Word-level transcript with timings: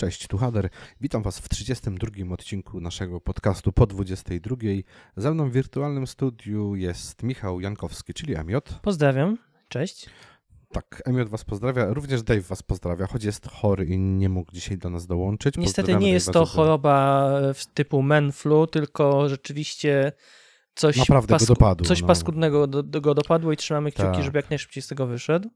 Cześć, 0.00 0.26
tu 0.26 0.38
Hader. 0.38 0.68
Witam 1.00 1.22
Was 1.22 1.38
w 1.38 1.48
32 1.48 2.10
odcinku 2.34 2.80
naszego 2.80 3.20
podcastu 3.20 3.72
po 3.72 3.86
22. 3.86 4.56
Ze 5.16 5.30
mną 5.30 5.50
w 5.50 5.52
wirtualnym 5.52 6.06
studiu 6.06 6.74
jest 6.74 7.22
Michał 7.22 7.60
Jankowski, 7.60 8.14
czyli 8.14 8.36
Emiot. 8.36 8.78
Pozdrawiam, 8.82 9.38
cześć. 9.68 10.06
Tak, 10.72 11.02
Emiot 11.06 11.28
Was 11.28 11.44
pozdrawia, 11.44 11.86
również 11.94 12.22
Dave 12.22 12.40
Was 12.40 12.62
pozdrawia, 12.62 13.06
choć 13.06 13.24
jest 13.24 13.48
chory 13.48 13.86
i 13.86 13.98
nie 13.98 14.28
mógł 14.28 14.52
dzisiaj 14.52 14.78
do 14.78 14.90
nas 14.90 15.06
dołączyć. 15.06 15.56
Niestety 15.56 15.96
nie 15.96 16.12
jest 16.12 16.32
to 16.32 16.46
choroba 16.46 17.30
typu 17.74 18.02
men 18.02 18.32
flu, 18.32 18.66
tylko 18.66 19.28
rzeczywiście 19.28 20.12
coś, 20.74 20.96
Naprawdę 20.96 21.34
pasku- 21.34 21.48
go 21.48 21.54
dopadło, 21.54 21.86
coś 21.86 22.00
no. 22.00 22.06
paskudnego 22.06 22.66
do, 22.66 22.82
do, 22.82 23.00
go 23.00 23.14
dopadło 23.14 23.52
i 23.52 23.56
trzymamy 23.56 23.92
kciuki, 23.92 24.12
Tak. 24.12 24.24
żeby 24.24 24.38
jak 24.38 24.50
najszybciej 24.50 24.82
z 24.82 24.86
tego 24.86 25.06
wyszedł. 25.06 25.50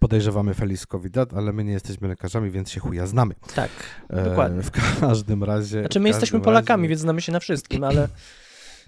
Podejrzewamy 0.00 0.54
Feliz 0.54 0.86
covid 0.86 1.16
ale 1.36 1.52
my 1.52 1.64
nie 1.64 1.72
jesteśmy 1.72 2.08
lekarzami, 2.08 2.50
więc 2.50 2.70
się 2.70 2.80
chuja 2.80 3.06
znamy. 3.06 3.34
Tak, 3.54 3.70
E, 4.08 4.24
dokładnie. 4.24 4.62
w 4.62 4.70
każdym 5.00 5.44
razie... 5.44 5.80
Znaczy 5.80 6.00
my 6.00 6.08
jesteśmy 6.08 6.40
Polakami, 6.40 6.82
razie- 6.82 6.88
więc 6.88 7.00
znamy 7.00 7.20
się 7.20 7.32
na 7.32 7.40
wszystkim, 7.40 7.84
ale 7.84 8.08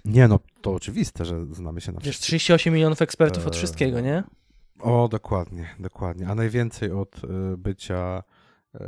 Nie 0.05 0.27
no, 0.27 0.39
to 0.61 0.73
oczywiste, 0.73 1.25
że 1.25 1.45
znamy 1.45 1.81
się 1.81 1.91
na 1.91 1.99
wiesz, 1.99 2.03
wszystkim. 2.15 2.27
38 2.27 2.73
milionów 2.73 3.01
ekspertów 3.01 3.47
od 3.47 3.53
Eee, 3.53 3.57
wszystkiego, 3.59 3.99
nie? 4.01 4.23
O, 4.79 5.07
dokładnie, 5.11 5.69
dokładnie. 5.79 6.27
A 6.27 6.35
najwięcej 6.35 6.91
od 6.91 7.23
y, 7.23 7.27
bycia 7.57 8.23
y, 8.75 8.79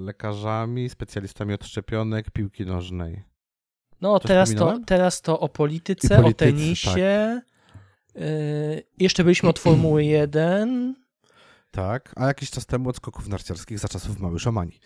lekarzami, 0.00 0.88
specjalistami 0.88 1.54
od 1.54 1.64
szczepionek, 1.66 2.30
piłki 2.30 2.66
nożnej. 2.66 3.22
No 4.00 4.18
Coś 4.18 4.28
teraz 4.28 4.54
to, 4.54 4.78
teraz 4.86 5.20
to 5.22 5.40
o 5.40 5.48
polityce, 5.48 6.14
I 6.14 6.22
polityce, 6.22 6.48
o 6.48 6.52
tenisie. 6.52 7.40
Yy, 8.14 8.22
jeszcze 8.98 9.24
byliśmy 9.24 9.48
od 9.48 9.58
Formuły 9.58 10.04
1. 10.04 10.94
Tak, 11.74 12.12
a 12.16 12.26
jakiś 12.26 12.50
czas 12.50 12.66
temu 12.66 12.88
od 12.88 12.96
skoków 12.96 13.28
narciarskich 13.28 13.78
za 13.78 13.88
czasów 13.88 14.20
Mały 14.20 14.38
Szamani. 14.38 14.80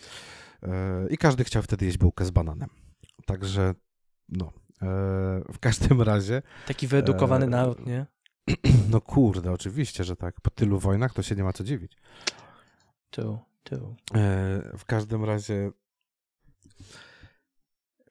Y, 0.63 0.69
I 1.11 1.19
każdy 1.19 1.45
chciał 1.45 1.63
wtedy 1.63 1.87
jeść 1.87 1.99
bułkę 1.99 2.25
z 2.25 2.31
bananem. 2.31 2.69
Także, 3.27 3.75
no, 4.29 4.47
y, 4.47 4.83
w 5.53 5.59
każdym 5.61 6.03
razie, 6.03 6.43
Taki 6.67 6.87
wyedukowany 6.87 7.45
Eee, 7.45 7.51
naród, 7.51 7.87
nie? 7.87 8.07
no 8.93 9.01
kurde, 9.01 9.53
oczywiście, 9.53 10.05
że 10.05 10.17
tak. 10.17 10.41
Po 10.41 10.51
tylu 10.51 10.79
wojnach 10.79 11.15
to 11.15 11.23
się 11.23 11.35
nie 11.35 11.45
ma 11.45 11.53
co 11.53 11.65
dziwić. 11.65 11.97
Tu, 13.11 13.39
tu. 13.65 13.97
E, 14.15 14.73
W 14.79 14.85
każdym 14.87 15.25
razie 15.25 15.71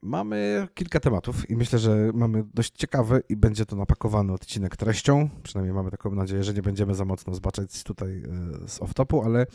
mamy 0.08 0.68
kilka 0.74 1.00
tematów 1.00 1.50
i 1.50 1.56
myślę, 1.56 1.80
że 1.80 2.12
mamy 2.14 2.44
dość 2.54 2.72
ciekawy 2.72 3.24
i 3.30 3.36
będzie 3.36 3.66
to 3.66 3.76
napakowany 3.76 4.34
odcinek 4.34 4.78
treścią. 4.78 5.30
Przynajmniej 5.44 5.74
mamy 5.74 5.92
taką 5.92 6.16
nadzieję, 6.16 6.44
że 6.44 6.54
nie 6.54 6.62
będziemy 6.62 6.96
za 6.96 7.06
mocno 7.06 7.34
zbaczać 7.34 7.84
tutaj 7.84 8.24
e, 8.64 8.68
z 8.68 8.80
off-topu, 8.80 9.26
ale 9.26 9.46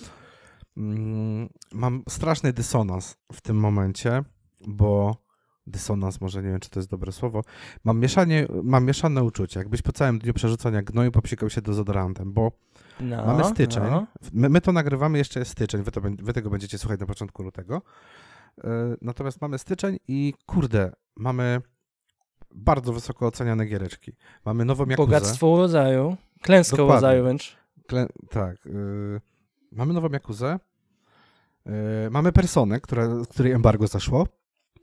mm, 0.77 1.48
mam 1.73 2.03
straszny 2.08 2.53
dysonans 2.53 3.17
w 3.33 3.41
tym 3.41 3.56
momencie, 3.56 4.23
bo 4.67 5.17
dysonans, 5.67 6.20
może 6.20 6.42
nie 6.42 6.48
wiem, 6.48 6.61
czy 6.61 6.70
to 6.70 6.80
jest 6.80 6.91
dobre 6.91 7.12
słowo, 7.12 7.45
mam, 7.84 8.00
mieszanie, 8.00 8.47
mam 8.62 8.84
mieszane 8.84 9.23
uczucia, 9.25 9.61
jakbyś 9.61 9.83
po 9.83 9.92
całym 9.92 10.19
dniu 10.19 10.34
przerzucania 10.34 10.83
gnoju 10.83 11.12
popsikał 11.12 11.50
się 11.50 11.62
dezodorantem, 11.62 12.33
bo 12.33 12.53
No, 13.00 13.27
Mamy 13.27 13.45
styczeń. 13.45 13.83
No. 13.91 14.06
My, 14.33 14.48
my 14.48 14.61
to 14.61 14.73
nagrywamy, 14.73 15.19
jeszcze 15.19 15.41
jest 15.41 15.50
styczeń, 15.53 15.83
wy, 15.83 15.91
to, 15.91 16.00
wy 16.00 16.33
tego 16.33 16.50
będziecie 16.50 16.78
słuchać 16.78 17.00
na 17.00 17.06
początku 17.06 17.42
lutego. 17.42 17.83
Yy, 18.58 18.64
Natomiast 19.03 19.41
mamy 19.41 19.58
styczeń 19.58 19.98
i 20.08 20.34
kurde, 20.47 20.92
mamy 21.17 21.61
bardzo 22.55 22.92
wysoko 22.92 23.27
oceniane 23.27 23.67
giereczki. 23.67 24.12
Mamy 24.45 24.64
nową 24.64 24.83
Jakuzę. 24.86 24.97
Bogactwo 24.97 25.47
urodzaju. 25.48 26.17
Klęska 26.42 26.77
Dokładnie. 26.77 26.92
urodzaju 26.92 27.23
wręcz. 27.25 27.56
Klę... 27.86 28.06
Tak. 28.30 28.56
Yy, 28.64 29.20
mamy 29.73 29.92
nową 29.92 30.08
Jakuzę. 30.08 30.58
Yy, 31.67 31.73
mamy 32.11 32.33
Personę, 32.33 32.80
która, 32.80 33.25
z 33.25 33.28
której 33.28 33.53
embargo 33.53 33.86
zaszło. 33.86 34.27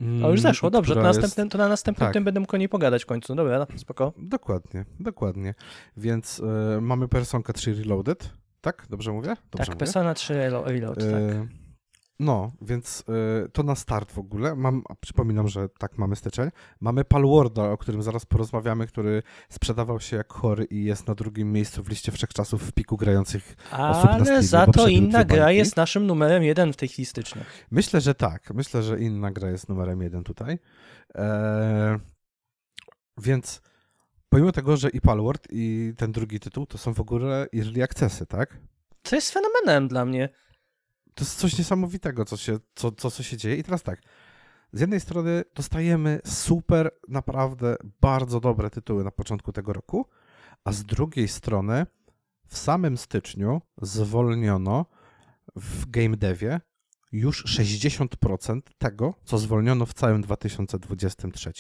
Mm, 0.01 0.25
O, 0.25 0.31
już 0.31 0.41
zeszło, 0.41 0.69
dobrze, 0.69 0.93
to, 0.93 0.99
która 0.99 1.07
jest- 1.09 1.21
następnym, 1.21 1.49
to 1.49 1.57
na 1.57 1.67
następnym 1.67 2.07
tak. 2.07 2.13
tym 2.13 2.23
będę 2.23 2.39
mógł 2.39 2.55
o 2.55 2.59
niej 2.59 2.69
pogadać 2.69 3.03
w 3.03 3.05
końcu. 3.05 3.35
Dobra, 3.35 3.67
spoko. 3.77 4.13
Dokładnie, 4.17 4.85
dokładnie. 4.99 5.53
Więc 5.97 6.37
yy, 6.73 6.81
mamy 6.81 7.07
Personkę 7.07 7.53
3 7.53 7.73
Reloaded. 7.73 8.29
Tak? 8.61 8.85
Dobrze 8.89 9.11
mówię? 9.11 9.27
Dobrze 9.27 9.41
tak, 9.57 9.67
mówię? 9.67 9.77
Persona 9.77 10.13
3 10.13 10.33
Relo- 10.33 10.63
Reload, 10.67 10.99
tak. 10.99 11.58
No, 12.19 12.51
więc 12.61 13.03
e, 13.45 13.49
to 13.49 13.63
na 13.63 13.75
start 13.75 14.11
w 14.11 14.19
ogóle. 14.19 14.55
Mam, 14.55 14.83
przypominam, 15.01 15.47
że 15.47 15.69
tak 15.69 15.97
mamy 15.97 16.15
styczeń. 16.15 16.49
Mamy 16.79 17.05
Palwarda, 17.05 17.63
o 17.71 17.77
którym 17.77 18.03
zaraz 18.03 18.25
porozmawiamy, 18.25 18.87
który 18.87 19.23
sprzedawał 19.49 19.99
się 19.99 20.17
jak 20.17 20.33
chory 20.33 20.65
i 20.65 20.83
jest 20.83 21.07
na 21.07 21.15
drugim 21.15 21.51
miejscu 21.51 21.83
w 21.83 21.89
liście 21.89 22.11
wszechczasów 22.11 22.63
w 22.63 22.71
piku 22.71 22.97
grających. 22.97 23.55
osób 23.71 24.03
na 24.05 24.11
Ale 24.11 24.25
Steamie, 24.25 24.43
za 24.43 24.65
bo 24.65 24.71
to 24.71 24.87
inna 24.87 25.23
gra 25.25 25.43
bańki. 25.45 25.57
jest 25.57 25.77
naszym 25.77 26.07
numerem 26.07 26.43
jeden 26.43 26.73
w 26.73 26.75
tej 26.75 26.89
chwili 26.89 27.05
stycznia. 27.05 27.41
Myślę, 27.71 28.01
że 28.01 28.15
tak. 28.15 28.53
Myślę, 28.53 28.83
że 28.83 28.99
inna 28.99 29.31
gra 29.31 29.49
jest 29.49 29.69
numerem 29.69 30.01
jeden 30.01 30.23
tutaj. 30.23 30.59
E, 31.15 31.99
więc 33.17 33.61
pomimo 34.29 34.51
tego, 34.51 34.77
że 34.77 34.89
i 34.89 35.01
Palward 35.01 35.47
i 35.51 35.93
ten 35.97 36.11
drugi 36.11 36.39
tytuł 36.39 36.65
to 36.65 36.77
są 36.77 36.93
w 36.93 36.99
ogóle 36.99 37.47
early 37.55 37.83
accessy, 37.83 38.25
tak? 38.25 38.57
Co 39.03 39.15
jest 39.15 39.31
fenomenem 39.33 39.87
dla 39.87 40.05
mnie. 40.05 40.29
To 41.19 41.23
jest 41.25 41.39
coś 41.39 41.57
niesamowitego, 41.57 42.25
co 42.25 42.37
się, 42.37 42.59
co, 42.75 42.91
co, 42.91 43.11
co 43.11 43.23
się 43.23 43.37
dzieje. 43.37 43.55
I 43.55 43.63
teraz 43.63 43.83
tak. 43.83 44.01
Z 44.73 44.79
jednej 44.79 44.99
strony 44.99 45.43
dostajemy 45.55 46.19
super, 46.25 46.91
naprawdę 47.07 47.75
bardzo 48.01 48.39
dobre 48.39 48.69
tytuły 48.69 49.03
na 49.03 49.11
początku 49.11 49.51
tego 49.51 49.73
roku, 49.73 50.05
a 50.63 50.71
z 50.71 50.83
drugiej 50.83 51.27
strony 51.27 51.85
w 52.47 52.57
samym 52.57 52.97
styczniu 52.97 53.61
zwolniono 53.81 54.85
w 55.55 55.89
game 55.89 56.17
devie 56.17 56.61
już 57.11 57.45
60% 57.45 58.61
tego, 58.77 59.13
co 59.23 59.37
zwolniono 59.37 59.85
w 59.85 59.93
całym 59.93 60.21
2023, 60.21 61.51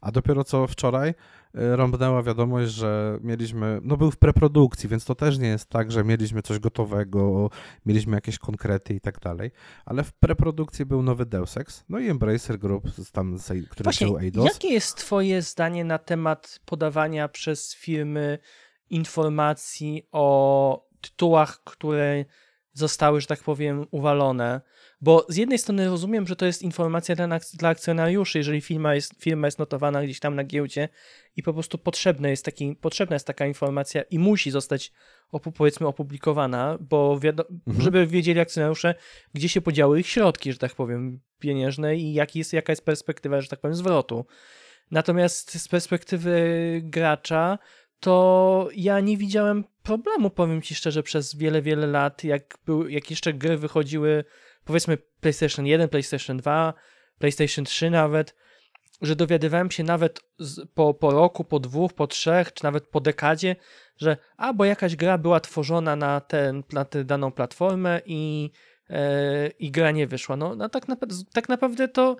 a 0.00 0.12
dopiero 0.12 0.44
co 0.44 0.66
wczoraj 0.66 1.10
y, 1.10 1.14
rąbnęła 1.54 2.22
wiadomość, 2.22 2.72
że 2.72 3.18
mieliśmy, 3.22 3.80
no 3.82 3.96
był 3.96 4.10
w 4.10 4.16
preprodukcji, 4.16 4.88
więc 4.88 5.04
to 5.04 5.14
też 5.14 5.38
nie 5.38 5.48
jest 5.48 5.68
tak, 5.68 5.92
że 5.92 6.04
mieliśmy 6.04 6.42
coś 6.42 6.58
gotowego, 6.58 7.50
mieliśmy 7.86 8.14
jakieś 8.14 8.38
konkrety 8.38 8.94
i 8.94 9.00
tak 9.00 9.20
dalej, 9.20 9.50
ale 9.84 10.04
w 10.04 10.12
preprodukcji 10.12 10.86
był 10.86 11.02
nowy 11.02 11.26
Deus 11.26 11.56
Ex, 11.56 11.84
no 11.88 11.98
i 11.98 12.08
Embracer 12.08 12.58
Group, 12.58 12.84
tam, 13.12 13.38
który 13.70 13.84
Właśnie, 13.84 14.06
wziął 14.06 14.18
Eidos. 14.18 14.44
jakie 14.44 14.68
jest 14.68 14.96
twoje 14.96 15.42
zdanie 15.42 15.84
na 15.84 15.98
temat 15.98 16.60
podawania 16.64 17.28
przez 17.28 17.74
firmy 17.74 18.38
informacji 18.90 20.08
o 20.12 20.88
tytułach, 21.00 21.64
które 21.64 22.24
zostały, 22.78 23.20
że 23.20 23.26
tak 23.26 23.40
powiem, 23.42 23.86
uwalone? 23.90 24.60
Bo 25.00 25.26
z 25.28 25.36
jednej 25.36 25.58
strony 25.58 25.88
rozumiem, 25.88 26.26
że 26.26 26.36
to 26.36 26.46
jest 26.46 26.62
informacja 26.62 27.14
dla, 27.16 27.68
akcjonariuszy, 27.68 28.38
jeżeli 28.38 28.60
firma 28.60 28.94
jest, 28.94 29.12
firma 29.18 29.46
jest 29.46 29.58
notowana 29.58 30.02
gdzieś 30.02 30.20
tam 30.20 30.34
na 30.34 30.44
giełdzie 30.44 30.88
i 31.36 31.42
po 31.42 31.54
prostu 31.54 31.78
potrzebne 31.78 32.30
jest 32.30 32.44
taki, 32.44 32.76
potrzebna 32.76 33.14
jest 33.14 33.26
taka 33.26 33.46
informacja 33.46 34.02
i 34.02 34.18
musi 34.18 34.50
zostać 34.50 34.92
opu- 35.32 35.52
powiedzmy 35.52 35.86
opublikowana, 35.86 36.78
bo 36.80 37.18
Mhm. 37.22 37.84
żeby 37.84 38.06
wiedzieli 38.06 38.40
akcjonariusze, 38.40 38.94
gdzie 39.34 39.48
się 39.48 39.60
podziały 39.60 40.00
ich 40.00 40.06
środki, 40.06 40.52
że 40.52 40.58
tak 40.58 40.74
powiem, 40.74 41.20
pieniężne 41.38 41.96
i 41.96 42.12
jaki 42.12 42.38
jest, 42.38 42.52
jaka 42.52 42.72
jest 42.72 42.84
perspektywa, 42.84 43.40
że 43.40 43.48
tak 43.48 43.60
powiem, 43.60 43.74
zwrotu. 43.74 44.26
Natomiast 44.90 45.60
z 45.62 45.68
perspektywy 45.68 46.40
gracza, 46.84 47.58
to 48.00 48.68
ja 48.74 49.00
nie 49.00 49.16
widziałem 49.16 49.64
problemu, 49.88 50.30
powiem 50.30 50.62
ci 50.62 50.74
szczerze, 50.74 51.02
przez 51.02 51.34
wiele, 51.36 51.62
wiele 51.62 51.86
lat, 51.86 52.24
jak, 52.24 52.58
był, 52.66 52.88
jak 52.88 53.10
jeszcze 53.10 53.32
gry 53.32 53.56
wychodziły, 53.56 54.24
powiedzmy 54.64 54.98
PlayStation 55.20 55.66
1, 55.66 55.88
PlayStation 55.88 56.36
2, 56.36 56.74
PlayStation 57.18 57.64
3 57.64 57.90
nawet, 57.90 58.34
że 59.02 59.16
dowiadywałem 59.16 59.70
się 59.70 59.84
nawet 59.84 60.20
z, 60.38 60.68
po, 60.74 60.94
po 60.94 61.10
roku, 61.10 61.44
po 61.44 61.58
dwóch, 61.60 61.92
po 61.92 62.06
trzech, 62.06 62.52
czy 62.52 62.64
nawet 62.64 62.86
po 62.86 63.00
dekadzie, 63.00 63.56
że 63.96 64.16
a, 64.36 64.52
bo 64.52 64.64
jakaś 64.64 64.96
gra 64.96 65.18
była 65.18 65.40
tworzona 65.40 65.96
na, 65.96 66.20
ten, 66.20 66.62
na 66.72 66.84
tę 66.84 67.04
daną 67.04 67.32
platformę 67.32 68.00
i, 68.06 68.50
e, 68.90 69.48
i 69.48 69.70
gra 69.70 69.90
nie 69.90 70.06
wyszła. 70.06 70.36
No, 70.36 70.56
no 70.56 70.68
tak, 70.68 70.88
nap- 70.88 71.24
tak 71.32 71.48
naprawdę 71.48 71.88
to 71.88 72.16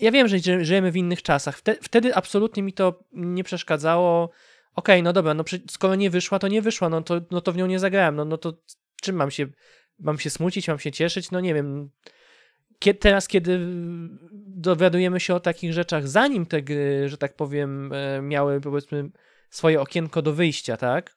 ja 0.00 0.10
wiem, 0.10 0.28
że 0.28 0.38
ży- 0.38 0.64
żyjemy 0.64 0.92
w 0.92 0.96
innych 0.96 1.22
czasach. 1.22 1.58
Wte, 1.58 1.74
wtedy 1.82 2.14
absolutnie 2.14 2.62
mi 2.62 2.72
to 2.72 3.04
nie 3.12 3.44
przeszkadzało. 3.44 4.30
Okej, 4.74 5.02
no 5.02 5.12
dobra, 5.12 5.34
no 5.34 5.44
skoro 5.70 5.94
nie 5.94 6.10
wyszła, 6.10 6.38
to 6.38 6.48
nie 6.48 6.62
wyszła, 6.62 6.88
no 6.88 7.02
to, 7.02 7.20
no 7.30 7.40
to 7.40 7.52
w 7.52 7.56
nią 7.56 7.66
nie 7.66 7.78
zagrałem. 7.78 8.16
No, 8.16 8.24
no 8.24 8.38
to 8.38 8.52
czym 9.02 9.16
mam 9.16 9.30
się, 9.30 9.46
mam 9.98 10.18
się 10.18 10.30
smucić, 10.30 10.68
mam 10.68 10.78
się 10.78 10.92
cieszyć? 10.92 11.30
No 11.30 11.40
nie 11.40 11.54
wiem. 11.54 11.90
Kie- 12.80 12.94
teraz, 12.94 13.28
kiedy 13.28 13.60
dowiadujemy 14.46 15.20
się 15.20 15.34
o 15.34 15.40
takich 15.40 15.72
rzeczach, 15.72 16.08
zanim 16.08 16.46
te 16.46 16.62
gry, 16.62 17.08
że 17.08 17.18
tak 17.18 17.36
powiem, 17.36 17.92
e, 17.92 18.22
miały 18.22 18.60
powiedzmy 18.60 19.10
swoje 19.50 19.80
okienko 19.80 20.22
do 20.22 20.32
wyjścia, 20.32 20.76
tak? 20.76 21.16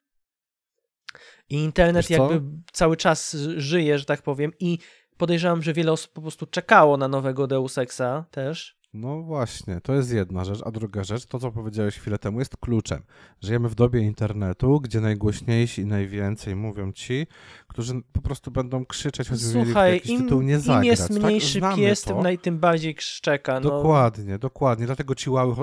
I 1.49 1.55
internet 1.55 2.09
jakby 2.09 2.41
cały 2.71 2.97
czas 2.97 3.37
żyje, 3.57 3.99
że 3.99 4.05
tak 4.05 4.21
powiem, 4.21 4.51
i 4.59 4.77
podejrzewam, 5.17 5.63
że 5.63 5.73
wiele 5.73 5.91
osób 5.91 6.13
po 6.13 6.21
prostu 6.21 6.45
czekało 6.45 6.97
na 6.97 7.07
nowego 7.07 7.47
Deus 7.47 7.77
Exa 7.77 8.25
też. 8.31 8.76
No 8.93 9.21
właśnie, 9.21 9.81
to 9.81 9.93
jest 9.93 10.13
jedna 10.13 10.45
rzecz, 10.45 10.59
a 10.65 10.71
druga 10.71 11.03
rzecz, 11.03 11.25
to 11.25 11.39
co 11.39 11.51
powiedziałeś 11.51 11.95
chwilę 11.95 12.17
temu, 12.17 12.39
jest 12.39 12.57
kluczem. 12.57 13.03
Żyjemy 13.41 13.69
w 13.69 13.75
dobie 13.75 14.01
internetu, 14.01 14.81
gdzie 14.81 15.01
najgłośniejsi 15.01 15.81
i 15.81 15.85
najwięcej 15.85 16.55
mówią 16.55 16.91
ci, 16.91 17.27
którzy 17.67 17.93
po 18.11 18.21
prostu 18.21 18.51
będą 18.51 18.85
krzyczeć, 18.85 19.29
w 19.29 19.37
Słuchaj, 19.37 19.93
jakiś 19.93 20.11
im, 20.11 20.23
tytuł 20.23 20.41
nie 20.41 20.53
im 20.53 20.59
zagrać. 20.59 20.85
jest 20.85 21.07
tak? 21.07 21.23
mniejszy 21.23 21.59
Znamy 21.59 21.77
pies, 21.77 22.01
tym, 22.01 22.21
naj, 22.21 22.37
tym 22.37 22.59
bardziej 22.59 22.95
szczeka. 22.99 23.59
No. 23.59 23.69
Dokładnie, 23.69 24.37
dokładnie. 24.37 24.85
Dlatego 24.85 25.15
ciłały 25.15 25.55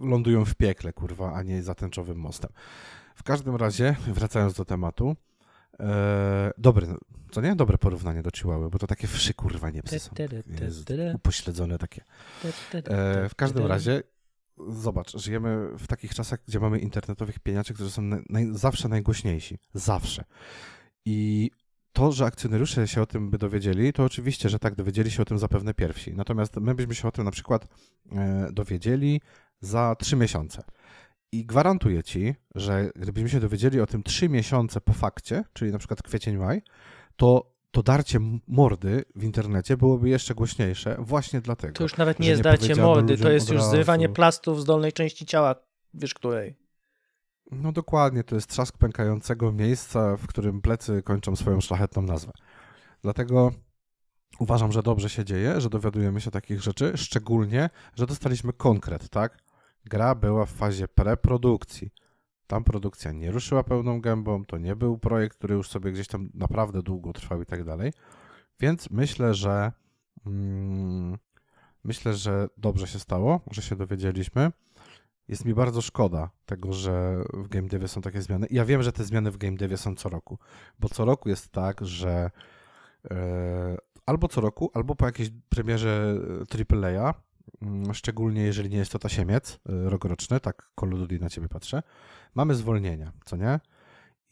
lądują 0.00 0.44
w 0.44 0.54
piekle, 0.54 0.92
kurwa, 0.92 1.32
a 1.32 1.42
nie 1.42 1.62
za 1.62 1.74
tęczowym 1.74 2.18
mostem. 2.18 2.50
W 3.14 3.22
każdym 3.22 3.56
razie, 3.56 3.96
wracając 4.06 4.54
do 4.54 4.64
tematu, 4.64 5.16
e, 5.80 6.52
dobry, 6.58 6.86
co 7.30 7.40
nie? 7.40 7.56
Dobre 7.56 7.78
porównanie 7.78 8.22
do 8.22 8.30
ciłały, 8.30 8.70
bo 8.70 8.78
to 8.78 8.86
takie 8.86 9.06
wszy, 9.06 9.34
kurwa, 9.34 9.70
nie 9.70 9.82
psy 9.82 9.98
są. 9.98 10.10
Jezu, 10.60 10.84
upośledzone 11.14 11.78
takie. 11.78 12.04
E, 12.74 13.28
w 13.28 13.34
każdym 13.34 13.66
razie, 13.66 14.02
zobacz, 14.68 15.16
żyjemy 15.16 15.68
w 15.78 15.86
takich 15.86 16.14
czasach, 16.14 16.40
gdzie 16.48 16.60
mamy 16.60 16.78
internetowych 16.78 17.38
pieniaczy, 17.38 17.74
którzy 17.74 17.90
są 17.90 18.02
naj, 18.28 18.48
zawsze 18.52 18.88
najgłośniejsi. 18.88 19.58
Zawsze. 19.74 20.24
I 21.04 21.50
to, 21.92 22.12
że 22.12 22.24
akcjonariusze 22.24 22.88
się 22.88 23.02
o 23.02 23.06
tym 23.06 23.30
by 23.30 23.38
dowiedzieli, 23.38 23.92
to 23.92 24.04
oczywiście, 24.04 24.48
że 24.48 24.58
tak, 24.58 24.74
dowiedzieli 24.74 25.10
się 25.10 25.22
o 25.22 25.24
tym 25.24 25.38
zapewne 25.38 25.74
pierwsi. 25.74 26.14
Natomiast 26.14 26.56
my 26.56 26.74
byśmy 26.74 26.94
się 26.94 27.08
o 27.08 27.12
tym 27.12 27.24
na 27.24 27.30
przykład 27.30 27.68
e, 28.12 28.48
dowiedzieli 28.52 29.20
za 29.60 29.96
trzy 29.98 30.16
miesiące. 30.16 30.62
I 31.32 31.46
gwarantuję 31.46 32.02
ci, 32.02 32.34
że 32.54 32.90
gdybyśmy 32.96 33.28
się 33.28 33.40
dowiedzieli 33.40 33.80
o 33.80 33.86
tym 33.86 34.02
trzy 34.02 34.28
miesiące 34.28 34.80
po 34.80 34.92
fakcie, 34.92 35.44
czyli 35.52 35.72
na 35.72 35.78
przykład 35.78 36.02
kwiecień, 36.02 36.36
maj, 36.36 36.62
to 37.16 37.52
to 37.70 37.82
darcie 37.82 38.18
mordy 38.48 39.04
w 39.16 39.24
internecie 39.24 39.76
byłoby 39.76 40.08
jeszcze 40.08 40.34
głośniejsze 40.34 40.96
właśnie 40.98 41.40
dlatego. 41.40 41.72
To 41.72 41.82
już 41.82 41.96
nawet 41.96 42.20
nie 42.20 42.28
jest 42.28 42.42
darcie 42.42 42.76
mordy, 42.76 43.18
to 43.18 43.30
jest 43.30 43.50
już 43.50 43.62
zrywanie 43.62 44.08
plastów 44.08 44.60
z 44.60 44.64
dolnej 44.64 44.92
części 44.92 45.26
ciała, 45.26 45.54
wiesz 45.94 46.14
której. 46.14 46.56
No 47.50 47.72
dokładnie, 47.72 48.24
to 48.24 48.34
jest 48.34 48.50
trzask 48.50 48.78
pękającego 48.78 49.52
miejsca, 49.52 50.16
w 50.16 50.26
którym 50.26 50.62
plecy 50.62 51.02
kończą 51.02 51.36
swoją 51.36 51.60
szlachetną 51.60 52.02
nazwę. 52.02 52.32
Dlatego 53.02 53.52
uważam, 54.38 54.72
że 54.72 54.82
dobrze 54.82 55.10
się 55.10 55.24
dzieje, 55.24 55.60
że 55.60 55.70
dowiadujemy 55.70 56.20
się 56.20 56.30
takich 56.30 56.62
rzeczy, 56.62 56.92
szczególnie, 56.96 57.70
że 57.96 58.06
dostaliśmy 58.06 58.52
konkret, 58.52 59.08
tak? 59.08 59.41
Gra 59.84 60.14
była 60.14 60.46
w 60.46 60.50
fazie 60.52 60.88
preprodukcji. 60.88 61.90
Tam 62.46 62.64
produkcja 62.64 63.12
nie 63.12 63.30
ruszyła 63.30 63.64
pełną 63.64 64.00
gębą, 64.00 64.44
to 64.44 64.58
nie 64.58 64.76
był 64.76 64.98
projekt, 64.98 65.38
który 65.38 65.54
już 65.54 65.68
sobie 65.68 65.92
gdzieś 65.92 66.06
tam 66.08 66.30
naprawdę 66.34 66.82
długo 66.82 67.12
trwał 67.12 67.42
i 67.42 67.46
tak 67.46 67.64
dalej. 67.64 67.92
Więc 68.60 68.90
myślę, 68.90 69.34
że 69.34 69.72
mm, 70.26 71.18
myślę, 71.84 72.14
że 72.14 72.48
dobrze 72.56 72.86
się 72.86 72.98
stało, 72.98 73.40
że 73.50 73.62
się 73.62 73.76
dowiedzieliśmy. 73.76 74.52
Jest 75.28 75.44
mi 75.44 75.54
bardzo 75.54 75.82
szkoda 75.82 76.30
tego, 76.46 76.72
że 76.72 77.24
w 77.34 77.48
game 77.48 77.68
devie 77.68 77.88
są 77.88 78.00
takie 78.00 78.22
zmiany. 78.22 78.46
Ja 78.50 78.64
wiem, 78.64 78.82
że 78.82 78.92
te 78.92 79.04
zmiany 79.04 79.30
w 79.30 79.36
game 79.36 79.56
devie 79.56 79.76
są 79.76 79.94
co 79.94 80.08
roku, 80.08 80.38
bo 80.78 80.88
co 80.88 81.04
roku 81.04 81.28
jest 81.28 81.52
tak, 81.52 81.86
że 81.86 82.30
e, 83.10 83.76
albo 84.06 84.28
co 84.28 84.40
roku, 84.40 84.70
albo 84.74 84.94
po 84.94 85.06
jakiejś 85.06 85.30
premierze 85.48 86.18
e, 86.52 86.76
AAA, 86.76 86.88
mm, 87.00 87.14
szczególnie 87.92 88.42
jeżeli 88.42 88.70
nie 88.70 88.76
jest 88.76 88.92
to 88.92 88.98
tasiemiec 88.98 89.52
e, 89.52 89.90
rokroczny, 89.90 90.40
tak 90.40 90.70
Duty 90.82 91.18
na 91.18 91.30
ciebie 91.30 91.48
patrzę, 91.48 91.82
mamy 92.34 92.54
zwolnienia, 92.54 93.12
co 93.24 93.36
nie? 93.36 93.60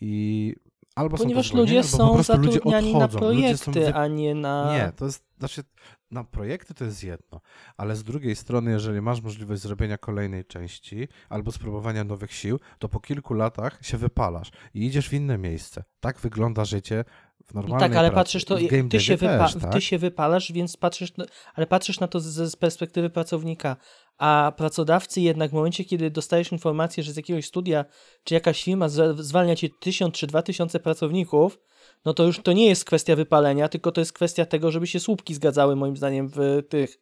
I 0.01 0.55
albo 0.95 1.17
są 1.17 1.19
to 1.19 1.25
Ponieważ 1.25 1.49
zwolnienia, 1.49 1.79
ludzie 1.79 1.89
są 1.89 2.15
prostu 2.15 2.37
ludzie 2.37 2.53
zatrudniani 2.53 2.95
na 2.95 3.05
odchodzą. 3.05 3.29
Ludzie 3.35 3.57
są 3.57 3.73
projekty, 3.73 3.95
a 3.95 4.07
nie 4.07 4.35
na... 4.35 4.73
nie, 4.73 4.93
to 4.97 5.05
jest, 5.05 5.25
znaczy, 5.39 5.63
na 6.11 6.25
projekty 6.25 6.75
to 6.75 6.85
jest 6.85 7.05
jedno, 7.05 7.41
ale 7.77 7.97
z 7.97 8.05
drugiej 8.05 8.37
strony, 8.37 8.71
jeżeli 8.71 9.01
masz 9.01 9.21
możliwość 9.21 9.63
zrobienia 9.63 9.99
kolejnej 9.99 10.45
części 10.45 11.09
albo 11.29 11.53
spróbowania 11.53 12.05
nowych 12.05 12.33
sił, 12.33 12.61
to 12.79 12.89
po 12.89 13.01
kilku 13.01 13.35
latach 13.35 13.79
się 13.83 13.99
wypalasz 13.99 14.51
i 14.75 14.87
idziesz 14.87 15.09
w 15.09 15.13
inne 15.13 15.39
miejsce. 15.39 15.85
Tak 16.01 16.21
wygląda 16.21 16.65
życie 16.65 17.05
w 17.51 17.55
No 17.55 17.61
normalnej 17.61 17.89
tak, 17.91 17.99
ale 17.99 18.09
pracy. 18.11 18.21
patrzysz 18.21 18.45
to, 18.45 18.57
ty 18.57 18.61
się, 19.01 19.19
też, 19.19 19.55
tak? 19.63 19.73
ty 19.73 19.81
się 19.81 19.99
wypalasz, 19.99 20.53
więc 20.53 20.77
patrzysz, 20.77 21.17
na, 21.17 21.25
ale 21.55 21.67
patrzysz 21.67 22.01
na 22.01 22.09
to 22.09 22.21
z, 22.21 22.53
z 22.53 22.57
perspektywy 22.57 23.11
pracownika, 23.11 23.77
a 24.19 24.53
pracodawcy 24.57 25.21
jednak 25.21 25.51
w 25.51 25.55
momencie, 25.55 25.85
kiedy 25.85 26.11
dostajesz 26.11 26.53
informację, 26.53 27.03
że 27.03 27.13
z 27.13 27.17
jakiegoś 27.17 27.47
studia 27.47 27.85
czy 28.25 28.35
jakaś 28.35 28.65
firma 28.65 28.89
zwalnia 29.19 29.57
ci 29.57 29.71
tysiąc 29.81 30.15
czy 30.15 30.27
dwa 30.27 30.43
tysiące 30.43 30.81
pracowników, 30.81 31.59
no 32.05 32.15
to 32.15 32.25
już 32.25 32.39
to 32.43 32.53
nie 32.53 32.67
jest 32.67 32.85
kwestia 32.85 33.17
wypalenia, 33.17 33.69
tylko 33.69 33.93
to 33.93 34.01
jest 34.01 34.13
kwestia 34.13 34.47
tego, 34.47 34.71
żeby 34.71 34.87
się 34.87 35.01
słupki 35.01 35.35
zgadzały 35.35 35.77
moim 35.77 35.97
zdaniem 35.97 36.29
w 36.29 36.63
tych 36.69 36.99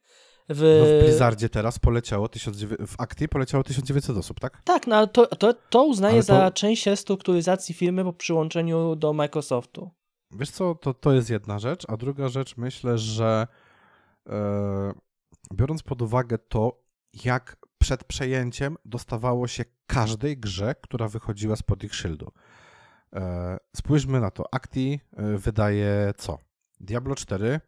w... 0.49 0.79
No 0.81 1.01
w 1.01 1.05
Blizzardzie 1.05 1.49
teraz 1.49 1.79
poleciało, 1.79 2.29
1900, 2.29 2.89
w 2.89 3.01
Acti 3.01 3.29
poleciało 3.29 3.65
1900 3.65 4.17
osób, 4.17 4.41
tak? 4.41 4.63
Tak, 4.65 4.87
no 4.87 4.97
ale 4.97 5.09
to, 5.09 5.27
to, 5.27 5.55
to 5.71 5.85
uznaję 5.85 6.15
Ale 6.15 6.23
to- 6.23 6.27
za 6.27 6.51
część 6.51 6.87
restrukturyzacji 6.87 7.75
firmy 7.75 8.05
po 8.05 8.13
przyłączeniu 8.13 8.97
do 8.97 9.13
Microsoftu. 9.13 9.91
Wiesz 10.31 10.51
co, 10.51 10.75
to, 10.75 10.95
to 10.95 11.13
jest 11.13 11.31
jedna 11.31 11.59
rzecz, 11.59 11.85
a 11.89 11.97
druga 11.97 12.29
rzecz 12.29 12.57
myślę, 12.57 12.99
że 12.99 13.47
e, 14.29 14.93
biorąc 15.55 15.83
pod 15.83 16.03
uwagę 16.03 16.39
to, 16.39 16.83
jak 17.25 17.57
przed 17.79 18.05
przejęciem 18.05 18.77
dostawało 18.85 19.49
się 19.49 19.65
każdej 19.87 20.39
grze, 20.39 20.75
która 20.75 21.09
wychodziła 21.09 21.57
spod 21.57 21.85
ich 21.85 21.95
szyldu. 21.95 22.33
E, 23.13 23.59
spójrzmy 23.77 24.21
na 24.21 24.31
to. 24.31 24.55
Acti 24.55 25.01
e, 25.17 25.39
wydaje 25.39 26.13
co? 26.17 26.39
Diablo 26.81 27.15
4 27.15 27.61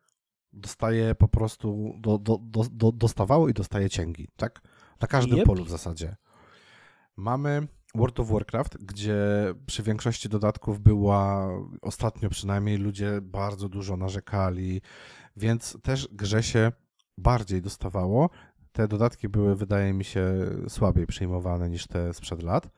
dostaje 0.52 1.14
po 1.14 1.28
prostu, 1.28 1.94
do, 1.98 2.18
do, 2.18 2.38
do, 2.42 2.64
do, 2.70 2.92
dostawało 2.92 3.48
i 3.48 3.52
dostaje 3.52 3.90
cięgi, 3.90 4.28
tak? 4.36 4.60
Na 5.00 5.08
każdym 5.08 5.38
Yep. 5.38 5.46
polu 5.46 5.64
w 5.64 5.70
zasadzie. 5.70 6.16
Mamy 7.16 7.68
World 7.94 8.20
of 8.20 8.30
Warcraft, 8.30 8.84
gdzie 8.84 9.16
przy 9.66 9.82
większości 9.82 10.28
dodatków 10.28 10.80
była, 10.80 11.48
ostatnio 11.82 12.30
przynajmniej, 12.30 12.76
ludzie 12.76 13.20
bardzo 13.22 13.68
dużo 13.68 13.96
narzekali, 13.96 14.80
więc 15.36 15.78
też 15.82 16.08
grze 16.12 16.42
się 16.42 16.72
bardziej 17.18 17.62
dostawało. 17.62 18.30
Te 18.72 18.88
dodatki 18.88 19.28
były, 19.28 19.56
wydaje 19.56 19.92
mi 19.92 20.04
się, 20.04 20.24
słabiej 20.68 21.06
przyjmowane 21.06 21.70
niż 21.70 21.86
te 21.86 22.14
sprzed 22.14 22.42
lat. 22.42 22.68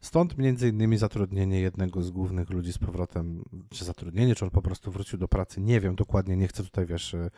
Stąd 0.00 0.38
między 0.38 0.68
innymi 0.68 0.96
zatrudnienie 0.98 1.60
jednego 1.60 2.02
z 2.02 2.10
głównych 2.10 2.50
ludzi 2.50 2.72
z 2.72 2.78
powrotem, 2.78 3.44
czy 3.70 3.84
zatrudnienie, 3.84 4.34
czy 4.34 4.44
on 4.44 4.50
po 4.50 4.62
prostu 4.62 4.90
wrócił 4.90 5.18
do 5.18 5.28
pracy, 5.28 5.60
nie 5.60 5.80
wiem 5.80 5.94
dokładnie, 5.94 6.36
nie 6.36 6.48
chcę 6.48 6.62
tutaj, 6.62 6.86
wiesz, 6.86 7.14
y, 7.14 7.30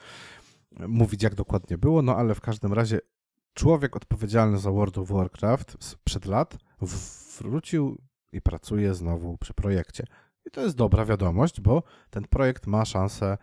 mówić 0.89 1.23
jak 1.23 1.35
dokładnie 1.35 1.79
było, 1.79 2.03
no 2.03 2.17
ale 2.17 2.35
w 2.35 2.41
każdym 2.41 2.73
razie 2.73 3.01
człowiek 3.55 3.97
odpowiedzialny 3.97 4.59
za 4.59 4.71
World 4.71 4.99
of 4.99 5.09
Warcraft 5.09 5.77
sprzed 5.81 6.27
lat 6.27 6.59
wrócił 7.41 7.99
i 8.33 8.41
pracuje 8.41 8.95
znowu 8.95 9.39
przy 9.39 9.55
projekcie. 9.55 10.05
I 10.47 10.51
to 10.51 10.61
jest 10.61 10.77
dobra 10.77 11.05
wiadomość, 11.05 11.61
bo 11.61 11.83
ten 12.11 12.25
projekt 12.25 12.67
ma 12.67 12.85
szansę 12.85 13.39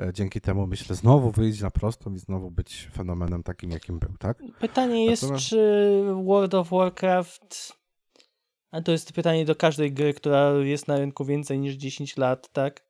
e, 0.00 0.12
dzięki 0.12 0.40
temu, 0.40 0.66
myślę, 0.66 0.96
znowu 0.96 1.30
wyjść 1.30 1.60
na 1.60 1.70
prostą 1.70 2.14
i 2.14 2.18
znowu 2.18 2.50
być 2.50 2.88
fenomenem 2.92 3.42
takim, 3.42 3.70
jakim 3.70 3.98
był, 3.98 4.16
tak? 4.18 4.42
Pytanie 4.60 5.04
jest, 5.06 5.22
Natomiast- 5.22 5.48
czy 5.48 6.02
World 6.24 6.54
of 6.54 6.70
Warcraft. 6.70 7.72
A 8.70 8.80
to 8.80 8.92
jest 8.92 9.12
pytanie 9.12 9.44
do 9.44 9.56
każdej 9.56 9.92
gry, 9.92 10.14
która 10.14 10.50
jest 10.52 10.88
na 10.88 10.98
rynku 10.98 11.24
więcej 11.24 11.58
niż 11.58 11.74
10 11.74 12.16
lat, 12.16 12.52
tak? 12.52 12.86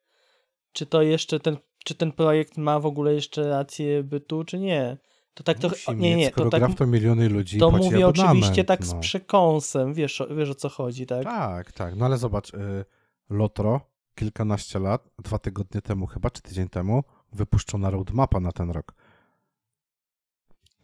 Czy 0.72 0.86
to 0.86 1.02
jeszcze 1.02 1.40
ten, 1.40 1.56
czy 1.84 1.94
ten 1.94 2.12
projekt 2.12 2.56
ma 2.56 2.80
w 2.80 2.86
ogóle 2.86 3.14
jeszcze 3.14 3.48
rację 3.48 4.02
bytu, 4.02 4.44
czy 4.44 4.58
nie? 4.58 4.96
To 5.36 5.42
tak 5.42 5.58
to. 5.58 5.68
Musi 5.68 5.94
Nie, 5.96 6.16
nie, 6.16 6.30
to 6.30 6.50
tak. 6.50 6.74
to 6.74 6.86
miliony 6.86 7.28
ludzi 7.28 7.58
To 7.58 7.70
mówię 7.70 8.08
oczywiście 8.08 8.64
tak 8.64 8.84
z 8.84 8.92
no. 8.94 9.00
przekąsem, 9.00 9.94
wiesz, 9.94 10.20
o- 10.20 10.34
wiesz 10.34 10.50
o 10.50 10.54
co 10.54 10.68
chodzi, 10.68 11.06
tak? 11.06 11.24
Tak, 11.24 11.72
tak. 11.72 11.96
No 11.96 12.04
ale 12.06 12.18
zobacz, 12.18 12.54
y, 12.54 12.84
Lotro 13.30 13.80
kilkanaście 14.14 14.78
lat, 14.78 15.08
dwa 15.18 15.38
tygodnie 15.38 15.82
temu 15.82 16.06
chyba, 16.06 16.30
czy 16.30 16.42
tydzień 16.42 16.68
temu, 16.68 17.04
wypuszczona 17.32 17.90
roadmapa 17.90 18.40
na 18.40 18.52
ten 18.52 18.70
rok. 18.70 18.94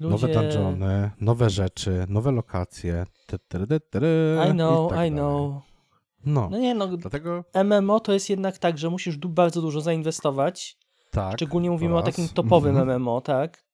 Nowe 0.00 0.28
dungeony, 0.28 1.10
nowe 1.20 1.50
rzeczy, 1.50 2.06
nowe 2.08 2.32
lokacje. 2.32 3.04
Ty, 3.26 3.38
ty, 3.38 3.66
ty, 3.66 3.80
ty, 3.80 4.00
I 4.48 4.52
know, 4.52 4.86
i 4.86 4.88
tak 4.90 4.96
I 5.06 5.10
dalej. 5.10 5.10
know. 5.10 5.62
No, 6.24 6.48
No 6.50 6.58
nie, 6.58 6.74
no. 6.74 6.96
dlatego 6.96 7.44
MMO 7.64 8.00
to 8.00 8.12
jest 8.12 8.30
jednak 8.30 8.58
tak, 8.58 8.78
że 8.78 8.90
musisz 8.90 9.16
bardzo 9.16 9.60
dużo 9.60 9.80
zainwestować. 9.80 10.76
tak. 11.10 11.34
Szczególnie 11.36 11.70
mówimy 11.70 11.96
o 11.96 12.02
takim 12.02 12.28
topowym 12.28 12.76
Mhm. 12.78 12.88
MMO, 13.02 13.20
tak? 13.20 13.64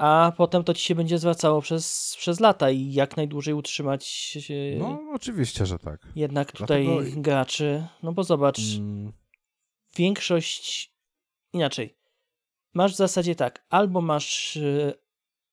A 0.00 0.32
potem 0.36 0.64
to 0.64 0.74
ci 0.74 0.82
się 0.82 0.94
będzie 0.94 1.18
zwracało 1.18 1.60
przez, 1.62 2.14
przez 2.18 2.40
lata 2.40 2.70
i 2.70 2.92
jak 2.92 3.16
najdłużej 3.16 3.54
utrzymać 3.54 4.06
się 4.06 4.54
No, 4.78 5.00
oczywiście, 5.14 5.66
że 5.66 5.78
tak. 5.78 6.00
jednak 6.16 6.52
tutaj 6.52 6.84
dlatego- 6.86 7.20
graczy. 7.20 7.86
No 8.02 8.12
bo 8.12 8.24
zobacz, 8.24 8.58
Mm, 8.78 9.12
większość 9.96 10.92
inaczej. 11.52 11.96
Masz 12.74 12.92
w 12.92 12.96
zasadzie 12.96 13.34
tak, 13.34 13.64
albo 13.70 14.00
masz 14.00 14.56
y, 14.56 14.94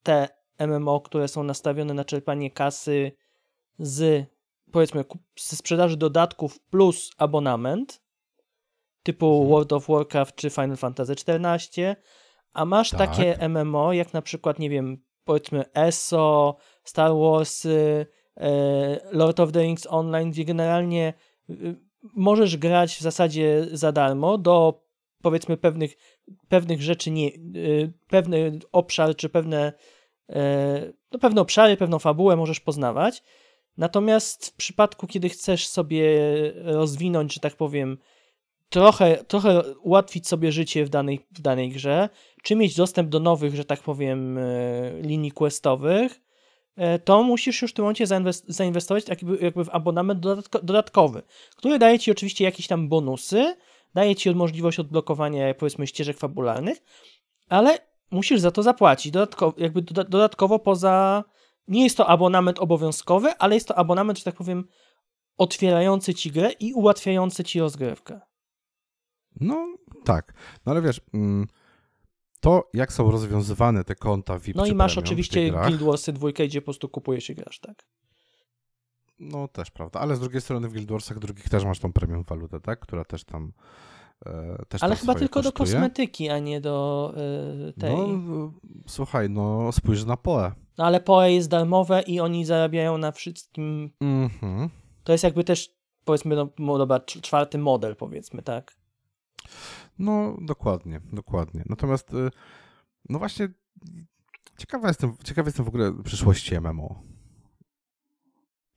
te 0.04 0.28
MMO, 0.60 1.02
które 1.02 1.28
są 1.28 1.44
nastawione 1.44 1.94
na 1.94 2.06
czerpanie 2.06 2.52
kasy 2.52 3.12
z 3.80 4.26
powiedzmy 4.72 5.06
ze 5.40 5.56
sprzedaży 5.56 5.98
dodatków 5.98 6.60
plus 6.60 7.12
abonament 7.18 8.02
typu 9.04 9.26
Mhm. 9.34 9.50
World 9.50 9.74
of 9.74 9.88
Warcraft 9.88 10.36
czy 10.36 10.50
Final 10.50 10.78
Fantasy 10.78 11.14
XIV, 11.14 11.96
a 12.54 12.66
masz 12.66 12.90
Tak. 12.90 13.00
takie 13.00 13.50
MMO 13.50 13.94
jak 13.94 14.14
na 14.14 14.22
przykład, 14.22 14.60
nie 14.60 14.70
wiem, 14.70 15.04
powiedzmy 15.24 15.66
ESO, 15.74 16.56
Star 16.84 17.12
Wars, 17.16 17.66
e, 17.66 18.06
Lord 19.12 19.40
of 19.40 19.52
the 19.52 19.62
Rings 19.62 19.88
Online, 19.90 20.32
gdzie 20.32 20.46
generalnie 20.46 21.14
y, 21.50 21.76
możesz 22.16 22.58
grać 22.58 22.96
w 22.96 23.02
zasadzie 23.02 23.68
za 23.72 23.92
darmo 23.92 24.38
do 24.38 24.84
powiedzmy 25.22 25.58
pewnych, 25.58 25.98
pewnych 26.50 26.82
rzeczy, 26.82 27.12
nie, 27.12 27.28
y, 27.28 27.94
pewny 28.08 28.60
obszar 28.72 29.16
czy 29.16 29.30
pewne, 29.30 29.74
e, 30.30 30.94
no 31.12 31.20
pewne 31.20 31.42
obszary, 31.42 31.78
pewną 31.78 32.00
fabułę 32.00 32.36
możesz 32.36 32.60
poznawać. 32.60 33.24
Natomiast 33.78 34.48
w 34.48 34.56
przypadku, 34.56 35.08
kiedy 35.08 35.30
chcesz 35.30 35.68
sobie 35.68 36.10
rozwinąć, 36.64 37.34
że 37.34 37.40
tak 37.40 37.56
powiem, 37.56 37.98
trochę, 38.70 39.24
trochę 39.24 39.74
ułatwić 39.74 40.28
sobie 40.28 40.52
życie 40.52 40.86
w 40.86 40.90
danej, 40.90 41.26
w 41.32 41.42
danej 41.42 41.70
grze, 41.70 42.10
czy 42.44 42.56
mieć 42.56 42.76
dostęp 42.76 43.10
do 43.10 43.20
nowych, 43.20 43.56
że 43.56 43.66
tak 43.66 43.80
powiem, 43.80 44.38
e, 44.38 44.42
linii 45.02 45.32
questowych, 45.32 46.22
e, 46.76 47.00
to 47.00 47.24
musisz 47.24 47.62
już 47.62 47.72
w 47.72 47.74
tym 47.74 47.84
momencie 47.84 48.06
zainwest- 48.06 48.46
zainwestować 48.48 49.08
jakby, 49.10 49.38
jakby 49.42 49.66
w 49.66 49.70
abonament 49.70 50.20
dodatko- 50.20 50.64
dodatkowy, 50.64 51.22
który 51.56 51.80
daje 51.80 52.00
ci 52.00 52.12
oczywiście 52.12 52.44
jakieś 52.46 52.68
tam 52.68 52.90
bonusy, 52.90 53.56
daje 53.94 54.16
ci 54.16 54.36
możliwość 54.36 54.80
odblokowania 54.80 55.54
powiedzmy 55.54 55.88
ścieżek 55.88 56.18
fabularnych, 56.18 56.78
ale 57.50 57.78
musisz 58.12 58.40
za 58.40 58.52
to 58.52 58.64
zapłacić 58.64 59.12
dodatkowo, 59.12 59.54
jakby 59.58 59.82
doda- 59.82 60.04
dodatkowo 60.10 60.60
poza 60.60 61.24
nie 61.68 61.84
jest 61.84 61.98
to 61.98 62.08
abonament 62.08 62.60
obowiązkowy, 62.60 63.30
ale 63.40 63.56
jest 63.56 63.68
to 63.68 63.78
abonament, 63.78 64.18
że 64.18 64.24
tak 64.24 64.36
powiem, 64.36 64.68
otwierający 65.38 66.14
ci 66.14 66.32
grę 66.32 66.52
i 66.60 66.74
ułatwiający 66.74 67.44
ci 67.44 67.60
rozgrywkę. 67.60 68.20
No 69.42 69.68
tak, 70.06 70.34
no 70.66 70.72
ale 70.72 70.82
wiesz, 70.82 71.02
mm, 71.14 71.48
to 72.40 72.70
jak 72.74 72.94
są 72.94 73.12
rozwiązywane 73.12 73.84
te 73.84 73.96
konta 73.96 74.40
VIP 74.40 74.56
No 74.56 74.66
i 74.66 74.76
masz 74.76 74.98
oczywiście 74.98 75.52
Guild 75.52 75.82
Warsy 75.84 76.14
2, 76.14 76.32
gdzie 76.32 76.62
po 76.62 76.66
prostu 76.66 76.90
kupujesz 76.90 77.30
i 77.30 77.36
grasz, 77.36 77.60
tak? 77.60 77.86
No 79.20 79.48
też 79.48 79.72
prawda, 79.72 80.00
ale 80.00 80.16
z 80.16 80.20
drugiej 80.20 80.42
strony 80.42 80.68
w 80.70 80.74
Guild 80.74 80.92
Warsach 80.92 81.20
drugich 81.20 81.50
też 81.50 81.66
masz 81.66 81.80
tą 81.80 81.94
premium 81.94 82.24
walutę, 82.24 82.60
tak? 82.60 82.80
Która 82.80 83.06
też 83.06 83.24
tam 83.24 83.52
e, 84.26 84.58
też 84.70 84.84
Ale 84.84 84.96
chyba 84.96 85.16
tylko 85.16 85.42
do 85.42 85.52
kosztuje. 85.52 85.80
kosmetyki, 85.80 86.30
a 86.30 86.40
nie 86.40 86.62
do 86.62 87.14
y, 87.70 87.74
tej. 87.80 87.98
No, 87.98 88.08
No, 88.08 88.52
słuchaj, 88.88 89.30
no 89.30 89.72
spójrz 89.72 90.06
na 90.06 90.18
POE. 90.18 90.52
ale 90.78 91.00
PoE 91.02 91.32
jest 91.32 91.50
darmowe 91.50 92.02
i 92.02 92.20
oni 92.20 92.46
zarabiają 92.46 92.98
na 92.98 93.12
wszystkim. 93.12 93.92
Mhm. 94.02 94.70
To 95.04 95.12
jest 95.12 95.24
jakby 95.24 95.44
też, 95.44 95.70
powiedzmy, 96.06 96.36
no, 96.60 96.78
dobra, 96.78 96.98
cz- 96.98 97.22
czwarty 97.22 97.58
model, 97.58 97.96
powiedzmy, 97.96 98.42
tak? 98.42 98.77
No, 100.00 100.38
dokładnie, 100.42 101.02
dokładnie. 101.14 101.64
Natomiast, 101.66 102.14
y, 102.14 102.30
no 103.10 103.20
właśnie, 103.20 103.50
ciekawa 104.58 104.88
jestem, 104.88 105.14
ciekawy 105.24 105.48
jestem 105.48 105.66
w 105.66 105.68
ogóle 105.68 106.04
przyszłości 106.04 106.56
MMO. 106.62 107.04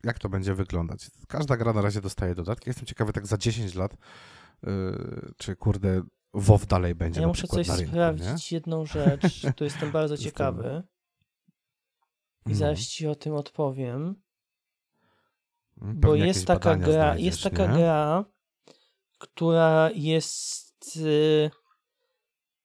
Jak 0.05 0.19
to 0.19 0.29
będzie 0.29 0.55
wyglądać? 0.55 1.11
Każda 1.29 1.57
gra 1.57 1.73
na 1.73 1.83
razie 1.83 2.01
dostaje 2.01 2.35
dodatki. 2.35 2.71
Jestem 2.71 2.87
ciekawy 2.87 3.13
tak 3.13 3.27
za 3.27 3.39
10 3.39 3.75
lat, 3.75 3.93
y, 3.93 3.97
czy 5.37 5.57
kurde 5.57 6.03
WoW 6.35 6.67
dalej 6.67 6.95
będzie 6.95 7.21
Ja 7.21 7.29
muszę 7.29 7.47
coś 7.47 7.69
rynku, 7.69 7.87
sprawdzić, 7.87 8.53
jedną 8.53 8.87
rzecz, 8.87 9.43
tu 9.57 9.65
jestem 9.65 9.91
bardzo 9.91 10.17
ciekawy 10.17 10.83
i 12.47 12.49
nie? 12.49 12.55
zaraz 12.55 12.79
ci 12.79 13.07
o 13.07 13.15
tym 13.15 13.35
odpowiem. 13.35 14.15
No. 15.77 15.95
Bo 15.95 16.09
Pewnie 16.09 16.27
jest 16.27 16.49
jakieś 16.49 16.63
taka 16.65 16.77
gra, 16.77 17.17
jest 17.19 17.43
taka 17.43 17.67
nie? 17.67 17.79
gra, 17.79 18.25
która 19.21 19.91
jest 19.95 20.97
y, 20.97 21.51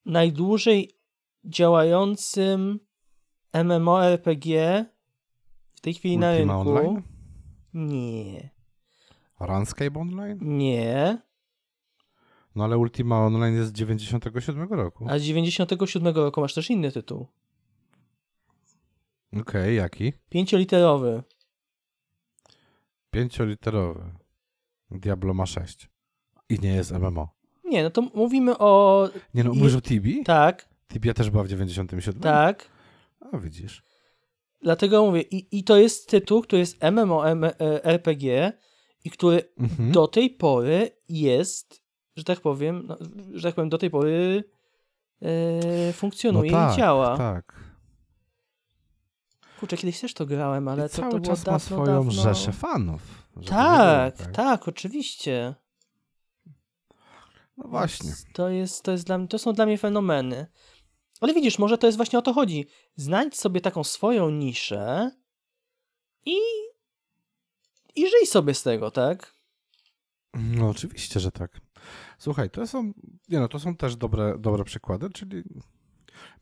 najdłużej 0.06 0.92
działającym 1.44 2.80
MMORPG 3.54 4.46
w 5.76 5.82
tej 5.82 5.94
chwili 5.94 6.18
na 6.18 6.32
Ultima 6.32 6.54
rynku. 6.54 6.70
Online? 6.70 7.02
Nie, 7.74 8.50
Runscape 9.40 10.00
Online? 10.00 10.38
nie. 10.42 11.22
No 12.56 12.64
ale 12.64 12.78
Ultima 12.78 13.20
Online 13.26 13.56
jest 13.56 13.70
z 13.70 13.74
97 13.74 14.74
roku. 14.74 15.06
A 15.10 15.20
z 15.20 15.22
97 15.22 16.16
roku 16.16 16.42
masz 16.42 16.54
też 16.54 16.70
inny 16.70 16.92
tytuł. 16.92 17.28
Okej, 19.42 19.76
jaki? 19.76 20.14
Pięcioliterowy. 20.30 21.24
Pięcioliterowy. 23.12 24.12
Diablo 24.92 25.34
ma 25.34 25.46
6. 25.46 25.90
I 26.50 26.60
nie 26.60 26.74
jest 26.74 26.92
MMO. 26.92 27.30
Nie, 27.66 27.84
no 27.84 27.90
to 27.90 28.02
mówimy 28.02 28.58
o... 28.58 29.10
Nie 29.34 29.44
no, 29.44 29.54
mówisz 29.54 29.75
o 29.75 29.82
Tibi? 29.82 30.24
Tak, 30.24 30.70
Tibia 30.94 31.14
też 31.14 31.30
była 31.30 31.44
w 31.44 31.48
97? 31.48 32.22
tak. 32.22 32.70
A 33.34 33.38
widzisz. 33.38 33.84
Dlatego 34.62 35.06
mówię, 35.06 35.22
i, 35.22 35.58
i 35.60 35.64
to 35.64 35.78
jest 35.78 36.10
tytuł, 36.10 36.42
który 36.42 36.60
jest 36.60 36.78
MMORPG 36.84 38.24
i 39.04 39.10
który 39.10 39.42
Mhm. 39.60 39.92
do 39.92 40.08
tej 40.08 40.30
pory 40.30 40.90
jest, 41.10 41.82
że 42.16 42.24
tak 42.24 42.40
powiem, 42.42 42.84
no, 42.88 42.98
że 43.34 43.48
tak 43.48 43.56
powiem, 43.56 43.70
do 43.70 43.78
tej 43.78 43.90
pory 43.90 44.44
e, 45.22 45.94
funkcjonuje 45.94 46.52
no 46.52 46.58
tak, 46.58 46.74
i 46.74 46.78
działa. 46.78 47.18
tak. 47.18 47.60
Kurczę, 49.60 49.78
kiedyś 49.78 50.00
też 50.02 50.14
to 50.14 50.25
grałem, 50.25 50.68
ale 50.68 50.86
I 50.86 50.90
to, 50.90 50.96
cały 50.96 51.12
to 51.12 51.20
było 51.20 51.36
czas 51.36 51.46
ma 51.46 51.52
dawno, 51.52 51.60
swoją 51.60 51.86
dawno... 51.86 52.12
rzeszę 52.12 52.52
fanów. 52.52 53.02
Tak, 53.46 54.18
było, 54.18 54.30
tak, 54.32 54.68
oczywiście. 54.68 55.56
No 57.58 57.68
właśnie. 57.68 58.12
To, 58.34 58.50
jest, 58.50 58.84
to, 58.84 58.92
jest 58.92 59.06
dla 59.06 59.28
to 59.28 59.40
są 59.40 59.54
dla 59.54 59.66
mnie 59.66 59.78
fenomeny. 59.78 60.48
Ale 61.22 61.34
widzisz, 61.34 61.60
może 61.60 61.78
to 61.78 61.88
jest 61.88 61.98
właśnie 61.98 62.20
o 62.20 62.22
to 62.22 62.34
chodzi. 62.34 62.68
Znajdź 62.96 63.36
sobie 63.38 63.62
taką 63.62 63.84
swoją 63.84 64.30
niszę 64.30 65.12
i, 66.26 66.38
i 67.96 68.10
żyj 68.10 68.26
sobie 68.28 68.54
z 68.54 68.64
tego, 68.64 68.92
tak? 68.92 69.36
No 70.34 70.70
oczywiście, 70.70 71.20
że 71.20 71.32
tak. 71.32 71.62
Słuchaj, 72.18 72.50
to 72.50 72.68
są, 72.68 72.94
nie 73.30 73.40
no, 73.40 73.48
to 73.48 73.60
są 73.60 73.76
też 73.76 73.96
dobre, 73.96 74.38
dobre 74.40 74.64
przykłady, 74.64 75.10
czyli 75.10 75.44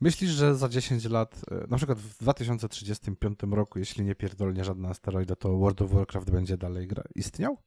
myślisz, 0.00 0.30
że 0.30 0.54
za 0.54 0.68
10 0.68 1.04
lat, 1.04 1.40
e, 1.50 1.66
na 1.68 1.76
przykład 1.76 1.98
w 1.98 2.18
2035 2.18 3.38
roku, 3.50 3.78
jeśli 3.78 4.04
nie 4.04 4.14
pierdolnie 4.14 4.64
żadna 4.64 4.88
asteroida, 4.88 5.36
to 5.36 5.58
World 5.58 5.82
of 5.82 5.90
Warcraft 5.90 6.30
będzie 6.30 6.56
dalej 6.56 6.86
gra, 6.86 7.02
istniał? 7.14 7.58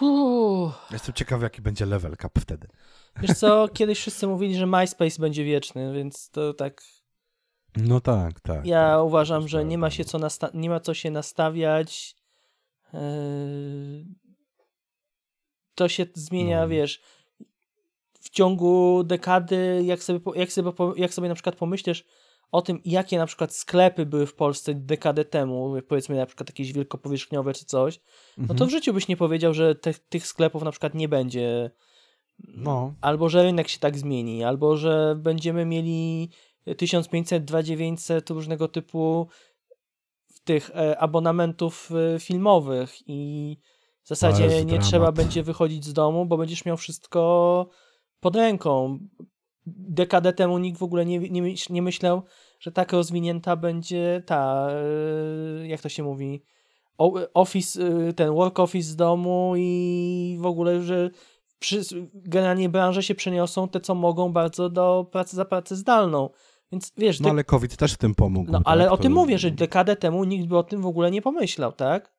Uff. 0.00 0.74
Jestem 0.90 1.14
ciekawy, 1.14 1.44
jaki 1.44 1.62
będzie 1.62 1.86
level 1.86 2.16
cap 2.16 2.38
wtedy. 2.38 2.68
Wiesz 3.16 3.38
co, 3.38 3.68
kiedyś 3.74 3.98
wszyscy 3.98 4.26
mówili, 4.26 4.56
że 4.56 4.66
MySpace 4.66 5.20
będzie 5.20 5.44
wieczny, 5.44 5.92
więc 5.94 6.30
to 6.30 6.54
tak. 6.54 6.82
No 7.76 8.00
tak, 8.00 8.40
tak. 8.40 8.66
Ja 8.66 8.96
tak. 8.96 9.04
uważam, 9.04 9.48
że 9.48 9.64
nie 9.64 9.78
ma 9.78 9.90
się 9.90 10.04
co, 10.04 10.18
nasta- 10.18 10.50
nie 10.54 10.70
ma 10.70 10.80
co 10.80 10.94
się 10.94 11.10
nastawiać. 11.10 12.16
Yy, 12.92 13.00
To 15.74 15.88
się 15.88 16.06
zmienia, 16.14 16.60
No. 16.60 16.68
wiesz, 16.68 17.02
w 18.20 18.30
ciągu 18.30 19.02
dekady, 19.04 19.82
jak 19.84 20.02
sobie, 20.02 20.20
jak, 20.40 20.52
sobie, 20.52 20.72
jak 20.96 21.14
sobie 21.14 21.28
na 21.28 21.34
przykład 21.34 21.56
pomyślisz 21.56 22.04
o 22.52 22.62
tym, 22.62 22.80
jakie 22.84 23.18
na 23.18 23.26
przykład 23.26 23.54
sklepy 23.54 24.06
były 24.06 24.26
w 24.26 24.34
Polsce 24.34 24.74
dekadę 24.74 25.24
temu, 25.24 25.74
powiedzmy 25.88 26.16
na 26.16 26.26
przykład 26.26 26.48
jakieś 26.48 26.72
wielkopowierzchniowe 26.72 27.54
czy 27.54 27.64
coś, 27.64 28.00
no 28.38 28.46
to 28.46 28.52
Mhm. 28.52 28.68
w 28.70 28.72
życiu 28.72 28.92
byś 28.92 29.08
nie 29.08 29.16
powiedział, 29.16 29.54
że 29.54 29.74
te, 29.74 29.94
tych 29.94 30.26
sklepów 30.26 30.62
na 30.62 30.70
przykład 30.70 30.94
nie 30.94 31.08
będzie. 31.08 31.70
No. 32.38 32.94
Albo 33.00 33.28
że 33.28 33.42
rynek 33.42 33.68
się 33.68 33.78
tak 33.78 33.98
zmieni, 33.98 34.44
albo 34.44 34.76
że 34.76 35.16
będziemy 35.18 35.64
mieli 35.64 36.30
1500, 36.76 37.44
2900 37.44 38.30
różnego 38.30 38.68
typu 38.68 39.28
tych 40.44 40.70
e, 40.70 40.98
abonamentów 40.98 41.90
e, 42.14 42.20
filmowych 42.20 42.94
i 43.06 43.56
w 44.02 44.08
zasadzie 44.08 44.48
nie 44.48 44.64
dramat. 44.64 44.86
trzeba 44.86 45.12
będzie 45.12 45.42
wychodzić 45.42 45.84
z 45.84 45.92
domu, 45.92 46.26
bo 46.26 46.36
będziesz 46.36 46.64
miał 46.64 46.76
wszystko 46.76 47.68
pod 48.20 48.36
ręką. 48.36 48.98
Dekadę 49.66 50.32
temu 50.32 50.58
nikt 50.58 50.78
w 50.78 50.82
ogóle 50.82 51.06
nie, 51.06 51.18
nie, 51.18 51.54
nie 51.70 51.82
myślał, 51.82 52.22
że 52.60 52.72
tak 52.72 52.92
rozwinięta 52.92 53.56
będzie 53.56 54.22
ta, 54.26 54.68
e, 55.62 55.66
jak 55.66 55.80
to 55.80 55.88
się 55.88 56.02
mówi, 56.02 56.42
office, 57.34 57.80
ten 58.16 58.34
work 58.34 58.58
office 58.60 58.88
z 58.88 58.96
domu 58.96 59.54
i 59.56 60.36
w 60.40 60.46
ogóle, 60.46 60.82
że 60.82 61.10
przy, 61.58 61.82
generalnie 62.14 62.68
branże 62.68 63.02
się 63.02 63.14
przeniosą 63.14 63.68
te, 63.68 63.80
co 63.80 63.94
mogą 63.94 64.32
bardzo 64.32 64.68
do 64.70 65.08
pracy 65.12 65.36
za 65.36 65.44
pracę 65.44 65.76
zdalną. 65.76 66.30
Więc 66.72 66.92
wiesz, 66.96 67.20
No 67.20 67.28
dek- 67.28 67.30
ale 67.32 67.44
COVID 67.44 67.76
też 67.76 67.92
w 67.92 67.98
tym 67.98 68.14
pomógł. 68.14 68.50
no, 68.52 68.58
tak? 68.58 68.62
ale 68.66 68.90
o 68.90 68.96
To- 68.96 69.02
tym 69.02 69.12
mówię, 69.12 69.38
że 69.38 69.50
dekadę 69.50 69.96
temu 69.96 70.24
nikt 70.24 70.46
by 70.48 70.58
o 70.58 70.62
tym 70.62 70.82
w 70.82 70.86
ogóle 70.86 71.10
nie 71.10 71.22
pomyślał, 71.22 71.72
tak? 71.72 72.12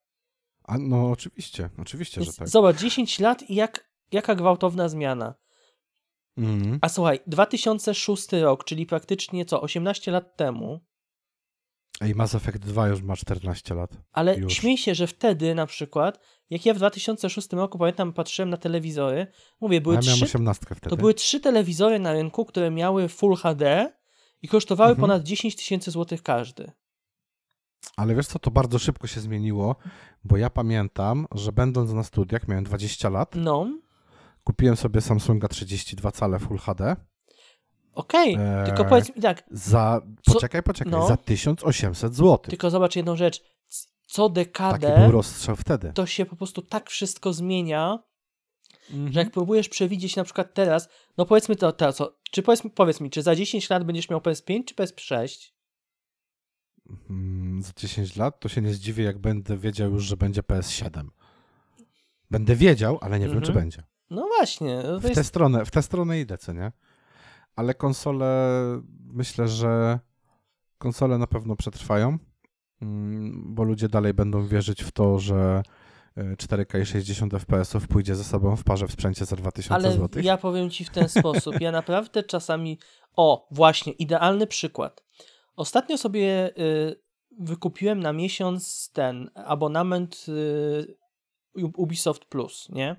A, 0.64 0.78
no 0.78 1.12
oczywiście, 1.12 1.70
oczywiście, 1.82 2.22
Więc 2.22 2.32
że 2.32 2.38
tak. 2.38 2.48
Zobacz, 2.50 2.78
10 2.78 3.20
lat 3.20 3.50
i 3.50 3.56
jak, 3.56 3.90
jaka 4.12 4.36
gwałtowna 4.36 4.90
zmiana. 4.90 5.34
Mhm. 6.38 6.80
A 6.82 6.90
słuchaj, 6.90 7.20
2006 7.28 8.28
rok, 8.32 8.63
czyli 8.66 8.86
praktycznie 8.86 9.46
co, 9.46 9.62
18 9.62 10.12
lat 10.12 10.36
temu, 10.38 10.80
Ej, 12.02 12.16
Mass 12.16 12.36
Effect 12.36 12.58
2 12.58 12.88
już 12.88 13.02
ma 13.02 13.16
14 13.16 13.75
lat. 13.75 13.92
ale 14.12 14.38
Już. 14.38 14.54
śmiej 14.54 14.78
się, 14.78 14.96
że 14.96 15.08
wtedy 15.08 15.56
na 15.56 15.66
przykład, 15.66 16.20
jak 16.50 16.66
ja 16.66 16.74
w 16.74 16.78
2006 16.78 17.54
roku, 17.54 17.78
pamiętam, 17.78 18.13
patrzyłem 18.13 18.50
na 18.50 18.58
telewizory, 18.58 19.28
mówię, 19.62 19.82
były 19.82 19.96
ja 19.96 20.02
trzy 20.02 20.25
18 20.25 20.66
wtedy. 20.66 20.90
To 20.90 20.98
były 20.98 21.13
trzy 21.13 21.40
telewizory 21.40 22.00
na 22.00 22.13
rynku, 22.13 22.46
które 22.46 22.72
miały 22.72 23.08
Full 23.10 23.36
HD 23.36 23.94
i 24.42 24.48
kosztowały 24.48 24.90
Mhm. 24.92 25.02
ponad 25.02 25.24
10 25.24 25.56
tysięcy 25.56 25.92
złotych 25.92 26.24
każdy. 26.24 26.72
Ale 27.98 28.16
wiesz 28.16 28.28
co, 28.28 28.40
to 28.40 28.52
bardzo 28.52 28.80
szybko 28.80 29.08
się 29.08 29.22
zmieniło, 29.22 29.75
bo 30.24 30.38
ja 30.38 30.50
pamiętam, 30.50 31.28
że 31.36 31.52
będąc 31.52 31.92
na 31.92 32.04
studiach, 32.04 32.48
miałem 32.48 32.63
20 32.63 33.10
lat, 33.10 33.36
No, 33.36 33.68
kupiłem 34.44 34.76
sobie 34.76 35.02
Samsunga 35.02 35.48
32 35.48 36.12
cale 36.12 36.40
Full 36.40 36.58
HD 36.58 36.96
okej, 37.94 38.36
Eee, 38.40 38.66
tylko 38.66 38.86
powiedz 38.86 39.16
mi 39.16 39.22
tak, 39.22 39.44
za, 39.52 40.02
Co- 40.26 40.34
poczekaj, 40.34 40.64
poczekaj, 40.64 40.92
no. 40.92 41.08
za 41.08 41.18
1800 41.18 42.16
zł. 42.16 42.38
tylko 42.38 42.70
zobacz 42.70 42.96
jedną 42.96 43.16
rzecz. 43.16 43.42
Co 44.08 44.30
Taki 44.30 44.34
dekadę 44.34 44.98
był 45.00 45.12
rozstrzał 45.12 45.56
wtedy. 45.56 45.92
to 45.94 46.06
się 46.06 46.26
po 46.26 46.36
prostu 46.36 46.62
tak 46.62 46.90
wszystko 46.90 47.34
zmienia, 47.34 48.00
Mhm. 48.92 49.14
że 49.14 49.20
jak 49.20 49.32
próbujesz 49.32 49.70
przewidzieć 49.70 50.16
na 50.16 50.24
przykład 50.24 50.54
teraz, 50.54 50.90
no 51.18 51.26
powiedzmy 51.26 51.56
to 51.56 51.72
teraz, 51.72 51.96
co, 51.96 52.20
czy 52.32 52.44
powiedz, 52.44 52.64
mi- 52.64 52.70
powiedz 52.72 53.02
mi, 53.02 53.10
czy 53.10 53.22
za 53.22 53.36
10 53.36 53.70
lat 53.70 53.84
będziesz 53.84 54.10
miał 54.10 54.20
PS5 54.20 54.66
czy 54.66 54.76
PS6? 54.76 55.52
Mm, 57.10 57.62
za 57.64 57.72
10 57.76 58.16
lat 58.16 58.40
to 58.40 58.50
się 58.50 58.62
nie 58.62 58.74
zdziwię, 58.74 59.04
jak 59.04 59.18
będę 59.20 59.58
wiedział 59.58 59.92
już, 59.92 60.04
że 60.04 60.18
będzie 60.18 60.42
PS7. 60.44 61.08
Będę 62.32 62.56
wiedział, 62.56 62.98
ale 63.02 63.20
nie 63.20 63.26
wiem, 63.28 63.38
Mhm. 63.38 63.46
czy 63.46 63.60
będzie. 63.60 63.84
No 64.13 64.27
właśnie, 64.38 64.84
no 64.88 65.00
W 65.00 65.01
tę, 65.01 65.10
jest, 65.10 65.25
stronę, 65.25 65.65
w 65.65 65.72
tę 65.72 65.82
stronę 65.82 66.20
idę, 66.20 66.38
co 66.38 66.53
nie? 66.53 66.72
Ale 67.55 67.74
konsole, 67.74 68.51
myślę, 69.13 69.48
że 69.48 70.00
konsole 70.77 71.17
na 71.17 71.27
pewno 71.27 71.55
przetrwają, 71.55 72.17
mm, 72.82 73.55
bo 73.55 73.63
ludzie 73.63 73.89
dalej 73.89 74.13
będą 74.13 74.48
wierzyć 74.48 74.84
w 74.84 74.91
to, 74.91 75.20
że 75.20 75.63
e, 76.17 76.36
4K 76.36 76.82
i 76.82 76.86
60 76.86 77.34
FPS 77.34 77.74
pójdzie 77.89 78.15
ze 78.15 78.24
sobą 78.24 78.55
w 78.55 78.63
parze 78.63 78.88
w 78.88 78.91
sprzęcie 78.91 79.25
za 79.25 79.36
2000 79.36 79.75
ale 79.75 79.91
zł. 79.91 80.24
ja 80.24 80.38
powiem 80.38 80.70
ci 80.70 80.86
w 80.86 80.89
ten 80.89 81.10
sposób, 81.10 81.62
ja 81.62 81.72
naprawdę 81.72 82.24
czasami, 82.24 82.79
o 83.15 83.48
właśnie, 83.51 83.93
idealny 83.93 84.48
przykład. 84.48 85.03
Ostatnio 85.55 85.98
sobie 85.98 86.51
y, 86.58 87.01
wykupiłem 87.39 88.00
na 88.00 88.13
miesiąc 88.13 88.91
ten 88.93 89.29
abonament 89.36 90.25
y, 90.27 90.98
Ubisoft 91.55 92.25
Plus, 92.25 92.70
nie? 92.70 92.96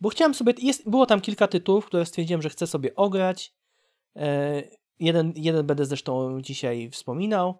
Bo 0.00 0.08
chciałem 0.08 0.34
sobie, 0.34 0.52
jest, 0.58 0.90
było 0.90 1.06
tam 1.06 1.20
kilka 1.20 1.48
tytułów, 1.48 1.86
które 1.86 2.06
stwierdziłem, 2.06 2.42
że 2.42 2.50
chcę 2.50 2.66
sobie 2.66 2.94
ograć. 2.94 3.54
E, 4.16 4.62
jeden, 5.00 5.32
jeden 5.36 5.66
będę 5.66 5.84
zresztą 5.84 6.40
dzisiaj 6.42 6.90
wspominał. 6.90 7.58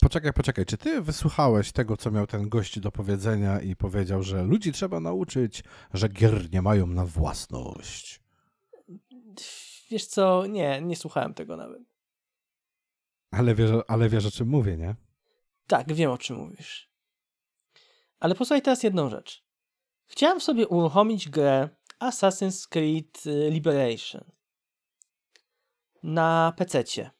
Poczekaj, 0.00 0.32
poczekaj, 0.32 0.66
czy 0.66 0.78
ty 0.78 1.00
wysłuchałeś 1.00 1.72
tego, 1.72 1.96
co 1.96 2.10
miał 2.10 2.26
ten 2.26 2.48
gość 2.48 2.80
do 2.80 2.92
powiedzenia 2.92 3.60
i 3.60 3.76
powiedział, 3.76 4.22
że 4.22 4.42
ludzi 4.42 4.72
trzeba 4.72 5.00
nauczyć, 5.00 5.62
że 5.94 6.08
gier 6.08 6.52
nie 6.52 6.62
mają 6.62 6.86
na 6.86 7.06
własność? 7.06 8.20
Wiesz 9.90 10.06
co, 10.06 10.46
nie, 10.46 10.82
nie 10.82 10.96
słuchałem 10.96 11.34
tego 11.34 11.56
nawet. 11.56 11.82
Ale 13.30 13.54
wiesz, 13.54 13.70
ale 13.88 14.08
wiesz 14.08 14.26
o 14.26 14.30
czym 14.30 14.48
mówię, 14.48 14.76
nie? 14.76 14.94
Tak, 15.66 15.92
wiem 15.92 16.10
o 16.10 16.18
czym 16.18 16.36
mówisz. 16.36 16.90
Ale 18.20 18.34
posłuchaj 18.34 18.62
teraz 18.62 18.82
jedną 18.82 19.10
rzecz. 19.10 19.47
Chciałem 20.08 20.40
sobie 20.40 20.68
uruchomić 20.68 21.28
grę 21.28 21.68
Assassin's 22.00 22.68
Creed 22.68 23.26
y, 23.26 23.50
Liberation 23.50 24.24
na 26.02 26.52
PC-cie. 26.56 27.10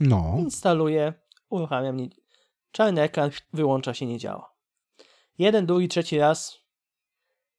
No. 0.00 0.36
Instaluję, 0.38 1.12
uruchamiam, 1.50 1.96
nie... 1.96 2.08
czarny 2.72 3.00
ekran, 3.00 3.30
wyłącza 3.52 3.94
się, 3.94 4.06
nie 4.06 4.18
działa. 4.18 4.54
Jeden, 5.38 5.66
drugi, 5.66 5.88
trzeci 5.88 6.18
raz. 6.18 6.58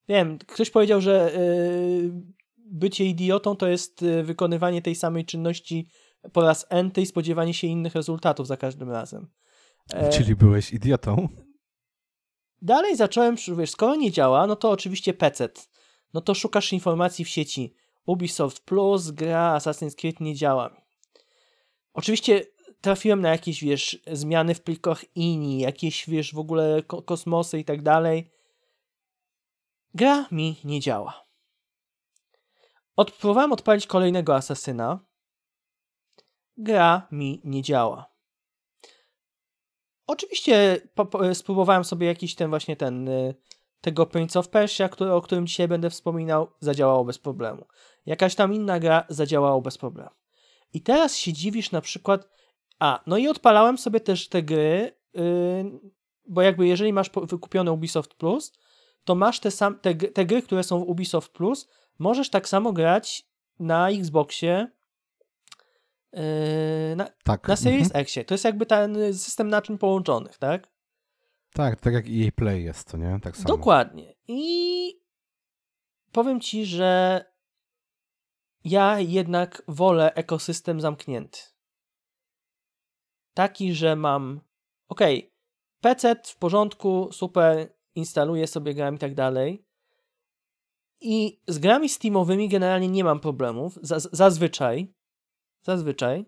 Wiem, 0.08 0.38
ktoś 0.38 0.70
powiedział, 0.70 1.02
że 1.02 1.36
y, 1.36 2.12
bycie 2.58 3.06
idiotą 3.06 3.56
to 3.56 3.68
jest 3.68 4.02
y, 4.02 4.24
wykonywanie 4.24 4.82
tej 4.82 4.96
samej 4.96 5.26
czynności 5.26 5.90
po 6.34 6.42
raz 6.42 6.66
enty 6.70 7.02
i 7.02 7.06
spodziewanie 7.06 7.54
się 7.54 7.68
innych 7.68 7.96
rezultatów 7.96 8.48
za 8.48 8.58
każdym 8.58 8.92
razem. 8.92 9.28
E, 9.94 10.10
Czyli 10.10 10.36
byłeś 10.36 10.74
idiotą? 10.74 11.28
Dalej 12.64 12.96
zacząłem, 12.96 13.36
wiesz, 13.58 13.72
skoro 13.72 13.96
nie 13.96 14.12
działa, 14.12 14.48
no 14.48 14.56
to 14.56 14.70
oczywiście 14.70 15.14
PC. 15.14 15.50
No 16.14 16.22
to 16.22 16.34
szukasz 16.34 16.74
informacji 16.74 17.26
w 17.26 17.30
sieci. 17.30 17.76
Ubisoft 18.06 18.60
Plus, 18.60 19.12
gra 19.12 19.58
Assassin's 19.58 19.96
Creed 19.96 20.20
nie 20.20 20.36
działa. 20.36 20.82
Oczywiście 21.94 22.46
trafiłem 22.82 23.22
na 23.22 23.30
jakieś, 23.30 23.64
wiesz, 23.64 24.00
zmiany 24.12 24.56
w 24.56 24.62
plikach 24.62 25.16
INI, 25.16 25.60
jakieś, 25.60 26.10
wiesz, 26.10 26.34
w 26.34 26.40
ogóle 26.40 26.84
ko- 26.84 27.02
kosmosy 27.02 27.60
i 27.60 27.66
tak 27.66 27.82
dalej. 27.82 28.32
Gra 29.94 30.28
mi 30.32 30.56
nie 30.64 30.80
działa. 30.80 31.24
Odpróbowałem 32.96 33.54
odpalić 33.54 33.88
kolejnego 33.88 34.36
asasyna. 34.36 35.00
Gra 36.58 37.08
mi 37.12 37.42
nie 37.44 37.62
działa. 37.62 38.13
Oczywiście 40.08 40.82
po, 40.96 41.06
po, 41.06 41.36
spróbowałem 41.36 41.84
sobie 41.84 42.08
jakiś 42.08 42.36
ten 42.36 42.50
właśnie 42.50 42.76
ten 42.76 43.08
y, 43.08 43.36
tego 43.82 44.06
Prince 44.06 44.38
of 44.38 44.50
Persia, 44.50 44.90
który, 44.90 45.14
o 45.14 45.22
którym 45.22 45.48
dzisiaj 45.48 45.68
będę 45.68 45.90
wspominał, 45.90 46.48
zadziałało 46.60 47.06
bez 47.06 47.20
problemu. 47.20 47.66
Jakaś 48.06 48.36
tam 48.36 48.54
inna 48.54 48.80
gra 48.80 49.06
zadziałało 49.10 49.62
bez 49.62 49.78
problemu. 49.78 50.10
I 50.74 50.82
teraz 50.82 51.18
się 51.18 51.34
dziwisz 51.34 51.72
na 51.72 51.82
przykład, 51.82 52.30
a, 52.80 53.04
no 53.08 53.18
i 53.18 53.28
odpalałem 53.28 53.78
sobie 53.78 54.00
też 54.00 54.30
te 54.30 54.44
gry, 54.44 54.92
yy, 55.14 55.24
bo 56.28 56.42
jakby 56.42 56.68
jeżeli 56.68 56.94
masz 56.94 57.10
wykupione 57.24 57.72
Ubisoft 57.72 58.14
Plus, 58.14 58.54
to 59.04 59.16
masz 59.16 59.40
te, 59.40 59.52
sam, 59.52 59.80
te, 59.80 59.96
te 59.96 60.26
gry, 60.26 60.42
które 60.42 60.64
są 60.64 60.80
w 60.80 60.90
Ubisoft 60.90 61.32
Plus, 61.32 61.70
możesz 62.00 62.30
tak 62.30 62.50
samo 62.50 62.74
grać 62.74 63.28
na 63.60 63.90
Xboxie, 63.90 64.68
na, 66.96 67.10
Tak. 67.24 67.48
na 67.48 67.56
Series 67.56 67.88
mhm. 67.88 68.02
X. 68.02 68.14
To 68.28 68.34
jest 68.34 68.44
jakby 68.46 68.66
ten 68.66 69.14
system 69.14 69.48
naczyń 69.48 69.78
połączonych, 69.78 70.38
tak? 70.38 70.68
Tak, 71.54 71.80
tak 71.80 71.94
jak 71.94 72.06
EA 72.08 72.32
Play 72.36 72.64
jest, 72.64 72.88
to 72.88 72.98
nie? 72.98 73.20
Tak 73.22 73.38
samo. 73.38 73.48
Dokładnie. 73.48 74.14
I 74.28 75.02
powiem 76.12 76.40
ci, 76.42 76.66
że 76.66 77.26
ja 78.64 79.00
jednak 79.00 79.64
wolę 79.68 80.14
ekosystem 80.14 80.82
zamknięty. 80.82 81.40
Taki, 83.34 83.74
że 83.74 83.96
mam 83.96 84.42
ok, 84.88 85.00
PC 85.82 86.16
w 86.26 86.38
porządku, 86.38 87.10
super, 87.12 87.74
instaluję 87.96 88.48
sobie 88.48 88.74
gram 88.74 88.96
i 88.96 88.98
tak 88.98 89.16
dalej. 89.16 89.66
I 91.02 91.42
z 91.48 91.60
grami 91.60 91.90
Steamowymi 91.90 92.50
generalnie 92.50 92.88
nie 92.88 93.04
mam 93.04 93.20
problemów, 93.20 93.80
zaz- 93.82 94.10
zazwyczaj. 94.12 94.94
Zazwyczaj. 95.64 96.26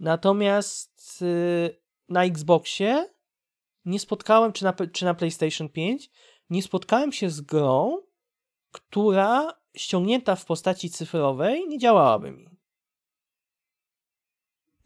Natomiast 0.00 1.22
y, 1.22 1.80
na 2.08 2.24
Xboxie 2.24 3.06
nie 3.84 4.00
spotkałem, 4.00 4.52
czy 4.52 4.64
na, 4.64 4.74
czy 4.92 5.04
na 5.04 5.14
PlayStation 5.14 5.68
5, 5.68 6.10
nie 6.50 6.62
spotkałem 6.62 7.12
się 7.12 7.30
z 7.30 7.40
grą, 7.40 8.02
która 8.72 9.58
ściągnięta 9.76 10.36
w 10.36 10.44
postaci 10.44 10.90
cyfrowej 10.90 11.68
nie 11.68 11.78
działałaby 11.78 12.30
mi. 12.30 12.48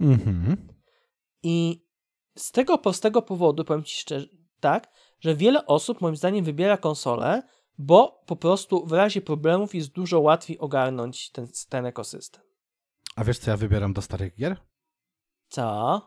Mhm. 0.00 0.68
I 1.42 1.86
z 2.36 2.52
tego 2.52 2.78
prostego 2.78 3.22
powodu, 3.22 3.64
powiem 3.64 3.84
Ci 3.84 4.00
szczerze, 4.00 4.26
tak, 4.60 4.92
że 5.20 5.36
wiele 5.36 5.66
osób 5.66 6.00
moim 6.00 6.16
zdaniem 6.16 6.44
wybiera 6.44 6.76
konsolę, 6.76 7.42
bo 7.78 8.22
po 8.26 8.36
prostu 8.36 8.86
w 8.86 8.92
razie 8.92 9.20
problemów 9.20 9.74
jest 9.74 9.92
dużo 9.92 10.20
łatwiej 10.20 10.58
ogarnąć 10.58 11.30
ten, 11.30 11.48
ten 11.68 11.86
ekosystem. 11.86 12.51
A 13.16 13.24
wiesz, 13.24 13.38
co 13.38 13.50
ja 13.50 13.56
wybieram 13.56 13.92
do 13.92 14.02
starych 14.02 14.34
gier? 14.36 14.56
Co? 15.48 16.00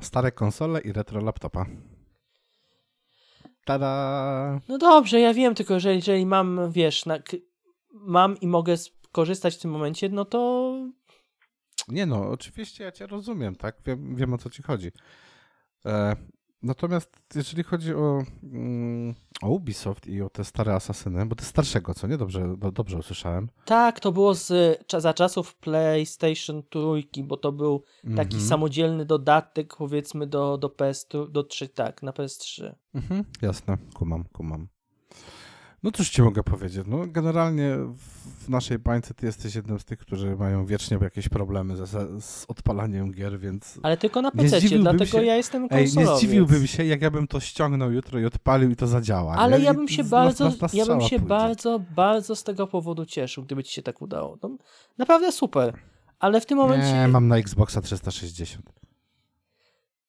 Stare 0.00 0.32
konsole 0.32 0.80
i 0.80 0.92
retro 0.92 1.20
laptopa. 1.20 1.66
Tada! 3.64 4.60
No 4.68 4.78
dobrze, 4.78 5.20
ja 5.20 5.34
wiem, 5.34 5.54
tylko 5.54 5.80
że 5.80 5.94
jeżeli 5.94 6.26
mam, 6.26 6.72
wiesz, 6.72 7.06
na, 7.06 7.18
mam 7.92 8.40
i 8.40 8.46
mogę 8.46 8.76
skorzystać 8.76 9.56
w 9.56 9.60
tym 9.60 9.70
momencie, 9.70 10.08
no 10.08 10.24
to 10.24 10.72
Nie 11.88 12.06
no, 12.06 12.30
oczywiście 12.30 12.84
ja 12.84 12.92
cię 12.92 13.06
rozumiem, 13.06 13.56
tak? 13.56 13.76
Wiem, 13.86 14.16
wiem 14.16 14.34
o 14.34 14.38
co 14.38 14.50
ci 14.50 14.62
chodzi. 14.62 14.92
E, 15.86 16.16
natomiast 16.62 17.10
jeżeli 17.34 17.62
chodzi 17.62 17.94
o, 17.94 18.22
mm, 18.42 19.14
o 19.42 19.48
Ubisoft 19.48 20.06
i 20.06 20.22
o 20.22 20.30
te 20.30 20.44
stare 20.44 20.74
asasyny, 20.74 21.26
bo 21.26 21.34
to 21.36 21.44
starszego, 21.44 21.94
co 21.94 22.06
nie? 22.06 22.16
Dobrze, 22.18 22.54
do, 22.56 22.72
dobrze 22.72 22.98
usłyszałem. 22.98 23.48
Tak, 23.64 24.00
to 24.00 24.12
było 24.12 24.34
z, 24.34 24.52
za 24.98 25.14
czasów 25.14 25.56
PlayStation 25.56 26.62
Trójki, 26.62 27.24
bo 27.24 27.36
to 27.36 27.52
był 27.52 27.82
taki 28.16 28.36
Mhm. 28.36 28.48
samodzielny 28.48 29.04
dodatek, 29.04 29.76
powiedzmy, 29.76 30.26
do, 30.26 30.58
do 30.58 30.68
PS3, 30.68 31.30
do 31.30 31.42
3, 31.44 31.68
tak, 31.68 32.02
na 32.02 32.12
PS3. 32.12 32.74
Mhm, 32.94 33.24
jasne, 33.42 33.78
kumam, 33.94 34.24
kumam. 34.32 34.68
No 35.82 35.90
cóż 35.92 36.10
ci 36.10 36.22
mogę 36.22 36.42
powiedzieć, 36.42 36.82
no 36.86 37.06
generalnie 37.06 37.76
w- 37.76 38.48
naszej 38.48 38.78
bańce 38.78 39.14
ty 39.14 39.26
jesteś 39.26 39.54
jednym 39.54 39.78
z 39.80 39.84
tych, 39.84 39.98
którzy 39.98 40.36
mają 40.36 40.66
wiecznie 40.66 40.98
jakieś 41.02 41.28
problemy 41.28 41.76
z, 41.86 42.24
z 42.24 42.44
odpalaniem 42.48 43.12
gier, 43.12 43.38
więc... 43.40 43.78
Ale 43.82 43.96
tylko 43.96 44.22
na 44.22 44.30
PC, 44.30 44.60
dlatego 44.60 45.04
się- 45.06 45.24
ja 45.24 45.36
jestem 45.36 45.62
Ej, 45.62 45.68
konsolowiec. 45.68 45.96
nie 46.12 46.16
zdziwiłbym 46.16 46.66
się, 46.66 46.84
jak 46.84 47.02
ja 47.02 47.10
bym 47.10 47.26
to 47.26 47.40
ściągnął 47.40 47.92
jutro 47.92 48.18
i 48.18 48.24
odpalił 48.24 48.70
i 48.70 48.76
to 48.76 48.86
zadziała. 48.86 49.34
Ale 49.34 49.58
nie? 49.58 49.64
ja 49.64 49.74
bym 49.74 49.88
się 49.88 50.02
na- 50.02 50.08
bardzo, 50.08 50.44
na- 50.44 50.50
na 50.50 50.68
ja 50.72 50.86
bym 50.86 51.00
się 51.00 51.08
pójdzie. 51.18 51.26
bardzo, 51.28 51.80
bardzo 51.96 52.36
z 52.36 52.44
tego 52.44 52.66
powodu 52.66 53.06
cieszył, 53.06 53.44
gdyby 53.44 53.64
ci 53.64 53.72
się 53.74 53.82
tak 53.82 54.02
udało. 54.02 54.38
No, 54.42 54.56
naprawdę 54.98 55.32
super. 55.32 55.74
Ale 56.18 56.40
w 56.40 56.46
tym 56.46 56.58
momencie, 56.58 56.92
Nie, 56.92 57.08
mam 57.08 57.28
na 57.28 57.36
Xboxa 57.38 57.80
360. 57.80 58.72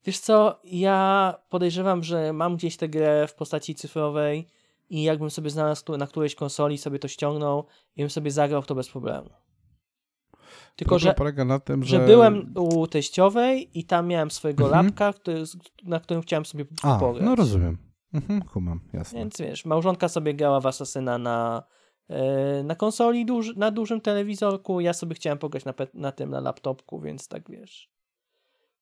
wiesz 0.06 0.20
co, 0.20 0.60
ja 0.64 1.36
podejrzewam, 1.50 2.04
że 2.04 2.34
mam 2.34 2.56
gdzieś 2.56 2.78
tę 2.78 2.90
grę 2.90 3.28
w 3.28 3.34
postaci 3.34 3.76
cyfrowej 3.76 4.48
i 4.90 5.04
jakbym 5.04 5.30
sobie 5.30 5.50
znalazł 5.50 5.98
na 5.98 6.08
którejś 6.08 6.36
konsoli, 6.36 6.78
sobie 6.78 7.00
to 7.00 7.08
ściągnął 7.08 7.66
i 7.96 8.02
bym 8.02 8.10
sobie 8.10 8.32
zagrał 8.32 8.62
w 8.62 8.68
to 8.68 8.76
bez 8.76 8.90
problemu. 8.90 9.30
Tylko, 10.76 10.90
Problem 10.90 11.12
że, 11.12 11.14
polega 11.14 11.46
na 11.46 11.60
tym, 11.60 11.84
że... 11.84 12.00
że 12.00 12.06
byłem 12.06 12.54
u 12.56 12.88
teściowej 12.88 13.80
i 13.80 13.84
tam 13.86 14.08
miałem 14.08 14.32
swojego 14.32 14.64
Mhm. 14.66 14.86
lapka, 14.86 15.14
który, 15.14 15.44
na 15.84 16.00
którym 16.00 16.24
chciałem 16.24 16.46
sobie 16.46 16.66
A, 16.84 17.00
pograć. 17.00 17.26
no 17.26 17.36
rozumiem. 17.36 17.78
Mhm, 18.14 18.42
kumam, 18.42 18.80
jasne. 18.94 19.20
Więc 19.20 19.38
wiesz, 19.42 19.66
małżonka 19.66 20.08
sobie 20.10 20.34
grała 20.34 20.60
w 20.60 20.66
Asasyna 20.66 21.18
na, 21.18 21.64
e, 22.10 22.64
na 22.64 22.76
konsoli, 22.76 23.26
duży, 23.26 23.54
na 23.58 23.72
dużym 23.72 24.02
telewizorku, 24.02 24.80
ja 24.80 24.94
sobie 24.94 25.16
chciałem 25.16 25.38
pograć 25.40 25.66
na, 25.66 25.74
na 25.94 26.12
tym, 26.12 26.30
na 26.30 26.40
laptopku, 26.40 27.02
więc 27.02 27.28
tak 27.28 27.50
wiesz. 27.52 27.90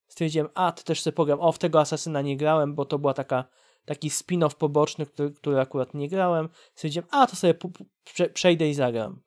Stwierdziłem, 0.08 0.48
a, 0.56 0.72
to 0.72 0.84
też 0.84 1.02
sobie 1.02 1.16
pogram. 1.16 1.40
O, 1.40 1.52
w 1.52 1.60
tego 1.60 1.80
Asasyna 1.80 2.22
nie 2.22 2.38
grałem, 2.38 2.76
bo 2.76 2.86
to 2.86 3.00
była 3.00 3.14
taka, 3.14 3.44
taki 3.88 4.10
spin-off 4.10 4.56
poboczny, 4.56 5.06
który, 5.06 5.32
który 5.32 5.60
akurat 5.60 5.94
nie 5.94 6.10
grałem. 6.10 6.50
Stwierdziłem, 6.76 7.08
a, 7.12 7.28
to 7.28 7.36
sobie 7.36 7.54
prze, 8.04 8.30
przejdę 8.30 8.70
i 8.70 8.74
zagram. 8.74 9.22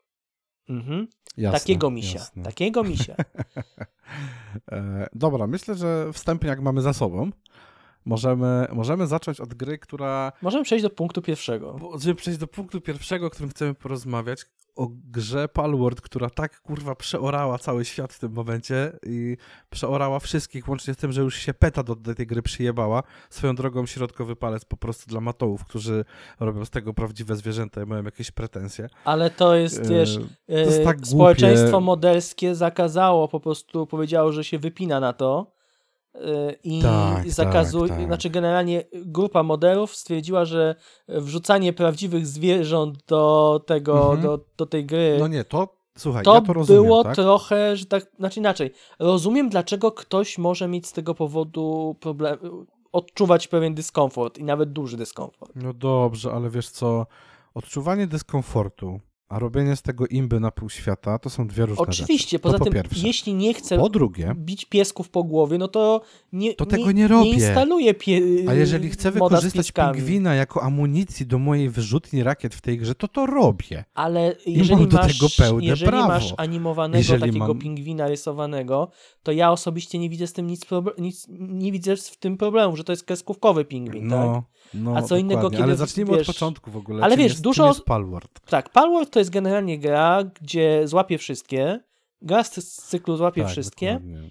Mhm. 0.69 1.07
jasne 1.37 1.59
takiego 1.59 1.91
misia. 1.91 2.19
jasne. 2.19 2.43
Takiego 2.43 2.85
misia. 2.85 3.17
E, 4.73 5.09
dobra, 5.13 5.47
myślę, 5.47 5.75
że 5.75 6.13
wstępnie 6.13 6.49
jak 6.49 6.61
mamy 6.61 6.83
za 6.83 6.93
sobą, 6.93 7.31
możemy, 8.11 8.67
możemy 8.73 9.07
zacząć 9.07 9.41
od 9.41 9.55
gry, 9.55 9.79
która... 9.79 10.33
Możemy 10.43 10.65
przejść 10.65 10.83
do 10.83 10.91
punktu 10.91 11.23
pierwszego. 11.23 11.73
Bo, 11.81 11.99
żeby 11.99 12.15
przejść 12.15 12.39
do 12.39 12.47
punktu 12.47 12.81
pierwszego, 12.81 13.27
o 13.27 13.31
którym 13.31 13.51
chcemy 13.51 13.75
porozmawiać, 13.75 14.47
o 14.77 14.89
grze 15.11 15.49
Palworld, 15.49 16.01
która 16.01 16.31
tak 16.31 16.61
kurwa 16.61 16.95
przeorała 16.95 17.59
cały 17.59 17.85
świat 17.85 18.13
w 18.13 18.19
tym 18.19 18.33
momencie 18.33 18.93
i 19.07 19.37
przeorała 19.71 20.19
wszystkich, 20.19 20.69
łącznie 20.69 20.95
z 20.95 20.97
tym, 20.97 21.13
że 21.13 21.21
już 21.23 21.37
się 21.37 21.55
peta 21.55 21.83
do, 21.83 21.97
do 21.97 22.15
tej 22.15 22.27
gry 22.27 22.43
przyjebała. 22.43 23.03
Swoją 23.31 23.55
drogą 23.55 23.87
środkowy 23.87 24.37
palec 24.37 24.65
po 24.65 24.77
prostu 24.77 25.11
dla 25.11 25.21
matołów, 25.21 25.65
którzy 25.65 26.05
robią 26.41 26.65
z 26.65 26.71
tego 26.71 26.95
prawdziwe 26.95 27.37
zwierzęta 27.37 27.83
i 27.83 27.87
mają 27.87 28.05
jakieś 28.05 28.31
pretensje. 28.31 28.89
Ale 29.05 29.31
to 29.31 29.55
jest, 29.55 29.79
E, 29.79 29.89
wiesz, 29.89 30.15
to 30.47 30.53
jest 30.53 30.81
e, 30.81 30.85
tak 30.85 31.07
społeczeństwo 31.07 31.81
modelskie 31.81 32.55
zakazało, 32.55 33.29
po 33.29 33.41
prostu 33.41 33.87
powiedziało, 33.87 34.33
że 34.33 34.45
się 34.45 34.59
wypina 34.59 35.01
na 35.01 35.13
to 35.13 35.60
i 36.65 36.83
Tak, 36.83 37.31
zakazuje, 37.31 37.89
tak, 37.89 37.99
tak. 37.99 38.07
znaczy 38.07 38.31
generalnie 38.31 38.85
grupa 38.93 39.43
modelów 39.43 39.97
stwierdziła, 39.97 40.45
że 40.45 40.75
wrzucanie 41.09 41.73
prawdziwych 41.73 42.27
zwierząt 42.27 43.05
do 43.07 43.61
tego, 43.67 44.03
Mhm. 44.03 44.23
do, 44.23 44.41
do 44.57 44.67
tej 44.67 44.87
gry 44.87 45.17
No 45.21 45.29
nie, 45.29 45.45
to 45.45 45.69
słuchaj, 45.99 46.25
to, 46.25 46.35
ja 46.35 46.41
to 46.41 46.53
rozumiem, 46.53 46.83
było 46.83 47.05
tak? 47.05 47.15
trochę, 47.15 47.77
że 47.77 47.87
tak, 47.87 48.07
znaczy 48.19 48.41
inaczej, 48.41 48.71
rozumiem 48.99 49.49
dlaczego 49.49 49.93
ktoś 49.93 50.39
może 50.39 50.69
mieć 50.69 50.87
z 50.87 50.93
tego 50.93 51.15
powodu 51.15 51.97
problem, 52.01 52.39
odczuwać 52.93 53.49
pewien 53.49 53.75
dyskomfort 53.75 54.39
i 54.39 54.45
nawet 54.45 54.73
duży 54.73 54.97
dyskomfort. 54.97 55.53
No 55.55 55.73
dobrze, 55.75 56.33
ale 56.33 56.51
wiesz 56.51 56.69
co, 56.71 57.07
odczuwanie 57.55 58.07
dyskomfortu, 58.07 59.01
a 59.31 59.39
robienie 59.39 59.77
z 59.77 59.83
tego 59.83 60.07
imby 60.07 60.41
na 60.41 60.51
pół 60.51 60.71
świata, 60.71 61.19
to 61.19 61.31
są 61.31 61.47
dwie 61.47 61.67
różne 61.67 61.83
Oczywiście, 61.83 62.25
rzeczy. 62.29 62.39
poza 62.39 62.59
po 62.59 62.65
tym, 62.65 62.73
pierwsze. 62.73 63.07
jeśli 63.07 63.35
nie 63.35 63.55
chcę 63.55 63.77
Po 63.79 63.89
drugie, 63.89 64.33
bić 64.37 64.65
piesków 64.65 65.09
po 65.11 65.25
głowie, 65.25 65.59
no 65.59 65.69
to 65.69 66.01
nie, 66.33 66.55
To 66.55 66.67
tego 66.67 66.93
nie 66.93 67.09
robię. 67.09 67.25
Nie 67.25 67.33
instaluję 67.35 67.95
pie... 67.95 68.21
a 68.49 68.55
jeżeli 68.55 68.91
chcę 68.91 69.11
wykorzystać 69.11 69.73
pingwina 69.73 70.35
jako 70.35 70.63
amunicji 70.63 71.27
do 71.27 71.39
mojej 71.39 71.69
wyrzutni 71.71 72.23
rakiet 72.23 72.55
w 72.55 72.61
tej 72.61 72.79
grze, 72.79 72.95
to 72.95 73.09
to 73.09 73.27
robię. 73.27 73.85
Ale 73.95 74.37
jeżeli 74.47 74.81
mam 74.81 74.89
do 74.89 74.97
masz, 74.97 75.13
tego 75.19 75.27
pełne 75.39 75.65
jeżeli 75.65 75.91
prawo. 75.91 76.09
masz 76.09 76.35
animowanego 76.37 76.99
Jeżeli 76.99 77.21
takiego 77.21 77.49
mam- 77.49 77.59
pingwina 77.59 78.09
rysowanego, 78.09 78.91
to 79.23 79.33
ja 79.33 79.51
osobiście 79.53 79.99
nie 79.99 80.11
widzę 80.11 80.27
z 80.27 80.33
tym 80.33 80.47
nic, 80.47 80.67
proble- 80.67 80.99
nic 81.01 81.27
nie 81.39 81.73
widzę 81.73 81.97
w 81.97 82.17
tym 82.17 82.37
problemu, 82.37 82.77
że 82.77 82.85
to 82.85 82.93
jest 82.93 83.05
kreskówkowy 83.05 83.65
pingwin, 83.65 84.11
tak? 84.11 84.43
No, 84.75 84.97
A 84.97 85.03
co 85.03 85.17
innego, 85.17 85.35
dokładnie. 85.37 85.57
kiedy, 85.59 85.65
Ale 85.69 85.77
zacznijmy 85.77 86.13
wiesz- 86.13 86.29
od 86.29 86.35
początku 86.35 86.71
w 86.71 86.77
ogóle. 86.77 87.05
Ale 87.05 87.15
czym 87.15 87.23
wiesz, 87.23 87.33
jest, 87.33 87.43
dużo- 87.45 87.67
jest 87.69 87.85
Palworld? 87.85 88.41
Tak, 88.47 88.69
Palworld 88.69 89.11
to 89.11 89.19
jest 89.19 89.31
generalnie 89.31 89.79
gra, 89.79 90.25
gdzie 90.43 90.89
złapie 90.89 91.19
wszystkie, 91.19 91.81
gra 92.23 92.45
z 92.45 92.55
z 92.55 92.75
cyklu 92.83 93.17
złapie 93.17 93.43
Tak, 93.43 93.51
wszystkie, 93.51 93.93
dokładnie. 93.93 94.29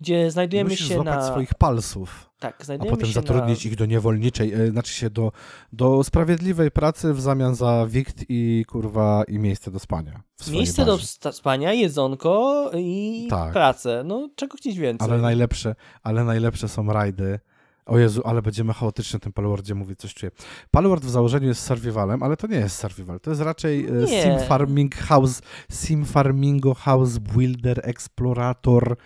gdzie 0.00 0.30
znajdujemy 0.30 0.70
Musisz 0.70 0.88
się 0.88 0.94
złapać 0.94 1.14
na... 1.14 1.26
swoich 1.26 1.54
palsów, 1.54 2.30
Tak, 2.38 2.56
a 2.60 2.64
znajdujemy 2.64 2.96
potem 2.96 3.06
się 3.08 3.12
zatrudnić 3.14 3.64
na... 3.64 3.70
ich 3.70 3.76
do 3.76 3.86
niewolniczej, 3.86 4.52
e, 4.54 4.70
znaczy 4.70 4.92
się 4.92 5.10
do, 5.10 5.32
do 5.72 6.04
sprawiedliwej 6.04 6.70
pracy 6.70 7.14
w 7.14 7.20
zamian 7.20 7.54
za 7.54 7.86
wikt 7.88 8.24
i 8.28 8.64
kurwa 8.68 9.24
i 9.28 9.38
miejsce 9.38 9.70
do 9.70 9.78
spania. 9.78 10.22
Miejsce 10.50 10.84
do 10.84 10.92
bazie. 10.92 11.06
sta- 11.06 11.32
spania, 11.32 11.72
jedzonko 11.72 12.70
i 12.74 13.26
Tak. 13.30 13.52
pracę. 13.52 14.02
No, 14.06 14.28
czego 14.36 14.56
chcieć 14.56 14.78
więcej. 14.78 15.08
Ale 15.10 15.18
najlepsze, 15.22 15.74
ale 16.02 16.24
najlepsze 16.24 16.68
są 16.68 16.86
rajdy. 16.92 17.40
O 17.88 17.98
Jezu, 17.98 18.22
ale 18.24 18.42
będziemy 18.42 18.72
chaotycznie 18.72 19.16
o 19.16 19.20
tym 19.20 19.32
Palwordzie 19.32 19.74
mówić, 19.74 19.98
coś 20.00 20.14
czuję. 20.14 20.32
Palward 20.70 21.04
w 21.04 21.10
założeniu 21.10 21.48
jest 21.48 21.60
survivalem, 21.62 22.22
ale 22.22 22.36
to 22.36 22.46
nie 22.46 22.56
jest 22.56 22.76
survival. 22.76 23.20
To 23.20 23.30
jest 23.30 23.42
raczej 23.42 23.86
e, 23.86 23.92
Nie. 23.92 24.22
sim 24.22 24.48
farming 24.48 24.94
house, 24.94 25.42
sim 25.70 26.04
farmingo 26.04 26.74
house 26.74 27.18
builder, 27.18 27.80
explorator 27.82 28.96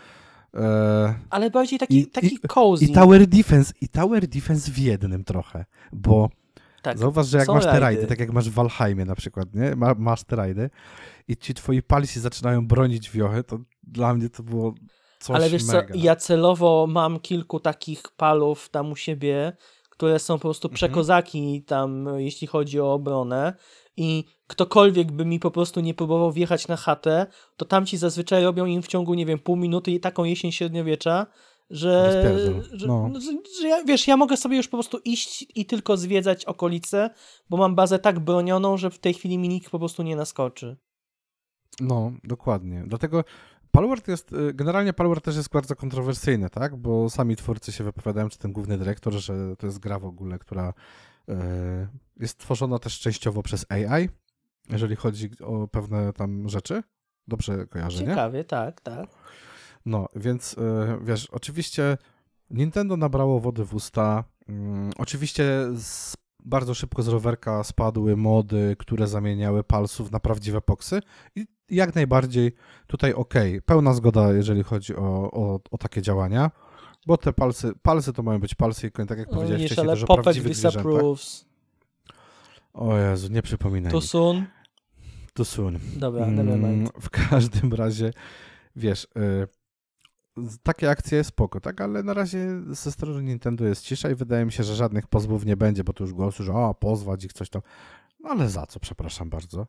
e, 0.54 1.14
Ale 1.30 1.50
bardziej 1.50 1.78
taki, 1.78 1.98
I- 1.98 2.06
taki 2.06 2.38
cozy. 2.38 2.84
i 2.84 2.92
tower 2.92 3.26
defense. 3.26 3.72
I 3.80 3.88
tower 3.88 4.28
defense 4.28 4.70
w 4.72 4.78
jednym 4.78 5.24
trochę, 5.24 5.64
bo 5.92 6.30
tak. 6.82 6.98
zauważ, 6.98 7.26
że 7.26 7.38
jak 7.38 7.46
są 7.46 7.54
masz 7.54 7.64
te 7.64 7.68
rajdy. 7.70 7.80
rajdy, 7.80 8.06
tak 8.06 8.20
jak 8.20 8.32
masz 8.32 8.50
w 8.50 8.52
Valheimie 8.54 9.04
na 9.04 9.14
przykład, 9.14 9.54
nie? 9.54 9.76
Ma, 9.76 9.94
masz 9.98 10.24
te 10.24 10.36
rajdy 10.36 10.70
i 11.28 11.36
ci 11.36 11.54
twoi 11.54 11.82
palsi 11.82 12.20
zaczynają 12.20 12.66
bronić 12.66 13.10
wiochy, 13.10 13.44
to 13.44 13.58
dla 13.82 14.14
mnie 14.14 14.28
to 14.28 14.42
było 14.42 14.74
coś 15.22 15.36
Ale 15.36 15.50
wiesz 15.50 15.64
mega. 15.64 15.88
co, 15.92 15.98
ja 15.98 16.16
celowo 16.16 16.86
mam 16.90 17.20
kilku 17.20 17.60
takich 17.60 18.02
palów 18.16 18.68
tam 18.68 18.92
u 18.92 18.96
siebie, 18.96 19.52
które 19.90 20.18
są 20.18 20.34
po 20.34 20.40
prostu 20.40 20.68
Mhm. 20.68 20.74
przekozaki 20.76 21.62
tam, 21.62 22.08
jeśli 22.16 22.46
chodzi 22.46 22.80
o 22.80 22.92
obronę 22.92 23.54
i 23.96 24.24
ktokolwiek 24.46 25.12
by 25.12 25.24
mi 25.24 25.40
po 25.40 25.50
prostu 25.50 25.80
nie 25.80 25.94
próbował 25.94 26.32
wjechać 26.32 26.68
na 26.68 26.76
chatę, 26.76 27.26
to 27.56 27.64
tamci 27.64 27.96
zazwyczaj 27.96 28.44
robią 28.44 28.66
im 28.66 28.82
w 28.82 28.86
ciągu, 28.88 29.14
nie 29.14 29.26
wiem, 29.26 29.38
pół 29.38 29.56
minuty 29.56 29.90
i 29.90 30.00
taką 30.00 30.24
jesień 30.24 30.52
średniowiecza, 30.52 31.26
że, 31.70 32.22
że, 32.72 32.86
no. 32.86 33.10
że, 33.20 33.32
że 33.62 33.68
ja, 33.68 33.84
wiesz, 33.84 34.06
ja 34.08 34.16
mogę 34.16 34.36
sobie 34.36 34.56
już 34.56 34.68
po 34.68 34.76
prostu 34.76 34.98
iść 35.04 35.46
i 35.54 35.66
tylko 35.66 35.96
zwiedzać 35.96 36.44
okolice, 36.44 37.10
bo 37.50 37.56
mam 37.56 37.74
bazę 37.74 37.98
tak 37.98 38.20
bronioną, 38.20 38.76
że 38.76 38.90
w 38.90 38.98
tej 38.98 39.14
chwili 39.14 39.38
mi 39.38 39.48
nikt 39.48 39.70
po 39.70 39.78
prostu 39.78 40.02
nie 40.02 40.16
naskoczy. 40.16 40.76
No, 41.80 42.12
dokładnie. 42.24 42.84
Dlatego 42.86 43.24
Palworld 43.72 44.08
jest, 44.08 44.32
y, 44.32 44.54
generalnie 44.54 44.92
Palworld 44.92 45.24
też 45.24 45.36
jest 45.36 45.48
bardzo 45.48 45.76
kontrowersyjny, 45.76 46.50
tak? 46.50 46.76
Bo 46.76 47.10
sami 47.10 47.36
twórcy 47.36 47.72
się 47.72 47.84
wypowiadają, 47.84 48.28
czy 48.28 48.38
ten 48.38 48.52
główny 48.52 48.78
dyrektor, 48.78 49.12
że 49.12 49.56
to 49.56 49.66
jest 49.66 49.78
gra 49.78 49.98
w 49.98 50.04
ogóle, 50.04 50.38
która 50.38 50.74
y, 51.28 51.34
jest 52.20 52.38
tworzona 52.38 52.78
też 52.78 53.00
częściowo 53.00 53.42
przez 53.42 53.66
AI, 53.68 54.08
jeżeli 54.70 54.96
chodzi 54.96 55.30
o 55.44 55.68
pewne 55.68 56.12
tam 56.12 56.48
rzeczy. 56.48 56.82
Dobrze 57.28 57.66
kojarzę, 57.66 58.02
nie? 58.02 58.08
Ciekawie, 58.08 58.44
tak, 58.44 58.80
tak. 58.80 59.06
No, 59.86 60.08
więc 60.16 60.52
y, 60.52 60.58
wiesz, 61.02 61.26
oczywiście 61.30 61.98
Nintendo 62.50 62.96
nabrało 62.96 63.40
wody 63.40 63.64
w 63.64 63.74
usta. 63.74 64.24
Mm, 64.48 64.90
oczywiście 64.98 65.44
z, 65.74 66.16
bardzo 66.44 66.74
szybko 66.74 67.02
z 67.02 67.08
rowerka 67.08 67.64
spadły 67.64 68.16
mody, 68.16 68.76
które 68.78 69.06
zamieniały 69.06 69.64
palsów 69.64 70.10
na 70.10 70.20
prawdziwe 70.20 70.60
poksy 70.60 71.00
i 71.36 71.46
jak 71.70 71.94
najbardziej 71.94 72.52
tutaj 72.86 73.12
okej, 73.14 73.62
pełna 73.62 73.94
zgoda, 73.94 74.32
jeżeli 74.32 74.62
chodzi 74.62 74.96
o, 74.96 75.30
o, 75.32 75.60
o 75.70 75.78
takie 75.78 76.02
działania, 76.02 76.50
bo 77.06 77.16
te 77.16 77.32
palsy, 77.32 77.72
palsy 77.82 78.12
to 78.12 78.22
mają 78.22 78.40
być 78.40 78.54
palsy 78.54 78.86
i 78.86 79.06
tak 79.06 79.18
jak 79.18 79.28
No, 79.30 79.34
powiedziałeś 79.34 79.64
wcześniej, 79.64 79.86
ale 79.86 79.94
też 79.94 80.04
o 80.04 80.06
Popek 80.06 80.22
prawdziwych 80.24 80.52
disapproves. 80.52 81.44
O 82.74 82.98
Jezu, 82.98 83.28
nie 83.32 83.42
przypominaj 83.42 83.92
mi. 83.94 84.02
soon. 84.02 84.46
Too 85.34 85.44
soon. 85.44 85.78
Dobra, 85.96 86.26
Mm, 86.26 86.34
never 86.36 86.58
mind. 86.58 86.92
W 87.00 87.10
każdym 87.10 87.72
razie, 87.74 88.10
wiesz, 88.76 89.04
y, 89.04 89.48
takie 90.62 90.90
akcje 90.90 91.24
spoko, 91.24 91.60
tak? 91.60 91.80
Ale 91.80 92.02
na 92.02 92.14
razie 92.14 92.62
ze 92.70 92.92
strony 92.92 93.22
Nintendo 93.22 93.64
jest 93.64 93.82
cisza 93.84 94.10
i 94.10 94.14
wydaje 94.14 94.44
mi 94.44 94.52
się, 94.52 94.64
że 94.64 94.74
żadnych 94.74 95.06
pozwów 95.06 95.46
nie 95.46 95.56
będzie, 95.56 95.84
bo 95.84 95.92
tu 95.92 96.04
już 96.04 96.12
głosu, 96.12 96.44
że 96.44 96.52
o, 96.52 96.74
pozwać 96.74 97.24
ich 97.24 97.32
coś 97.32 97.50
tam. 97.50 97.62
No 98.20 98.30
ale 98.30 98.48
za 98.48 98.66
co, 98.66 98.80
przepraszam 98.80 99.30
bardzo. 99.30 99.66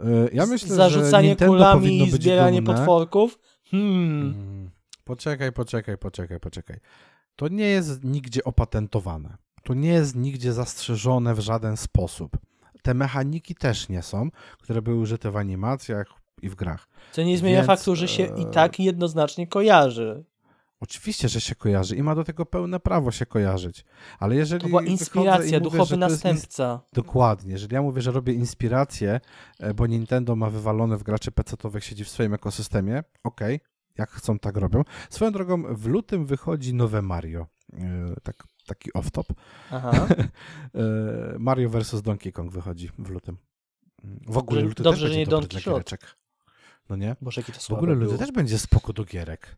Y, 0.00 0.30
Ja 0.32 0.46
myślę, 0.46 0.68
że 0.68 0.74
Zarzucanie 0.74 1.28
Nintendo 1.28 1.52
kulami 1.54 1.98
i 2.02 2.10
zbieranie 2.10 2.62
dumne. 2.62 2.74
potworków. 2.78 3.38
Hmm. 3.70 4.22
Mm, 4.22 4.70
Poczekaj, 5.04 5.52
poczekaj, 5.52 5.98
poczekaj, 5.98 6.40
poczekaj. 6.40 6.80
To 7.36 7.48
nie 7.48 7.66
jest 7.66 8.04
nigdzie 8.04 8.44
opatentowane. 8.44 9.36
To 9.62 9.74
nie 9.74 9.88
jest 9.88 10.16
nigdzie 10.16 10.52
zastrzeżone 10.52 11.34
w 11.34 11.40
żaden 11.40 11.76
sposób. 11.76 12.36
Te 12.82 12.94
mechaniki 12.94 13.54
też 13.54 13.88
nie 13.88 14.02
są, 14.02 14.30
które 14.62 14.82
były 14.82 14.96
użyte 14.96 15.30
w 15.30 15.36
animacjach 15.36 16.06
i 16.42 16.48
w 16.48 16.54
grach. 16.54 16.88
Co 17.12 17.22
nie 17.22 17.38
zmienia 17.38 17.56
Więc, 17.56 17.66
faktu, 17.66 17.96
że 17.96 18.08
się 18.08 18.34
e, 18.34 18.40
i 18.40 18.46
tak 18.46 18.80
jednoznacznie 18.80 19.46
kojarzy. 19.46 20.24
Oczywiście, 20.80 21.28
że 21.28 21.40
się 21.40 21.54
kojarzy 21.54 21.96
i 21.96 22.02
ma 22.02 22.14
do 22.14 22.24
tego 22.24 22.46
pełne 22.46 22.80
prawo 22.80 23.10
się 23.10 23.26
kojarzyć. 23.26 23.84
Ale 24.18 24.36
jeżeli. 24.36 24.62
To 24.62 24.68
była 24.68 24.82
inspiracja, 24.82 25.44
mówię, 25.44 25.60
duchowy 25.60 25.94
ins- 25.94 25.98
następca. 25.98 26.80
Dokładnie. 26.92 27.52
Jeżeli 27.52 27.74
ja 27.74 27.82
mówię, 27.82 28.02
że 28.02 28.10
robię 28.10 28.32
inspirację, 28.32 29.20
e, 29.60 29.74
bo 29.74 29.86
Nintendo 29.86 30.36
ma 30.36 30.50
wywalone 30.50 30.96
w 30.96 31.02
graczy 31.02 31.30
PC-owych, 31.32 31.84
siedzi 31.84 32.04
w 32.04 32.08
swoim 32.08 32.34
ekosystemie, 32.34 33.02
okej, 33.24 33.60
jak 33.98 34.10
chcą, 34.10 34.38
tak 34.38 34.56
robią. 34.56 34.82
Swoją 35.10 35.32
drogą, 35.32 35.74
w 35.74 35.86
lutym 35.86 36.26
wychodzi 36.26 36.74
nowe 36.74 37.02
Mario. 37.02 37.46
E, 37.72 38.14
Tak, 38.22 38.44
taki 38.66 38.90
off-top. 38.92 39.24
E, 40.74 41.38
Mario 41.38 41.68
vs. 41.70 42.02
Donkey 42.02 42.32
Kong 42.32 42.52
wychodzi 42.52 42.90
w 42.98 43.08
lutym. 43.08 43.36
W 44.28 44.38
ogóle 44.38 44.60
luty 44.60 44.82
dobrze, 44.82 45.00
też 45.02 45.10
że 45.12 45.18
nie 45.18 45.26
dobry 45.26 45.30
Don 45.40 45.48
dla 45.48 45.48
Quixote. 45.48 45.74
giereczek. 45.74 46.16
No 46.88 46.96
nie? 46.96 47.16
Boże, 47.20 47.40
jakie 47.40 47.52
to 47.52 47.60
W 47.60 47.70
ogóle 47.78 47.96
było. 47.96 48.18
też 48.18 48.32
będzie 48.32 48.58
spoko 48.58 48.92
do 48.92 49.04
gierek. 49.04 49.56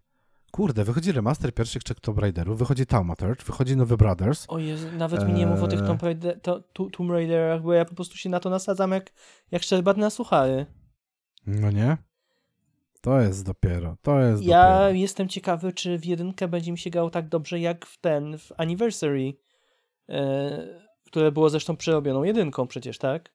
Kurde, 0.51 0.85
wychodzi 0.85 1.13
remaster 1.13 1.55
pierwszych 1.55 1.83
trzech 1.85 2.01
Tomb 2.01 2.19
Raiderów, 2.19 2.59
wychodzi 2.59 2.87
Taumaturge, 2.87 3.45
wychodzi 3.45 3.77
nowy 3.77 3.97
Brothers. 3.97 4.45
O 4.49 4.59
Jezu, 4.59 4.87
nawet 4.99 5.27
mi 5.27 5.33
nie 5.33 5.47
mów 5.47 5.63
o 5.63 5.69
tych 5.69 5.81
Eee. 5.81 5.87
Tomb, 5.87 6.03
Raider, 6.03 6.41
to, 6.41 6.61
tu- 6.61 6.91
Tomb 6.91 7.11
Raiderach, 7.11 7.63
bo 7.63 7.73
ja 7.73 7.85
po 7.85 7.95
prostu 7.95 8.17
się 8.17 8.29
na 8.29 8.41
to 8.41 8.51
nasadzam 8.51 8.93
jak, 8.93 9.13
jak 9.51 9.63
szczerbat 9.63 9.97
na 9.97 10.11
suchary. 10.11 10.67
No 11.47 11.71
nie? 11.71 11.97
To 13.01 13.21
jest 13.21 13.45
dopiero, 13.47 13.97
to 14.03 14.21
jest 14.21 14.43
Ja 14.43 14.63
dopiero. 14.73 14.91
jestem 14.91 15.29
ciekawy, 15.29 15.73
czy 15.73 15.99
w 15.99 16.05
jedynkę 16.05 16.49
będzie 16.49 16.73
mi 16.73 16.79
się 16.79 16.91
grało 16.91 17.11
tak 17.11 17.29
dobrze 17.29 17.61
jak 17.61 17.87
w 17.87 17.99
ten, 18.01 18.39
w 18.39 18.53
Anniversary, 18.57 19.37
e, 20.09 20.67
które 21.05 21.33
było 21.33 21.51
zresztą 21.51 21.77
przerobioną 21.77 22.23
jedynką 22.25 22.67
przecież, 22.67 22.99
tak? 22.99 23.33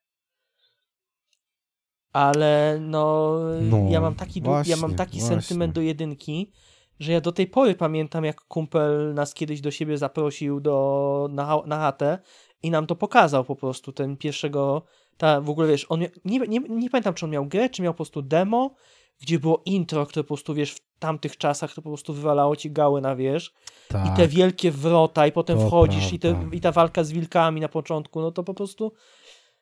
Ale 2.14 2.78
no, 2.82 3.36
No, 3.62 3.78
ja 3.90 4.02
mam 4.02 4.16
taki, 4.16 4.42
du- 4.42 4.50
ja 4.50 4.56
mam 4.56 4.64
właśnie, 4.80 4.96
taki 4.96 5.20
właśnie. 5.20 5.42
sentyment 5.42 5.74
do 5.74 5.82
jedynki, 5.82 6.52
że 7.00 7.12
ja 7.12 7.22
do 7.22 7.32
tej 7.32 7.48
pory 7.48 7.76
pamiętam, 7.76 8.26
jak 8.26 8.42
kumpel 8.42 9.14
nas 9.14 9.34
kiedyś 9.34 9.62
do 9.62 9.72
siebie 9.72 9.98
zaprosił 9.98 10.60
do, 10.60 11.28
na, 11.32 11.62
na 11.66 11.78
chatę 11.80 12.20
i 12.64 12.72
nam 12.72 12.88
to 12.88 12.96
pokazał 12.96 13.44
po 13.44 13.56
prostu, 13.56 13.92
ten 13.92 14.18
pierwszego, 14.18 14.82
ta 15.18 15.42
w 15.42 15.50
ogóle 15.50 15.68
wiesz, 15.68 15.86
on 15.90 16.00
nie, 16.00 16.40
nie, 16.40 16.60
nie 16.70 16.90
pamiętam, 16.90 17.14
czy 17.14 17.26
on 17.26 17.32
miał 17.32 17.46
grę, 17.46 17.70
czy 17.70 17.82
miał 17.82 17.94
po 17.94 17.98
prostu 17.98 18.22
demo, 18.22 18.76
gdzie 19.22 19.40
było 19.40 19.62
intro, 19.66 20.06
które 20.06 20.24
po 20.24 20.28
prostu, 20.28 20.54
wiesz, 20.54 20.72
w 20.74 20.80
tamtych 21.00 21.38
czasach 21.38 21.74
to 21.74 21.82
po 21.82 21.90
prostu 21.90 22.14
wywalało 22.14 22.56
ci 22.56 22.72
gały 22.72 23.02
na 23.02 23.16
wierzch 23.16 23.54
tak. 23.88 24.08
i 24.08 24.10
te 24.18 24.28
wielkie 24.28 24.72
wrota 24.72 25.28
i 25.28 25.32
potem 25.32 25.58
to 25.58 25.68
wchodzisz 25.68 26.14
i, 26.14 26.20
te, 26.20 26.50
i 26.52 26.62
ta 26.62 26.72
walka 26.72 27.04
z 27.04 27.12
wilkami 27.12 27.62
na 27.62 27.68
początku, 27.70 28.22
no 28.22 28.32
to 28.32 28.44
po 28.44 28.54
prostu 28.54 28.94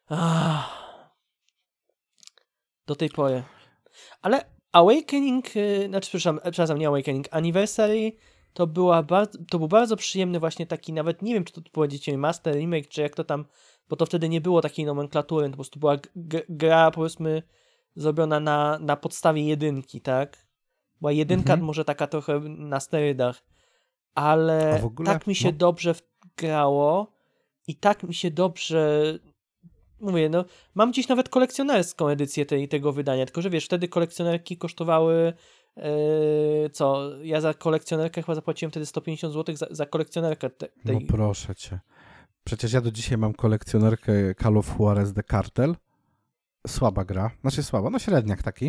ah, 0.10 0.64
do 2.90 2.96
tej 2.96 3.10
pory. 3.10 3.44
Ale 4.22 4.46
Awakening, 4.72 5.56
y, 5.56 5.86
znaczy 5.88 6.08
przepraszam, 6.10 6.40
e, 6.44 6.52
przepraszam, 6.52 6.78
nie 6.78 6.88
Awakening, 6.88 7.28
Anniversary 7.32 8.12
to 8.54 8.68
była 8.68 9.04
bardzo, 9.04 9.40
to 9.50 9.60
był 9.60 9.68
bardzo 9.68 9.96
przyjemny 9.98 10.40
właśnie 10.40 10.68
taki, 10.68 10.94
nawet 10.94 11.22
nie 11.22 11.34
wiem, 11.34 11.44
czy 11.44 11.54
to 11.54 11.62
powiedzieć 11.72 12.08
master, 12.18 12.56
remake, 12.56 12.88
czy 12.88 13.02
jak 13.02 13.16
to 13.16 13.24
tam, 13.24 13.46
bo 13.90 13.96
to 13.96 14.06
wtedy 14.06 14.30
nie 14.30 14.42
było 14.42 14.62
takiej 14.62 14.86
nomenklatury, 14.86 15.46
to 15.46 15.52
po 15.52 15.56
prostu 15.56 15.80
była 15.80 15.98
gra, 16.50 16.92
powiedzmy, 16.92 17.44
zrobiona 17.96 18.40
na, 18.40 18.80
na 18.80 18.96
podstawie 18.96 19.44
jedynki, 19.44 20.02
tak? 20.02 20.46
Była 21.02 21.12
jedynka 21.12 21.54
Mhm. 21.54 21.66
może 21.66 21.86
taka 21.86 22.08
trochę 22.08 22.40
na 22.40 22.80
sterydach, 22.80 23.44
ale 24.16 24.82
ogóle- 24.84 25.14
tak 25.14 25.28
mi 25.28 25.36
się 25.36 25.52
no. 25.52 25.58
dobrze 25.58 25.96
grało 26.38 27.12
i 27.68 27.76
tak 27.76 28.04
mi 28.04 28.14
się 28.14 28.32
dobrze 28.32 29.04
mówię, 30.02 30.30
no 30.30 30.46
mam 30.76 30.92
gdzieś 30.92 31.08
nawet 31.08 31.30
kolekcjonerską 31.30 32.08
edycję 32.08 32.46
tej, 32.46 32.68
tego 32.68 32.94
wydania, 32.94 33.26
tylko 33.26 33.42
że 33.42 33.50
wiesz, 33.50 33.66
wtedy 33.66 33.88
kolekcjonerki 33.88 34.58
kosztowały 34.58 35.34
e, 35.78 36.70
co, 36.70 37.12
ja 37.24 37.42
za 37.42 37.54
kolekcjonerkę 37.54 38.22
chyba 38.22 38.36
zapłaciłem 38.36 38.72
wtedy 38.72 38.86
150 38.86 39.34
zł 39.34 39.56
za, 39.56 39.68
za 39.72 39.86
kolekcjonerkę 39.86 40.50
te, 40.50 40.68
tej, 40.68 40.96
No 40.96 41.02
proszę 41.08 41.56
cię. 41.56 41.80
Przecież 42.44 42.74
ja 42.74 42.82
do 42.82 42.92
dzisiaj 42.92 43.18
mam 43.18 43.34
kolekcjonerkę 43.34 44.36
Call 44.44 44.58
of 44.58 44.76
Juarez 44.80 45.14
The 45.14 45.24
Cartel. 45.24 45.76
Słaba 46.68 47.06
gra. 47.06 47.32
Znaczy 47.42 47.64
słaba, 47.64 47.90
no 47.90 48.00
średniak 48.00 48.44
taki. 48.44 48.66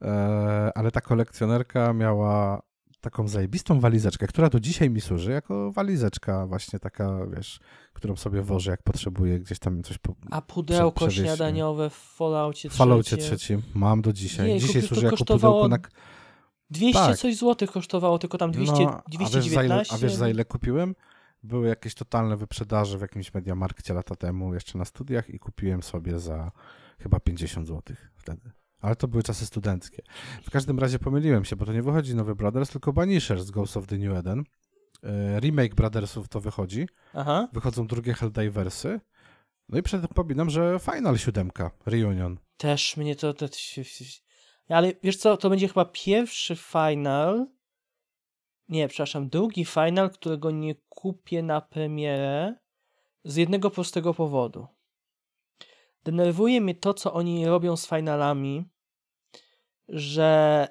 Eee, 0.00 0.70
ale 0.74 0.90
ta 0.90 1.00
kolekcjonerka 1.00 1.92
miała 1.92 2.62
taką 3.04 3.28
zajebistą 3.28 3.80
walizeczkę, 3.80 4.26
która 4.26 4.48
do 4.48 4.60
dzisiaj 4.60 4.90
mi 4.90 5.00
służy 5.00 5.30
jako 5.32 5.72
walizeczka 5.72 6.46
właśnie 6.46 6.78
taka, 6.78 7.26
wiesz, 7.36 7.60
którą 7.92 8.16
sobie 8.16 8.42
wożę, 8.42 8.70
jak 8.70 8.82
potrzebuję 8.82 9.40
gdzieś 9.40 9.58
tam 9.58 9.82
coś 9.82 9.98
po... 9.98 10.14
a 10.30 10.42
pudełko 10.42 11.10
śniadaniowe 11.10 11.90
w 11.90 11.94
Falloutie 11.94 12.70
W 12.70 12.74
Falloutie 12.74 13.16
trzecim. 13.16 13.36
trzecim 13.38 13.62
mam 13.74 14.02
do 14.02 14.12
dzisiaj. 14.12 14.60
Dzisiaj 14.60 14.82
służy 14.82 15.04
jako 15.04 15.16
pudełko 15.16 15.68
na... 15.68 15.78
200 16.70 17.00
Tak. 17.00 17.16
coś 17.16 17.36
złotych 17.36 17.70
kosztowało, 17.70 18.18
tylko 18.18 18.38
tam 18.38 18.52
200, 18.52 18.72
No, 18.84 18.90
a 18.90 19.02
wiesz, 19.18 19.28
za 19.30 19.38
ile, 19.38 19.48
219. 19.48 19.94
a 19.94 19.98
wiesz 19.98 20.14
za 20.14 20.28
ile 20.28 20.44
kupiłem? 20.44 20.94
Były 21.42 21.68
jakieś 21.68 21.94
totalne 21.94 22.36
wyprzedaże 22.36 22.98
w 22.98 23.00
jakimś 23.00 23.34
Mediamarkcie 23.34 23.94
lata 23.94 24.16
temu, 24.16 24.54
jeszcze 24.54 24.78
na 24.78 24.84
studiach 24.84 25.30
i 25.30 25.38
kupiłem 25.38 25.82
sobie 25.82 26.18
za 26.18 26.52
chyba 26.98 27.20
50 27.20 27.68
zł 27.68 27.96
wtedy. 28.16 28.50
Ale 28.84 28.96
to 28.96 29.08
były 29.08 29.22
czasy 29.22 29.46
studenckie. 29.46 30.02
W 30.42 30.50
każdym 30.50 30.78
razie 30.78 30.98
pomyliłem 30.98 31.44
się, 31.44 31.56
bo 31.56 31.66
to 31.66 31.72
nie 31.72 31.82
wychodzi 31.82 32.14
nowy 32.14 32.34
Brothers, 32.34 32.70
tylko 32.70 32.92
Banishers 32.92 33.50
Ghost 33.50 33.76
of 33.76 33.86
the 33.86 33.98
New 33.98 34.18
Eden. 34.18 34.44
E, 35.02 35.40
Remake 35.40 35.74
Brothersów 35.74 36.28
to 36.28 36.40
wychodzi. 36.40 36.86
Aha. 37.14 37.48
Wychodzą 37.52 37.86
drugie 37.86 38.14
Helldiversy. 38.14 39.00
No 39.68 39.78
i 39.78 39.82
przypominam, 39.82 40.50
że 40.50 40.78
Final 40.78 41.18
7, 41.18 41.50
Reunion. 41.86 42.38
Też 42.56 42.96
mnie 42.96 43.16
to, 43.16 43.34
to... 43.34 43.46
Ale 44.68 44.92
wiesz 45.02 45.16
co, 45.16 45.36
to 45.36 45.50
będzie 45.50 45.68
chyba 45.68 45.84
pierwszy 45.84 46.56
final. 46.56 47.46
Nie, 48.68 48.88
przepraszam, 48.88 49.28
drugi 49.28 49.64
final, 49.64 50.10
którego 50.10 50.50
nie 50.50 50.74
kupię 50.88 51.42
na 51.42 51.60
premierę 51.60 52.54
z 53.24 53.36
jednego 53.36 53.70
prostego 53.70 54.14
powodu. 54.14 54.66
Denerwuje 56.04 56.60
mnie 56.60 56.74
to, 56.74 56.94
co 56.94 57.12
oni 57.12 57.46
robią 57.46 57.76
z 57.76 57.88
finalami, 57.88 58.73
że 59.88 60.68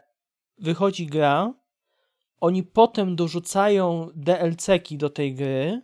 wychodzi 0.58 1.06
gra, 1.06 1.54
oni 2.40 2.64
potem 2.64 3.16
dorzucają 3.16 4.10
DLC-ki 4.16 4.98
do 4.98 5.10
tej 5.10 5.36
gry 5.36 5.82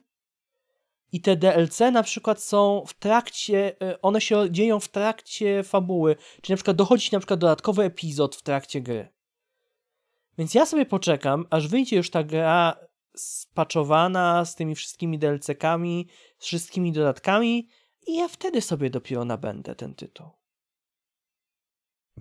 i 1.12 1.22
te 1.22 1.36
DLC 1.36 1.80
na 1.80 2.04
przykład 2.04 2.44
są 2.44 2.84
w 2.88 2.94
trakcie, 2.94 3.82
e, 3.82 4.02
one 4.02 4.22
się 4.22 4.52
dzieją 4.52 4.80
w 4.80 4.88
trakcie 4.88 5.64
fabuły, 5.64 6.16
czyli 6.42 6.54
na 6.54 6.58
przykład 6.58 6.78
dochodzi 6.78 7.10
na 7.12 7.20
przykład 7.20 7.40
dodatkowy 7.40 7.84
epizod 7.84 8.36
w 8.36 8.42
trakcie 8.42 8.82
gry. 8.82 9.10
Więc 10.38 10.54
ja 10.54 10.66
sobie 10.66 10.86
poczekam, 10.86 11.46
aż 11.50 11.68
wyjdzie 11.68 11.96
już 11.96 12.10
ta 12.10 12.24
gra 12.24 12.76
spaczowana 13.16 14.46
z 14.46 14.56
tymi 14.56 14.76
wszystkimi 14.76 15.20
DLC-kami, 15.20 16.08
z 16.38 16.46
wszystkimi 16.46 16.92
dodatkami 16.92 17.68
i 18.08 18.16
ja 18.16 18.28
wtedy 18.28 18.62
sobie 18.62 18.90
dopiero 18.90 19.26
nabędę 19.26 19.76
ten 19.76 19.96
tytuł. 19.96 20.39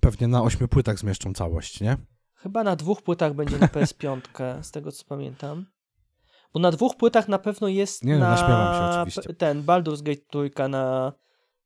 Pewnie 0.01 0.29
na 0.29 0.43
ośmiu 0.43 0.69
płytach 0.69 0.99
zmieszczą 0.99 1.33
całość, 1.35 1.81
nie? 1.81 1.97
Chyba 2.35 2.65
na 2.65 2.77
dwóch 2.77 3.03
płytach 3.03 3.35
będzie 3.35 3.59
na 3.59 3.67
PS5, 3.67 4.21
z 4.63 4.71
tego 4.71 4.93
co 4.93 5.05
pamiętam. 5.05 5.67
Bo 6.55 6.61
na 6.61 6.71
dwóch 6.71 6.97
płytach 6.97 7.29
na 7.29 7.39
pewno 7.39 7.69
jest 7.69 8.05
Nie, 8.05 8.13
no, 8.15 8.21
na 8.21 8.31
naśmiewam 8.31 8.75
się 8.75 9.01
oczywiście. 9.01 9.35
ten 9.35 9.63
Baldur's 9.63 10.03
Gate 10.03 10.21
trójka 10.31 10.69
na 10.69 11.13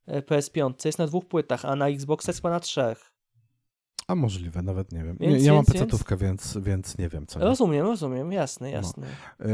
e, 0.06 0.22
PS5 0.22 0.86
jest 0.86 0.98
na 0.98 1.06
dwóch 1.06 1.28
płytach, 1.28 1.64
a 1.64 1.76
na 1.76 1.88
Xbox 1.88 2.26
jest 2.26 2.38
chyba 2.38 2.50
na 2.50 2.60
trzech. 2.60 3.12
A 4.08 4.14
możliwe, 4.14 4.62
nawet 4.62 4.92
nie 4.92 5.04
wiem. 5.04 5.16
Więc- 5.20 5.44
ja 5.44 5.52
mam 5.52 5.64
więc- 5.64 5.72
pecetówkę, 5.72 6.16
więc, 6.16 6.58
więc 6.62 6.98
nie 6.98 7.08
wiem 7.08 7.26
co. 7.26 7.38
Nie? 7.38 7.44
Rozumiem, 7.44 7.86
rozumiem, 7.86 8.32
jasne, 8.32 8.66
No. 8.68 8.72
jasne. 8.76 9.06
E, 9.40 9.46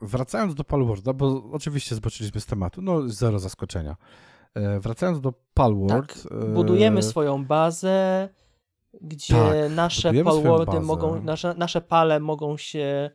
wracając 0.00 0.54
do 0.54 0.64
Palworlda, 0.64 1.12
bo 1.12 1.42
oczywiście 1.52 1.94
zboczyliśmy 1.94 2.40
z 2.40 2.46
tematu, 2.46 2.82
no 2.82 3.08
zero 3.08 3.38
zaskoczenia. 3.38 3.96
E, 4.54 4.80
wracając 4.80 5.20
do 5.20 5.32
Palworld. 5.54 6.08
Tak, 6.08 6.32
e, 6.32 6.46
budujemy 6.46 7.02
swoją 7.02 7.44
bazę, 7.44 8.28
gdzie 9.00 9.34
tak, 9.34 9.70
nasze 9.70 10.12
palwordy 10.24 10.80
mogą, 10.80 11.22
nasze, 11.22 11.54
nasze 11.54 11.80
pale 11.80 12.20
mogą 12.20 12.56
się 12.56 13.10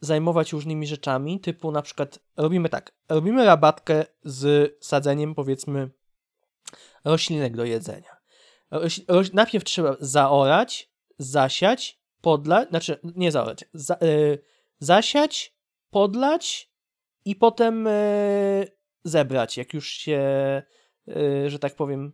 zajmować 0.00 0.52
różnymi 0.52 0.86
rzeczami, 0.86 1.40
typu 1.40 1.70
na 1.70 1.82
przykład 1.82 2.18
robimy 2.36 2.68
tak, 2.68 2.92
robimy 3.08 3.44
rabatkę 3.44 4.04
z 4.24 4.72
sadzeniem 4.84 5.34
powiedzmy 5.34 5.90
roślinek 7.04 7.56
do 7.56 7.64
jedzenia. 7.64 8.16
Roś, 8.70 9.00
roś, 9.08 9.32
najpierw 9.32 9.64
trzeba 9.64 9.96
zaorać, 10.00 10.90
zasiać, 11.18 12.00
podlać, 12.20 12.68
znaczy 12.68 12.98
nie 13.02 13.32
zaorać, 13.32 13.64
za, 13.74 13.94
y, 13.94 14.38
zasiać, 14.78 15.54
podlać 15.90 16.70
i 17.24 17.36
potem 17.36 17.86
y, 17.86 18.66
zebrać, 19.04 19.56
jak 19.56 19.74
już 19.74 19.88
się, 19.88 20.22
y, 21.08 21.50
że 21.50 21.58
tak 21.58 21.74
powiem, 21.74 22.12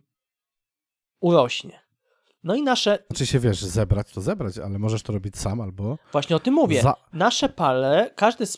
urośnie. 1.19 1.79
No 2.43 2.55
i 2.55 2.61
nasze, 2.61 3.03
Znaczy 3.07 3.25
się 3.25 3.39
wiesz, 3.39 3.61
zebrać 3.61 4.11
to 4.13 4.21
zebrać, 4.21 4.57
ale 4.57 4.79
możesz 4.79 5.03
to 5.03 5.13
robić 5.13 5.37
sam 5.37 5.61
albo. 5.61 5.97
właśnie 6.11 6.35
o 6.35 6.39
tym 6.39 6.53
mówię, 6.53 6.81
Za- 6.81 6.95
nasze 7.13 7.49
pale, 7.49 8.11
każdy 8.15 8.45
z, 8.45 8.57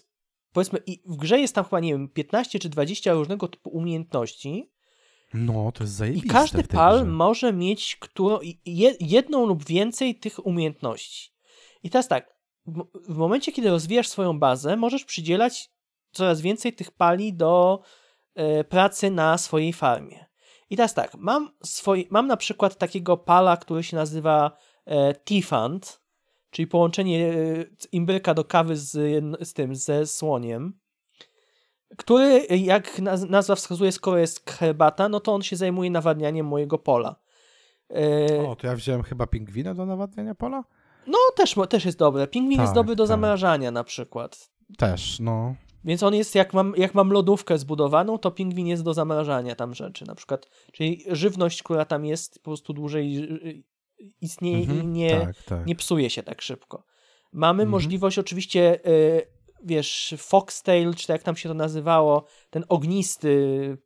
powiedzmy, 0.53 0.79
i 0.85 1.01
w 1.05 1.15
grze 1.15 1.39
jest 1.39 1.55
tam 1.55 1.63
chyba, 1.65 1.79
nie 1.79 1.91
wiem, 1.91 2.09
15 2.09 2.59
czy 2.59 2.69
20 2.69 3.13
różnego 3.13 3.47
typu 3.47 3.69
umiejętności 3.69 4.71
No, 5.33 5.71
to 5.71 5.83
jest 5.83 5.93
i 5.93 5.97
zajebiste. 5.97 6.29
każdy 6.29 6.63
w 6.63 6.67
tej 6.67 6.77
pal 6.77 6.95
grze. 6.95 7.05
może 7.05 7.53
mieć 7.53 7.95
którą, 7.95 8.39
je, 8.65 8.95
jedną 8.99 9.45
lub 9.45 9.65
więcej 9.65 10.15
tych 10.19 10.45
umiejętności. 10.45 11.31
I 11.83 11.89
teraz 11.89 12.07
tak, 12.07 12.33
w, 13.09 13.15
momencie, 13.17 13.51
kiedy 13.51 13.69
rozwijasz 13.69 14.07
swoją 14.07 14.39
bazę, 14.39 14.75
możesz 14.75 15.05
przydzielać 15.05 15.71
coraz 16.11 16.41
więcej 16.41 16.73
tych 16.73 16.91
pali 16.91 17.33
do 17.33 17.81
pracy 18.69 19.11
na 19.11 19.37
swojej 19.37 19.73
farmie. 19.73 20.25
I 20.69 20.75
teraz 20.75 20.93
tak, 20.93 21.15
mam, 21.17 21.51
swoi, 21.63 22.07
mam 22.09 22.27
na 22.27 22.37
przykład 22.37 22.77
takiego 22.77 23.17
pala, 23.17 23.57
który 23.57 23.83
się 23.83 23.97
nazywa 23.97 24.57
e, 24.85 25.13
T-Fund, 25.13 26.01
czyli 26.49 26.67
połączenie 26.67 27.27
e, 27.33 27.35
imbryka 27.91 28.33
do 28.33 28.43
kawy 28.45 28.75
z, 28.77 28.91
z 29.47 29.53
tym, 29.53 29.75
ze 29.75 30.05
słoniem, 30.07 30.79
który, 31.97 32.45
jak 32.49 32.99
naz- 32.99 33.29
nazwa 33.29 33.55
wskazuje, 33.55 33.91
skoro 33.91 34.17
jest 34.17 34.49
herbata, 34.49 35.09
no 35.09 35.19
to 35.19 35.33
on 35.33 35.41
się 35.41 35.55
zajmuje 35.55 35.91
nawadnianiem 35.91 36.45
mojego 36.45 36.77
pola. 36.77 37.15
E, 37.89 38.47
O, 38.47 38.55
to 38.55 38.67
ja 38.67 38.75
wziąłem 38.75 39.03
chyba 39.03 39.27
pingwina 39.27 39.73
do 39.73 39.85
nawadniania 39.85 40.35
pola? 40.35 40.63
No, 41.07 41.17
też, 41.35 41.55
też 41.69 41.85
jest 41.85 41.97
dobre. 41.97 42.27
Pingwin 42.27 42.59
jest 42.59 42.69
Tak, 42.69 42.75
dobry 42.75 42.95
do 42.95 43.03
tak. 43.03 43.07
zamrażania 43.07 43.71
na 43.71 43.83
przykład. 43.83 44.49
Też, 44.77 45.19
no. 45.19 45.55
Więc 45.85 46.03
on 46.03 46.15
jest, 46.15 46.35
jak 46.35 46.53
mam, 46.53 46.73
jak 46.77 46.93
mam 46.93 47.11
lodówkę 47.11 47.57
zbudowaną, 47.57 48.17
to 48.17 48.31
pingwin 48.31 48.67
jest 48.67 48.83
do 48.83 48.93
zamrażania 48.93 49.55
tam 49.55 49.75
rzeczy 49.75 50.05
na 50.07 50.15
przykład. 50.15 50.49
Czyli 50.71 51.03
żywność, 51.07 51.63
która 51.63 51.85
tam 51.85 52.05
jest, 52.05 52.39
po 52.39 52.43
prostu 52.43 52.73
dłużej 52.73 53.17
y, 53.17 53.63
istnieje 54.21 54.59
i 54.59 54.61
Mhm, 54.63 54.93
nie, 54.93 55.19
tak, 55.19 55.43
tak. 55.43 55.65
nie 55.65 55.75
psuje 55.75 56.09
się 56.09 56.23
tak 56.23 56.41
szybko. 56.41 56.83
Mamy 57.33 57.63
Mhm. 57.63 57.69
możliwość 57.69 58.19
oczywiście, 58.19 58.79
y, 58.87 59.27
wiesz, 59.63 60.15
foxtail, 60.17 60.93
czy 60.93 61.07
tak 61.07 61.13
jak 61.13 61.23
tam 61.23 61.35
się 61.35 61.49
to 61.49 61.55
nazywało, 61.55 62.25
ten 62.49 62.63
ognisty 62.69 63.77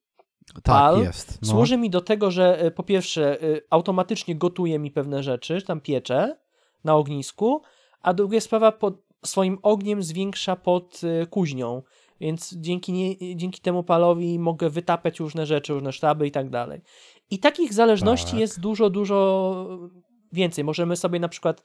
tak, 0.54 0.64
pal 0.64 1.04
jest. 1.04 1.40
No. 1.42 1.48
służy 1.48 1.78
mi 1.78 1.90
do 1.90 2.02
tego, 2.02 2.32
że 2.32 2.66
y, 2.66 2.72
po 2.72 2.84
pierwsze 2.84 3.44
y, 3.44 3.62
automatycznie 3.70 4.36
gotuje 4.36 4.80
mi 4.80 4.92
pewne 4.92 5.24
rzeczy, 5.24 5.62
tam 5.62 5.82
piecze 5.82 6.38
na 6.84 6.96
ognisku, 6.96 7.62
a 8.02 8.14
druga 8.14 8.40
sprawa 8.40 8.72
pod 8.72 9.07
swoim 9.26 9.58
ogniem 9.62 10.04
zwiększa 10.04 10.56
pod 10.56 11.02
y, 11.04 11.28
kuźnią, 11.28 11.82
więc 12.20 12.54
dzięki, 12.54 12.94
nie, 12.94 13.36
dzięki 13.36 13.62
temu 13.62 13.84
palowi 13.84 14.40
mogę 14.40 14.70
wytapiać 14.70 15.20
różne 15.20 15.46
rzeczy, 15.46 15.74
różne 15.74 15.94
sztaby 15.94 16.28
i 16.28 16.32
tak 16.32 16.50
dalej. 16.50 16.82
I 17.30 17.40
takich 17.40 17.74
zależności 17.74 18.32
Tak. 18.32 18.40
jest 18.40 18.60
dużo, 18.60 18.90
dużo 18.90 19.68
więcej. 20.32 20.64
Możemy 20.64 20.96
sobie 20.96 21.20
na 21.20 21.30
przykład, 21.30 21.64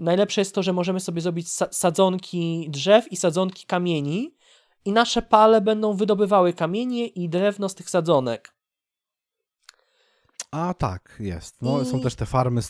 najlepsze 0.00 0.40
jest 0.40 0.54
to, 0.54 0.62
że 0.62 0.72
możemy 0.72 1.00
sobie 1.00 1.20
zrobić 1.20 1.46
sa- 1.48 1.68
sadzonki 1.70 2.66
drzew 2.70 3.12
i 3.12 3.16
sadzonki 3.16 3.66
kamieni 3.66 4.34
i 4.84 4.92
nasze 4.92 5.22
pale 5.22 5.60
będą 5.60 5.92
wydobywały 5.96 6.52
kamienie 6.52 7.06
i 7.06 7.28
drewno 7.28 7.68
z 7.68 7.74
tych 7.74 7.90
sadzonek. 7.90 8.53
A 10.54 10.74
tak, 10.74 11.16
jest. 11.20 11.62
No, 11.62 11.80
I- 11.82 11.84
Są 11.84 12.00
też 12.00 12.14
te 12.14 12.26
farmy 12.26 12.62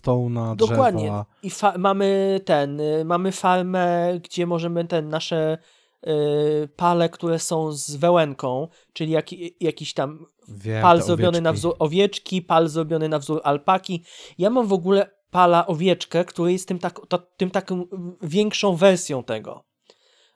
Dokładnie. 0.57 1.01
drzewa. 1.03 1.27
I 1.43 1.51
fa- 1.51 1.79
mamy 1.79 2.41
ten, 2.45 2.81
y, 2.81 3.05
mamy 3.05 3.33
farmę, 3.33 4.13
gdzie 4.25 4.47
możemy 4.47 4.85
ten 4.85 5.09
nasze 5.09 5.59
y, 6.07 6.69
pale, 6.77 7.09
które 7.09 7.39
są 7.39 7.73
z 7.73 7.97
wełenką, 7.97 8.69
czyli 8.93 9.13
jak, 9.13 9.27
jakiś 9.61 9.95
tam 9.95 10.27
Wiem, 10.49 10.83
pal 10.83 11.03
zrobiony 11.03 11.41
na 11.41 11.51
owieczki. 11.51 11.61
wzór 11.61 11.77
owieczki, 11.79 12.43
pal 12.43 12.69
zrobiony 12.69 13.09
na 13.09 13.19
wzór 13.19 13.41
alpaki. 13.45 14.05
Ja 14.39 14.51
mam 14.51 14.67
w 14.67 14.73
ogóle 14.73 15.11
pala 15.31 15.67
owieczkę, 15.67 16.25
który 16.25 16.53
jest 16.53 16.69
tym, 16.69 16.79
tak, 16.79 17.01
to, 17.09 17.19
tym 17.19 17.51
taką 17.51 17.85
większą 18.23 18.77
wersją 18.77 19.25
tego. 19.25 19.65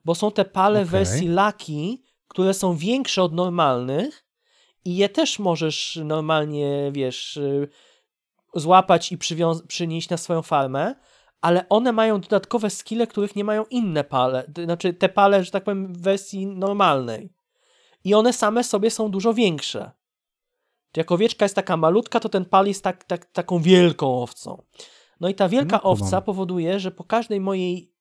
Bo 0.05 0.15
są 0.15 0.31
te 0.33 0.45
pale 0.45 0.79
Okej. 0.81 0.91
wersji 0.91 1.29
laki, 1.29 2.03
które 2.29 2.55
są 2.55 2.77
większe 2.77 3.23
od 3.23 3.33
normalnych 3.33 4.25
i 4.89 4.97
je 4.97 5.09
też 5.09 5.39
możesz 5.39 5.99
normalnie, 6.05 6.91
wiesz, 6.93 7.37
y, 7.37 7.69
złapać 8.55 9.13
i 9.13 9.19
przywią- 9.19 9.67
przynieść 9.67 10.09
na 10.09 10.17
swoją 10.17 10.43
farmę, 10.43 10.95
ale 11.41 11.69
one 11.69 11.93
mają 11.93 12.21
dodatkowe 12.21 12.71
skille, 12.71 13.07
których 13.07 13.37
nie 13.37 13.45
mają 13.45 13.65
inne 13.65 14.05
pale. 14.05 14.45
Znaczy 14.65 14.95
te 14.95 15.09
pale, 15.09 15.45
że 15.45 15.51
tak 15.51 15.65
powiem, 15.65 15.93
w 15.93 16.03
wersji 16.03 16.47
normalnej. 16.47 17.33
I 18.05 18.15
one 18.15 18.33
same 18.33 18.65
sobie 18.65 18.91
są 18.91 19.11
dużo 19.11 19.35
większe. 19.35 19.91
Jak 20.97 21.13
owieczka 21.13 21.45
jest 21.45 21.55
taka 21.55 21.77
malutka, 21.77 22.21
to 22.21 22.29
ten 22.29 22.45
pal 22.45 22.67
jest 22.67 22.85
tak, 22.85 23.05
tak, 23.05 23.25
taką 23.27 23.59
wielką 23.59 24.23
owcą. 24.23 24.63
No 25.21 25.29
i 25.29 25.35
ta 25.35 25.49
wielka 25.49 25.77
No, 25.77 25.83
owca 25.83 26.21
powoduje, 26.21 26.81
że 26.81 26.91
po 26.91 27.05
każdej 27.05 27.41
mojej 27.41 27.93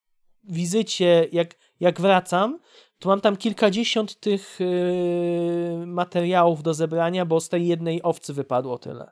wizycie, 0.43 1.27
jak, 1.31 1.55
jak 1.79 2.01
wracam, 2.01 2.59
to 2.99 3.09
mam 3.09 3.21
tam 3.21 3.37
kilkadziesiąt 3.37 4.19
tych 4.19 4.59
yy, 4.59 5.85
materiałów 5.87 6.63
do 6.63 6.73
zebrania, 6.73 7.25
bo 7.25 7.39
z 7.39 7.49
tej 7.49 7.67
jednej 7.67 8.03
owcy 8.03 8.33
wypadło 8.33 8.77
tyle. 8.77 9.11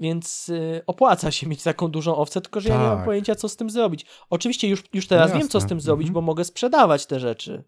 Więc 0.00 0.48
yy, 0.48 0.82
opłaca 0.86 1.30
się 1.30 1.46
mieć 1.48 1.62
taką 1.62 1.88
dużą 1.88 2.16
owcę, 2.16 2.40
tylko 2.40 2.60
że 2.60 2.68
ja 2.68 2.76
nie 2.78 2.84
mam 2.88 2.96
Tak. 2.96 3.04
pojęcia, 3.04 3.34
co 3.34 3.48
z 3.48 3.56
tym 3.56 3.70
zrobić. 3.70 4.06
Oczywiście 4.30 4.68
już, 4.68 4.84
już 4.92 5.06
teraz 5.06 5.32
No 5.32 5.38
wiem, 5.38 5.48
co 5.48 5.60
z 5.60 5.66
tym 5.66 5.80
zrobić, 5.80 6.06
Mhm. 6.08 6.14
bo 6.14 6.20
mogę 6.20 6.44
sprzedawać 6.44 7.06
te 7.06 7.20
rzeczy. 7.20 7.64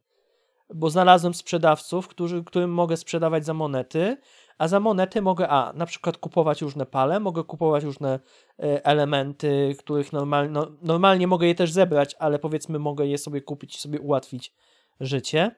Bo 0.74 0.90
znalazłem 0.90 1.34
sprzedawców, 1.34 2.08
którzy, 2.08 2.44
którym 2.44 2.70
mogę 2.70 2.96
sprzedawać 2.96 3.44
za 3.44 3.54
monety, 3.54 4.16
a 4.58 4.68
za 4.68 4.80
monety 4.80 5.22
mogę, 5.22 5.48
a 5.48 5.72
na 5.72 5.86
przykład 5.86 6.18
kupować 6.18 6.62
różne 6.62 6.86
pale, 6.86 7.20
mogę 7.20 7.44
kupować 7.44 7.84
różne 7.84 8.20
e, 8.58 8.86
elementy, 8.86 9.76
których 9.78 10.12
normal, 10.12 10.50
no, 10.52 10.66
normalnie 10.82 11.26
mogę 11.26 11.46
je 11.46 11.54
też 11.54 11.72
zebrać, 11.72 12.16
ale 12.18 12.38
powiedzmy 12.38 12.78
mogę 12.78 13.06
je 13.06 13.18
sobie 13.18 13.40
kupić 13.40 13.76
i 13.76 13.78
sobie 13.80 14.00
ułatwić 14.00 14.54
życie. 15.00 15.54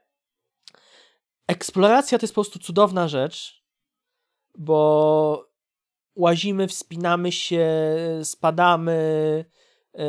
Eksploracja 1.48 2.18
to 2.18 2.24
jest 2.24 2.34
po 2.34 2.42
prostu 2.42 2.58
cudowna 2.58 3.08
rzecz, 3.08 3.64
bo 4.58 5.50
łazimy, 6.16 6.68
wspinamy 6.68 7.32
się, 7.32 7.68
spadamy. 8.22 9.44
e, 9.94 10.06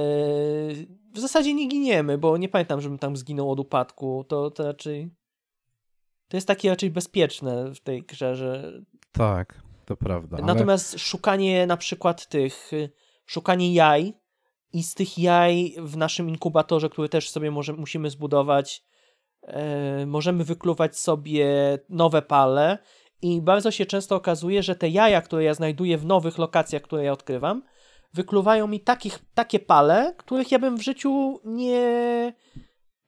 W 1.14 1.20
zasadzie 1.20 1.54
nie 1.54 1.68
giniemy, 1.68 2.18
bo 2.18 2.38
nie 2.38 2.50
pamiętam, 2.50 2.82
żebym 2.82 2.98
tam 3.00 3.18
zginął 3.18 3.52
od 3.52 3.60
upadku. 3.60 4.26
To, 4.28 4.52
to 4.52 4.64
raczej. 4.64 5.21
To 6.32 6.38
jest 6.38 6.48
takie 6.48 6.70
raczej 6.70 6.92
bezpieczne 6.92 7.74
w 7.74 7.80
tej 7.80 8.04
grze, 8.04 8.36
że 8.36 8.82
Tak, 9.12 9.62
to 9.86 9.98
prawda. 9.98 10.38
ale- 10.38 10.46
Natomiast 10.46 11.00
szukanie 11.00 11.68
na 11.68 11.78
przykład 11.78 12.28
tych, 12.28 12.72
szukanie 13.26 13.74
jaj 13.74 14.14
i 14.74 14.84
z 14.84 14.94
tych 14.94 15.18
jaj 15.18 15.76
w 15.78 15.98
naszym 15.98 16.30
inkubatorze, 16.30 16.90
który 16.90 17.10
też 17.10 17.30
sobie 17.30 17.52
może, 17.52 17.74
musimy 17.74 18.10
zbudować, 18.10 18.84
e, 19.42 20.06
możemy 20.06 20.44
wykluwać 20.44 21.00
sobie 21.00 21.48
nowe 21.90 22.22
pale 22.22 22.78
i 23.22 23.42
bardzo 23.42 23.72
się 23.72 23.86
często 23.86 24.16
okazuje, 24.16 24.64
że 24.64 24.76
te 24.76 24.90
jaja, 24.90 25.22
które 25.22 25.44
ja 25.44 25.54
znajduję 25.54 25.98
w 25.98 26.06
nowych 26.06 26.38
lokacjach, 26.38 26.82
które 26.82 27.04
ja 27.04 27.12
odkrywam, 27.14 27.64
wykluwają 28.14 28.68
mi 28.68 28.80
takich, 28.80 29.20
takie 29.34 29.60
pale, 29.60 30.14
których 30.18 30.52
ja 30.52 30.60
bym 30.60 30.78
w 30.78 30.82
życiu 30.82 31.40
nie, 31.46 32.34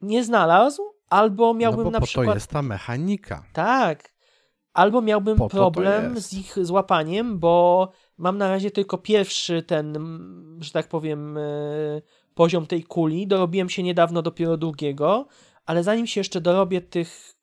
nie 0.02 0.24
znalazł, 0.24 0.84
albo 1.14 1.54
miałbym 1.54 1.86
no 1.86 1.92
na 1.92 2.00
po 2.00 2.06
przykład... 2.06 2.28
to 2.28 2.34
jest 2.34 2.48
ta 2.48 2.62
mechanika. 2.62 3.44
Tak. 3.54 4.14
Albo 4.74 5.02
miałbym 5.02 5.38
Po 5.38 5.50
problem 5.50 6.22
z 6.22 6.34
ich 6.34 6.66
złapaniem, 6.66 7.40
bo 7.40 7.92
mam 8.18 8.38
na 8.38 8.50
razie 8.50 8.72
tylko 8.72 8.98
pierwszy 8.98 9.64
ten, 9.64 9.98
że 10.60 10.72
tak 10.72 10.88
powiem, 10.88 11.38
e, 11.38 11.42
poziom 12.34 12.66
tej 12.66 12.84
kuli. 12.84 13.28
Dorobiłem 13.28 13.70
się 13.70 13.84
niedawno 13.84 14.22
dopiero 14.22 14.58
drugiego, 14.58 15.28
ale 15.66 15.84
zanim 15.84 16.08
się 16.08 16.20
jeszcze 16.20 16.42
dorobię 16.42 16.82
tych 16.82 17.34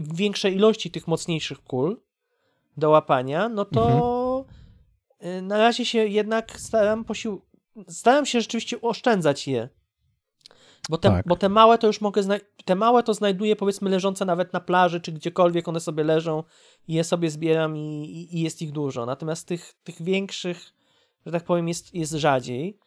większej 0.00 0.54
ilości 0.54 0.90
tych 0.90 1.08
mocniejszych 1.08 1.64
kul 1.64 2.00
do 2.76 2.90
łapania, 2.90 3.48
no 3.48 3.64
to 3.64 4.44
e, 5.18 5.42
na 5.42 5.58
razie 5.58 5.84
się 5.84 6.06
jednak 6.06 6.60
staram 6.60 7.04
posił... 7.04 7.42
staram 7.88 8.26
się 8.26 8.40
rzeczywiście 8.40 8.80
oszczędzać 8.80 9.48
je. 9.48 9.68
Bo 10.90 10.98
te, 10.98 11.08
Tak. 11.08 11.26
bo 11.28 11.36
te 11.36 11.48
małe 11.48 11.78
to 11.78 11.86
już 11.86 12.00
mogę 12.00 12.22
te 12.64 12.74
małe 12.74 13.02
to 13.02 13.14
znajduję 13.14 13.56
powiedzmy 13.56 13.90
leżące 13.90 14.24
nawet 14.24 14.52
na 14.52 14.60
plaży 14.60 15.00
czy 15.00 15.12
gdziekolwiek 15.12 15.68
one 15.68 15.80
sobie 15.80 16.04
leżą 16.04 16.42
i 16.88 16.94
je 16.94 17.04
sobie 17.04 17.30
zbieram 17.30 17.76
i, 17.76 18.04
i, 18.04 18.36
i 18.38 18.40
jest 18.40 18.62
ich 18.62 18.72
dużo. 18.72 19.06
Natomiast 19.06 19.48
tych, 19.48 19.74
tych 19.84 20.02
większych, 20.02 20.72
że 21.26 21.32
tak 21.32 21.44
powiem, 21.44 21.68
jest, 21.68 21.94
jest 21.94 22.12
rzadziej. 22.12 22.78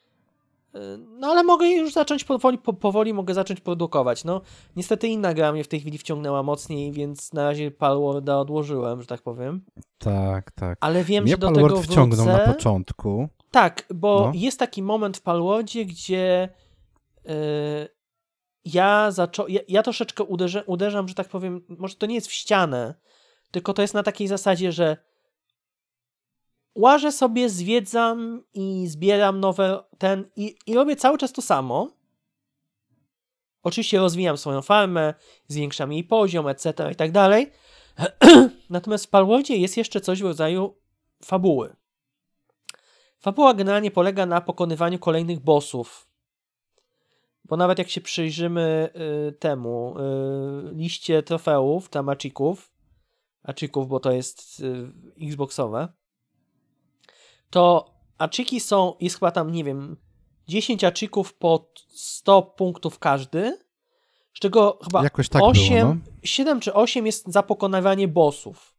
Yy, 0.74 0.80
No 1.20 1.28
ale 1.28 1.44
mogę 1.44 1.68
już 1.70 1.94
zacząć 1.94 2.24
powoli, 2.24 2.58
po, 2.58 2.74
powoli 2.74 3.14
mogę 3.14 3.34
zacząć 3.34 3.62
produkować. 3.62 4.24
No 4.24 4.42
niestety 4.76 5.08
inna 5.08 5.34
gra 5.34 5.52
mnie 5.52 5.64
w 5.64 5.68
tej 5.68 5.80
chwili 5.80 5.98
wciągnęła 5.98 6.44
mocniej, 6.44 6.92
więc 6.92 7.34
na 7.34 7.44
razie 7.44 7.72
Palworda 7.72 8.38
odłożyłem, 8.40 9.02
że 9.02 9.08
tak 9.08 9.22
powiem. 9.22 9.62
Tak, 9.98 10.52
tak. 10.52 10.78
Ale 10.82 11.04
wiem, 11.04 11.24
Mnie 11.24 11.32
że 11.34 11.38
do 11.38 11.48
Palworld 11.48 11.82
tego 11.82 11.92
wciągnął 11.94 12.26
wrócę. 12.26 12.46
na 12.48 12.54
początku. 12.54 13.28
Tak, 13.52 13.86
bo 13.96 14.20
No. 14.26 14.32
jest 14.36 14.60
taki 14.60 14.84
moment 14.84 15.18
w 15.18 15.22
Palwodzie, 15.22 15.86
gdzie 15.86 16.50
ja, 18.66 19.12
zaczą- 19.12 19.48
ja, 19.48 19.60
ja 19.68 19.84
troszeczkę 19.84 20.24
uderzę, 20.24 20.64
uderzam, 20.66 21.08
że 21.08 21.16
tak 21.16 21.30
powiem, 21.30 21.66
może 21.70 21.96
to 21.96 22.06
nie 22.06 22.16
jest 22.16 22.28
w 22.28 22.34
ścianę, 22.34 22.96
tylko 23.52 23.74
to 23.74 23.82
jest 23.82 23.94
na 23.94 24.04
takiej 24.04 24.28
zasadzie, 24.28 24.72
że 24.72 24.98
łażę 26.76 27.12
sobie, 27.12 27.50
zwiedzam 27.50 28.44
i 28.54 28.88
zbieram 28.88 29.40
nowe 29.40 29.84
ten 29.98 30.30
i, 30.36 30.56
i 30.68 30.74
robię 30.74 30.96
cały 30.96 31.18
czas 31.18 31.32
to 31.32 31.42
samo. 31.42 31.92
Oczywiście 33.64 34.00
rozwijam 34.00 34.38
swoją 34.38 34.62
farmę, 34.62 35.14
zwiększam 35.48 35.94
jej 35.94 36.04
poziom, 36.04 36.48
etc. 36.48 36.92
i 36.92 36.96
tak 36.96 37.12
dalej. 37.12 37.52
Natomiast 38.70 39.06
w 39.06 39.10
Palwordzie 39.10 39.58
jest 39.58 39.78
jeszcze 39.78 40.02
coś 40.02 40.22
w 40.22 40.26
rodzaju 40.26 40.78
fabuły. 41.24 41.76
Fabuła 43.20 43.54
generalnie 43.54 43.92
polega 43.92 44.26
na 44.26 44.42
pokonywaniu 44.42 45.00
kolejnych 45.00 45.40
bossów. 45.40 46.11
Bo 47.52 47.58
nawet 47.58 47.80
jak 47.80 47.90
się 47.90 48.02
przyjrzymy 48.02 48.90
y, 49.30 49.32
temu 49.32 49.96
y, 50.00 50.76
liście 50.76 51.24
trofeów, 51.24 51.90
tam 51.90 52.10
achików, 52.10 52.72
achików, 53.44 53.88
bo 53.88 54.00
to 54.00 54.12
jest 54.12 54.60
y, 54.60 54.92
xboxowe, 55.28 55.88
to 57.50 57.94
achiki 58.18 58.60
są, 58.60 58.96
jest 59.00 59.20
chyba 59.20 59.32
tam, 59.32 59.52
nie 59.52 59.64
wiem, 59.64 59.98
10 60.48 60.84
achików 60.84 61.34
po 61.34 61.72
100 61.88 62.42
punktów 62.42 63.00
każdy, 63.00 63.58
z 64.34 64.40
czego 64.40 64.80
chyba 64.84 65.04
Jakoś 65.04 65.30
tak 65.30 65.44
8, 65.44 65.80
było, 65.80 65.94
no. 65.94 65.98
7 66.24 66.60
czy 66.60 66.74
8 66.74 67.06
jest 67.06 67.28
za 67.28 67.44
pokonywanie 67.44 68.08
bossów. 68.08 68.76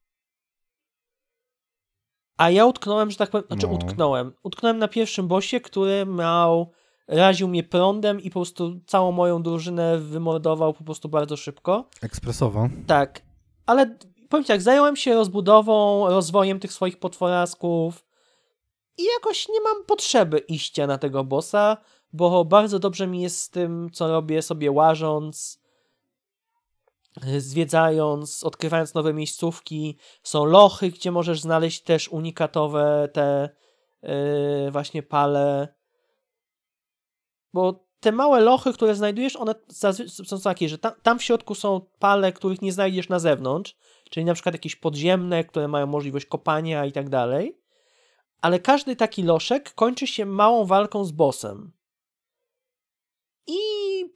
A 2.37 2.51
ja 2.51 2.67
utknąłem, 2.67 3.11
że 3.11 3.17
tak 3.17 3.31
powiem, 3.31 3.47
znaczy 3.47 3.67
No. 3.67 3.73
utknąłem. 3.73 4.33
Utknąłem 4.43 4.79
na 4.79 4.89
pierwszym 4.89 5.29
bossie, 5.29 5.61
który 5.61 6.07
miał, 6.07 6.73
raził 7.09 7.49
mnie 7.49 7.63
prądem 7.63 8.21
i 8.21 8.31
po 8.31 8.41
prostu 8.41 8.81
całą 8.87 9.13
moją 9.13 9.43
drużynę 9.43 9.99
wymordował 9.99 10.75
po 10.75 10.85
prostu 10.85 11.09
bardzo 11.09 11.37
szybko. 11.37 11.89
Ekspresowo. 12.03 12.69
Tak, 12.87 13.23
ale 13.67 13.97
powiem 14.29 14.45
tak, 14.45 14.63
zająłem 14.63 14.97
się 14.97 15.15
rozbudową, 15.15 16.09
rozwojem 16.09 16.61
tych 16.61 16.73
swoich 16.73 16.99
potworasków 16.99 18.05
i 18.99 19.05
jakoś 19.05 19.49
nie 19.49 19.61
mam 19.61 19.85
potrzeby 19.85 20.39
iścia 20.39 20.87
na 20.87 20.99
tego 20.99 21.25
bossa, 21.25 21.77
bo 22.13 22.45
bardzo 22.45 22.79
dobrze 22.79 23.07
mi 23.07 23.23
jest 23.23 23.41
z 23.41 23.51
tym, 23.51 23.91
co 23.93 24.09
robię 24.09 24.43
sobie 24.43 24.71
łażąc, 24.71 25.63
zwiedzając, 27.39 28.45
odkrywając 28.45 28.95
nowe 28.95 29.15
miejscówki. 29.15 29.97
Są 30.23 30.45
lochy, 30.45 30.91
gdzie 30.91 31.13
możesz 31.13 31.41
znaleźć 31.41 31.83
też 31.83 32.09
unikatowe 32.09 33.09
te 33.13 33.49
yy, 34.03 34.71
właśnie 34.71 35.03
pale. 35.03 35.69
Bo 37.53 37.85
te 38.01 38.13
małe 38.13 38.41
lochy, 38.41 38.73
które 38.73 38.95
znajdujesz, 38.95 39.37
one 39.37 39.55
są 40.09 40.41
takie, 40.41 40.69
że 40.69 40.79
tam, 40.79 40.93
tam 41.03 41.19
w 41.19 41.23
środku 41.23 41.55
są 41.55 41.81
pale, 41.99 42.33
których 42.33 42.63
nie 42.63 42.73
znajdziesz 42.73 43.09
na 43.09 43.19
zewnątrz, 43.19 43.77
czyli 44.11 44.27
na 44.27 44.35
przykład 44.35 44.55
jakieś 44.55 44.77
podziemne, 44.77 45.45
które 45.45 45.69
mają 45.69 45.87
możliwość 45.87 46.27
kopania 46.27 46.87
i 46.87 46.93
tak 46.93 47.09
dalej. 47.09 47.59
Ale 48.41 48.61
każdy 48.61 48.97
taki 48.97 49.23
loszek 49.23 49.75
kończy 49.75 50.07
się 50.07 50.27
małą 50.27 50.65
walką 50.65 51.05
z 51.05 51.13
bossem. 51.13 51.73
I 53.47 53.59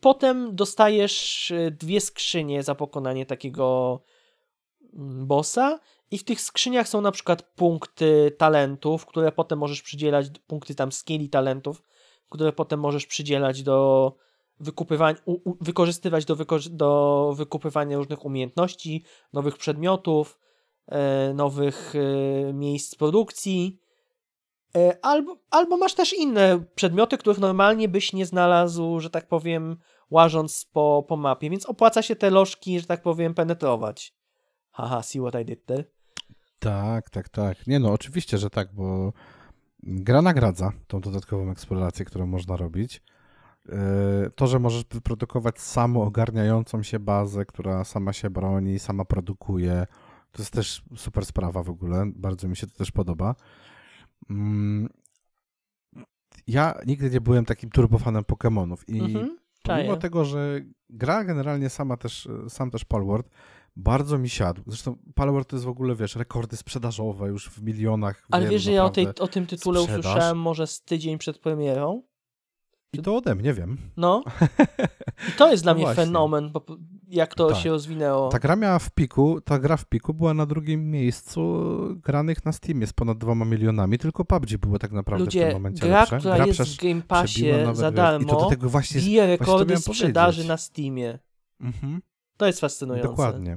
potem 0.01 0.57
dostajesz 0.57 1.51
y, 1.51 1.77
dwie 1.81 2.01
skrzynie 2.01 2.63
za 2.63 2.75
pokonanie 2.75 3.27
takiego 3.27 4.01
mm, 4.95 5.27
bossa. 5.27 5.81
I 6.11 6.19
w 6.19 6.25
tych 6.25 6.41
skrzyniach 6.41 6.89
są 6.89 7.01
na 7.01 7.13
przykład 7.13 7.43
punkty 7.43 8.37
talentów, 8.39 9.07
które 9.07 9.33
potem 9.33 9.59
możesz 9.59 9.83
przydzielać, 9.83 10.27
punkty 10.47 10.75
tam 10.75 10.93
skilli 10.93 11.29
talentów, 11.29 11.83
które 12.29 12.53
potem 12.53 12.81
możesz 12.81 13.07
przydzielać 13.07 13.63
do 13.63 14.13
wykupywania, 14.61 15.19
wykorzystywać 15.61 16.25
do, 16.25 16.37
do 16.71 17.33
wykupywania 17.37 17.97
różnych 17.97 18.25
umiejętności, 18.25 19.05
nowych 19.33 19.57
przedmiotów, 19.57 20.39
e, 20.87 21.35
nowych 21.35 21.95
e, 21.95 22.53
miejsc 22.53 22.95
produkcji. 22.95 23.81
E, 24.77 24.99
albo, 25.03 25.37
albo 25.51 25.77
masz 25.77 25.95
też 25.95 26.13
inne 26.13 26.65
przedmioty, 26.75 27.19
których 27.19 27.39
normalnie 27.39 27.89
byś 27.89 28.13
nie 28.13 28.27
znalazł, 28.27 29.01
że 29.01 29.11
tak 29.11 29.29
powiem, 29.29 29.77
łażąc 30.11 30.67
po, 30.73 31.05
po 31.09 31.17
mapie, 31.17 31.51
więc 31.51 31.67
opłaca 31.67 32.03
się 32.03 32.17
te 32.17 32.31
lożki, 32.31 32.81
że 32.81 32.87
tak 32.87 33.03
powiem, 33.03 33.35
penetrować. 33.35 34.15
Haha, 34.71 35.03
see 35.03 35.21
what 35.21 35.43
I 35.43 35.45
did 35.45 35.67
there? 35.67 35.85
Tak, 36.59 37.11
tak, 37.11 37.29
tak. 37.29 37.67
Nie 37.67 37.79
no, 37.79 37.93
oczywiście, 37.93 38.39
że 38.39 38.51
tak, 38.51 38.75
bo 38.75 39.13
gra 39.87 40.23
nagradza 40.23 40.73
tą 40.87 41.01
dodatkową 41.01 41.51
eksplorację, 41.51 42.05
którą 42.05 42.27
można 42.27 42.57
robić. 42.57 43.03
Yy, 43.69 43.75
To, 44.35 44.47
że 44.47 44.59
możesz 44.59 44.85
wyprodukować 44.85 45.61
samą 45.61 46.03
ogarniającą 46.03 46.83
się 46.83 46.99
bazę, 46.99 47.45
która 47.45 47.85
sama 47.85 48.13
się 48.13 48.31
broni, 48.31 48.79
sama 48.79 49.05
produkuje, 49.05 49.87
to 50.33 50.43
jest 50.43 50.53
też 50.53 50.83
super 50.97 51.27
sprawa 51.27 51.63
w 51.63 51.71
ogóle. 51.71 52.05
Bardzo 52.15 52.49
mi 52.49 52.57
się 52.57 52.67
to 52.67 52.77
też 52.77 52.91
podoba. 52.93 53.35
Mm, 54.31 54.89
Ja 56.47 56.75
nigdy 56.87 57.11
nie 57.11 57.21
byłem 57.21 57.45
takim 57.45 57.71
turbofanem 57.71 58.23
Pokémonów 58.23 58.77
i 58.89 59.01
Mhm, 59.01 59.39
Pomimo 59.63 59.97
tego, 59.97 60.25
że 60.25 60.61
gra 60.91 61.25
generalnie 61.25 61.69
sama 61.69 61.97
też, 61.97 62.29
sam 62.49 62.71
też 62.71 62.85
Palworld 62.85 63.31
bardzo 63.77 64.19
mi 64.19 64.29
siadł. 64.29 64.63
Zresztą 64.67 64.97
Palworld 65.15 65.49
to 65.49 65.57
jest 65.57 65.65
w 65.67 65.69
ogóle, 65.69 65.95
wiesz, 65.97 66.17
rekordy 66.17 66.57
sprzedażowe 66.57 67.29
już 67.29 67.49
w 67.51 67.63
milionach. 67.63 68.27
Ale 68.31 68.43
wiem, 68.43 68.51
wiesz, 68.51 68.63
że 68.63 68.73
ja 68.73 68.85
o, 68.85 68.91
tej, 68.91 69.07
o 69.09 69.29
tym 69.29 69.47
tytule 69.47 69.81
sprzedaż. 69.81 70.07
usłyszałem 70.07 70.39
może 70.39 70.67
z 70.67 70.83
tydzień 70.83 71.19
przed 71.19 71.39
premierą? 71.39 72.03
I 72.93 72.99
to 72.99 73.17
ode 73.17 73.35
mnie, 73.35 73.55
wiem. 73.55 73.79
No. 73.97 74.23
I 75.29 75.33
to 75.39 75.51
jest 75.51 75.63
dla 75.63 75.73
No 75.73 75.77
mnie 75.77 75.85
właśnie. 75.85 76.05
fenomen, 76.05 76.51
jak 77.09 77.35
to 77.35 77.49
Tak. 77.49 77.59
się 77.59 77.71
rozwinęło. 77.71 78.29
Ta 78.29 78.39
gra 78.39 78.57
miała 78.57 78.79
w 78.79 78.91
piku, 78.91 79.41
ta 79.41 79.59
gra 79.59 79.77
w 79.77 79.85
piku 79.85 80.15
była 80.15 80.35
na 80.35 80.47
drugim 80.47 80.91
miejscu 80.91 81.69
granych 81.97 82.45
na 82.45 82.53
Steamie 82.53 82.87
z 82.87 82.93
ponad 82.93 83.19
dwoma 83.19 83.45
milionami, 83.45 83.99
tylko 83.99 84.25
PUBG 84.25 84.57
było 84.57 84.79
tak 84.79 84.93
naprawdę 84.93 85.25
w 85.27 85.29
tym 85.33 85.41
Ludzie, 85.43 85.55
momencie 85.55 85.87
gra, 85.87 86.01
lepsze. 86.01 86.19
która 86.19 86.37
gra 86.37 86.47
jest 86.47 86.61
w 86.61 86.77
Game 86.83 87.03
Passie 87.03 87.53
nawet, 87.53 87.77
za 87.77 87.91
darmo, 87.91 88.27
I 88.27 88.31
to 88.31 88.41
do 88.41 88.47
tego 88.47 88.69
właśnie... 88.69 89.01
bije 89.01 89.27
rekordy 89.27 89.77
sprzedaży 89.77 90.37
powiedzieć. 90.37 90.49
na 90.49 90.57
Steamie. 90.57 91.19
Mhm, 91.61 92.03
To 92.37 92.47
jest 92.47 92.61
fascynujące. 92.61 93.09
dokładnie. 93.09 93.57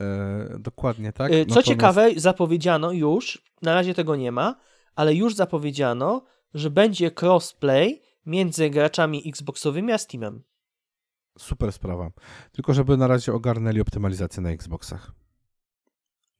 E, 0.00 0.56
dokładnie, 0.58 1.12
tak. 1.12 1.32
Y, 1.32 1.34
Co 1.34 1.48
Natomiast- 1.48 1.68
ciekawe, 1.68 2.10
zapowiedziano 2.16 2.92
już, 2.92 3.42
na 3.62 3.74
razie 3.74 3.94
tego 3.94 4.16
nie 4.16 4.32
ma, 4.32 4.56
ale 4.94 5.14
już 5.14 5.34
zapowiedziano, 5.34 6.24
że 6.54 6.70
będzie 6.70 7.10
crossplay 7.22 8.02
między 8.26 8.70
graczami 8.70 9.28
Xboxowymi 9.28 9.92
a 9.92 9.98
Steamem. 9.98 10.42
Super 11.38 11.72
sprawa. 11.72 12.10
Tylko 12.52 12.74
żeby 12.74 12.96
na 12.96 13.06
razie 13.06 13.32
ogarnęli 13.32 13.80
optymalizację 13.80 14.42
na 14.42 14.50
Xboxach. 14.50 15.12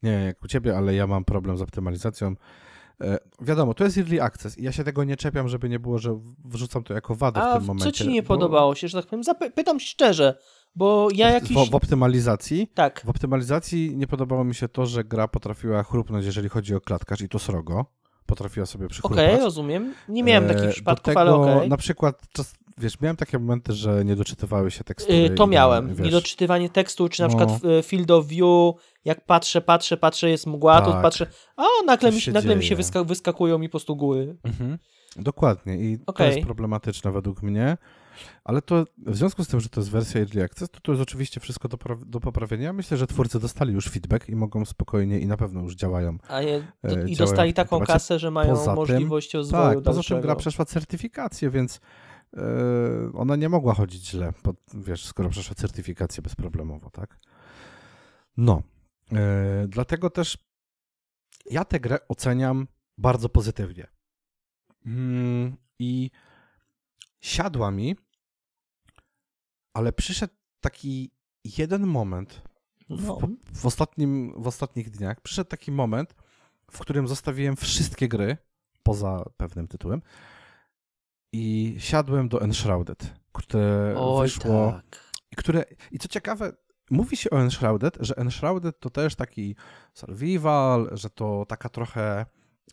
Nie 0.02 0.11
jak 0.11 0.42
u 0.42 0.48
ciebie, 0.48 0.76
ale 0.76 0.94
ja 0.94 1.07
mam 1.07 1.24
problem 1.24 1.57
z 1.57 1.62
optymalizacją. 1.62 2.34
E, 3.00 3.18
wiadomo, 3.40 3.74
to 3.74 3.84
jest 3.84 3.98
early 3.98 4.22
access 4.22 4.59
i 4.59 4.62
ja 4.62 4.72
się 4.72 4.84
tego 4.84 5.04
nie 5.04 5.16
czepiam, 5.16 5.48
żeby 5.48 5.68
nie 5.68 5.78
było, 5.78 5.98
że 5.98 6.20
wrzucam 6.44 6.84
to 6.84 6.94
jako 6.94 7.14
wadę 7.14 7.40
A 7.42 7.54
w 7.54 7.59
tym 7.59 7.66
momencie. 7.66 7.84
co 7.84 7.92
ci 7.92 8.09
nie 8.09 8.22
bo 8.22 8.28
podobało 8.28 8.74
się, 8.74 8.88
że 8.88 8.98
tak 9.02 9.11
powiem? 9.11 9.22
Zapy- 9.24 9.50
pytam 9.50 9.80
szczerze, 9.80 10.38
bo 10.76 11.08
ja 11.14 11.30
jakiś... 11.30 11.56
W, 11.56 11.70
w 11.70 11.74
optymalizacji 11.74 12.70
Tak, 12.74 13.02
w 13.04 13.08
optymalizacji 13.08 13.96
nie 13.96 14.06
podobało 14.06 14.44
mi 14.44 14.54
się 14.54 14.68
to, 14.68 14.86
że 14.86 15.04
gra 15.04 15.28
potrafiła 15.28 15.82
chrupnąć, 15.82 16.24
jeżeli 16.26 16.48
chodzi 16.48 16.74
o 16.74 16.80
klatkarz 16.80 17.20
i 17.20 17.28
to 17.28 17.38
srogo. 17.38 17.86
Potrafiła 18.26 18.66
sobie 18.66 18.88
przychrupać. 18.88 19.18
okej, 19.18 19.40
rozumiem. 19.40 19.94
Nie 20.08 20.22
miałem 20.22 20.44
E, 20.50 20.54
takich 20.54 20.70
przypadków, 20.70 21.04
tego, 21.04 21.20
ale 21.20 21.34
okej. 21.34 21.68
Na 21.68 21.76
przykład, 21.76 22.22
czas, 22.32 22.54
wiesz, 22.78 23.00
miałem 23.00 23.16
takie 23.16 23.38
momenty, 23.38 23.72
że 23.72 24.04
nie 24.04 24.16
doczytywały 24.16 24.70
się 24.70 24.84
tekstury. 24.84 25.18
Y, 25.18 25.30
To 25.30 25.46
miałem. 25.46 25.88
wiesz, 25.94 25.98
Niedoczytywanie 26.06 26.70
tekstu, 26.70 27.08
czy 27.08 27.22
na 27.22 27.28
No. 27.28 27.36
przykład 27.36 27.60
field 27.84 28.10
of 28.10 28.26
view, 28.26 28.74
jak 29.04 29.24
patrzę, 29.26 29.60
patrzę, 29.60 29.96
patrzę, 29.96 30.30
jest 30.30 30.46
mgła, 30.46 30.80
to 30.80 30.92
Tak. 30.92 31.02
patrzę, 31.02 31.26
a 31.56 31.62
nagle, 31.86 32.12
mi, 32.12 32.20
się 32.20 32.32
nagle 32.32 32.56
mi 32.56 32.64
się 32.64 32.76
wyska 32.76 33.04
wyskakują 33.04 33.58
mi 33.58 33.68
po 33.68 33.70
prostu 33.70 33.96
góry. 33.96 34.36
Mhm. 34.44 34.78
Dokładnie 35.16 35.76
i 35.76 35.98
to 35.98 36.04
Okej. 36.06 36.26
jest 36.34 36.46
problematyczne 36.46 37.12
według 37.12 37.42
mnie, 37.42 37.76
ale 38.44 38.62
to 38.62 38.84
w 39.06 39.16
związku 39.16 39.44
z 39.44 39.48
tym, 39.48 39.60
że 39.60 39.68
to 39.68 39.80
jest 39.80 39.90
wersja 39.90 40.20
Early 40.20 40.44
Access, 40.44 40.70
to 40.70 40.80
to 40.80 40.92
jest 40.92 41.02
oczywiście 41.02 41.40
wszystko 41.40 41.68
do, 41.68 41.76
do 42.06 42.20
poprawienia. 42.20 42.72
Myślę, 42.72 42.96
że 42.96 43.06
twórcy 43.06 43.40
dostali 43.40 43.72
już 43.72 43.88
feedback 43.88 44.28
i 44.28 44.36
mogą 44.36 44.64
spokojnie 44.64 45.18
i 45.20 45.26
na 45.26 45.36
pewno 45.36 45.60
już 45.62 45.74
działają. 45.74 46.18
A 46.28 46.42
je, 46.42 46.60
do, 46.60 46.88
E, 46.88 46.92
I 46.92 46.94
działają 46.94 47.16
dostali 47.16 47.50
tym 47.54 47.56
taką 47.64 47.80
kasę, 47.80 48.18
że 48.18 48.30
mają 48.30 48.50
Poza 48.54 48.64
tym- 48.64 48.74
możliwość 48.74 49.34
rozwoju 49.34 49.62
Tak, 49.64 49.74
poza 49.74 49.84
tym 49.84 49.94
dalszego. 49.94 50.20
gra 50.20 50.36
przeszła 50.36 50.64
certyfikację, 50.64 51.50
więc 51.50 51.80
e, 52.36 52.40
ona 53.14 53.36
nie 53.36 53.48
mogła 53.48 53.74
chodzić 53.74 54.08
źle, 54.10 54.32
bo, 54.44 54.54
wiesz, 54.74 55.04
skoro 55.06 55.28
przeszła 55.28 55.54
certyfikację 55.54 56.22
bezproblemowo, 56.22 56.90
tak? 56.90 57.18
No, 58.36 58.62
e, 59.12 59.66
dlatego 59.68 60.10
też 60.10 60.38
ja 61.50 61.64
tę 61.64 61.80
grę 61.80 61.98
oceniam 62.08 62.66
bardzo 62.98 63.28
pozytywnie. 63.28 63.86
Mm, 64.86 65.56
I 65.78 66.10
siadła 67.20 67.70
mi, 67.70 67.96
ale 69.76 69.92
przyszedł 69.92 70.34
taki 70.60 71.10
jeden 71.58 71.86
moment 71.86 72.42
No. 72.88 72.96
w, 72.96 73.28
w, 73.60 73.66
ostatnim, 73.66 74.42
w 74.42 74.46
ostatnich 74.46 74.90
dniach, 74.90 75.20
przyszedł 75.20 75.50
taki 75.50 75.72
moment, 75.72 76.14
w 76.70 76.78
którym 76.78 77.08
zostawiłem 77.08 77.56
wszystkie 77.56 78.08
gry, 78.08 78.36
poza 78.82 79.24
pewnym 79.36 79.68
tytułem, 79.68 80.02
i 81.32 81.74
siadłem 81.78 82.28
do 82.28 82.42
Enshrouded, 82.42 83.14
które 83.32 83.94
Oj, 83.98 84.26
wyszło. 84.28 84.72
tak. 84.72 85.12
I, 85.32 85.36
które, 85.36 85.64
I 85.92 85.98
co 85.98 86.08
ciekawe, 86.08 86.52
mówi 86.90 87.16
się 87.16 87.30
o 87.30 87.40
Enshrouded, 87.40 87.96
że 88.00 88.16
Enshrouded 88.16 88.80
to 88.80 88.90
też 88.90 89.14
taki 89.14 89.56
survival, 89.94 90.88
że 90.92 91.10
to 91.10 91.44
taka 91.48 91.68
trochę, 91.68 92.26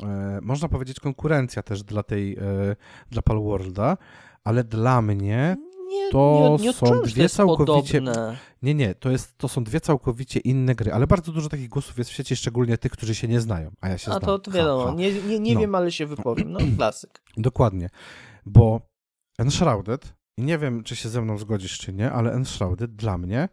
e, 0.03 0.39
można 0.41 0.69
powiedzieć, 0.69 0.99
konkurencja 0.99 1.63
też 1.63 1.83
dla 1.83 2.03
tej, 2.03 2.37
e, 2.37 2.75
dla 3.09 3.21
Palworlda, 3.21 3.97
ale 4.43 4.63
dla 4.63 5.01
mnie, 5.01 5.57
Nie, 5.93 6.09
To 6.11 6.57
nie, 6.59 6.65
nie 6.65 6.73
są 6.73 7.01
dwie 7.01 7.29
całkowicie- 7.29 8.01
podobne. 8.01 8.37
nie, 8.61 8.73
nie, 8.73 8.95
to, 8.95 9.09
jest, 9.11 9.37
to 9.37 9.47
są 9.47 9.63
dwie 9.63 9.81
całkowicie 9.81 10.39
inne 10.39 10.75
gry, 10.75 10.93
ale 10.93 11.07
bardzo 11.07 11.31
dużo 11.31 11.49
takich 11.49 11.69
głosów 11.69 11.97
jest 11.97 12.09
w 12.09 12.13
sieci, 12.13 12.35
szczególnie 12.35 12.77
tych, 12.77 12.91
którzy 12.91 13.15
się 13.15 13.27
nie 13.27 13.41
znają, 13.41 13.71
a 13.81 13.89
ja 13.89 13.97
się 13.97 14.11
A 14.11 14.13
znam. 14.13 14.21
to, 14.21 14.39
to 14.39 14.51
Ha, 14.51 14.57
wiadomo, 14.57 14.85
ha. 14.85 14.93
nie, 14.93 15.13
nie, 15.13 15.39
nie 15.39 15.53
No. 15.53 15.59
wiem, 15.59 15.75
ale 15.75 15.91
się 15.91 16.05
wypowiem. 16.05 16.51
No, 16.51 16.59
klasyk. 16.77 17.21
Dokładnie, 17.37 17.89
bo 18.45 18.81
Enshrouded 19.39 20.13
i 20.37 20.43
nie 20.43 20.57
wiem, 20.57 20.83
czy 20.83 20.95
się 20.95 21.09
ze 21.09 21.21
mną 21.21 21.37
zgodzisz, 21.37 21.79
czy 21.79 21.93
nie, 21.93 22.11
ale 22.11 22.33
Enshrouded 22.33 22.95
dla 22.95 23.17
mnie 23.17 23.49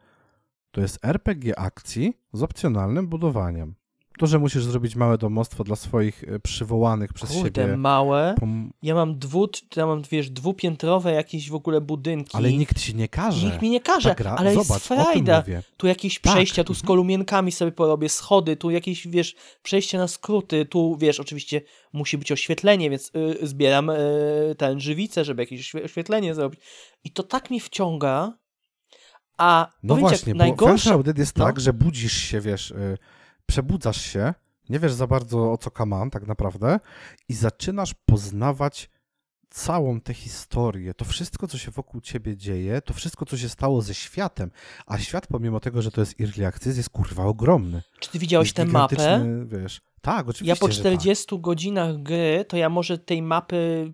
to 0.71 0.81
jest 0.81 1.05
RPG 1.05 1.59
akcji 1.59 2.15
z 2.33 2.43
opcjonalnym 2.43 3.09
budowaniem. 3.09 3.75
To, 4.21 4.27
że 4.27 4.39
musisz 4.39 4.65
zrobić 4.65 4.97
małe 4.97 5.19
domostwo 5.19 5.65
dla 5.65 5.77
swoich 5.77 6.25
e, 6.25 6.39
przywołanych 6.39 7.13
przez 7.13 7.31
Kurde, 7.33 7.63
siebie. 7.63 7.77
małe. 7.77 8.35
pom- 8.41 8.71
Ja 8.83 8.95
mam 8.95 9.19
dwu, 9.19 9.49
ja 9.77 9.87
mam, 9.87 10.03
wiesz, 10.11 10.31
dwupiętrowe 10.31 11.13
jakieś 11.13 11.51
w 11.51 11.55
ogóle 11.55 11.81
budynki. 11.81 12.37
Ale 12.37 12.53
nikt 12.53 12.79
ci 12.81 12.95
nie 12.95 13.09
każe. 13.09 13.47
Nikt 13.47 13.63
mi 13.63 13.71
nie 13.71 13.81
każe, 13.81 14.09
Ta 14.09 14.15
gra, 14.15 14.35
ale 14.39 14.55
zobacz, 14.55 14.69
jest 14.71 14.87
frajda. 14.87 15.43
Tu 15.77 15.87
jakieś 15.87 16.21
Tak, 16.21 16.33
przejścia, 16.33 16.65
tu 16.65 16.75
z 16.75 16.77
mhm. 16.77 16.87
kolumienkami 16.87 17.53
sobie 17.53 17.73
porobię, 17.73 18.09
schody, 18.09 18.57
tu 18.57 18.71
jakieś, 18.71 19.09
wiesz, 19.09 19.35
przejście 19.63 19.99
na 19.99 20.09
skróty, 20.09 20.67
tu, 20.67 20.97
wiesz, 20.97 21.21
oczywiście 21.21 21.63
musi 21.93 22.19
być 22.19 22.33
oświetlenie, 22.33 22.91
więc 22.91 23.11
y, 23.43 23.47
zbieram 23.47 23.91
y, 23.91 24.55
ten 24.59 24.81
żywicę, 24.81 25.25
żeby 25.25 25.43
jakieś 25.43 25.61
oświe- 25.61 25.85
oświetlenie 25.85 26.35
zrobić. 26.35 26.61
I 27.05 27.11
to 27.11 27.23
tak 27.23 27.51
mnie 27.51 27.61
wciąga, 27.61 28.33
a 29.39 29.71
No 29.83 29.97
właśnie, 29.97 30.31
jak 30.31 30.39
bo 30.39 30.45
najgorsze... 30.45 30.73
Enshrouded 30.73 31.19
jest 31.19 31.37
no. 31.39 31.45
tak, 31.45 31.61
że 31.61 31.73
budzisz 31.73 32.13
się, 32.13 32.41
wiesz, 32.41 32.71
y, 32.71 32.99
przebudzasz 33.51 34.01
się, 34.01 34.35
nie 34.69 34.79
wiesz 34.79 34.93
za 34.93 35.07
bardzo 35.07 35.53
o 35.53 35.59
co 35.59 35.71
kaman 35.71 36.11
tak 36.11 36.27
naprawdę 36.27 36.81
i 37.29 37.35
zaczynasz 37.35 37.95
poznawać 37.95 38.91
całą 39.49 40.01
tę 40.01 40.15
historię, 40.15 40.95
to 40.95 41.05
wszystko, 41.05 41.49
co 41.49 41.59
się 41.59 41.71
wokół 41.71 42.01
ciebie 42.01 42.37
dzieje, 42.37 42.83
to 42.83 42.95
wszystko, 42.95 43.27
co 43.27 43.37
się 43.37 43.49
stało 43.49 43.83
ze 43.83 43.95
światem, 43.95 44.51
a 44.87 44.99
świat, 44.99 45.27
pomimo 45.27 45.61
tego, 45.61 45.83
że 45.83 45.91
to 45.91 46.01
jest 46.01 46.21
early 46.21 46.47
access, 46.47 46.77
jest 46.77 46.91
kurwa 46.91 47.25
ogromny. 47.25 47.83
Czy 48.01 48.11
ty 48.11 48.19
widziałeś 48.19 48.53
tę 48.53 48.65
mapę? 48.65 49.27
Wiesz, 49.47 49.81
tak, 50.01 50.29
oczywiście, 50.29 50.49
Ja 50.49 50.57
po 50.57 50.73
że 50.73 50.83
tak. 50.83 50.93
40 50.93 51.41
godzinach 51.41 52.03
gry, 52.03 52.45
to 52.49 52.57
ja 52.57 52.69
może 52.69 52.99
tej 52.99 53.23
mapy, 53.23 53.93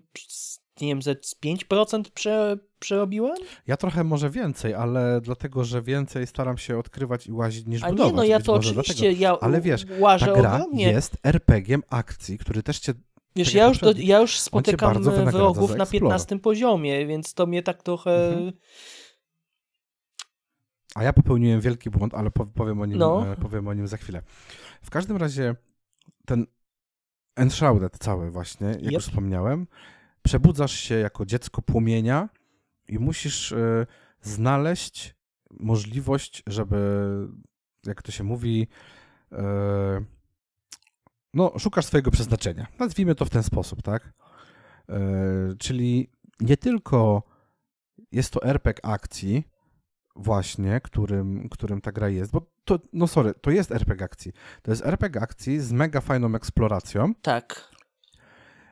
nie 0.81 0.87
wiem, 0.87 1.01
ze 1.01 1.15
z 1.21 1.35
5% 1.35 2.03
prze, 2.13 2.57
przerobiłem? 2.79 3.35
Ja 3.67 3.77
trochę 3.77 4.03
może 4.03 4.29
więcej, 4.29 4.73
ale 4.73 5.21
dlatego, 5.21 5.63
że 5.63 5.81
więcej 5.81 6.27
staram 6.27 6.57
się 6.57 6.77
odkrywać 6.79 7.27
i 7.27 7.31
łazić 7.31 7.65
niż 7.65 7.83
A 7.83 7.89
budować. 7.89 8.11
nie, 8.11 8.17
no 8.17 8.23
ja 8.23 8.39
to 8.39 8.53
oczywiście, 8.53 9.11
ja 9.11 9.39
Ale 9.39 9.61
wiesz, 9.61 9.85
Ta 9.85 10.17
gra 10.17 10.31
ogromnie. 10.33 10.91
jest 10.91 11.17
RPG-iem 11.23 11.83
akcji, 11.89 12.37
który 12.37 12.63
też 12.63 12.79
cię 12.79 12.93
Wiesz, 13.35 13.47
tak 13.47 13.55
ja 13.55 13.67
już, 13.67 13.77
do, 13.79 13.91
ja 13.97 14.19
już 14.19 14.39
spotykam 14.39 15.03
wrogów 15.03 15.69
na 15.75 15.83
Explora. 15.83 15.85
15 15.91 16.39
poziomie, 16.39 17.07
więc 17.07 17.33
to 17.33 17.45
mnie 17.47 17.63
tak 17.63 17.83
trochę... 17.83 18.27
Mhm. 18.27 18.51
A 20.95 21.03
ja 21.03 21.13
popełniłem 21.13 21.61
wielki 21.61 21.89
błąd, 21.89 22.13
ale 22.13 22.31
po- 22.31 22.45
powiem 22.45 22.81
o 22.81 22.85
nim, 22.85 22.97
No. 22.97 23.31
e, 23.31 23.35
powiem 23.35 23.67
o 23.67 23.73
nim 23.73 23.87
za 23.87 23.97
chwilę. 23.97 24.21
W 24.81 24.89
każdym 24.89 25.17
razie 25.17 25.55
ten 26.25 26.45
Enshrouded 27.35 27.97
cały 27.97 28.31
właśnie, 28.31 28.67
jak 28.67 28.81
Yep. 28.83 28.91
już 28.91 29.03
wspomniałem, 29.03 29.67
przebudzasz 30.23 30.71
się 30.79 30.95
jako 30.95 31.25
dziecko 31.25 31.61
płomienia 31.61 32.29
i 32.87 32.99
musisz 32.99 33.51
e, 33.51 33.85
znaleźć 34.21 35.15
możliwość, 35.59 36.43
żeby, 36.47 36.77
jak 37.85 38.01
to 38.01 38.11
się 38.11 38.23
mówi, 38.23 38.67
e, 39.31 40.05
no, 41.33 41.53
szukasz 41.59 41.85
swojego 41.85 42.11
przeznaczenia. 42.11 42.67
Nazwijmy 42.79 43.15
to 43.15 43.25
w 43.25 43.29
ten 43.29 43.43
sposób, 43.43 43.81
tak? 43.81 44.13
E, 44.89 44.99
czyli 45.59 46.11
nie 46.39 46.57
tylko 46.57 47.23
jest 48.11 48.33
to 48.33 48.43
RPG 48.43 48.85
akcji, 48.85 49.43
właśnie, 50.15 50.81
którym, 50.81 51.49
którym 51.49 51.81
ta 51.81 51.91
gra 51.91 52.09
jest, 52.09 52.31
bo 52.31 52.41
to, 52.65 52.79
no 52.93 53.07
sorry, 53.07 53.33
to 53.41 53.51
jest 53.51 53.71
RPG 53.71 54.05
akcji. 54.05 54.33
To 54.61 54.71
jest 54.71 54.85
RPG 54.85 55.21
akcji 55.21 55.59
z 55.59 55.71
mega 55.71 56.01
fajną 56.01 56.35
eksploracją, 56.35 57.13
Tak. 57.21 57.71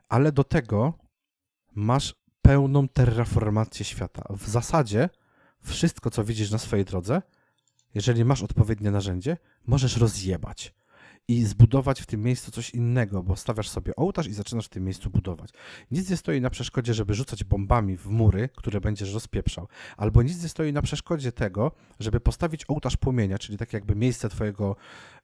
ale 0.10 0.32
do 0.32 0.44
tego 0.44 0.94
masz 1.76 2.16
pełną 2.46 2.88
terraformację 2.88 3.86
świata. 3.86 4.24
W 4.30 4.48
zasadzie 4.50 5.10
wszystko, 5.62 6.10
co 6.10 6.24
widzisz 6.24 6.52
na 6.52 6.58
swojej 6.58 6.86
drodze, 6.86 7.22
jeżeli 7.96 8.26
masz 8.26 8.44
odpowiednie 8.44 8.92
narzędzie, 8.92 9.38
możesz 9.68 9.98
rozjebać 9.98 10.74
i 11.28 11.44
zbudować 11.44 12.02
w 12.02 12.06
tym 12.06 12.22
miejscu 12.22 12.52
coś 12.52 12.70
innego, 12.70 13.24
bo 13.24 13.36
stawiasz 13.36 13.70
sobie 13.70 13.96
ołtarz 13.96 14.28
i 14.28 14.34
zaczynasz 14.34 14.66
w 14.66 14.70
tym 14.70 14.84
miejscu 14.84 15.10
budować. 15.10 15.50
Nic 15.92 16.10
nie 16.10 16.18
stoi 16.18 16.42
na 16.42 16.50
przeszkodzie, 16.50 16.94
żeby 16.94 17.14
rzucać 17.14 17.44
bombami 17.44 17.98
w 17.98 18.08
mury, 18.08 18.50
które 18.56 18.82
będziesz 18.82 19.14
rozpieprzał, 19.14 19.68
albo 19.98 20.24
nic 20.24 20.44
nie 20.44 20.50
stoi 20.50 20.74
na 20.74 20.82
przeszkodzie 20.82 21.32
tego, 21.32 21.72
żeby 22.00 22.20
postawić 22.20 22.66
ołtarz 22.68 22.98
płomienia, 22.98 23.38
czyli 23.38 23.58
tak 23.58 23.74
jakby 23.74 23.96
miejsce 23.96 24.30
twojego 24.30 24.76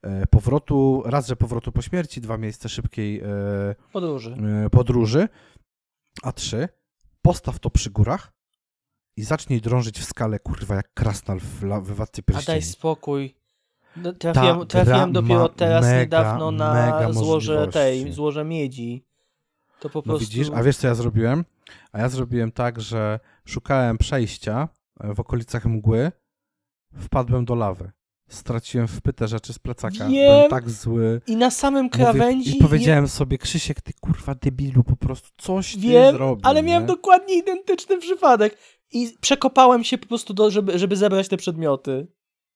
e, 0.02 0.26
powrotu, 0.26 1.02
raz, 1.06 1.28
że 1.28 1.36
powrotu 1.36 1.72
po 1.72 1.82
śmierci, 1.82 2.20
dwa 2.20 2.38
miejsce 2.38 2.68
szybkiej 2.68 3.20
e, 3.20 3.24
Podróży. 3.92 4.36
e, 4.66 4.70
podróży, 4.70 5.28
a 6.22 6.32
trzy, 6.32 6.68
postaw 7.22 7.58
to 7.58 7.70
przy 7.70 7.90
górach 7.90 8.32
i 9.16 9.22
zacznij 9.22 9.60
drążyć 9.60 9.98
w 10.00 10.04
skale, 10.04 10.38
kurwa, 10.38 10.74
jak 10.74 10.94
krasnal 10.94 11.40
w, 11.40 11.62
la- 11.62 11.80
w 11.80 11.86
Władcy 11.92 12.22
A 12.26 12.32
daj 12.32 12.34
Pierścieni. 12.34 12.62
spokój. 12.62 13.34
No, 13.96 14.12
Trafiłem, 14.12 14.66
trafiłem 14.66 15.12
dopiero 15.12 15.48
teraz 15.48 15.84
mega, 15.84 16.00
niedawno 16.00 16.50
na 16.50 17.12
złoże 17.12 17.68
tej, 17.68 18.12
złoże 18.12 18.44
miedzi. 18.44 19.04
To 19.80 19.90
po 19.90 19.98
No 19.98 20.02
prostu... 20.02 20.20
widzisz, 20.20 20.50
a 20.54 20.62
wiesz 20.62 20.76
co 20.76 20.86
ja 20.86 20.94
zrobiłem? 20.94 21.44
A 21.92 21.98
ja 21.98 22.08
zrobiłem 22.08 22.52
tak, 22.52 22.80
że 22.80 23.20
szukałem 23.44 23.98
przejścia 23.98 24.68
e, 25.00 25.14
w 25.14 25.20
okolicach 25.20 25.64
mgły, 25.64 26.12
wpadłem 26.98 27.44
do 27.44 27.54
lawy. 27.54 27.92
Straciłem 28.32 28.88
wpyte 28.88 29.28
rzeczy 29.28 29.52
z 29.52 29.58
plecaka. 29.58 30.08
Wiem. 30.08 30.08
Byłem 30.08 30.50
tak 30.50 30.70
zły. 30.70 31.20
I 31.26 31.36
na 31.36 31.50
samym 31.50 31.84
Mówię, 31.84 31.90
krawędzi... 32.04 32.56
I 32.56 32.60
powiedziałem 32.60 33.08
sobie, 33.08 33.38
Krzysiek, 33.38 33.80
ty 33.80 33.92
kurwa 34.00 34.34
debilu, 34.34 34.84
po 34.84 34.96
prostu 34.96 35.28
coś 35.38 35.74
ty 35.74 35.80
Wiem, 35.80 36.16
zrobił. 36.16 36.46
ale 36.48 36.62
miałem 36.62 36.82
nie? 36.82 36.86
dokładnie 36.86 37.38
identyczny 37.38 37.98
przypadek. 37.98 38.58
I 38.92 39.14
przekopałem 39.20 39.84
się 39.84 39.98
po 39.98 40.06
prostu, 40.06 40.34
do, 40.34 40.50
żeby, 40.50 40.78
żeby 40.78 40.96
zebrać 40.96 41.28
te 41.28 41.36
przedmioty. 41.36 42.06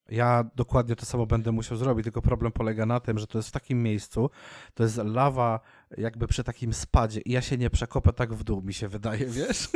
Ja 0.09 0.51
dokładnie 0.57 0.97
to 0.97 1.07
samo 1.07 1.27
będę 1.27 1.53
musiał 1.53 1.77
zrobić, 1.79 2.05
tylko 2.05 2.23
problem 2.23 2.53
polega 2.53 2.87
na 2.87 3.01
tym, 3.01 3.19
że 3.19 3.27
to 3.27 3.39
jest 3.39 3.49
w 3.49 3.53
takim 3.53 3.83
miejscu, 3.83 4.31
to 4.75 4.83
jest 4.83 4.97
lawa 4.97 5.61
jakby 5.99 6.27
przy 6.27 6.45
takim 6.45 6.73
spadzie 6.73 7.21
i 7.21 7.33
ja 7.33 7.41
się 7.43 7.57
nie 7.59 7.71
przekopę 7.71 8.13
tak 8.13 8.35
w 8.35 8.45
dół, 8.45 8.63
mi 8.63 8.75
się 8.75 8.89
wydaje, 8.89 9.27
wiesz? 9.39 9.69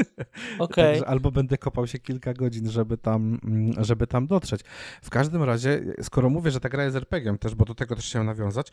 Okej. 0.58 0.84
Także 0.84 1.08
albo 1.08 1.30
będę 1.30 1.58
kopał 1.58 1.86
się 1.86 1.98
kilka 1.98 2.34
godzin, 2.34 2.70
żeby 2.70 2.98
tam, 2.98 3.38
mm, 3.44 3.84
żeby 3.84 4.06
tam 4.06 4.26
dotrzeć. 4.26 4.60
W 5.02 5.10
każdym 5.10 5.42
razie, 5.42 5.82
skoro 6.02 6.30
mówię, 6.30 6.50
że 6.50 6.60
ta 6.60 6.68
gra 6.68 6.84
jest 6.84 6.96
RPG-iem 6.96 7.38
też, 7.38 7.54
bo 7.54 7.64
do 7.64 7.74
tego 7.74 7.96
też 7.96 8.06
chciałem 8.06 8.26
nawiązać, 8.26 8.68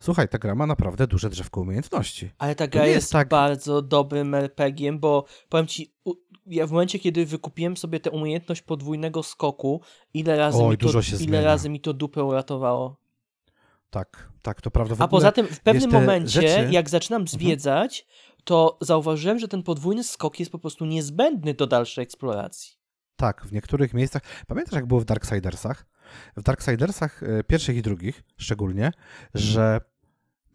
słuchaj, 0.00 0.28
ta 0.28 0.38
gra 0.38 0.54
ma 0.54 0.66
naprawdę 0.66 1.06
duże 1.06 1.30
drzewko 1.30 1.60
umiejętności. 1.60 2.30
Ale 2.38 2.54
ta 2.54 2.66
gra 2.68 2.86
jest, 2.86 2.94
jest 2.96 3.12
tak- 3.12 3.28
bardzo 3.28 3.82
dobrym 3.82 4.34
RPG-iem, 4.34 4.98
bo 4.98 5.24
powiem 5.48 5.66
ci, 5.66 5.94
ja 6.46 6.66
w 6.66 6.70
momencie, 6.72 6.98
kiedy 6.98 7.26
wykupiłem 7.26 7.76
sobie 7.76 8.00
tę 8.00 8.10
umiejętność 8.10 8.62
podwójnego 8.62 9.22
skoku, 9.22 9.80
ile 10.14 10.36
razy, 10.36 10.58
Oj, 10.62 10.70
mi, 10.70 10.78
to, 10.78 10.88
ile 10.90 11.02
zmienia. 11.02 11.42
razy 11.44 11.68
mi 11.68 11.80
to 11.80 11.92
dupę 11.94 12.24
uratowało. 12.24 13.01
Tak, 13.92 14.28
tak, 14.42 14.60
to 14.60 14.70
prawda. 14.70 14.94
A 14.98 15.08
poza 15.08 15.32
tym 15.32 15.46
w 15.46 15.60
pewnym 15.60 15.90
momencie, 15.90 16.28
rzeczy- 16.40 16.48
Mhm. 16.54 16.72
jak 16.72 16.90
zaczynam 16.90 17.28
zwiedzać, 17.28 18.06
to 18.44 18.78
zauważyłem, 18.80 19.38
że 19.38 19.48
ten 19.48 19.62
podwójny 19.62 20.04
skok 20.04 20.40
jest 20.40 20.52
po 20.52 20.58
prostu 20.58 20.84
niezbędny 20.84 21.54
do 21.54 21.66
dalszej 21.66 22.02
eksploracji. 22.02 22.72
Tak, 23.16 23.44
w 23.46 23.52
niektórych 23.52 23.94
miejscach. 23.94 24.22
Pamiętasz, 24.46 24.74
jak 24.74 24.86
było 24.86 25.00
w 25.00 25.04
Darksidersach? 25.04 25.86
W 26.36 26.42
Darksidersach 26.42 27.22
e, 27.22 27.44
pierwszych 27.44 27.76
i 27.76 27.82
drugich 27.82 28.22
szczególnie, 28.36 28.92
że 29.34 29.80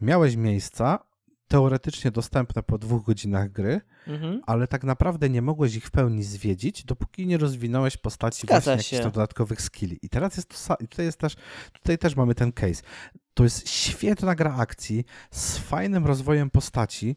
miałeś 0.02 0.36
miejsca 0.36 1.08
teoretycznie 1.48 2.12
dostępne 2.12 2.64
po 2.64 2.78
dwóch 2.78 3.06
godzinach 3.06 3.52
gry, 3.52 3.82
Mhm. 4.08 4.42
ale 4.46 4.68
tak 4.68 4.84
naprawdę 4.84 5.30
nie 5.30 5.42
mogłeś 5.42 5.76
ich 5.76 5.86
w 5.86 5.92
pełni 5.92 6.24
zwiedzić, 6.24 6.84
dopóki 6.84 7.28
nie 7.28 7.38
rozwinąłeś 7.38 7.98
postaci 7.98 8.42
Zgadza 8.42 8.74
właśnie 8.74 8.98
jakichś 8.98 9.14
dodatkowych 9.14 9.62
skilli. 9.62 10.00
I 10.02 10.10
teraz 10.10 10.38
jest 10.38 10.68
to 10.68 10.76
i 10.80 10.88
tutaj 10.88 11.06
jest 11.06 11.20
też, 11.20 11.36
tutaj 11.74 11.98
też 11.98 12.16
mamy 12.16 12.36
ten 12.36 12.52
case. 12.52 12.84
To 13.38 13.44
jest 13.44 13.70
świetna 13.70 14.36
gra 14.36 14.56
akcji 14.56 15.06
z 15.32 15.58
fajnym 15.58 16.06
rozwojem 16.06 16.50
postaci. 16.50 17.16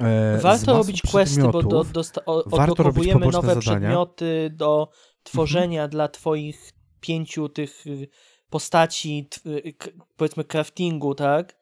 e, 0.00 0.38
Warto 0.38 0.78
robić 0.78 1.02
questy, 1.02 1.40
bo 1.40 1.52
do, 1.52 1.58
przedmiotów. 1.58 1.92
dosta- 1.92 2.20
o- 2.26 2.42
Warto 2.46 2.82
robić 2.82 3.08
odblokowujemy 3.08 3.26
nowe 3.32 3.48
zadania. 3.54 3.60
przedmioty 3.60 4.50
do 4.54 4.88
tworzenia 5.22 5.88
dla 5.88 6.08
twoich 6.08 6.72
pięciu 7.00 7.48
tych 7.48 7.86
y, 7.86 8.08
postaci, 8.50 9.28
y, 9.46 9.74
powiedzmy 10.16 10.44
craftingu, 10.44 11.14
tak? 11.14 11.56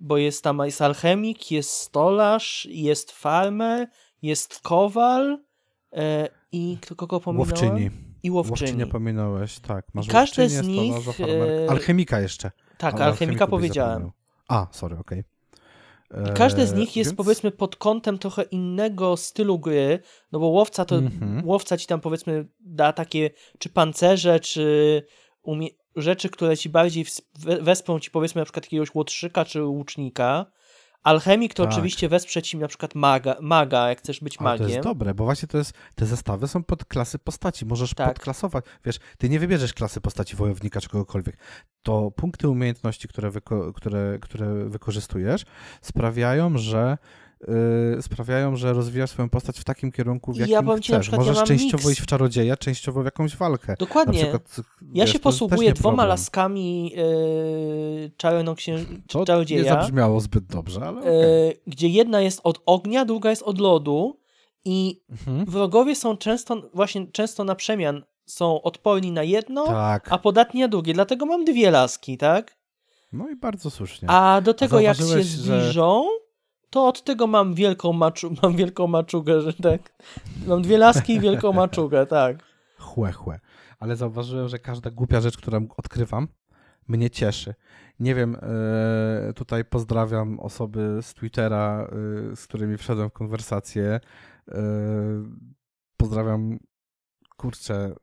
Bo 0.00 0.16
jest 0.16 0.44
tam 0.44 0.58
jest 0.64 0.82
alchemik, 0.82 1.50
jest 1.50 1.70
stolarz, 1.70 2.68
jest 2.70 3.12
farmer, 3.12 3.88
jest 4.22 4.60
kowal 4.60 5.38
e, 5.92 6.28
i 6.52 6.78
kto 6.80 6.96
kogo 6.96 7.20
pominąłem? 7.20 7.50
Łowczyni. 7.50 7.90
I 8.22 8.30
łowczyni. 8.30 8.60
Łowczynię 8.60 8.86
pominąłeś, 8.86 9.58
tak. 9.58 9.84
Masz 9.94 10.06
I 10.06 10.08
każde 10.08 10.48
z 10.48 10.66
nich, 10.66 10.94
stolarza, 11.02 11.24
e, 11.64 11.70
Alchemika 11.70 12.20
jeszcze. 12.20 12.50
Tak, 12.78 12.94
ale 12.94 13.04
alchemika 13.04 13.46
powiedziałem. 13.46 14.10
A, 14.48 14.66
sorry, 14.70 14.98
okej. 14.98 15.24
I 16.30 16.32
każde 16.34 16.66
z 16.66 16.72
E, 16.72 16.76
nich 16.76 16.96
jest 16.96 17.10
więc- 17.10 17.16
powiedzmy 17.16 17.50
pod 17.50 17.76
kątem 17.76 18.18
trochę 18.18 18.42
innego 18.42 19.16
stylu 19.16 19.58
gry, 19.58 19.98
no 20.32 20.38
bo 20.40 20.46
łowca 20.46 20.84
to 20.84 20.96
Mhm. 20.96 21.46
łowca 21.48 21.76
ci 21.76 21.86
tam 21.86 22.00
powiedzmy 22.00 22.48
da 22.60 22.92
takie 22.92 23.30
czy 23.58 23.68
pancerze, 23.68 24.40
czy 24.40 25.02
umie- 25.42 25.70
rzeczy, 25.96 26.30
które 26.30 26.56
ci 26.56 26.68
bardziej 26.68 27.04
ws- 27.04 27.22
we- 27.38 27.62
wesprą 27.62 28.00
ci 28.00 28.10
powiedzmy 28.10 28.40
na 28.40 28.44
przykład 28.44 28.64
jakiegoś 28.64 28.94
łotrzyka 28.94 29.44
czy 29.44 29.64
łucznika, 29.64 30.46
Alchemik 31.06 31.54
to 31.54 31.62
Tak. 31.64 31.72
oczywiście 31.72 32.08
wesprze 32.08 32.42
ci 32.42 32.56
na 32.58 32.68
przykład 32.68 32.94
maga, 32.94 33.36
maga 33.40 33.88
jak 33.88 33.98
chcesz 33.98 34.20
być 34.20 34.36
Ale 34.38 34.44
to 34.58 34.62
magiem. 34.64 34.68
jest 34.76 34.88
dobre, 34.88 35.14
bo 35.14 35.24
właśnie 35.24 35.48
to 35.48 35.58
jest, 35.58 35.72
te 35.94 36.06
zestawy 36.06 36.48
są 36.48 36.64
pod 36.64 36.84
klasy 36.84 37.18
postaci. 37.18 37.66
Możesz 37.66 37.94
Tak. 37.94 38.08
podklasować. 38.08 38.64
Wiesz, 38.84 38.98
ty 39.18 39.28
nie 39.28 39.38
wybierzesz 39.40 39.74
klasy 39.74 40.00
postaci 40.00 40.36
wojownika 40.36 40.80
czy 40.80 40.88
kogokolwiek. 40.88 41.36
To 41.82 42.10
punkty 42.10 42.48
umiejętności, 42.48 43.08
które, 43.08 43.30
wyko- 43.30 43.72
które, 43.72 44.18
które 44.20 44.64
wykorzystujesz, 44.68 45.44
sprawiają, 45.82 46.58
że 46.58 46.98
yy, 47.40 48.02
sprawiają, 48.02 48.56
że 48.56 48.72
rozwijasz 48.72 49.10
swoją 49.10 49.28
postać 49.28 49.58
w 49.60 49.64
takim 49.64 49.92
kierunku, 49.92 50.32
w 50.32 50.36
jakim 50.36 50.52
ja 50.52 50.62
powiem 50.62 50.82
ci, 50.82 50.92
chcesz. 50.92 51.00
przykład, 51.00 51.18
ja 51.20 51.24
Możesz 51.26 51.36
mam 51.36 51.46
częściowo 51.46 51.76
miks. 51.88 51.92
iść 51.92 52.00
w 52.00 52.06
czarodzieja, 52.06 52.56
częściowo 52.56 53.02
w 53.02 53.04
jakąś 53.04 53.36
walkę. 53.36 53.74
Dokładnie. 53.78 54.18
przykład, 54.18 54.56
Ja 54.92 55.04
wiesz, 55.04 55.12
się 55.12 55.18
posługuję 55.18 55.68
nie 55.68 55.74
dwoma 55.74 55.92
problem. 55.96 56.08
laskami 56.08 56.90
yy, 56.90 58.10
czarnoksięż... 58.16 58.80
To 59.08 59.18
nie 59.18 59.24
czarodzieja, 59.26 59.74
zabrzmiało 59.74 60.20
zbyt 60.20 60.44
dobrze, 60.46 60.80
ale 60.80 61.00
okej. 61.00 61.12
yy, 61.48 61.60
gdzie 61.66 61.88
jedna 61.88 62.20
jest 62.20 62.40
od 62.44 62.62
ognia, 62.66 63.04
druga 63.04 63.30
jest 63.30 63.42
od 63.42 63.60
lodu 63.60 64.20
i 64.64 65.00
Mhm. 65.10 65.44
wrogowie 65.46 65.96
są 65.96 66.16
często, 66.16 66.70
właśnie 66.74 67.06
często 67.12 67.44
na 67.44 67.54
przemian 67.54 68.02
są 68.26 68.62
odporni 68.62 69.12
na 69.12 69.22
jedno, 69.22 69.66
Tak. 69.66 70.12
a 70.12 70.18
podatni 70.18 70.60
na 70.60 70.68
drugie. 70.68 70.94
Dlatego 70.94 71.26
mam 71.26 71.44
dwie 71.44 71.70
laski, 71.70 72.18
tak? 72.18 72.56
No 73.12 73.28
i 73.30 73.36
bardzo 73.36 73.70
słusznie. 73.70 74.10
A 74.10 74.40
do 74.40 74.54
tego 74.54 74.80
jak 74.80 74.96
się 74.96 75.02
zauważyłeś, 75.02 75.26
że- 75.26 75.60
zbliżą, 75.60 76.04
to 76.76 76.88
od 76.88 77.04
tego 77.04 77.26
mam 77.26 77.54
wielką, 77.54 77.92
maczu... 77.92 78.34
mam 78.42 78.56
wielką 78.56 78.86
maczugę, 78.86 79.40
że 79.40 79.52
tak. 79.52 79.92
Mam 80.46 80.62
dwie 80.62 80.78
laski 80.78 81.14
i 81.14 81.20
wielką 81.20 81.52
maczugę, 81.52 82.06
tak. 82.06 82.36
chłe, 82.78 83.12
chłe. 83.12 83.40
Ale 83.78 83.96
zauważyłem, 83.96 84.48
że 84.48 84.58
każda 84.58 84.90
głupia 84.90 85.20
rzecz, 85.20 85.36
którą 85.36 85.66
odkrywam, 85.76 86.28
mnie 86.88 87.10
cieszy. 87.10 87.54
Nie 88.00 88.14
wiem, 88.14 88.36
e, 88.42 89.32
tutaj 89.32 89.64
pozdrawiam 89.64 90.40
osoby 90.40 90.98
z 91.02 91.14
Twittera, 91.14 91.88
e, 92.32 92.36
z 92.36 92.46
którymi 92.46 92.76
wszedłem 92.76 93.10
w 93.10 93.12
konwersację. 93.12 93.84
E, 93.84 94.62
pozdrawiam, 95.96 96.58
kurczę, 97.36 97.94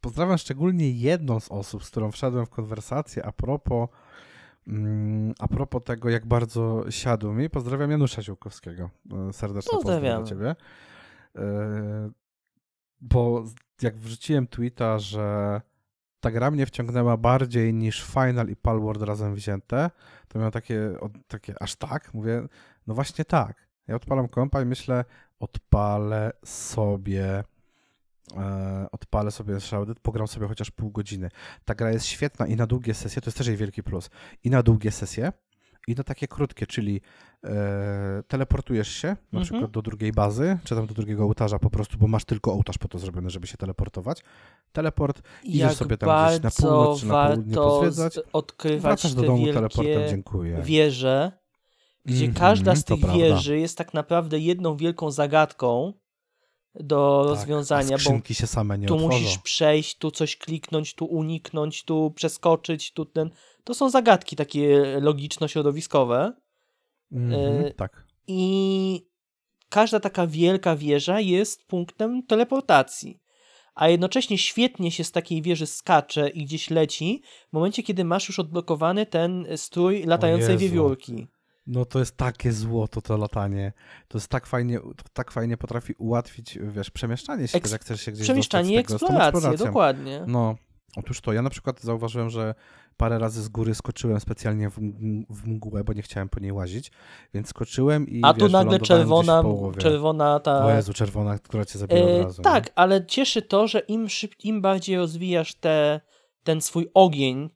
pozdrawiam 0.00 0.38
szczególnie 0.38 0.90
jedną 0.90 1.40
z 1.40 1.48
osób, 1.48 1.84
z 1.84 1.90
którą 1.90 2.10
wszedłem 2.10 2.46
w 2.46 2.50
konwersację 2.50 3.24
a 3.26 3.32
propos 3.32 3.88
a 5.38 5.48
propos 5.48 5.84
tego, 5.84 6.10
jak 6.10 6.26
bardzo 6.26 6.90
siadł 6.90 7.32
mi, 7.32 7.50
pozdrawiam 7.50 7.90
Janusza 7.90 8.22
Ziółkowskiego. 8.22 8.90
E, 9.28 9.32
Serdeczne 9.32 9.70
pozdrowienia 9.70 10.18
dla 10.18 10.26
ciebie. 10.26 10.56
E, 11.36 12.10
Bo 13.00 13.44
jak 13.82 13.96
wrzuciłem 13.96 14.46
tweeta, 14.46 14.98
że 14.98 15.60
ta 16.20 16.30
gra 16.30 16.50
mnie 16.50 16.66
wciągnęła 16.66 17.16
bardziej 17.16 17.74
niż 17.74 18.04
Final 18.04 18.48
i 18.48 18.56
Palworld 18.56 19.02
razem 19.02 19.34
wzięte, 19.34 19.90
to 20.28 20.38
miałem 20.38 20.52
takie, 20.52 20.92
takie 21.28 21.54
aż 21.62 21.76
tak? 21.76 22.14
Mówię, 22.14 22.42
no 22.86 22.94
właśnie 22.94 23.24
tak. 23.24 23.68
Ja 23.86 23.94
odpalam 23.94 24.28
kompa 24.28 24.62
i 24.62 24.64
myślę, 24.64 25.04
odpalę 25.40 26.32
sobie 26.44 27.44
odpalę 28.92 29.30
sobie 29.30 29.60
Shrouded, 29.60 30.00
pogram 30.00 30.28
sobie 30.28 30.48
chociaż 30.48 30.70
pół 30.70 30.90
godziny. 30.90 31.28
Ta 31.64 31.74
gra 31.74 31.90
jest 31.90 32.06
świetna 32.06 32.46
i 32.46 32.56
na 32.56 32.66
długie 32.66 32.94
sesje, 32.94 33.22
to 33.22 33.28
jest 33.28 33.38
też 33.38 33.46
jej 33.46 33.56
wielki 33.56 33.82
plus, 33.82 34.10
i 34.44 34.50
na 34.50 34.62
długie 34.62 34.90
sesje, 34.90 35.32
i 35.86 35.94
na 35.94 36.04
takie 36.04 36.28
krótkie, 36.28 36.66
czyli 36.66 37.00
e, 37.44 38.22
teleportujesz 38.28 38.88
się 38.88 39.08
na 39.08 39.14
Mhm. 39.32 39.44
przykład 39.44 39.70
do 39.70 39.82
drugiej 39.82 40.12
bazy, 40.12 40.58
czy 40.64 40.74
tam 40.74 40.86
do 40.86 40.94
drugiego 40.94 41.24
ołtarza 41.24 41.58
po 41.58 41.70
prostu, 41.70 41.98
bo 41.98 42.06
masz 42.06 42.24
tylko 42.24 42.52
ołtarz 42.52 42.78
po 42.78 42.88
to 42.88 42.98
zrobiony, 42.98 43.30
żeby 43.30 43.46
się 43.46 43.56
teleportować. 43.56 44.22
Teleport, 44.72 45.22
Idziesz 45.44 45.60
Jak 45.60 45.72
sobie 45.72 45.96
tam 45.96 46.26
gdzieś 46.28 46.42
na 46.42 46.50
północ 46.50 47.00
czy 47.00 47.06
na 47.06 47.26
południe 47.28 47.54
pozwiedzać, 47.54 48.18
odkrywać 48.32 48.82
wracasz 48.82 49.14
do 49.14 49.22
domu 49.22 49.46
teleportem, 49.46 50.08
dziękuję. 50.08 50.62
wieże, 50.62 51.32
gdzie 52.04 52.24
Mhm, 52.26 52.34
każda 52.48 52.76
z 52.76 52.84
to 52.84 52.94
tych 52.94 53.04
prawda. 53.04 53.18
wieży 53.18 53.58
jest 53.58 53.78
tak 53.78 53.94
naprawdę 53.94 54.38
jedną 54.38 54.76
wielką 54.76 55.10
zagadką 55.10 55.92
do 56.74 57.24
Tak, 57.24 57.28
rozwiązania, 57.28 57.88
a 57.88 57.98
bo 57.98 57.98
skrzynki 57.98 58.34
się 58.34 58.46
same 58.46 58.78
nie 58.78 58.86
tu 58.86 58.94
otworzą. 58.94 59.18
musisz 59.18 59.38
przejść, 59.38 59.98
tu 59.98 60.10
coś 60.10 60.36
kliknąć, 60.36 60.94
tu 60.94 61.04
uniknąć, 61.04 61.84
tu 61.84 62.10
przeskoczyć, 62.10 62.92
tu 62.92 63.04
ten. 63.04 63.30
To 63.64 63.74
są 63.74 63.90
zagadki 63.90 64.36
takie 64.36 64.82
logiczno-środowiskowe. 65.00 66.32
Mhm, 67.12 67.64
e, 67.64 67.70
tak. 67.70 68.04
I 68.26 69.06
każda 69.68 70.00
taka 70.00 70.26
wielka 70.26 70.76
wieża 70.76 71.20
jest 71.20 71.66
punktem 71.66 72.22
teleportacji. 72.22 73.20
A 73.74 73.88
jednocześnie 73.88 74.38
świetnie 74.38 74.90
się 74.90 75.04
z 75.04 75.12
takiej 75.12 75.42
wieży 75.42 75.66
skacze 75.66 76.28
i 76.28 76.44
gdzieś 76.44 76.70
leci 76.70 77.22
w 77.50 77.52
momencie, 77.52 77.82
kiedy 77.82 78.04
masz 78.04 78.28
już 78.28 78.38
odblokowany 78.38 79.06
ten 79.06 79.46
strój 79.56 80.02
latającej 80.04 80.58
wiewiórki. 80.58 81.26
No 81.70 81.84
to 81.84 81.98
jest 81.98 82.16
takie 82.16 82.52
złoto 82.52 83.00
to 83.02 83.16
latanie. 83.16 83.72
To 84.08 84.18
jest 84.18 84.28
tak 84.28 84.46
fajnie, 84.46 84.80
tak 85.12 85.30
fajnie 85.30 85.56
potrafi 85.56 85.94
ułatwić, 85.98 86.58
wiesz, 86.62 86.90
przemieszczanie 86.90 87.48
się, 87.48 87.58
Eks- 87.58 87.72
jak 87.72 87.80
chcesz 87.80 88.00
się 88.00 88.12
gdzieś 88.12 88.24
Przemieszczanie 88.26 88.74
i 88.74 88.78
eksplorację, 88.78 89.56
dokładnie. 89.56 90.24
No, 90.26 90.56
otóż 90.96 91.20
to. 91.20 91.32
Ja 91.32 91.42
na 91.42 91.50
przykład 91.50 91.80
zauważyłem, 91.80 92.30
że 92.30 92.54
parę 92.96 93.18
razy 93.18 93.42
z 93.42 93.48
góry 93.48 93.74
skoczyłem 93.74 94.20
specjalnie 94.20 94.70
w, 94.70 94.78
m- 94.78 95.24
w 95.30 95.46
mgłę, 95.46 95.84
bo 95.84 95.92
nie 95.92 96.02
chciałem 96.02 96.28
po 96.28 96.40
niej 96.40 96.52
łazić, 96.52 96.90
więc 97.34 97.48
skoczyłem 97.48 98.08
i 98.08 98.20
A 98.24 98.34
tu 98.34 98.40
wiesz, 98.44 98.52
nagle 98.52 98.80
czerwona, 98.80 99.42
czerwona 99.78 100.40
ta. 100.40 100.64
O 100.64 100.70
Jezu, 100.70 100.92
czerwona, 100.92 101.38
która 101.38 101.64
cię 101.64 101.78
zabija 101.78 102.00
E, 102.04 102.16
od 102.16 102.22
razu. 102.24 102.42
tak, 102.42 102.70
ale 102.74 103.06
cieszy 103.06 103.42
to, 103.42 103.68
że 103.68 103.78
im, 103.78 104.08
szyb, 104.08 104.34
im 104.44 104.60
bardziej 104.62 104.96
rozwijasz 104.96 105.54
te, 105.54 106.00
ten 106.44 106.60
swój 106.60 106.90
ogień 106.94 107.50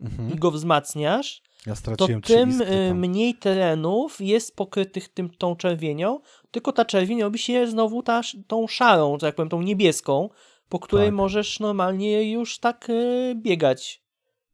Nie? 0.00 0.08
Mhm. 0.08 0.30
i 0.32 0.36
go 0.36 0.50
wzmacniasz, 0.50 1.42
Ja 1.66 1.72
to 1.72 1.76
straciłem 1.76 2.22
trzy 2.22 2.34
tym 2.34 2.62
y, 2.62 2.94
mniej 2.94 3.34
terenów 3.34 4.20
jest 4.20 4.56
pokrytych 4.56 5.08
tym, 5.08 5.30
tą 5.30 5.56
czerwienią, 5.56 6.20
tylko 6.50 6.72
ta 6.72 6.84
czerwień 6.84 7.22
robi 7.22 7.38
się 7.38 7.66
znowu 7.66 8.02
ta, 8.02 8.20
tą 8.46 8.66
szarą, 8.66 9.16
że 9.20 9.26
tak 9.26 9.34
powiem, 9.34 9.48
tą 9.48 9.62
niebieską, 9.62 10.28
po 10.68 10.78
której 10.78 11.06
Tak. 11.06 11.14
możesz 11.14 11.60
normalnie 11.60 12.32
już 12.32 12.58
tak 12.58 12.90
y, 12.90 13.34
biegać. 13.36 14.02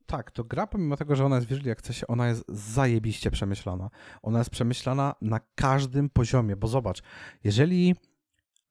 Tak, 0.07 0.31
to 0.31 0.45
gra, 0.45 0.67
pomimo 0.67 0.97
tego, 0.97 1.17
że 1.17 1.25
ona 1.25 1.37
jest 1.37 1.49
w 1.49 1.53
Early 1.53 1.71
Accessie, 1.73 2.07
ona 2.07 2.29
jest 2.29 2.45
zajebiście 2.49 3.31
przemyślana. 3.31 3.91
Ona 4.23 4.39
jest 4.39 4.51
przemyślana 4.51 5.15
na 5.21 5.41
każdym 5.55 6.11
poziomie, 6.11 6.57
bo 6.57 6.69
zobacz, 6.69 7.03
jeżeli 7.45 7.95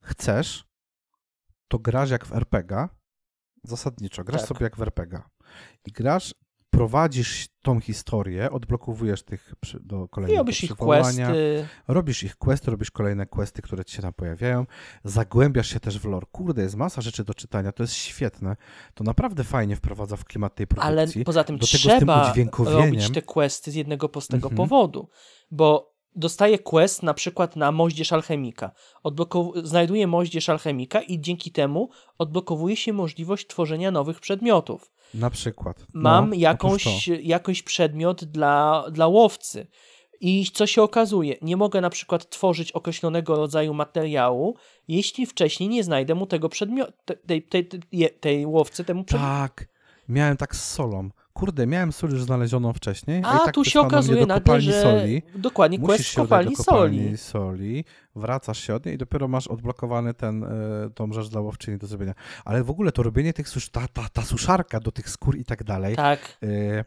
chcesz, 0.01 0.67
to 1.67 1.79
grasz 1.79 2.09
jak 2.09 2.25
w 2.25 2.33
RPG, 2.33 2.88
zasadniczo, 3.63 4.23
grasz 4.23 4.41
Tak. 4.41 4.47
sobie 4.47 4.63
jak 4.63 4.77
w 4.77 4.81
RPG 4.81 5.21
i 5.85 5.91
grasz, 5.91 6.35
prowadzisz 6.78 7.47
tą 7.61 7.80
historię, 7.80 8.51
odblokowujesz 8.51 9.23
tych 9.23 9.55
przy, 9.59 9.80
do 9.80 10.05
I 10.05 10.09
kolejnego 10.09 10.38
robisz 10.38 10.63
ich 10.63 10.75
questy. 10.75 11.23
robisz 11.88 12.23
ich 12.23 12.36
questy, 12.36 12.71
robisz 12.71 12.91
kolejne 12.91 13.25
questy, 13.25 13.61
które 13.61 13.86
ci 13.86 13.95
się 13.95 14.01
tam 14.01 14.13
pojawiają, 14.13 14.65
zagłębiasz 15.03 15.67
się 15.69 15.80
też 15.80 15.99
w 15.99 16.05
lore. 16.05 16.25
Kurde, 16.32 16.61
jest 16.61 16.75
masa 16.75 17.01
rzeczy 17.01 17.23
do 17.23 17.34
czytania, 17.34 17.71
to 17.71 17.84
jest 17.84 17.93
świetne. 17.93 18.55
To 18.93 19.03
naprawdę 19.03 19.43
fajnie 19.43 19.75
wprowadza 19.75 20.17
w 20.17 20.25
klimat 20.25 20.55
tej 20.55 20.67
Ale 20.78 20.95
produkcji. 20.95 21.25
poza 21.25 21.43
tym 21.43 21.57
Do 21.57 21.67
tego 21.67 21.78
trzeba 21.78 22.30
udźwiękowieniem. 22.30 22.86
robić 22.86 23.09
te 23.13 23.21
questy 23.21 23.71
z 23.71 23.75
jednego 23.75 24.09
prostego 24.09 24.49
Mhm. 24.49 24.55
powodu, 24.69 25.09
bo 25.51 25.93
dostaję 26.15 26.59
quest 26.59 27.03
na 27.03 27.13
przykład 27.13 27.55
na 27.55 27.71
moździerz 27.71 28.13
alchemika. 28.13 28.71
Odblokow- 29.03 29.65
znajduję 29.65 30.07
moździerz 30.07 30.49
alchemika 30.49 31.01
i 31.01 31.21
dzięki 31.21 31.51
temu 31.51 31.89
odblokowuje 32.17 32.75
się 32.75 32.93
możliwość 32.93 33.47
tworzenia 33.47 33.91
nowych 33.91 34.19
przedmiotów. 34.19 34.91
Na 35.14 35.30
przykład. 35.30 35.86
Mam 35.93 36.26
no, 36.26 36.30
otóż 36.30 36.41
jakąś, 36.41 36.84
to. 36.84 37.12
jakiś 37.22 37.64
przedmiot 37.64 38.26
dla, 38.26 38.86
dla 38.91 39.08
łowcy. 39.08 39.68
I 40.22 40.51
co 40.53 40.68
się 40.68 40.82
okazuje, 40.82 41.36
nie 41.41 41.58
mogę 41.58 41.82
na 41.82 41.89
przykład 41.89 42.30
tworzyć 42.30 42.72
określonego 42.72 43.36
rodzaju 43.36 43.74
materiału, 43.74 44.55
jeśli 44.88 45.26
wcześniej 45.26 45.70
nie 45.70 45.84
znajdę 45.84 46.16
mu 46.16 46.26
tego 46.26 46.49
przedmiotu, 46.49 46.93
tej, 47.28 47.43
tej, 47.43 47.68
tej, 47.68 48.10
tej 48.20 48.45
łowcy 48.45 48.84
temu 48.84 49.03
przedmiotu. 49.03 49.32
Tak, 49.32 49.68
miałem 50.10 50.38
tak 50.38 50.55
z 50.55 50.74
solą. 50.74 51.10
Kurde, 51.38 51.67
miałem 51.67 51.91
sól 51.91 52.09
już 52.09 52.23
znalezioną 52.23 52.73
wcześniej. 52.73 53.21
A 53.25 53.35
i 53.35 53.39
tak 53.45 53.55
tu 53.55 53.65
się 53.65 53.81
okazuje 53.81 54.25
nagle, 54.25 54.61
że 54.61 54.81
soli. 54.81 55.21
dokładnie 55.35 55.79
Musisz 55.79 55.95
quest 55.97 56.15
kopalni 56.15 56.51
do 56.51 56.57
kopalni 56.57 56.97
soli. 56.99 57.17
soli, 57.17 57.85
wracasz 58.15 58.59
się 58.59 58.75
od 58.75 58.85
niej 58.85 58.95
i 58.95 58.97
dopiero 58.97 59.27
masz 59.27 59.47
odblokowany 59.47 60.13
ten, 60.13 60.43
e, 60.43 60.49
tą 60.95 61.13
rzecz 61.13 61.27
dla 61.27 61.41
łowczyni 61.41 61.77
do 61.77 61.88
zrobienia. 61.88 62.13
Ale 62.45 62.63
w 62.63 62.69
ogóle 62.69 62.91
to 62.91 63.03
robienie 63.03 63.33
tych 63.33 63.49
susz, 63.49 63.69
ta, 63.69 63.88
ta, 63.88 64.09
ta 64.13 64.21
suszarka 64.21 64.79
do 64.79 64.91
tych 64.91 65.09
skór 65.09 65.38
i 65.38 65.45
tak 65.45 65.63
dalej. 65.63 65.95
Tak. 65.95 66.38
e, 66.43 66.85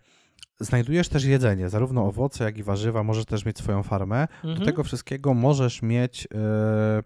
Znajdujesz 0.63 1.09
też 1.09 1.25
jedzenie, 1.25 1.69
zarówno 1.69 2.07
owoce, 2.07 2.45
jak 2.45 2.59
i 2.59 2.63
warzywa, 2.63 3.03
możesz 3.03 3.25
też 3.25 3.45
mieć 3.45 3.59
swoją 3.59 3.83
farmę. 3.83 4.29
Mhm. 4.45 4.59
Do 4.59 4.65
tego 4.65 4.85
wszystkiego 4.85 5.35
możesz 5.35 5.83
mieć, 5.83 6.29
e, 6.35 7.03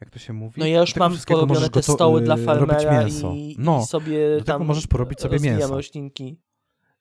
jak 0.00 0.10
to 0.10 0.18
się 0.18 0.32
mówi? 0.32 0.60
No 0.60 0.66
ja 0.66 0.80
już 0.80 0.96
mam 0.96 1.16
porobione 1.26 1.68
te 1.68 1.82
stoły 1.82 2.20
dla 2.20 2.36
farmera 2.36 3.08
i, 3.08 3.56
No, 3.58 3.80
i 3.82 3.86
sobie 3.86 4.38
do 4.38 4.44
tego 4.44 4.64
możesz 4.64 4.86
porobić 4.86 5.20
sobie 5.20 5.38
mięso. 5.40 5.68
roślinki. 5.74 6.38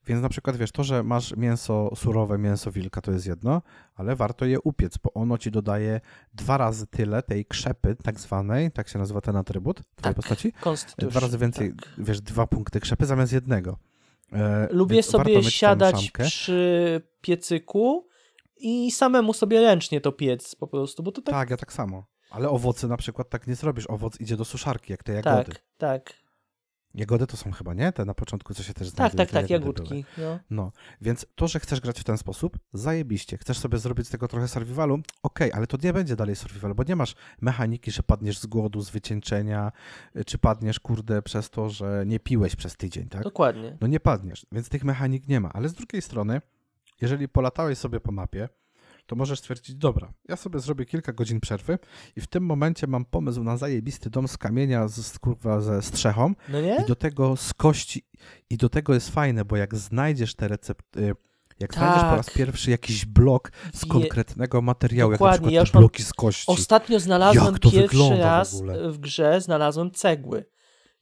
Więc 0.08 0.22
na 0.22 0.30
przykład 0.30 0.58
wiesz, 0.58 0.72
to, 0.72 0.84
że 0.84 1.04
masz 1.04 1.36
mięso 1.36 1.96
surowe, 1.96 2.38
mięso 2.38 2.72
wilka, 2.72 3.02
to 3.02 3.12
jest 3.12 3.26
jedno, 3.26 3.62
ale 3.96 4.16
warto 4.16 4.46
je 4.46 4.60
upiec, 4.62 4.98
bo 4.98 5.14
ono 5.14 5.38
ci 5.38 5.52
dodaje 5.52 6.02
dwa 6.34 6.58
razy 6.58 6.88
tyle 6.88 7.24
tej 7.24 7.46
krzepy 7.46 7.96
tak 8.04 8.20
zwanej, 8.20 8.72
tak 8.72 8.88
się 8.90 9.00
nazywa 9.00 9.22
ten 9.22 9.36
atrybut 9.36 9.80
w 9.80 9.96
twojej 9.96 10.16
Tak. 10.16 10.16
postaci, 10.16 10.54
dwa 10.98 11.20
razy 11.20 11.38
więcej, 11.38 11.74
tak. 11.74 11.90
wiesz, 11.98 12.22
dwa 12.22 12.48
punkty 12.48 12.80
krzepy 12.80 13.06
zamiast 13.06 13.34
jednego. 13.34 13.78
E, 14.34 14.68
Lubię 14.72 15.04
sobie 15.04 15.44
siadać 15.44 16.12
przy 16.12 17.02
piecyku 17.22 18.08
i 18.58 18.92
samemu 18.92 19.34
sobie 19.34 19.62
ręcznie 19.62 20.02
to 20.02 20.12
piec 20.12 20.56
po 20.56 20.68
prostu, 20.68 21.04
bo 21.04 21.12
to 21.12 21.22
tak, 21.22 21.36
Tak, 21.36 21.50
ja 21.50 21.58
tak 21.58 21.74
samo. 21.74 22.06
Ale 22.30 22.50
owoce 22.50 22.88
na 22.88 22.98
przykład 22.98 23.30
tak 23.30 23.48
nie 23.48 23.56
zrobisz. 23.56 23.88
Owoc 23.90 24.20
idzie 24.22 24.38
do 24.38 24.46
suszarki, 24.46 24.92
jak 24.92 25.04
te 25.04 25.14
jagody. 25.14 25.52
tak, 25.52 25.62
tak, 25.78 26.14
Jagody 26.98 27.28
to 27.28 27.38
są 27.38 27.52
chyba, 27.52 27.74
nie? 27.74 27.92
Te 27.92 28.06
na 28.06 28.14
początku, 28.14 28.54
co 28.54 28.64
się 28.64 28.74
też 28.74 28.88
tak, 28.88 28.96
znajduje. 28.96 29.18
tak, 29.18 29.32
tak, 29.32 29.48
były. 29.48 29.60
jagódki, 29.60 30.06
no. 30.18 30.40
No, 30.50 30.72
więc 31.02 31.26
to, 31.36 31.48
że 31.48 31.60
chcesz 31.60 31.82
grać 31.82 32.00
w 32.00 32.04
ten 32.04 32.18
sposób, 32.18 32.58
zajebiście. 32.74 33.38
Chcesz 33.38 33.60
sobie 33.60 33.78
zrobić 33.78 34.08
z 34.08 34.10
tego 34.10 34.28
trochę 34.28 34.48
survivalu, 34.48 35.00
okej, 35.24 35.54
ale 35.54 35.68
to 35.68 35.78
nie 35.84 35.94
będzie 35.94 36.16
dalej 36.16 36.36
survival, 36.36 36.76
bo 36.76 36.84
nie 36.84 36.96
masz 36.96 37.16
mechaniki, 37.42 37.92
że 37.92 38.04
padniesz 38.04 38.40
z 38.40 38.46
głodu, 38.46 38.82
z 38.82 38.90
wycieńczenia, 38.90 39.72
y, 40.16 40.26
czy 40.26 40.38
padniesz, 40.38 40.80
kurde, 40.80 41.22
przez 41.22 41.50
to, 41.50 41.70
że 41.70 42.04
nie 42.06 42.20
piłeś 42.20 42.56
przez 42.56 42.78
tydzień, 42.78 43.10
tak? 43.10 43.24
Dokładnie. 43.24 43.78
No 43.82 43.88
nie 43.88 44.00
padniesz, 44.00 44.46
więc 44.52 44.70
tych 44.70 44.84
mechanik 44.84 45.28
nie 45.28 45.40
ma. 45.40 45.54
Ale 45.54 45.70
z 45.70 45.74
drugiej 45.74 46.02
strony, 46.02 46.42
jeżeli 47.02 47.30
polatałeś 47.30 47.78
sobie 47.78 48.00
po 48.00 48.12
mapie, 48.12 48.50
to 49.08 49.16
możesz 49.16 49.40
stwierdzić, 49.40 49.76
dobra, 49.76 50.14
ja 50.30 50.36
sobie 50.36 50.60
zrobię 50.60 50.86
kilka 50.86 51.14
godzin 51.14 51.40
przerwy 51.40 51.80
i 52.16 52.22
w 52.22 52.28
tym 52.28 52.46
momencie 52.46 52.88
mam 52.88 53.06
pomysł 53.06 53.44
na 53.44 53.58
zajebisty 53.58 54.10
dom 54.10 54.28
z 54.28 54.38
kamienia, 54.38 54.88
z, 54.88 55.20
kurwa, 55.20 55.62
ze 55.62 55.82
strzechą, 55.82 56.34
No 56.50 56.62
nie? 56.62 56.78
i 56.84 56.88
do 56.88 56.96
tego 56.96 57.36
z 57.36 57.54
kości. 57.54 58.06
I 58.50 58.58
do 58.58 58.70
tego 58.70 58.94
jest 58.94 59.10
fajne, 59.10 59.46
bo 59.46 59.56
jak 59.58 59.76
znajdziesz 59.76 60.36
te 60.36 60.48
recepty. 60.48 61.14
Jak 61.60 61.74
znajdziesz 61.74 62.04
po 62.10 62.16
raz 62.16 62.26
Tak. 62.26 62.36
pierwszy 62.36 62.72
jakiś 62.72 63.06
blok 63.06 63.52
z 63.74 63.86
konkretnego 63.86 64.62
materiału, 64.62 65.12
jak 65.12 65.22
na 65.22 65.26
Dokładnie, 65.26 65.48
przykład 65.48 65.74
ja 65.74 65.80
bloki 65.80 66.04
z 66.04 66.14
kości. 66.14 66.44
Ostatnio 66.52 67.00
znalazłem 67.00 67.60
pierwszy 67.60 67.98
w 68.16 68.20
raz 68.20 68.54
ogóle? 68.56 68.92
w 68.92 68.98
grze, 68.98 69.42
znalazłem 69.42 69.92
cegły. 69.92 70.46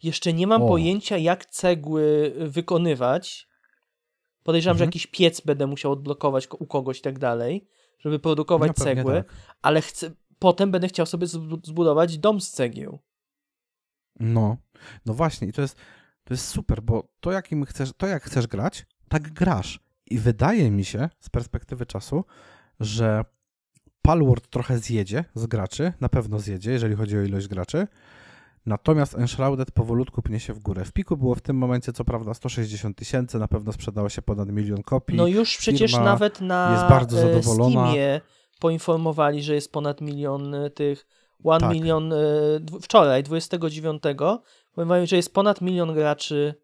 Jeszcze 0.04 0.34
nie 0.34 0.48
mam 0.48 0.62
O. 0.62 0.68
pojęcia, 0.68 1.18
jak 1.18 1.46
cegły 1.46 2.34
wykonywać. 2.38 3.48
Podejrzewam, 4.44 4.78
że 4.78 4.84
Mhm. 4.84 4.88
jakiś 4.88 5.08
piec 5.08 5.42
będę 5.42 5.68
musiał 5.68 5.92
odblokować 5.92 6.48
ko- 6.48 6.58
u 6.58 6.66
kogoś 6.66 7.00
i 7.00 7.02
tak 7.02 7.20
dalej, 7.20 7.68
żeby 8.06 8.20
produkować 8.20 8.72
No 8.78 8.84
cegły, 8.84 9.14
tak. 9.14 9.34
ale 9.62 9.82
chcę, 9.82 10.12
potem 10.40 10.72
będę 10.72 10.88
chciał 10.88 11.06
sobie 11.06 11.28
zbu- 11.28 11.66
zbudować 11.66 12.18
dom 12.18 12.42
z 12.42 12.52
cegieł. 12.52 13.00
No, 14.20 14.58
no 15.06 15.14
właśnie, 15.14 15.48
i 15.48 15.54
to 15.54 15.62
jest, 15.62 15.76
to 16.24 16.34
jest 16.34 16.48
super, 16.48 16.82
bo 16.82 17.08
to, 17.20 17.32
jakim 17.32 17.66
chcesz, 17.66 17.92
to 17.98 18.08
jak 18.08 18.24
chcesz 18.24 18.48
grać, 18.48 18.86
tak 19.10 19.34
grasz. 19.34 19.80
I 20.06 20.20
wydaje 20.20 20.72
mi 20.72 20.86
się 20.86 21.10
z 21.20 21.30
perspektywy 21.30 21.86
czasu, 21.86 22.26
że 22.80 23.26
Palworld 24.02 24.50
trochę 24.50 24.80
zjedzie 24.80 25.26
z 25.36 25.46
graczy, 25.46 25.94
na 26.02 26.10
pewno 26.10 26.40
zjedzie, 26.40 26.72
jeżeli 26.72 26.96
chodzi 26.96 27.18
o 27.18 27.22
ilość 27.22 27.48
graczy. 27.48 27.88
Natomiast 28.66 29.16
Enshrouded 29.16 29.72
powolutku 29.72 30.22
pnie 30.22 30.40
się 30.40 30.54
w 30.54 30.60
górę. 30.60 30.86
W 30.86 30.92
piku 30.92 31.18
było 31.18 31.36
w 31.36 31.42
tym 31.42 31.58
momencie 31.58 31.94
co 31.94 32.06
prawda 32.06 32.34
160 32.34 32.98
tysięcy, 32.98 33.40
na 33.40 33.48
pewno 33.48 33.72
sprzedało 33.74 34.10
się 34.10 34.22
ponad 34.22 34.50
milion 34.50 34.84
kopii. 34.84 35.18
No 35.18 35.28
już 35.28 35.58
przecież 35.58 35.92
firma 35.92 36.06
nawet 36.06 36.42
na 36.42 36.72
jest 36.74 36.90
bardzo 36.90 37.18
e, 37.18 37.22
zadowolona. 37.22 37.82
Steamie 37.82 38.22
poinformowali, 38.60 39.44
że 39.44 39.56
jest 39.56 39.72
ponad 39.72 40.02
milion 40.02 40.56
e, 40.56 40.70
tych, 40.70 41.08
one 41.44 41.60
Tak. 41.60 41.74
milion, 41.74 42.14
e, 42.14 42.18
wczoraj, 42.82 43.24
29, 43.24 44.04
powiedzieli, 44.76 45.08
że 45.08 45.16
jest 45.16 45.34
ponad 45.34 45.62
milion 45.62 45.94
graczy 45.94 46.56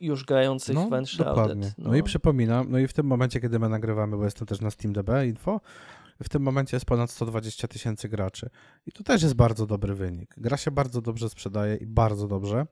już 0.00 0.24
grających 0.24 0.78
w 0.78 0.92
Enshrouded. 0.92 1.34
dokładnie. 1.34 1.72
No. 1.78 1.94
i 1.94 2.02
przypominam, 2.02 2.66
no 2.70 2.78
i 2.78 2.86
w 2.86 2.92
tym 2.92 3.06
momencie, 3.06 3.40
kiedy 3.40 3.58
my 3.58 3.68
nagrywamy, 3.68 4.16
bo 4.16 4.24
jestem 4.24 4.46
też 4.46 4.60
na 4.60 4.70
SteamDB 4.70 5.08
info, 5.26 5.60
w 6.24 6.28
tym 6.28 6.42
momencie 6.42 6.76
jest 6.76 6.86
ponad 6.86 7.10
120 7.10 7.68
tysięcy 7.68 8.08
graczy. 8.08 8.50
I 8.86 8.92
to 8.92 9.02
też 9.04 9.22
jest 9.22 9.34
bardzo 9.34 9.66
dobry 9.66 9.94
wynik. 9.94 10.34
Gra 10.36 10.56
się 10.56 10.70
bardzo 10.70 11.00
dobrze 11.00 11.28
sprzedaje 11.30 11.76
i 11.76 11.86
bardzo 11.86 12.28
dobrze. 12.28 12.66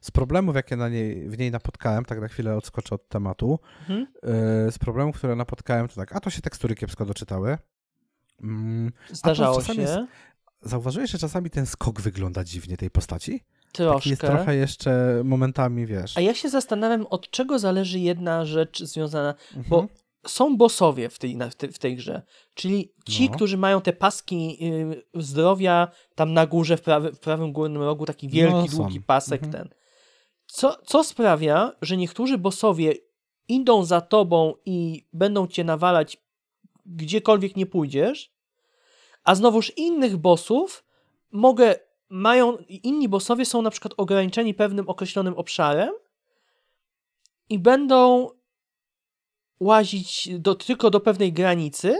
Z 0.00 0.10
problemów, 0.10 0.54
jakie 0.56 0.76
na 0.76 0.88
niej, 0.88 1.28
w 1.28 1.38
niej 1.38 1.50
napotkałem, 1.50 2.04
tak 2.04 2.20
na 2.20 2.28
chwilę 2.28 2.56
odskoczę 2.56 2.94
od 2.94 3.08
tematu, 3.08 3.58
Mhm. 3.80 4.00
yy, 4.00 4.72
z 4.72 4.78
problemów, 4.78 5.16
które 5.16 5.36
napotkałem, 5.36 5.88
to 5.88 5.94
tak, 5.94 6.16
a 6.16 6.20
to 6.20 6.30
się 6.30 6.40
tekstury 6.42 6.74
kiepsko 6.74 7.04
doczytały. 7.06 7.58
Mm, 8.42 8.92
Zdarzało 9.10 9.62
się 9.62 9.74
jest 9.74 9.98
Zauważyłeś, 10.64 11.10
że 11.10 11.18
czasami 11.18 11.50
ten 11.50 11.66
skok 11.66 12.00
wygląda 12.00 12.44
dziwnie 12.44 12.76
tej 12.76 12.90
postaci? 12.90 13.32
Taki 13.72 13.76
troszkę. 13.76 14.10
jest 14.10 14.22
trochę 14.22 14.56
jeszcze 14.56 15.20
momentami, 15.24 15.86
wiesz. 15.86 16.18
A 16.18 16.20
ja 16.20 16.34
się 16.34 16.48
zastanawiam, 16.50 17.06
od 17.10 17.30
czego 17.30 17.58
zależy 17.58 17.98
jedna 17.98 18.44
rzecz 18.44 18.82
związana, 18.84 19.34
Mhm. 19.56 19.64
bo 19.68 19.86
są 20.26 20.56
bossowie 20.56 21.08
w 21.08 21.18
tej, 21.18 21.38
w 21.72 21.78
tej, 21.78 21.96
grze, 21.96 22.22
czyli 22.54 22.92
ci, 23.08 23.28
No. 23.30 23.36
którzy 23.36 23.56
mają 23.58 23.80
te 23.80 23.92
paski 23.92 24.58
y, 24.62 25.22
zdrowia 25.22 25.88
tam 26.14 26.32
na 26.32 26.46
górze, 26.46 26.76
w, 26.76 26.82
prawy, 26.82 27.12
w 27.12 27.18
prawym 27.20 27.52
górnym 27.52 27.82
rogu, 27.82 28.06
taki 28.06 28.28
wielki, 28.28 28.68
No, 28.70 28.76
długi 28.76 29.00
pasek 29.00 29.42
Mhm. 29.44 29.52
ten. 29.52 29.74
Co, 30.46 30.76
co 30.86 31.04
sprawia, 31.04 31.72
że 31.82 31.96
niektórzy 31.96 32.38
bossowie 32.38 32.94
idą 33.48 33.84
za 33.84 34.00
tobą 34.00 34.54
i 34.64 35.06
będą 35.12 35.46
cię 35.46 35.64
nawalać 35.64 36.16
gdziekolwiek 36.86 37.56
nie 37.56 37.66
pójdziesz, 37.66 38.32
a 39.24 39.34
znowuż 39.34 39.72
innych 39.76 40.16
bossów 40.16 40.84
mogę, 41.32 41.74
mają, 42.08 42.56
inni 42.56 43.08
bossowie 43.08 43.44
są 43.44 43.62
na 43.62 43.70
przykład 43.70 43.94
ograniczeni 43.96 44.54
pewnym 44.54 44.88
określonym 44.88 45.34
obszarem 45.34 45.90
i 47.48 47.58
będą 47.58 48.28
łazić 49.62 50.28
do, 50.38 50.54
tylko 50.54 50.90
do 50.90 51.00
pewnej 51.00 51.32
granicy, 51.32 51.96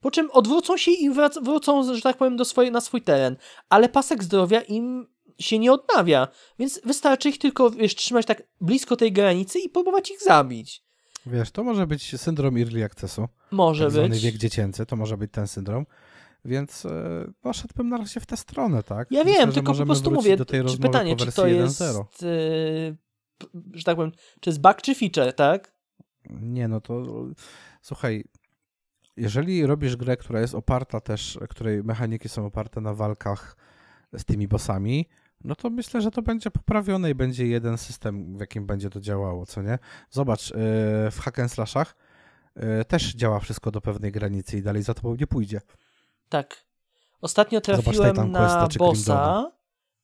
po 0.00 0.10
czym 0.10 0.30
odwrócą 0.30 0.76
się 0.76 0.90
i 0.90 1.10
wrac, 1.10 1.38
wrócą, 1.42 1.94
że 1.94 2.02
tak 2.02 2.16
powiem, 2.16 2.36
do 2.36 2.44
swoje, 2.44 2.70
na 2.70 2.80
swój 2.80 3.02
teren. 3.02 3.36
Ale 3.68 3.88
pasek 3.88 4.24
zdrowia 4.24 4.60
im 4.60 5.06
się 5.38 5.58
nie 5.58 5.72
odnawia, 5.72 6.28
więc 6.58 6.80
wystarczy 6.84 7.28
ich 7.28 7.38
tylko 7.38 7.70
wiesz, 7.70 7.94
trzymać 7.94 8.26
tak 8.26 8.42
blisko 8.60 8.96
tej 8.96 9.12
granicy 9.12 9.58
i 9.58 9.68
próbować 9.68 10.10
ich 10.10 10.22
zabić. 10.22 10.84
Wiesz, 11.26 11.50
to 11.50 11.64
może 11.64 11.86
być 11.86 12.20
syndrom 12.20 12.56
early 12.56 12.84
accessu, 12.84 13.28
Może 13.50 13.90
tak 13.90 14.10
być. 14.10 14.22
wiek 14.22 14.36
dziecięcy, 14.36 14.86
to 14.86 14.96
może 14.96 15.16
być 15.16 15.32
ten 15.32 15.46
syndrom, 15.48 15.86
więc 16.44 16.86
e, 16.86 17.24
poszedłbym 17.40 17.88
na 17.88 17.96
razie 17.96 18.20
w 18.20 18.26
tę 18.26 18.36
stronę, 18.36 18.82
tak? 18.82 19.10
Ja 19.10 19.24
Myślę, 19.24 19.38
wiem, 19.38 19.52
tylko 19.52 19.74
po 19.74 19.86
prostu 19.86 20.10
mówię, 20.10 20.36
do 20.36 20.44
tej 20.44 20.64
czy 20.64 20.78
pytanie, 20.78 21.16
po 21.16 21.24
czy 21.24 21.32
to 21.32 21.46
jest, 21.46 21.80
1.0. 21.80 22.04
p- 23.38 23.46
że 23.72 23.84
tak 23.84 23.96
powiem, 23.96 24.12
czy 24.40 24.50
jest 24.50 24.60
bug 24.60 24.82
czy 24.82 24.94
feature, 24.94 25.32
tak? 25.32 25.73
Nie, 26.30 26.68
no 26.68 26.80
to 26.80 27.04
słuchaj, 27.82 28.24
jeżeli 29.16 29.66
robisz 29.66 29.96
grę, 29.96 30.16
która 30.16 30.40
jest 30.40 30.54
oparta 30.54 31.00
też, 31.00 31.38
której 31.50 31.84
mechaniki 31.84 32.28
są 32.28 32.46
oparte 32.46 32.80
na 32.80 32.94
walkach 32.94 33.56
z 34.12 34.24
tymi 34.24 34.48
bossami, 34.48 35.08
no 35.44 35.54
to 35.54 35.70
myślę, 35.70 36.00
że 36.00 36.10
to 36.10 36.22
będzie 36.22 36.50
poprawione 36.50 37.10
i 37.10 37.14
będzie 37.14 37.46
jeden 37.46 37.78
system, 37.78 38.36
w 38.36 38.40
jakim 38.40 38.66
będzie 38.66 38.90
to 38.90 39.00
działało, 39.00 39.46
co 39.46 39.62
nie? 39.62 39.78
Zobacz, 40.10 40.50
yy, 40.50 40.56
w 41.10 41.18
hack 41.22 41.38
and 41.38 41.52
slashach 41.52 41.96
yy, 42.56 42.84
też 42.84 43.14
działa 43.14 43.40
wszystko 43.40 43.70
do 43.70 43.80
pewnej 43.80 44.12
granicy 44.12 44.58
i 44.58 44.62
dalej 44.62 44.82
za 44.82 44.94
tobą 44.94 45.16
nie 45.20 45.26
pójdzie. 45.26 45.60
Tak. 46.28 46.64
Ostatnio 47.20 47.60
Zobacz 47.64 47.82
trafiłem 47.82 48.10
Titan 48.10 48.30
na 48.30 48.68
bossa, 48.78 49.50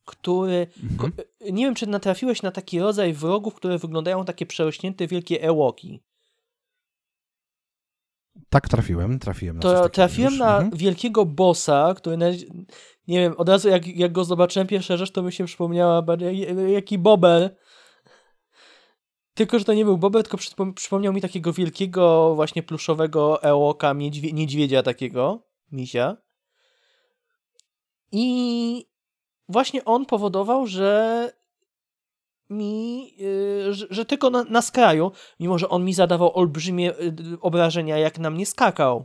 który... 0.04 0.66
Mhm. 0.82 1.12
Nie 1.52 1.64
wiem, 1.64 1.74
czy 1.74 1.86
natrafiłeś 1.86 2.42
na 2.42 2.50
taki 2.50 2.80
rodzaj 2.80 3.12
wrogów, 3.12 3.54
które 3.54 3.78
wyglądają 3.78 4.24
takie 4.24 4.46
przerośnięte 4.46 5.06
wielkie 5.06 5.42
ełoki. 5.42 6.02
Tak 8.48 8.68
trafiłem, 8.68 9.18
trafiłem 9.18 9.56
na 9.56 9.62
To 9.62 9.88
trafiłem 9.88 10.30
już. 10.32 10.40
na 10.40 10.54
Mhm. 10.58 10.70
wielkiego 10.76 11.24
bossa, 11.26 11.94
który 11.96 12.16
nie 13.08 13.20
wiem, 13.20 13.34
od 13.36 13.48
razu 13.48 13.68
jak, 13.68 13.86
jak 13.86 14.12
go 14.12 14.24
zobaczyłem 14.24 14.68
pierwsza 14.68 14.96
rzecz, 14.96 15.10
to 15.10 15.22
mi 15.22 15.32
się 15.32 15.44
przypomniała 15.44 16.02
jaki 16.68 16.98
bobel. 16.98 17.56
Tylko, 19.34 19.58
że 19.58 19.64
to 19.64 19.74
nie 19.74 19.84
był 19.84 19.98
bobel, 19.98 20.22
tylko 20.22 20.36
przypom- 20.36 20.74
przypomniał 20.74 21.12
mi 21.12 21.20
takiego 21.20 21.52
wielkiego 21.52 22.34
właśnie 22.34 22.62
pluszowego 22.62 23.42
ełoka, 23.42 23.92
niedźwie- 23.94 24.32
niedźwiedzia 24.32 24.82
takiego, 24.82 25.42
misia. 25.72 26.16
I 28.12 28.86
właśnie 29.48 29.84
on 29.84 30.06
powodował, 30.06 30.66
że 30.66 31.32
mi, 32.50 33.14
yy, 33.16 33.74
że, 33.74 33.86
że 33.90 34.04
tylko 34.04 34.30
na, 34.30 34.44
na 34.44 34.62
skraju, 34.62 35.12
mimo 35.40 35.58
że 35.58 35.68
on 35.68 35.84
mi 35.84 35.94
zadawał 35.94 36.38
olbrzymie 36.38 36.84
yy, 36.84 37.40
obrażenia, 37.40 37.98
jak 37.98 38.18
na 38.18 38.30
mnie 38.30 38.46
skakał. 38.46 39.04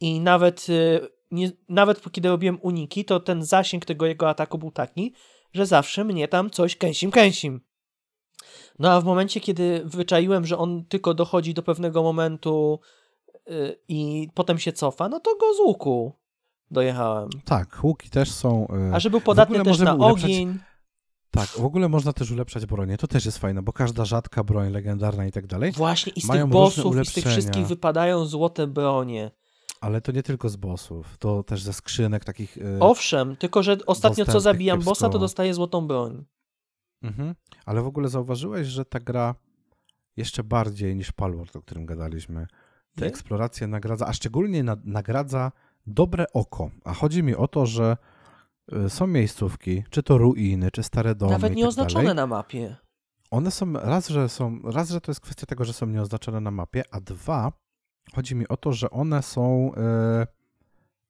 I 0.00 0.20
nawet, 0.20 0.68
yy, 0.68 1.08
nie, 1.30 1.50
nawet 1.68 2.12
kiedy 2.12 2.28
robiłem 2.28 2.58
uniki, 2.62 3.04
to 3.04 3.20
ten 3.20 3.44
zasięg 3.44 3.84
tego 3.84 4.06
jego 4.06 4.28
ataku 4.28 4.58
był 4.58 4.70
taki, 4.70 5.14
że 5.52 5.66
zawsze 5.66 6.04
mnie 6.04 6.28
tam 6.28 6.50
coś 6.50 6.76
kęsim, 6.76 7.10
kęsim. 7.10 7.60
No 8.78 8.92
a 8.92 9.00
w 9.00 9.04
momencie, 9.04 9.40
kiedy 9.40 9.82
wyczaiłem, 9.84 10.46
że 10.46 10.58
on 10.58 10.84
tylko 10.84 11.14
dochodzi 11.14 11.54
do 11.54 11.62
pewnego 11.62 12.02
momentu 12.02 12.80
yy, 13.46 13.80
i 13.88 14.28
potem 14.34 14.58
się 14.58 14.72
cofa, 14.72 15.08
no 15.08 15.20
to 15.20 15.36
go 15.36 15.54
z 15.54 15.60
łuku 15.60 16.12
dojechałem. 16.70 17.28
Tak, 17.44 17.78
łuki 17.82 18.10
też 18.10 18.30
są... 18.30 18.66
yy, 18.70 18.94
A 18.94 19.00
że 19.00 19.10
był 19.10 19.20
podatny 19.20 19.64
też 19.64 19.78
na 19.78 19.96
ogień. 19.96 20.58
Tak, 21.30 21.46
w 21.48 21.64
ogóle 21.64 21.88
można 21.88 22.12
też 22.12 22.30
ulepszać 22.30 22.66
bronię, 22.66 22.96
to 22.98 23.06
też 23.06 23.24
jest 23.26 23.38
fajne, 23.38 23.62
bo 23.62 23.72
każda 23.72 24.04
rzadka 24.04 24.44
broń, 24.44 24.70
legendarna 24.72 25.26
i 25.26 25.32
tak 25.32 25.46
dalej, 25.46 25.72
Właśnie, 25.72 26.12
i 26.16 26.20
z 26.20 26.24
Mają 26.24 26.44
tych 26.44 26.52
bossów, 26.52 26.96
i 27.00 27.04
z 27.04 27.12
tych 27.12 27.24
wszystkich 27.24 27.66
wypadają 27.66 28.26
złote 28.26 28.66
bronie. 28.66 29.30
ale 29.80 30.00
to 30.00 30.12
nie 30.12 30.22
tylko 30.22 30.48
z 30.48 30.56
bossów, 30.56 31.18
to 31.18 31.42
też 31.42 31.62
ze 31.62 31.72
skrzynek 31.72 32.24
takich... 32.24 32.56
yy, 32.56 32.76
Owszem, 32.80 33.36
tylko 33.36 33.62
że 33.62 33.76
ostatnio 33.86 34.24
co 34.24 34.40
zabijam 34.40 34.78
kiepsko. 34.78 34.90
bossa, 34.90 35.08
to 35.08 35.18
dostaję 35.18 35.54
złotą 35.54 35.86
broń. 35.86 36.24
Mhm. 37.02 37.34
Ale 37.66 37.82
w 37.82 37.86
ogóle 37.86 38.08
zauważyłeś, 38.08 38.66
że 38.66 38.84
ta 38.84 39.00
gra 39.00 39.34
jeszcze 40.16 40.44
bardziej 40.44 40.96
niż 40.96 41.12
Palworld, 41.12 41.56
o 41.56 41.62
którym 41.62 41.86
gadaliśmy, 41.86 42.46
Te 42.96 43.04
Nie? 43.04 43.08
eksploracje 43.08 43.66
nagradza, 43.66 44.06
a 44.06 44.12
szczególnie 44.12 44.62
na, 44.62 44.76
nagradza 44.84 45.52
dobre 45.86 46.24
oko. 46.32 46.70
A 46.84 46.94
chodzi 46.94 47.22
mi 47.22 47.34
o 47.34 47.48
to, 47.48 47.66
że 47.66 47.96
y, 47.96 47.96
są 48.88 49.06
miejscówki, 49.06 49.84
czy 49.90 50.02
to 50.02 50.18
ruiny, 50.18 50.70
czy 50.70 50.82
stare 50.82 51.14
domy 51.14 51.32
Nawet 51.32 51.52
i 51.52 51.56
nie 51.56 51.72
tak 51.72 52.14
na 52.14 52.26
mapie. 52.26 52.76
One 53.30 53.50
są, 53.50 53.72
raz 53.72 54.08
że 54.08 54.28
są, 54.28 54.60
raz, 54.64 54.90
że 54.90 55.00
to 55.00 55.10
jest 55.10 55.20
kwestia 55.20 55.46
tego, 55.46 55.64
że 55.64 55.72
są 55.72 55.86
nieoznaczone 55.86 56.40
na 56.40 56.50
mapie, 56.50 56.82
a 56.90 57.00
dwa, 57.00 57.52
chodzi 58.14 58.34
mi 58.34 58.48
o 58.48 58.56
to, 58.56 58.72
że 58.72 58.90
one 58.90 59.22
są, 59.22 59.72
e, 59.76 60.26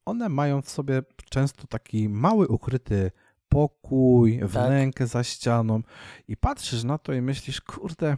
one 0.05 0.29
mają 0.29 0.63
w 0.63 0.71
sobie 0.71 1.03
często 1.31 1.67
taki 1.67 2.09
mały, 2.09 2.49
ukryty 2.49 3.11
pokój, 3.49 4.41
wnękę 4.43 5.07
za 5.07 5.25
ścianą 5.25 5.83
i 6.29 6.37
patrzysz 6.37 6.85
na 6.85 6.99
to 6.99 7.13
i 7.13 7.21
myślisz, 7.21 7.61
kurde, 7.61 8.17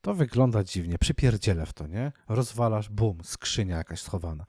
to 0.00 0.14
wygląda 0.14 0.64
dziwnie, 0.64 0.98
przypierdzielę 0.98 1.66
w 1.66 1.72
to, 1.72 1.86
nie? 1.86 2.12
Rozwalasz, 2.28 2.88
bum, 2.88 3.18
skrzynia 3.22 3.76
jakaś 3.76 4.00
schowana. 4.00 4.44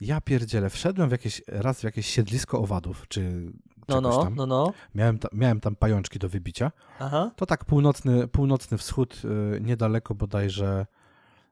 Ja 0.00 0.20
pierdzielę, 0.20 0.70
wszedłem 0.70 1.08
w 1.08 1.12
jakieś, 1.12 1.42
raz 1.46 1.80
w 1.80 1.84
jakieś 1.84 2.06
siedlisko 2.06 2.60
owadów, 2.60 3.04
czy 3.08 3.52
No, 3.88 4.00
no, 4.00 4.22
tam. 4.24 4.34
no, 4.34 4.46
no. 4.46 4.72
Miałem, 4.94 5.18
ta, 5.18 5.28
miałem 5.32 5.60
tam 5.60 5.76
pajączki 5.76 6.18
do 6.18 6.28
wybicia. 6.28 6.72
Aha. 6.98 7.30
To 7.36 7.46
tak 7.46 7.64
północny, 7.64 8.28
północny 8.28 8.78
wschód, 8.78 9.22
y, 9.56 9.60
niedaleko 9.60 10.14
bodajże, 10.14 10.86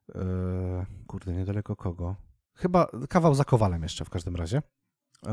y, 0.09 0.15
kurde, 1.07 1.33
niedaleko 1.33 1.77
kogo? 1.77 2.17
Chyba 2.55 2.87
kawał 3.09 3.35
za 3.35 3.45
Kowalem 3.45 3.83
jeszcze 3.83 4.05
w 4.05 4.11
każdym 4.11 4.37
razie. 4.37 4.59
Y, 5.27 5.31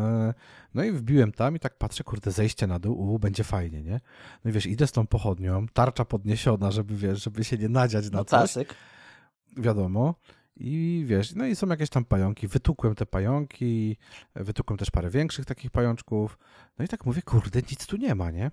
No 0.74 0.84
i 0.84 0.92
wbiłem 0.92 1.32
tam 1.32 1.56
i 1.56 1.60
tak 1.60 1.78
patrzę, 1.78 2.04
kurde, 2.04 2.32
zejście 2.32 2.68
na 2.68 2.80
dół, 2.80 3.14
u, 3.14 3.20
będzie 3.20 3.44
fajnie, 3.44 3.84
nie? 3.84 4.00
No 4.46 4.50
i 4.50 4.54
wiesz, 4.54 4.66
idę 4.66 4.88
z 4.88 4.92
tą 4.92 5.08
pochodnią, 5.08 5.66
tarcza 5.74 6.06
podniesiona, 6.06 6.72
żeby, 6.72 6.96
wiesz, 6.96 7.24
żeby 7.24 7.44
się 7.44 7.58
nie 7.58 7.70
nadziać 7.70 8.10
na 8.12 8.18
No 8.18 8.26
coś, 8.26 8.40
klasyk. 8.40 8.76
wiadomo. 9.58 10.16
I 10.60 11.04
wiesz, 11.06 11.36
no 11.36 11.46
i 11.46 11.56
są 11.56 11.68
jakieś 11.68 11.90
tam 11.90 12.06
pająki. 12.06 12.48
Wytukłem 12.48 12.96
te 12.96 13.06
pająki, 13.06 13.98
wytukłem 14.36 14.78
też 14.78 14.92
parę 14.92 15.10
większych 15.10 15.46
takich 15.46 15.72
pajączków. 15.72 16.38
No 16.80 16.86
i 16.86 16.88
tak 16.88 17.06
mówię, 17.06 17.22
kurde, 17.22 17.60
nic 17.72 17.88
tu 17.88 17.98
nie 17.98 18.16
ma, 18.16 18.32
nie? 18.32 18.52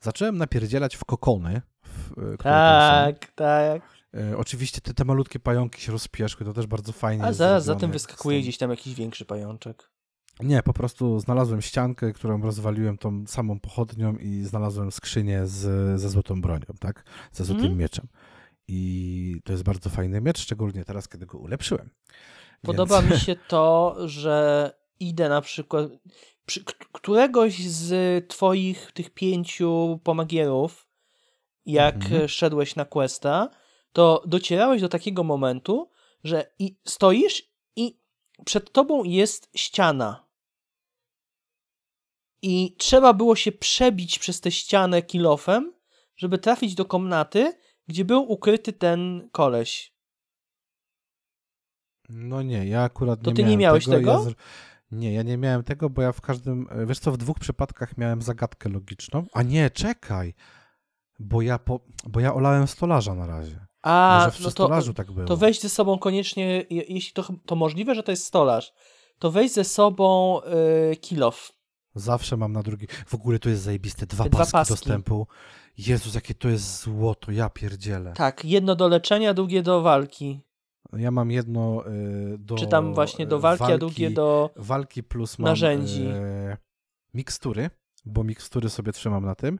Zacząłem 0.00 0.38
napierdzielać 0.38 0.96
w 0.96 1.04
kokony, 1.04 1.62
w, 1.82 2.12
e, 2.18 2.36
Tak, 2.36 3.32
tak. 3.32 3.82
E, 4.14 4.36
oczywiście 4.36 4.80
te, 4.80 4.94
te 4.94 5.04
malutkie 5.04 5.38
pająki 5.40 5.82
się 5.82 5.92
rozpieszły, 5.92 6.46
to 6.46 6.52
też 6.52 6.66
bardzo 6.66 6.92
fajnie 6.92 7.24
A 7.24 7.26
jest 7.26 7.38
zaraz 7.38 7.64
za 7.64 7.74
tym 7.74 7.90
wyskakuje 7.90 8.40
gdzieś 8.40 8.58
tam 8.58 8.70
jakiś 8.70 8.94
większy 8.94 9.24
pajączek. 9.24 9.92
Nie, 10.40 10.62
po 10.62 10.72
prostu 10.72 11.20
znalazłem 11.20 11.62
ściankę, 11.62 12.12
którą 12.12 12.42
rozwaliłem 12.42 12.98
tą 12.98 13.26
samą 13.26 13.60
pochodnią 13.60 14.16
i 14.16 14.42
znalazłem 14.44 14.92
skrzynię 14.92 15.46
z, 15.46 16.00
ze 16.00 16.08
złotą 16.08 16.40
bronią, 16.40 16.66
tak? 16.80 17.04
Ze 17.32 17.44
złotym 17.44 17.64
Mhm. 17.64 17.80
mieczem. 17.80 18.06
I 18.74 19.40
to 19.44 19.52
jest 19.52 19.64
bardzo 19.64 19.90
fajny 19.90 20.20
miecz, 20.20 20.38
szczególnie 20.38 20.84
teraz, 20.84 21.08
kiedy 21.08 21.26
go 21.26 21.38
ulepszyłem. 21.38 21.90
Podoba 22.62 23.02
Więc- 23.02 23.14
mi 23.14 23.20
się 23.20 23.36
to, 23.48 23.96
że 24.08 24.70
idę 25.00 25.28
na 25.28 25.40
przykład. 25.40 25.90
Przy, 26.46 26.64
któregoś 26.92 27.58
z 27.68 28.28
twoich 28.28 28.92
tych 28.92 29.10
pięciu 29.10 30.00
pomagierów, 30.04 30.86
jak 31.66 31.94
Mhm. 31.94 32.28
szedłeś 32.28 32.76
na 32.76 32.84
questa, 32.84 33.50
to 33.92 34.22
docierałeś 34.26 34.80
do 34.82 34.88
takiego 34.88 35.24
momentu, 35.24 35.90
że 36.24 36.52
i 36.58 36.76
stoisz 36.84 37.42
i 37.76 37.98
przed 38.44 38.72
tobą 38.72 39.04
jest 39.04 39.50
ściana. 39.56 40.26
I 42.42 42.76
trzeba 42.78 43.12
było 43.12 43.36
się 43.36 43.52
przebić 43.52 44.18
przez 44.18 44.40
tę 44.40 44.50
ścianę 44.50 45.02
kilofem, 45.02 45.72
żeby 46.16 46.38
trafić 46.38 46.74
do 46.74 46.84
komnaty, 46.84 47.58
gdzie 47.88 48.04
był 48.04 48.32
ukryty 48.32 48.72
ten 48.72 49.28
koleś. 49.32 49.92
No 52.08 52.42
nie, 52.42 52.66
ja 52.66 52.82
akurat 52.82 53.22
To 53.22 53.30
nie 53.30 53.36
ty 53.36 53.44
nie 53.44 53.56
miałeś 53.56 53.84
tego. 53.84 53.96
tego? 53.96 54.12
Ja 54.12 54.18
z... 54.30 54.34
Nie, 54.90 55.12
ja 55.12 55.22
nie 55.22 55.36
miałem 55.36 55.64
tego, 55.64 55.90
bo 55.90 56.02
ja 56.02 56.12
w 56.12 56.20
każdym, 56.20 56.66
wiesz 56.86 56.98
co, 56.98 57.12
w 57.12 57.16
dwóch 57.16 57.38
przypadkach 57.38 57.98
miałem 57.98 58.22
zagadkę 58.22 58.68
logiczną. 58.68 59.26
A 59.32 59.42
nie, 59.42 59.70
czekaj, 59.70 60.34
bo 61.18 61.42
ja, 61.42 61.58
po... 61.58 61.80
bo 62.08 62.20
ja 62.20 62.34
olałem 62.34 62.66
stolarza 62.66 63.14
na 63.14 63.26
razie. 63.26 63.66
A, 63.82 64.18
Może 64.24 64.30
przy 64.32 64.42
no 64.42 64.46
to, 64.46 64.50
stolarzu 64.50 64.94
tak 64.94 65.12
było. 65.12 65.26
to 65.26 65.36
weź 65.36 65.60
ze 65.60 65.68
sobą 65.68 65.98
koniecznie, 65.98 66.44
je- 66.70 66.84
jeśli 66.88 67.12
to, 67.12 67.24
to 67.46 67.56
możliwe, 67.56 67.94
że 67.94 68.02
to 68.02 68.12
jest 68.12 68.24
stolarz, 68.24 68.72
to 69.18 69.30
weź 69.30 69.52
ze 69.52 69.64
sobą 69.64 70.40
y, 70.92 70.96
kilof. 70.96 71.52
Zawsze 71.94 72.36
mam 72.36 72.52
na 72.52 72.62
drugi. 72.62 72.86
W 73.06 73.14
ogóle 73.14 73.38
to 73.38 73.48
jest 73.48 73.62
zajebiste. 73.62 74.06
Dwa, 74.06 74.24
dwa 74.24 74.38
paski, 74.38 74.52
paski. 74.52 74.72
dostępu. 74.74 75.26
Jezus, 75.78 76.14
jakie 76.14 76.34
to 76.34 76.48
jest 76.48 76.82
złoto, 76.82 77.32
ja 77.32 77.50
pierdzielę. 77.50 78.12
Tak, 78.12 78.44
jedno 78.44 78.74
do 78.76 78.88
leczenia, 78.88 79.34
drugie 79.34 79.62
do 79.62 79.82
walki. 79.82 80.40
Ja 80.92 81.10
mam 81.10 81.30
jedno 81.30 81.84
y, 82.34 82.38
do. 82.38 82.54
Czy 82.56 82.66
tam 82.66 82.94
właśnie 82.94 83.26
do 83.26 83.36
y, 83.36 83.40
walki, 83.40 83.64
a 83.64 83.78
drugie 83.78 84.10
do... 84.10 84.50
Walki 84.56 85.02
plus 85.02 85.38
mam 85.38 85.48
narzędzi. 85.48 86.06
e, 86.06 86.56
mikstury, 87.14 87.70
bo 88.04 88.24
mikstury 88.24 88.68
sobie 88.70 88.92
trzymam 88.92 89.24
na 89.24 89.34
tym, 89.34 89.58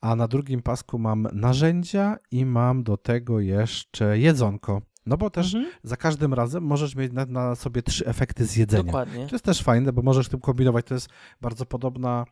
a 0.00 0.16
na 0.16 0.28
drugim 0.28 0.62
pasku 0.62 0.98
mam 0.98 1.28
narzędzia 1.32 2.16
i 2.30 2.44
mam 2.46 2.82
do 2.82 2.96
tego 2.96 3.40
jeszcze 3.40 4.18
jedzonko. 4.18 4.82
No 5.06 5.16
bo 5.16 5.30
też 5.30 5.54
Mhm, 5.54 5.72
za 5.82 5.96
każdym 5.96 6.34
razem 6.34 6.64
możesz 6.64 6.94
mieć 6.96 7.12
na, 7.12 7.26
na 7.26 7.54
sobie 7.54 7.82
trzy 7.82 8.06
efekty 8.06 8.46
z 8.46 8.56
jedzenia. 8.56 8.82
dokładnie. 8.82 9.26
To 9.26 9.34
jest 9.34 9.44
też 9.44 9.62
fajne, 9.62 9.92
bo 9.92 10.02
możesz 10.02 10.28
tym 10.28 10.40
kombinować. 10.40 10.86
To 10.86 10.94
jest 10.94 11.08
bardzo 11.40 11.66
podobna, 11.66 12.24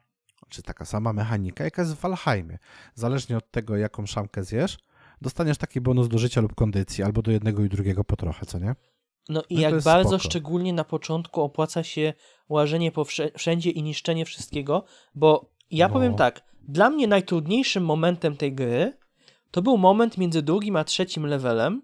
czy 0.48 0.62
taka 0.62 0.84
sama 0.84 1.12
mechanika, 1.12 1.64
jaka 1.64 1.82
jest 1.82 1.94
w 1.94 2.00
Valheimie. 2.00 2.58
Zależnie 2.94 3.36
od 3.36 3.50
tego, 3.50 3.76
jaką 3.76 4.06
szamkę 4.06 4.44
zjesz, 4.44 4.78
dostaniesz 5.20 5.58
taki 5.58 5.80
bonus 5.80 6.08
do 6.08 6.18
życia 6.18 6.40
lub 6.40 6.54
kondycji, 6.54 7.04
albo 7.04 7.22
do 7.22 7.30
jednego 7.30 7.64
i 7.64 7.68
drugiego 7.68 8.04
po 8.04 8.16
trochę, 8.16 8.46
co 8.46 8.58
nie? 8.58 8.74
No 9.28 9.42
i 9.50 9.54
No 9.54 9.60
jak 9.60 9.82
bardzo 9.82 10.08
spoko. 10.18 10.24
szczególnie 10.24 10.72
na 10.72 10.84
początku 10.84 11.42
opłaca 11.42 11.82
się 11.82 12.12
łażenie 12.48 12.92
po 12.92 13.04
wszędzie 13.36 13.70
i 13.70 13.82
niszczenie 13.82 14.24
wszystkiego, 14.24 14.84
bo 15.14 15.50
ja 15.70 15.88
No. 15.88 15.92
powiem 15.92 16.14
tak, 16.14 16.42
dla 16.62 16.90
mnie 16.90 17.06
najtrudniejszym 17.08 17.84
momentem 17.84 18.36
tej 18.36 18.52
gry 18.54 18.92
to 19.50 19.62
był 19.62 19.78
moment 19.78 20.18
między 20.18 20.42
drugim 20.42 20.76
a 20.76 20.84
trzecim 20.84 21.26
levelem, 21.26 21.82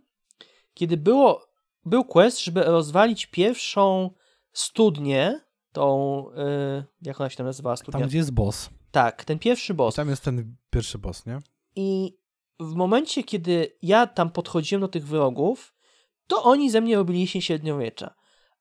kiedy 0.75 0.97
było, 0.97 1.47
był 1.85 2.05
quest, 2.05 2.45
żeby 2.45 2.63
rozwalić 2.63 3.27
pierwszą 3.27 4.11
studnię, 4.53 5.41
tą, 5.75 6.25
yy, 6.37 6.85
jak 7.03 7.21
ona 7.21 7.31
się 7.31 7.37
tam 7.37 7.47
nazywała 7.47 7.77
studnia? 7.77 8.01
Tam, 8.01 8.09
gdzie 8.09 8.19
jest 8.19 8.31
boss. 8.31 8.71
Tak, 8.91 9.25
ten 9.25 9.39
pierwszy 9.39 9.73
I 9.73 9.77
boss. 9.77 9.95
tam 9.95 10.09
jest 10.09 10.25
ten 10.25 10.57
pierwszy 10.71 10.99
boss, 10.99 11.27
nie? 11.27 11.39
I 11.77 12.19
w 12.61 12.75
momencie, 12.75 13.25
kiedy 13.25 13.77
ja 13.83 14.07
tam 14.07 14.31
podchodziłem 14.31 14.81
do 14.81 14.89
tych 14.89 15.07
wrogów, 15.07 15.75
to 16.27 16.43
oni 16.43 16.71
ze 16.71 16.81
mnie 16.81 16.97
robili 16.97 17.27
się 17.27 17.43
średniowiecza. 17.43 18.15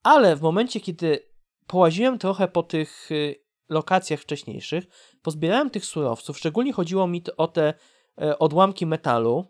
Ale 0.04 0.36
w 0.36 0.42
momencie, 0.42 0.80
kiedy 0.80 1.30
połaziłem 1.68 2.20
trochę 2.20 2.48
po 2.48 2.64
tych 2.64 3.12
y, 3.12 3.36
lokacjach 3.70 4.20
wcześniejszych, 4.20 4.86
pozbierałem 5.22 5.70
tych 5.70 5.86
surowców, 5.86 6.38
szczególnie 6.38 6.74
chodziło 6.74 7.08
mi 7.08 7.24
o 7.38 7.48
te 7.48 7.74
e, 8.22 8.40
odłamki 8.40 8.86
metalu. 8.86 9.46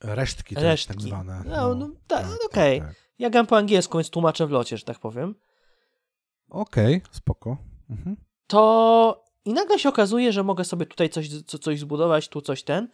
Resztki, 0.00 0.54
to 0.54 0.60
Resztki. 0.60 0.94
tak 0.94 1.02
zwane. 1.02 1.42
No, 1.46 1.74
no, 1.74 1.90
tak, 2.06 2.26
okej. 2.46 2.82
Ja 3.18 3.30
gram 3.30 3.46
po 3.46 3.56
angielsku, 3.56 3.98
więc 3.98 4.10
tłumaczę 4.10 4.46
w 4.46 4.50
locie, 4.50 4.76
że 4.78 4.84
tak 4.84 4.98
powiem. 4.98 5.34
Okej, 6.52 7.00
spoko. 7.10 7.56
Mhm. 7.90 8.16
to 8.46 9.24
i 9.44 9.52
nagle 9.52 9.78
się 9.78 9.88
okazuje, 9.88 10.32
że 10.32 10.42
mogę 10.42 10.64
sobie 10.64 10.86
tutaj 10.86 11.08
coś, 11.08 11.28
co, 11.28 11.58
coś 11.58 11.80
zbudować, 11.80 12.28
tu 12.28 12.40
coś 12.40 12.62
ten. 12.62 12.88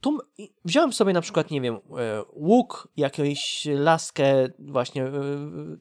Tu 0.00 0.18
wziąłem 0.64 0.92
sobie 0.92 1.12
na 1.12 1.20
przykład, 1.20 1.50
nie 1.50 1.60
wiem, 1.60 1.74
e, 1.74 2.22
łuk, 2.32 2.88
jakąś 2.96 3.66
laskę 3.74 4.48
właśnie 4.58 5.04
e, 5.04 5.10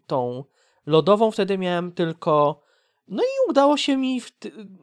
tą 0.07 0.43
lodową 0.85 1.31
wtedy 1.31 1.57
miałem 1.57 1.91
tylko. 1.91 2.63
No 3.07 3.23
i 3.23 3.49
udało 3.49 3.77
się 3.77 3.97
mi 3.97 4.21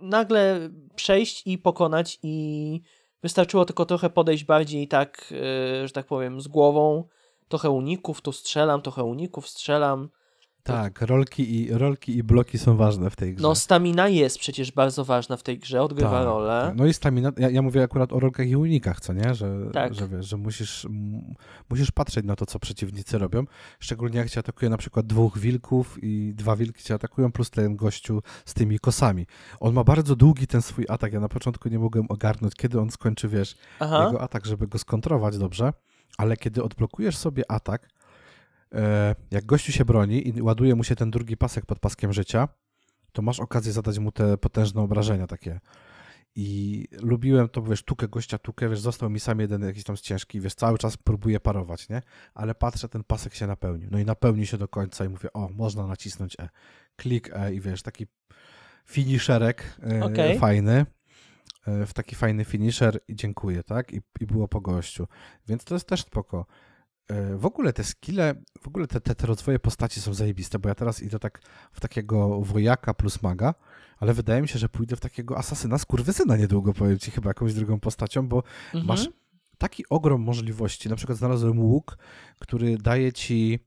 nagle 0.00 0.70
przejść 0.94 1.46
i 1.46 1.58
pokonać 1.58 2.18
i 2.22 2.80
wystarczyło 3.22 3.64
tylko 3.64 3.86
trochę 3.86 4.10
podejść 4.10 4.44
bardziej 4.44 4.88
tak, 4.88 5.32
e, 5.32 5.88
że 5.88 5.92
tak 5.92 6.06
powiem, 6.06 6.40
z 6.40 6.48
głową. 6.48 7.08
Trochę 7.48 7.70
uników, 7.70 8.20
tu 8.20 8.32
strzelam, 8.32 8.82
trochę 8.82 9.04
uników, 9.04 9.48
strzelam. 9.48 10.08
Tak, 10.66 11.00
rolki 11.02 11.56
i, 11.60 11.72
rolki 11.72 12.16
i 12.16 12.22
bloki 12.22 12.58
są 12.58 12.76
ważne 12.76 13.10
w 13.10 13.16
tej 13.16 13.34
grze. 13.34 13.42
No, 13.42 13.54
stamina 13.54 14.08
jest 14.08 14.38
przecież 14.38 14.72
bardzo 14.72 15.04
ważna 15.04 15.36
w 15.36 15.42
tej 15.42 15.58
grze, 15.58 15.82
odgrywa 15.82 16.10
Tak, 16.10 16.24
rolę. 16.24 16.62
tak. 16.66 16.76
No 16.76 16.86
i 16.86 16.94
stamina, 16.94 17.32
ja, 17.36 17.50
ja 17.50 17.62
mówię 17.62 17.82
akurat 17.82 18.12
o 18.12 18.20
rolkach 18.20 18.48
i 18.48 18.56
unikach, 18.56 19.00
co 19.00 19.12
nie? 19.12 19.34
Że, 19.34 19.56
Tak. 19.72 19.94
że 19.94 20.08
wiesz, 20.08 20.26
że 20.26 20.36
musisz, 20.36 20.84
m, 20.84 21.22
musisz 21.70 21.90
patrzeć 21.90 22.24
na 22.26 22.36
to, 22.36 22.46
co 22.46 22.58
przeciwnicy 22.58 23.18
robią. 23.18 23.44
Szczególnie 23.80 24.18
jak 24.18 24.30
cię 24.30 24.40
atakuje 24.40 24.70
na 24.70 24.76
przykład 24.76 25.06
dwóch 25.06 25.38
wilków 25.38 25.98
i 26.02 26.32
dwa 26.34 26.56
wilki 26.56 26.84
cię 26.84 26.94
atakują, 26.94 27.32
plus 27.32 27.50
ten 27.50 27.76
gościu 27.76 28.22
z 28.44 28.54
tymi 28.54 28.78
kosami. 28.78 29.26
On 29.60 29.74
ma 29.74 29.84
bardzo 29.84 30.16
długi 30.16 30.46
ten 30.46 30.62
swój 30.62 30.84
atak. 30.88 31.12
Ja 31.12 31.20
na 31.20 31.28
początku 31.28 31.68
nie 31.68 31.78
mogłem 31.78 32.06
ogarnąć, 32.08 32.54
kiedy 32.54 32.80
on 32.80 32.90
skończy, 32.90 33.28
wiesz, 33.28 33.56
Aha. 33.80 34.04
jego 34.06 34.20
atak, 34.20 34.46
żeby 34.46 34.66
go 34.66 34.78
skontrować 34.78 35.38
dobrze, 35.38 35.72
ale 36.18 36.36
kiedy 36.36 36.62
odblokujesz 36.62 37.16
sobie 37.16 37.50
atak, 37.50 37.88
jak 39.30 39.46
gościu 39.46 39.72
się 39.72 39.84
broni 39.84 40.28
i 40.28 40.42
ładuje 40.42 40.74
mu 40.74 40.84
się 40.84 40.96
ten 40.96 41.10
drugi 41.10 41.36
pasek 41.36 41.66
pod 41.66 41.78
paskiem 41.78 42.12
życia, 42.12 42.48
to 43.12 43.22
masz 43.22 43.40
okazję 43.40 43.72
zadać 43.72 43.98
mu 43.98 44.12
te 44.12 44.38
potężne 44.38 44.82
obrażenia 44.82 45.26
takie. 45.26 45.60
I 46.36 46.88
lubiłem 47.02 47.48
to, 47.48 47.60
bo 47.60 47.70
wiesz, 47.70 47.82
tukę 47.82 48.08
gościa, 48.08 48.38
tukę, 48.38 48.68
wiesz, 48.68 48.80
został 48.80 49.10
mi 49.10 49.20
sam 49.20 49.40
jeden 49.40 49.62
jakiś 49.62 49.84
tam 49.84 49.96
ciężki, 49.96 50.40
wiesz, 50.40 50.54
cały 50.54 50.78
czas 50.78 50.96
próbuję 50.96 51.40
parować, 51.40 51.88
nie? 51.88 52.02
Ale 52.34 52.54
patrzę, 52.54 52.88
ten 52.88 53.04
pasek 53.04 53.34
się 53.34 53.46
napełnił. 53.46 53.88
No 53.90 53.98
i 53.98 54.04
napełni 54.04 54.46
się 54.46 54.58
do 54.58 54.68
końca 54.68 55.04
i 55.04 55.08
mówię, 55.08 55.32
o, 55.32 55.48
można 55.48 55.86
nacisnąć 55.86 56.36
E. 56.40 56.48
Klik 56.96 57.30
E 57.32 57.54
i 57.54 57.60
wiesz, 57.60 57.82
taki 57.82 58.06
finisherek 58.86 59.76
e, 59.92 60.04
Okej. 60.04 60.38
fajny, 60.38 60.86
e, 61.66 61.86
w 61.86 61.94
taki 61.94 62.14
fajny 62.14 62.44
finisher 62.44 63.00
i 63.08 63.16
dziękuję, 63.16 63.62
tak? 63.62 63.92
I, 63.92 64.00
I 64.20 64.26
było 64.26 64.48
po 64.48 64.60
gościu. 64.60 65.08
Więc 65.48 65.64
to 65.64 65.74
jest 65.74 65.88
też 65.88 66.00
spoko. 66.00 66.46
E, 67.08 67.36
W 67.36 67.46
ogóle 67.46 67.72
te 67.72 67.84
skille, 67.84 68.34
w 68.60 68.68
ogóle 68.68 68.86
te, 68.86 69.00
te, 69.00 69.14
te 69.14 69.26
rozwoje 69.26 69.58
postaci 69.58 70.00
są 70.00 70.14
zajebiste, 70.14 70.58
bo 70.58 70.68
ja 70.68 70.74
teraz 70.74 71.02
idę 71.02 71.18
tak 71.18 71.40
w 71.72 71.80
takiego 71.80 72.40
wojaka 72.40 72.94
plus 72.94 73.22
maga, 73.22 73.54
ale 73.98 74.14
wydaje 74.14 74.42
mi 74.42 74.48
się, 74.48 74.58
że 74.58 74.68
pójdę 74.68 74.96
w 74.96 75.00
takiego 75.00 75.38
asasyna 75.38 75.78
skurwysyna 75.78 76.36
niedługo, 76.36 76.72
powiem 76.72 76.98
ci, 76.98 77.10
chyba 77.10 77.30
jakąś 77.30 77.54
drugą 77.54 77.80
postacią, 77.80 78.28
bo 78.28 78.42
Mhm. 78.66 78.86
masz 78.86 79.08
taki 79.58 79.84
ogrom 79.90 80.20
możliwości. 80.22 80.88
Na 80.88 80.96
przykład 80.96 81.18
znalazłem 81.18 81.58
łuk, 81.60 81.98
który 82.38 82.78
daje 82.78 83.12
ci 83.12 83.58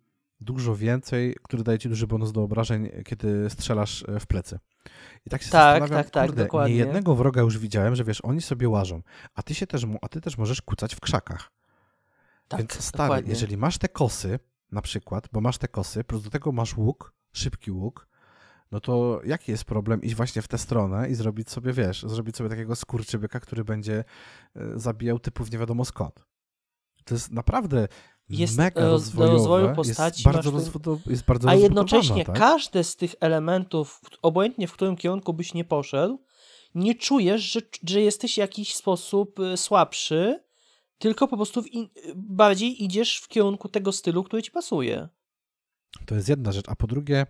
dużo 0.41 0.75
więcej, 0.75 1.35
który 1.43 1.63
daje 1.63 1.79
ci 1.79 1.89
duży 1.89 2.07
bonus 2.07 2.31
do 2.31 2.43
obrażeń, 2.43 2.89
kiedy 3.05 3.49
strzelasz 3.49 4.05
e, 4.07 4.19
w 4.19 4.27
plecy. 4.27 4.59
I 5.25 5.29
tak 5.29 5.41
się 5.43 5.49
Tak, 5.49 5.81
zastanawiam, 5.81 6.03
tak, 6.03 6.09
tak, 6.13 6.27
kurde, 6.27 6.43
dokładnie. 6.43 6.73
nie 6.73 6.79
jednego 6.79 7.15
wroga 7.15 7.41
już 7.41 7.57
widziałem, 7.57 7.95
że 7.95 8.03
wiesz, 8.03 8.21
oni 8.25 8.41
sobie 8.41 8.69
łażą, 8.69 9.01
a 9.35 9.43
ty 9.43 9.55
się 9.55 9.67
też, 9.67 9.85
a 10.01 10.07
ty 10.09 10.21
też 10.21 10.37
możesz 10.37 10.61
kucać 10.61 10.95
w 10.95 10.99
krzakach. 10.99 11.51
Tak, 12.47 12.59
Więc 12.59 12.73
stary, 12.73 13.07
dokładnie. 13.07 13.29
jeżeli 13.29 13.57
masz 13.57 13.77
te 13.77 13.89
kosy, 13.89 14.39
na 14.71 14.81
przykład, 14.81 15.27
bo 15.31 15.41
masz 15.41 15.57
te 15.57 15.67
kosy, 15.67 16.03
plus 16.03 16.23
do 16.23 16.29
tego 16.29 16.51
masz 16.51 16.77
łuk, 16.77 17.13
szybki 17.33 17.71
łuk, 17.71 18.07
no 18.71 18.79
to 18.79 19.21
jaki 19.25 19.51
jest 19.51 19.63
problem 19.63 20.01
iść 20.01 20.15
właśnie 20.15 20.41
w 20.41 20.47
tę 20.47 20.57
stronę 20.57 21.09
i 21.09 21.15
zrobić 21.15 21.49
sobie, 21.49 21.73
wiesz, 21.73 22.03
zrobić 22.07 22.37
sobie 22.37 22.49
takiego 22.49 22.75
skurczybyka, 22.75 23.39
który 23.39 23.63
będzie 23.63 24.03
e, 24.55 24.79
zabijał 24.79 25.19
typów 25.19 25.51
nie 25.51 25.57
wiadomo 25.57 25.85
skąd. 25.85 26.25
To 27.05 27.15
jest 27.15 27.31
naprawdę 27.31 27.87
Jest, 28.29 28.57
mega 28.57 28.81
e, 28.81 28.83
do 28.83 28.89
rozwojowe, 28.91 29.33
rozwoju 29.33 29.75
postaci 29.75 30.23
jest 30.23 30.35
bardzo, 30.35 30.51
rozwodo- 30.51 31.09
jest 31.09 31.25
bardzo 31.25 31.49
A 31.49 31.55
jednocześnie 31.55 32.25
tak? 32.25 32.37
każde 32.37 32.83
z 32.83 32.95
tych 32.95 33.15
elementów, 33.19 34.01
obojętnie 34.21 34.67
w 34.67 34.73
którym 34.73 34.95
kierunku 34.95 35.33
byś 35.33 35.53
nie 35.53 35.65
poszedł, 35.65 36.23
nie 36.75 36.95
czujesz, 36.95 37.41
że, 37.41 37.59
że 37.87 38.01
jesteś 38.01 38.33
w 38.33 38.37
jakiś 38.37 38.75
sposób 38.75 39.39
y, 39.39 39.57
słabszy, 39.57 40.43
tylko 40.97 41.27
po 41.27 41.35
prostu 41.35 41.63
bardziej 42.15 42.83
idziesz 42.83 43.19
w 43.19 43.27
kierunku 43.27 43.69
tego 43.69 43.91
stylu, 43.91 44.23
który 44.23 44.43
ci 44.43 44.51
pasuje. 44.51 45.09
To 46.05 46.15
jest 46.15 46.29
jedna 46.29 46.51
rzecz. 46.51 46.69
A 46.69 46.75
po 46.75 46.87
drugie, 46.87 47.25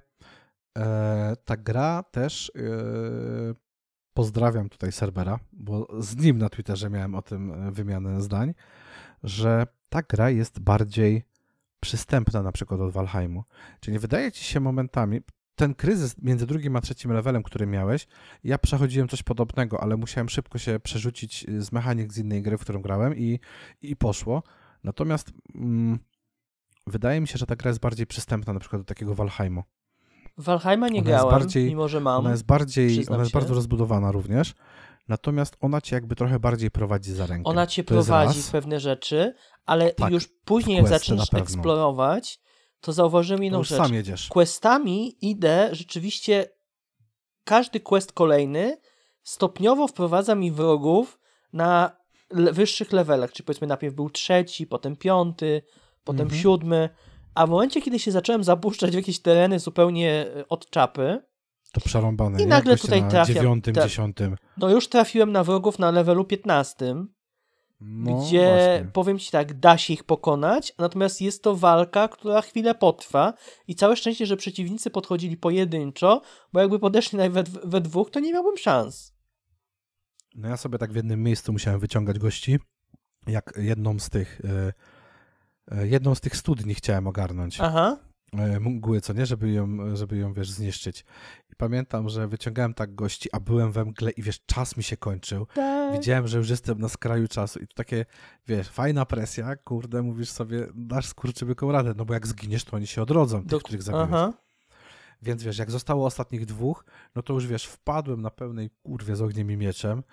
e, 0.78 1.36
ta 1.46 1.58
gra 1.58 2.04
też. 2.04 2.52
E, 2.56 2.62
pozdrawiam 4.14 4.70
tutaj 4.70 4.92
Cerbera, 4.92 5.40
bo 5.54 5.88
z 6.00 6.16
nim 6.16 6.38
na 6.38 6.50
Twitterze 6.50 6.90
miałem 6.90 7.16
o 7.16 7.22
tym 7.22 7.52
e, 7.52 7.72
wymianę 7.72 8.22
zdań, 8.22 8.54
że 9.24 9.68
ta 9.90 10.02
gra 10.02 10.30
jest 10.30 10.60
bardziej 10.60 11.24
przystępna 11.80 12.44
na 12.44 12.52
przykład 12.52 12.82
od 12.82 12.92
Valheimu. 12.92 13.44
Czy 13.80 13.92
nie 13.92 14.00
wydaje 14.00 14.32
ci 14.32 14.44
się 14.44 14.60
momentami, 14.60 15.22
ten 15.58 15.76
kryzys 15.76 16.16
między 16.22 16.48
drugim 16.48 16.76
a 16.76 16.82
trzecim 16.82 17.12
levelem, 17.12 17.44
który 17.44 17.68
miałeś, 17.68 18.08
ja 18.44 18.58
przechodziłem 18.58 19.08
coś 19.08 19.24
podobnego, 19.24 19.82
ale 19.84 19.98
musiałem 19.98 20.30
szybko 20.30 20.58
się 20.58 20.80
przerzucić 20.80 21.46
z 21.60 21.72
mechanik 21.72 22.14
z 22.14 22.18
innej 22.18 22.42
gry, 22.42 22.58
w 22.58 22.62
którą 22.62 22.82
grałem 22.82 23.18
i, 23.18 23.40
i 23.82 23.96
poszło. 23.96 24.44
Natomiast 24.84 25.32
mm, 25.56 26.00
wydaje 26.88 27.22
mi 27.22 27.28
się, 27.28 27.38
że 27.38 27.46
ta 27.46 27.56
gra 27.56 27.70
jest 27.70 27.80
bardziej 27.80 28.08
przystępna 28.08 28.54
na 28.54 28.60
przykład 28.60 28.82
do 28.82 28.86
takiego 28.86 29.16
Valheimu. 29.16 29.64
Valheima 30.38 30.90
nie 30.90 31.00
Ona 31.00 31.10
grałem, 31.10 31.30
bardziej- 31.40 31.66
mimo 31.68 31.88
że 31.88 32.00
mam. 32.00 32.20
Ona 32.20 32.32
jest 32.32 32.46
bardziej, 32.46 33.08
ona 33.10 33.18
jest 33.20 33.32
się. 33.32 33.38
bardzo 33.40 33.54
rozbudowana 33.54 34.12
również, 34.12 34.54
natomiast 35.08 35.58
ona 35.60 35.82
cię 35.82 35.96
jakby 35.96 36.16
trochę 36.16 36.40
bardziej 36.40 36.72
prowadzi 36.72 37.14
za 37.14 37.26
rękę. 37.26 37.50
Ona 37.50 37.68
cię 37.68 37.84
To 37.84 37.94
prowadzi 37.94 38.42
w 38.42 38.52
pewne 38.52 38.80
rzeczy, 38.80 39.34
ale 39.66 39.92
Tak, 39.94 40.12
już 40.12 40.28
później, 40.46 40.78
jak 40.78 40.88
zaczniesz 40.88 41.34
eksplorować, 41.34 42.40
to 42.82 42.94
zauważyłem 42.94 43.40
To 43.40 43.44
inną 43.44 43.58
już 43.58 43.68
rzecz. 43.68 43.78
sam 43.78 43.94
jedziesz. 43.94 44.28
Questami 44.28 45.16
idę 45.22 45.70
rzeczywiście. 45.72 46.50
Każdy 47.44 47.80
quest 47.80 48.12
kolejny 48.12 48.78
stopniowo 49.24 49.88
wprowadza 49.88 50.36
mi 50.36 50.52
wrogów 50.52 51.20
na 51.54 51.98
le- 52.32 52.54
wyższych 52.54 52.92
levelach. 52.92 53.32
Czyli 53.32 53.46
powiedzmy, 53.46 53.68
najpierw 53.68 53.96
był 53.96 54.10
trzeci, 54.10 54.68
potem 54.68 54.96
piąty, 54.96 55.62
potem 56.04 56.22
Mhm. 56.22 56.42
siódmy. 56.42 56.90
A 57.36 57.48
w 57.48 57.50
momencie, 57.50 57.82
kiedy 57.82 58.00
się 58.00 58.12
zacząłem 58.12 58.44
zapuszczać 58.44 58.92
w 58.92 58.94
jakieś 58.94 59.20
tereny 59.20 59.60
zupełnie 59.60 60.12
e, 60.36 60.48
od 60.48 60.70
czapy, 60.70 61.22
To 61.74 61.82
przerąbane. 61.82 62.44
I 62.44 62.48
nagle 62.48 62.78
tutaj 62.78 63.02
na 63.02 63.10
trafiam- 63.10 63.36
dziewiątym, 63.36 63.76
dziesiątym. 63.76 64.36
no 64.58 64.70
już 64.70 64.88
trafiłem 64.88 65.32
na 65.32 65.44
wrogów 65.44 65.80
na 65.80 65.92
levelu 65.92 66.26
15. 66.26 66.96
No, 67.80 68.22
gdzie 68.22 68.48
właśnie. 68.48 68.92
powiem 68.94 69.20
ci 69.20 69.32
tak, 69.32 69.60
da 69.60 69.78
się 69.78 69.94
ich 69.94 70.04
pokonać, 70.04 70.74
natomiast 70.78 71.22
jest 71.22 71.44
to 71.44 71.56
walka, 71.56 72.08
która 72.08 72.42
chwilę 72.42 72.76
potrwa 72.76 73.34
i 73.68 73.76
całe 73.76 73.96
szczęście, 73.96 74.26
że 74.26 74.38
przeciwnicy 74.38 74.90
podchodzili 74.90 75.38
pojedynczo, 75.38 76.22
bo 76.54 76.60
jakby 76.60 76.80
podeszli 76.80 77.18
nawet 77.18 77.50
we, 77.50 77.70
we 77.70 77.82
dwóch, 77.82 78.10
to 78.10 78.20
nie 78.20 78.34
miałbym 78.34 78.58
szans. 78.58 79.14
No 80.36 80.50
ja 80.50 80.58
sobie 80.58 80.78
tak 80.78 80.94
w 80.94 80.96
jednym 80.96 81.24
miejscu 81.24 81.52
musiałem 81.52 81.80
wyciągać 81.80 82.20
gości, 82.20 82.60
jak 83.28 83.54
jedną 83.58 84.00
z 84.00 84.10
tych 84.10 84.42
e, 84.44 85.88
jedną 85.88 86.16
z 86.16 86.22
tych 86.22 86.36
studni 86.36 86.76
chciałem 86.76 87.08
ogarnąć. 87.08 87.62
Aha. 87.62 87.98
E, 88.40 88.60
mgły, 88.60 89.02
co 89.02 89.14
nie, 89.14 89.26
żeby 89.26 89.52
ją, 89.52 89.96
żeby 89.96 90.18
ją, 90.18 90.34
wiesz, 90.34 90.52
zniszczyć. 90.52 91.06
I 91.52 91.56
pamiętam, 91.56 92.10
że 92.10 92.28
wyciągałem 92.28 92.74
tak 92.74 92.96
gości, 92.96 93.30
a 93.32 93.40
byłem 93.40 93.72
we 93.72 93.86
mgle 93.86 94.12
i 94.12 94.22
wiesz, 94.22 94.46
czas 94.46 94.78
mi 94.78 94.84
się 94.84 94.98
kończył. 94.98 95.46
Tak. 95.46 95.94
Widziałem, 95.94 96.28
że 96.28 96.38
już 96.38 96.50
jestem 96.50 96.80
na 96.80 96.90
skraju 96.90 97.28
czasu 97.28 97.60
i 97.60 97.68
to 97.68 97.74
takie, 97.76 98.06
wiesz, 98.48 98.70
fajna 98.70 99.06
presja, 99.06 99.56
kurde, 99.56 100.02
mówisz 100.02 100.30
sobie, 100.30 100.68
dasz 100.76 101.06
skurczybyką 101.06 101.72
radę, 101.72 101.94
no 101.98 102.06
bo 102.06 102.14
jak 102.14 102.28
zginiesz, 102.28 102.64
to 102.64 102.76
oni 102.76 102.88
się 102.88 103.02
odrodzą, 103.02 103.40
tych, 103.42 103.48
Do- 103.48 103.60
których 103.60 103.84
zabiłeś. 103.84 104.08
Aha. 104.08 104.34
Więc 105.22 105.44
wiesz, 105.44 105.58
jak 105.58 105.72
zostało 105.72 106.06
ostatnich 106.06 106.46
dwóch, 106.46 106.86
no 107.16 107.22
to 107.22 107.34
już 107.34 107.48
wiesz, 107.48 107.66
wpadłem 107.66 108.22
na 108.22 108.30
pełnej 108.32 108.70
kurwie 108.84 109.16
z 109.16 109.22
ogniem 109.22 109.52
i 109.52 109.58
mieczem, 109.58 110.04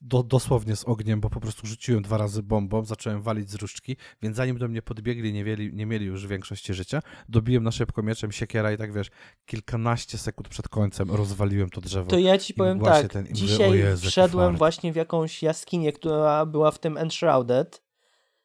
do, 0.00 0.22
dosłownie 0.22 0.76
z 0.76 0.84
ogniem, 0.84 1.20
bo 1.20 1.30
po 1.30 1.40
prostu 1.40 1.66
rzuciłem 1.66 2.02
dwa 2.02 2.16
razy 2.18 2.42
bombą, 2.42 2.84
zacząłem 2.84 3.22
walić 3.22 3.50
z 3.50 3.54
różdżki, 3.54 3.96
więc 4.22 4.36
zanim 4.36 4.58
do 4.58 4.68
mnie 4.68 4.82
podbiegli, 4.82 5.32
nie 5.32 5.44
mieli, 5.44 5.74
nie 5.74 5.86
mieli 5.86 6.06
już 6.06 6.26
większości 6.26 6.74
życia, 6.74 7.00
dobiłem 7.28 7.62
na 7.64 7.70
szybko 7.70 8.02
mieczem 8.02 8.32
siekiera 8.32 8.72
i 8.72 8.76
tak 8.76 8.92
wiesz, 8.92 9.10
kilkanaście 9.46 10.18
sekund 10.18 10.48
przed 10.48 10.68
końcem 10.68 11.10
rozwaliłem 11.10 11.70
to 11.70 11.80
drzewo. 11.80 12.10
To 12.10 12.18
ja 12.18 12.38
ci 12.38 12.54
powiem 12.54 12.80
tak, 12.80 13.12
ten- 13.12 13.22
mówię, 13.22 13.34
dzisiaj 13.34 13.70
o 13.70 13.74
Jezu, 13.74 14.08
wszedłem 14.08 14.56
właśnie 14.56 14.92
w 14.92 14.96
jakąś 14.96 15.42
jaskinię, 15.42 15.92
która 15.92 16.46
była 16.46 16.70
w 16.70 16.78
tym 16.78 16.96
Enshrouded 16.96 17.82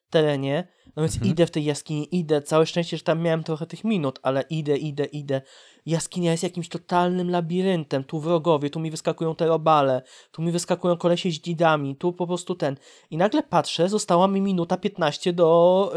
terenie, 0.10 0.68
no 0.96 1.04
więc 1.04 1.16
Mhm. 1.16 1.32
idę 1.32 1.46
w 1.46 1.52
tej 1.52 1.66
jaskini, 1.66 2.16
idę, 2.16 2.42
całe 2.42 2.66
szczęście, 2.66 2.98
że 2.98 3.04
tam 3.04 3.22
miałem 3.22 3.44
trochę 3.44 3.66
tych 3.66 3.84
minut, 3.84 4.20
ale 4.24 4.42
idę, 4.42 4.78
idę, 4.78 5.06
idę. 5.06 5.42
Jaskinia 5.86 6.32
jest 6.32 6.44
jakimś 6.44 6.70
totalnym 6.70 7.30
labiryntem, 7.30 8.04
tu 8.04 8.20
wrogowie, 8.20 8.70
tu 8.70 8.80
mi 8.80 8.92
wyskakują 8.92 9.36
te 9.36 9.48
robale, 9.48 10.02
tu 10.32 10.42
mi 10.42 10.52
wyskakują 10.52 10.98
kolesie 10.98 11.32
z 11.32 11.34
dzidami, 11.34 11.96
tu 11.96 12.14
po 12.14 12.28
prostu 12.28 12.56
ten. 12.56 12.76
I 13.10 13.18
nagle 13.18 13.44
patrzę, 13.44 13.90
została 13.90 14.28
mi 14.28 14.42
minuta 14.42 14.78
15 14.78 15.34
do 15.34 15.92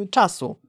yy, 0.00 0.08
czasu. 0.08 0.60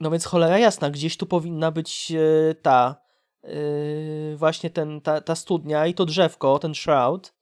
No 0.00 0.10
więc 0.10 0.24
cholera 0.24 0.58
jasna, 0.58 0.90
gdzieś 0.90 1.16
tu 1.16 1.26
powinna 1.26 1.70
być 1.70 2.10
yy, 2.10 2.56
ta 2.62 2.96
yy, 3.44 4.36
właśnie 4.36 4.70
ten, 4.70 5.00
ta, 5.00 5.20
ta 5.20 5.34
studnia 5.34 5.86
i 5.86 5.94
to 5.94 6.04
drzewko, 6.04 6.58
ten 6.58 6.74
shroud, 6.74 7.34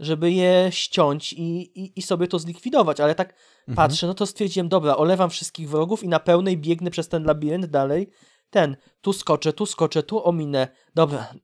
żeby 0.00 0.32
je 0.32 0.68
ściąć 0.70 1.32
i, 1.32 1.60
i, 1.80 1.98
i 1.98 2.02
sobie 2.02 2.26
to 2.28 2.38
zlikwidować, 2.38 3.00
ale 3.00 3.14
tak 3.14 3.34
Mhm. 3.68 3.76
patrzę, 3.76 4.06
no 4.06 4.14
to 4.14 4.26
stwierdziłem, 4.26 4.68
dobra, 4.68 4.96
olewam 4.96 5.30
wszystkich 5.30 5.70
wrogów 5.70 6.04
i 6.04 6.08
na 6.08 6.20
pełnej 6.20 6.58
biegnę 6.58 6.90
przez 6.90 7.08
ten 7.08 7.24
labirynt 7.24 7.66
dalej, 7.66 8.10
ten, 8.50 8.76
tu 9.00 9.12
skoczę, 9.12 9.52
tu 9.52 9.66
skoczę, 9.66 10.02
tu 10.02 10.24
ominę, 10.24 10.68
dobra, 10.94 11.34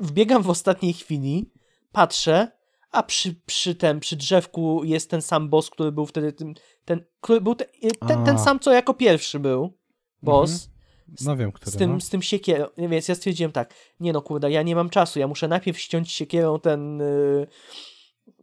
wbiegam 0.00 0.42
w 0.42 0.50
ostatniej 0.50 0.92
chwili, 0.92 1.52
patrzę, 1.92 2.48
a 2.90 3.02
przy, 3.02 3.34
przy 3.46 3.74
tym, 3.74 4.00
przy 4.00 4.16
drzewku 4.16 4.84
jest 4.84 5.10
ten 5.10 5.22
sam 5.22 5.48
boss, 5.48 5.70
który 5.70 5.92
był 5.92 6.06
wtedy 6.06 6.32
tym, 6.32 6.54
ten, 6.84 7.04
który 7.20 7.40
był 7.40 7.54
te, 7.54 7.64
ten, 8.08 8.24
ten 8.24 8.38
sam, 8.38 8.60
co 8.60 8.72
jako 8.72 8.94
pierwszy 8.94 9.38
był, 9.40 9.78
boss, 10.22 10.50
No 11.24 11.36
wiem, 11.36 11.52
który, 11.52 11.70
z 11.70 11.76
tym, 11.76 11.92
no. 11.92 12.00
z 12.00 12.08
tym 12.08 12.22
siekierą. 12.22 12.66
Więc 12.78 13.08
ja 13.08 13.14
stwierdziłem 13.14 13.52
tak, 13.52 13.74
nie 14.00 14.12
no 14.12 14.22
kurde, 14.22 14.50
ja 14.50 14.62
nie 14.62 14.74
mam 14.74 14.90
czasu, 14.90 15.18
ja 15.18 15.26
muszę 15.26 15.48
najpierw 15.48 15.78
ściąć 15.78 16.12
siekierą 16.12 16.60
ten 16.60 17.00
y, 17.00 17.46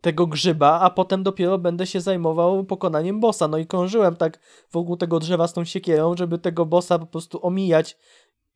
tego 0.02 0.28
grzyba, 0.28 0.80
a 0.80 0.90
potem 0.90 1.24
dopiero 1.24 1.58
będę 1.58 1.88
się 1.88 2.02
zajmował 2.02 2.64
pokonaniem 2.64 3.20
bossa. 3.20 3.48
No 3.48 3.58
i 3.58 3.66
krążyłem 3.66 4.16
tak 4.16 4.40
wokół 4.72 4.98
tego 4.98 5.20
drzewa 5.20 5.48
z 5.48 5.54
tą 5.54 5.66
siekierą, 5.66 6.18
żeby 6.18 6.38
tego 6.38 6.66
bossa 6.66 7.00
po 7.00 7.06
prostu 7.06 7.46
omijać 7.46 7.98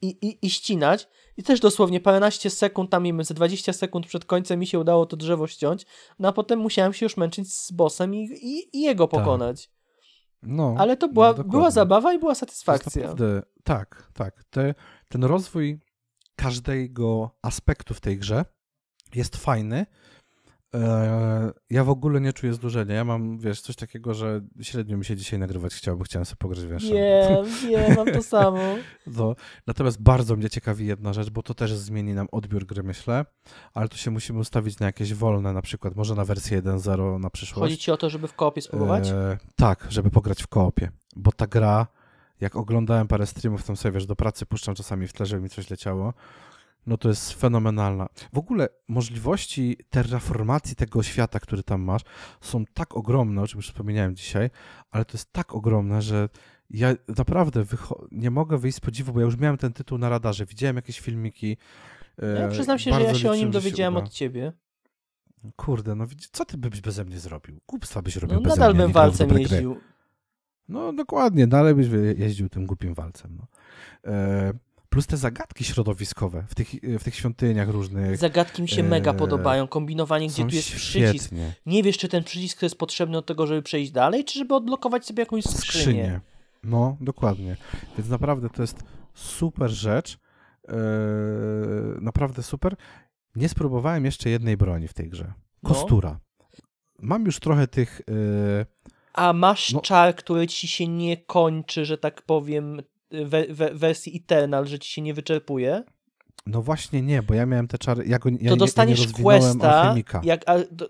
i, 0.01 0.07
i, 0.07 0.45
i 0.45 0.49
ścinać. 0.49 1.07
I 1.37 1.43
też 1.43 1.59
dosłownie 1.59 1.99
paręnaście 1.99 2.49
sekund, 2.49 2.89
tam 2.89 3.03
mimo 3.03 3.23
ze 3.23 3.33
20 3.33 3.73
sekund 3.73 4.07
przed 4.07 4.25
końcem 4.25 4.59
mi 4.59 4.67
się 4.67 4.79
udało 4.79 5.05
to 5.05 5.17
drzewo 5.17 5.47
ściąć, 5.47 5.85
no 6.19 6.27
a 6.27 6.31
potem 6.31 6.59
musiałem 6.59 6.93
się 6.93 7.05
już 7.05 7.17
męczyć 7.17 7.53
z 7.53 7.71
bossem 7.71 8.15
i, 8.15 8.23
i, 8.23 8.77
i 8.77 8.81
jego 8.81 9.07
Tak. 9.07 9.19
pokonać. 9.19 9.69
No, 10.43 10.75
Ale 10.77 10.97
to 10.97 11.07
była, 11.07 11.33
no, 11.37 11.43
była 11.43 11.71
zabawa 11.71 12.13
i 12.13 12.19
była 12.19 12.35
satysfakcja. 12.35 13.01
Naprawdę, 13.01 13.41
tak, 13.63 14.09
tak. 14.13 14.43
Te, 14.43 14.75
ten 15.09 15.23
rozwój 15.23 15.79
każdego 16.35 17.31
aspektu 17.41 17.93
w 17.93 18.01
tej 18.01 18.17
grze 18.17 18.45
jest 19.15 19.35
fajny. 19.35 19.85
E, 20.75 21.51
ja 21.69 21.83
w 21.83 21.89
ogóle 21.89 22.21
nie 22.21 22.33
czuję 22.33 22.53
zdłużenia. 22.53 22.95
Ja 22.95 23.03
mam, 23.03 23.37
wiesz, 23.37 23.61
coś 23.61 23.75
takiego, 23.75 24.13
że 24.13 24.41
średnio 24.61 24.97
mi 24.97 25.05
się 25.05 25.15
dzisiaj 25.15 25.39
nagrywać 25.39 25.73
chciało, 25.73 25.97
bo 25.97 26.03
chciałem 26.03 26.25
sobie 26.25 26.37
pograć 26.37 26.59
w. 26.65 26.69
Wiem, 26.81 27.45
wiem, 27.69 27.95
mam 27.95 28.07
to 28.07 28.23
samo. 28.23 28.59
No, 29.07 29.35
natomiast 29.67 30.01
bardzo 30.01 30.35
mnie 30.35 30.49
ciekawi 30.49 30.85
jedna 30.85 31.13
rzecz, 31.13 31.29
bo 31.29 31.43
to 31.43 31.53
też 31.53 31.73
zmieni 31.73 32.13
nam 32.13 32.27
odbiór 32.31 32.65
gry, 32.65 32.83
myślę, 32.83 33.25
ale 33.73 33.89
tu 33.89 33.97
się 33.97 34.11
musimy 34.11 34.39
ustawić 34.39 34.79
na 34.79 34.85
jakieś 34.85 35.13
wolne, 35.13 35.53
na 35.53 35.61
przykład 35.61 35.95
może 35.95 36.15
na 36.15 36.25
wersję 36.25 36.61
1.0 36.61 37.19
na 37.19 37.29
przyszłość. 37.29 37.71
Chodzi 37.71 37.77
ci 37.77 37.91
o 37.91 37.97
to, 37.97 38.09
żeby 38.09 38.27
w 38.27 38.33
koopie 38.33 38.61
spróbować? 38.61 39.09
E, 39.09 39.37
tak, 39.55 39.87
żeby 39.89 40.09
pograć 40.09 40.43
w 40.43 40.47
koopie, 40.47 40.91
bo 41.15 41.31
ta 41.31 41.47
gra, 41.47 41.87
jak 42.41 42.55
oglądałem 42.55 43.07
parę 43.07 43.25
streamów, 43.25 43.63
tam 43.63 43.75
sobie, 43.75 43.91
wiesz, 43.91 44.05
do 44.05 44.15
pracy 44.15 44.45
puszczam 44.45 44.75
czasami 44.75 45.07
w 45.07 45.13
tle, 45.13 45.25
żeby 45.25 45.41
mi 45.41 45.49
coś 45.49 45.69
leciało, 45.69 46.13
no 46.87 46.97
to 46.97 47.09
jest 47.09 47.33
fenomenalna. 47.33 48.07
W 48.33 48.37
ogóle 48.37 48.67
możliwości 48.87 49.77
terraformacji 49.89 50.75
tego 50.75 51.03
świata, 51.03 51.39
który 51.39 51.63
tam 51.63 51.81
masz, 51.81 52.01
są 52.41 52.65
tak 52.73 52.97
ogromne, 52.97 53.41
o 53.41 53.47
czym 53.47 53.57
już 53.57 53.67
wspomniałem 53.67 54.15
dzisiaj, 54.15 54.49
ale 54.91 55.05
to 55.05 55.13
jest 55.17 55.33
tak 55.33 55.55
ogromne, 55.55 56.01
że 56.01 56.29
ja 56.69 56.93
naprawdę 57.17 57.63
nie 58.11 58.31
mogę 58.31 58.57
wyjść 58.57 58.77
z 58.77 58.79
podziwu, 58.79 59.13
bo 59.13 59.19
ja 59.19 59.25
już 59.25 59.37
miałem 59.37 59.57
ten 59.57 59.73
tytuł 59.73 59.97
na 59.97 60.09
radarze, 60.09 60.45
widziałem 60.45 60.75
jakieś 60.75 60.99
filmiki. 60.99 61.57
e, 62.21 62.39
Ja 62.39 62.47
przyznam 62.47 62.79
się, 62.79 62.93
że 62.93 63.01
ja 63.01 63.13
się 63.15 63.31
o 63.31 63.35
nim 63.35 63.51
dowiedziałem 63.51 63.97
od 63.97 64.09
ciebie. 64.09 64.53
Kurde, 65.55 65.95
no 65.95 66.05
co 66.31 66.45
ty 66.45 66.57
byś 66.57 66.81
beze 66.81 67.05
mnie 67.05 67.19
zrobił? 67.19 67.59
Głupstwa 67.67 68.01
byś 68.01 68.15
robił 68.15 68.35
No, 68.35 68.41
beze 68.41 68.55
nadal 68.55 68.71
mnie, 68.73 68.77
bym 68.77 68.87
nie 68.87 68.93
grał 68.93 69.03
w 69.03 69.07
walcem 69.07 69.27
dobre 69.27 69.43
gry. 69.43 69.55
jeździł. 69.55 69.77
No 70.69 70.93
dokładnie, 70.93 71.47
dalej 71.47 71.75
byś 71.75 71.87
wy- 71.87 72.15
jeździł 72.17 72.49
tym 72.49 72.65
głupim 72.65 72.93
walcem. 72.93 73.37
No. 73.39 73.47
E, 74.11 74.53
plus 74.95 75.07
te 75.07 75.17
zagadki 75.17 75.63
środowiskowe 75.63 76.43
w 76.47 76.55
tych, 76.55 76.67
w 76.99 77.03
tych 77.03 77.15
świątyniach 77.15 77.69
różnych. 77.69 78.17
Zagadki 78.17 78.61
mi 78.61 78.67
się 78.69 78.83
mega 78.83 79.11
Eee, 79.11 79.17
podobają. 79.17 79.67
Kombinowanie, 79.67 80.27
gdzie 80.27 80.45
tu 80.45 80.55
jest 80.55 80.71
przycisk. 80.71 81.23
świetnie. 81.23 81.53
Nie 81.65 81.83
wiesz, 81.83 81.97
czy 81.97 82.07
ten 82.07 82.23
przycisk 82.23 82.61
jest 82.61 82.77
potrzebny 82.77 83.13
do 83.13 83.21
tego, 83.21 83.47
żeby 83.47 83.61
przejść 83.61 83.91
dalej, 83.91 84.25
czy 84.25 84.39
żeby 84.39 84.55
odblokować 84.55 85.05
sobie 85.05 85.21
jakąś 85.21 85.43
skrzynię. 85.43 85.59
Skrzynie. 85.81 86.21
No, 86.63 86.97
dokładnie. 87.01 87.57
Więc 87.97 88.09
naprawdę 88.09 88.49
to 88.49 88.61
jest 88.63 88.83
super 89.13 89.69
rzecz. 89.71 90.17
E, 90.67 90.75
naprawdę 92.01 92.43
super. 92.43 92.75
Nie 93.35 93.49
spróbowałem 93.49 94.05
jeszcze 94.05 94.29
jednej 94.29 94.57
broni 94.57 94.87
w 94.87 94.93
tej 94.93 95.09
grze. 95.09 95.33
No. 95.63 95.69
Kostura. 95.69 96.19
Mam 96.99 97.25
już 97.25 97.39
trochę 97.39 97.67
tych. 97.67 98.01
E, 98.61 98.65
A 99.13 99.33
masz 99.33 99.71
No. 99.73 99.81
czar, 99.81 100.15
który 100.15 100.47
ci 100.47 100.67
się 100.67 100.87
nie 100.87 101.17
kończy, 101.17 101.85
że 101.85 101.97
tak 101.97 102.21
powiem, 102.21 102.81
we, 103.25 103.45
we, 103.49 103.73
wersji 103.73 104.17
Eternal, 104.23 104.67
że 104.67 104.79
ci 104.79 104.91
się 104.91 105.01
nie 105.01 105.13
wyczerpuje, 105.13 105.83
no 106.47 106.61
właśnie 106.61 107.01
nie, 107.01 107.23
bo 107.23 107.33
ja 107.33 107.45
miałem 107.45 107.67
te 107.67 107.77
czary. 107.77 108.03
Ja 108.07 108.19
go, 108.19 108.29
ja, 108.29 108.35
to 108.35 108.41
nie- 108.41 108.45
ja 108.45 108.51
nie 108.51 108.57
dostaniesz 108.57 109.07
questa, 109.23 109.73
alchemika. 109.81 110.21
jak, 110.23 110.45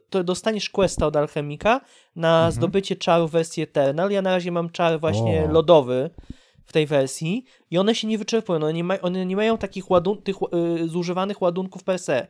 to 0.10 0.24
dostaniesz 0.24 0.70
questa 0.70 1.08
od 1.08 1.16
alchemika 1.16 1.82
na 2.16 2.38
Mhm. 2.38 2.52
zdobycie 2.52 2.96
czaru 2.96 3.28
wersji 3.28 3.64
Eternal. 3.64 4.12
Ja 4.12 4.22
na 4.22 4.32
razie 4.32 4.52
mam 4.52 4.70
czar 4.70 5.00
właśnie 5.00 5.44
O. 5.50 5.52
lodowy 5.52 6.10
w 6.66 6.74
tej 6.74 6.86
wersji 6.88 7.46
i 7.72 7.78
one 7.78 7.96
się 7.96 8.08
nie 8.08 8.18
wyczerpują. 8.18 8.60
One 8.60 8.74
nie, 8.74 8.84
ma, 8.84 9.00
one 9.02 9.26
nie 9.26 9.36
mają 9.36 9.58
takich 9.58 9.86
ładun- 9.90 10.22
tych, 10.24 10.36
y, 10.84 10.88
zużywanych 10.90 11.42
ładunków 11.42 11.84
per 11.84 12.00
se. 12.00 12.28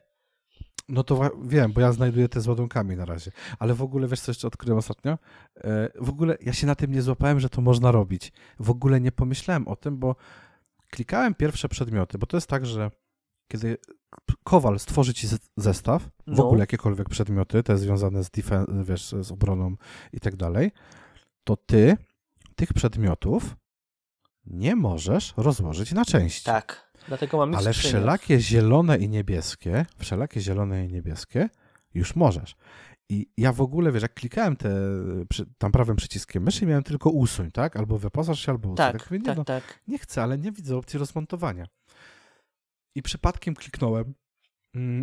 No 0.90 1.04
to 1.04 1.32
wiem, 1.44 1.74
bo 1.74 1.82
ja 1.82 1.92
znajduję 1.92 2.30
te 2.30 2.42
z 2.42 2.48
ładunkami 2.48 2.96
na 2.96 3.06
razie. 3.06 3.32
Ale 3.60 3.74
w 3.74 3.82
ogóle 3.82 4.08
wiesz, 4.08 4.22
co 4.22 4.32
jeszcze 4.32 4.48
odkryłem 4.48 4.78
ostatnio? 4.78 5.12
E, 5.58 5.90
w 6.02 6.10
ogóle 6.10 6.38
ja 6.42 6.54
się 6.54 6.68
na 6.68 6.76
tym 6.76 6.92
nie 6.92 7.02
złapałem, 7.02 7.40
że 7.40 7.50
to 7.50 7.62
można 7.62 7.92
robić. 7.92 8.32
W 8.60 8.70
ogóle 8.70 9.02
nie 9.02 9.12
pomyślałem 9.12 9.68
o 9.68 9.76
tym, 9.76 9.98
bo 9.98 10.16
klikałem 10.90 11.36
pierwsze 11.36 11.70
przedmioty, 11.70 12.18
bo 12.18 12.26
to 12.28 12.38
jest 12.38 12.48
tak, 12.48 12.66
że 12.66 12.92
kiedy 13.52 13.78
kowal 14.44 14.80
stworzy 14.80 15.14
ci 15.14 15.28
ze- 15.28 15.38
zestaw, 15.58 16.04
w 16.04 16.38
No. 16.38 16.46
ogóle 16.46 16.60
jakiekolwiek 16.60 17.10
przedmioty, 17.10 17.64
te 17.64 17.78
związane 17.78 18.24
z, 18.24 18.30
defen- 18.30 18.84
wiesz, 18.84 19.16
z 19.22 19.32
obroną 19.32 19.76
i 20.14 20.20
tak 20.20 20.36
dalej, 20.36 20.72
to 21.44 21.58
ty 21.58 21.98
tych 22.56 22.74
przedmiotów 22.74 23.56
nie 24.46 24.76
możesz 24.76 25.34
rozłożyć 25.38 25.92
na 25.92 26.06
części. 26.06 26.46
Tak. 26.46 26.85
Dlatego 27.08 27.38
mamy 27.38 27.58
Ale 27.58 27.74
skrzynię. 27.74 27.90
wszelakie 27.94 28.40
zielone 28.40 28.98
i 28.98 29.10
niebieskie, 29.10 29.86
wszelakie 29.98 30.42
zielone 30.42 30.86
i 30.86 30.88
niebieskie 30.88 31.50
już 31.94 32.16
możesz. 32.16 32.56
I 33.10 33.28
ja 33.38 33.54
w 33.54 33.62
ogóle, 33.62 33.92
wiesz, 33.92 34.02
jak 34.02 34.14
klikałem 34.14 34.56
te, 34.56 34.70
tam 35.58 35.72
prawym 35.72 35.96
przyciskiem 35.96 36.44
myszy, 36.44 36.66
miałem 36.66 36.84
tylko 36.84 37.10
usuń, 37.10 37.52
tak? 37.52 37.78
Albo 37.78 37.98
wyposaż 37.98 38.46
się, 38.46 38.52
albo 38.52 38.68
usuń. 38.70 38.78
Tak, 38.78 39.12
mówię, 39.12 39.20
nie, 39.20 39.26
tak, 39.26 39.38
no, 39.38 39.44
tak. 39.46 39.80
nie 39.88 39.98
chcę, 40.00 40.24
ale 40.24 40.38
nie 40.38 40.52
widzę 40.52 40.78
opcji 40.78 41.00
rozmontowania. 41.00 41.66
I 42.96 43.02
przypadkiem 43.02 43.56
kliknąłem 43.56 44.14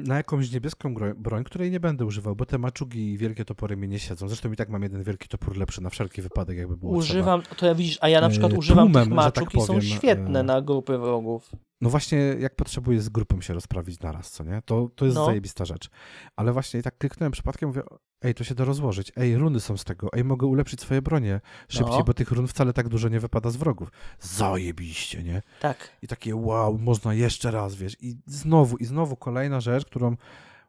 na 0.05 0.17
jakąś 0.17 0.53
niebieską 0.53 0.95
broń, 1.17 1.45
której 1.45 1.71
nie 1.71 1.81
będę 1.81 2.05
używał, 2.05 2.37
bo 2.37 2.47
te 2.47 2.59
maczugi 2.59 3.13
i 3.13 3.19
wielkie 3.19 3.45
topory 3.45 3.77
mi 3.77 3.89
nie 3.89 3.99
siedzą. 3.99 4.29
Zresztą 4.29 4.53
i 4.53 4.57
tak 4.57 4.69
mam 4.69 4.83
jeden 4.83 5.03
wielki 5.03 5.29
topór 5.29 5.57
lepszy 5.57 5.83
na 5.83 5.91
wszelki 5.91 6.23
wypadek, 6.23 6.59
jakby 6.59 6.77
było 6.77 6.93
trzeba. 6.93 6.99
Używam, 6.99 7.43
to 7.57 7.67
ja 7.67 7.75
widzisz, 7.75 7.99
a 8.01 8.09
ja 8.09 8.21
na 8.21 8.27
E, 8.27 8.31
przykład 8.31 8.53
używam 8.53 8.87
tłumem, 8.87 9.05
tych 9.05 9.13
że 9.13 9.17
maczuk 9.17 9.45
tak 9.45 9.55
i 9.55 9.61
są 9.61 9.67
powiem, 9.67 9.83
świetne 9.83 10.41
e, 10.41 10.43
na 10.43 10.63
grupy 10.63 10.99
wrogów. 10.99 11.51
No 11.81 11.91
właśnie, 11.91 12.19
jak 12.19 12.57
potrzebuję 12.57 13.01
z 13.01 13.09
grupą 13.09 13.41
się 13.41 13.55
rozprawić 13.55 14.01
naraz, 14.01 14.31
co 14.31 14.45
nie? 14.45 14.63
To, 14.65 14.89
to 14.95 15.05
jest 15.05 15.17
No. 15.17 15.27
zajebista 15.27 15.65
rzecz. 15.65 15.91
Ale 16.37 16.53
właśnie 16.53 16.81
i 16.81 16.83
tak 16.83 16.99
kliknąłem 16.99 17.33
przypadkiem, 17.33 17.69
mówię, 17.69 17.83
ej, 18.23 18.35
to 18.35 18.45
się 18.45 18.55
da 18.55 18.65
rozłożyć, 18.65 19.13
ej, 19.17 19.37
runy 19.37 19.61
są 19.61 19.77
z 19.77 19.85
tego, 19.85 20.09
ej, 20.13 20.25
mogę 20.25 20.47
ulepszyć 20.47 20.81
swoje 20.81 21.03
bronie 21.03 21.41
szybciej, 21.69 21.99
No. 21.99 22.05
bo 22.05 22.15
tych 22.15 22.31
run 22.31 22.47
wcale 22.47 22.73
tak 22.73 22.89
dużo 22.89 23.09
nie 23.09 23.21
wypada 23.21 23.51
z 23.51 23.57
wrogów. 23.57 23.89
Zajebiście, 24.21 25.23
nie? 25.23 25.43
Tak. 25.61 25.91
I 26.03 26.09
takie 26.09 26.37
wow, 26.37 26.79
można 26.79 27.15
jeszcze 27.15 27.51
raz, 27.51 27.75
wiesz, 27.75 27.97
i 28.01 28.17
znowu, 28.27 28.77
i 28.77 28.85
znowu 28.85 29.17
kolejna 29.17 29.61
rzecz, 29.61 29.85
którą 29.85 30.17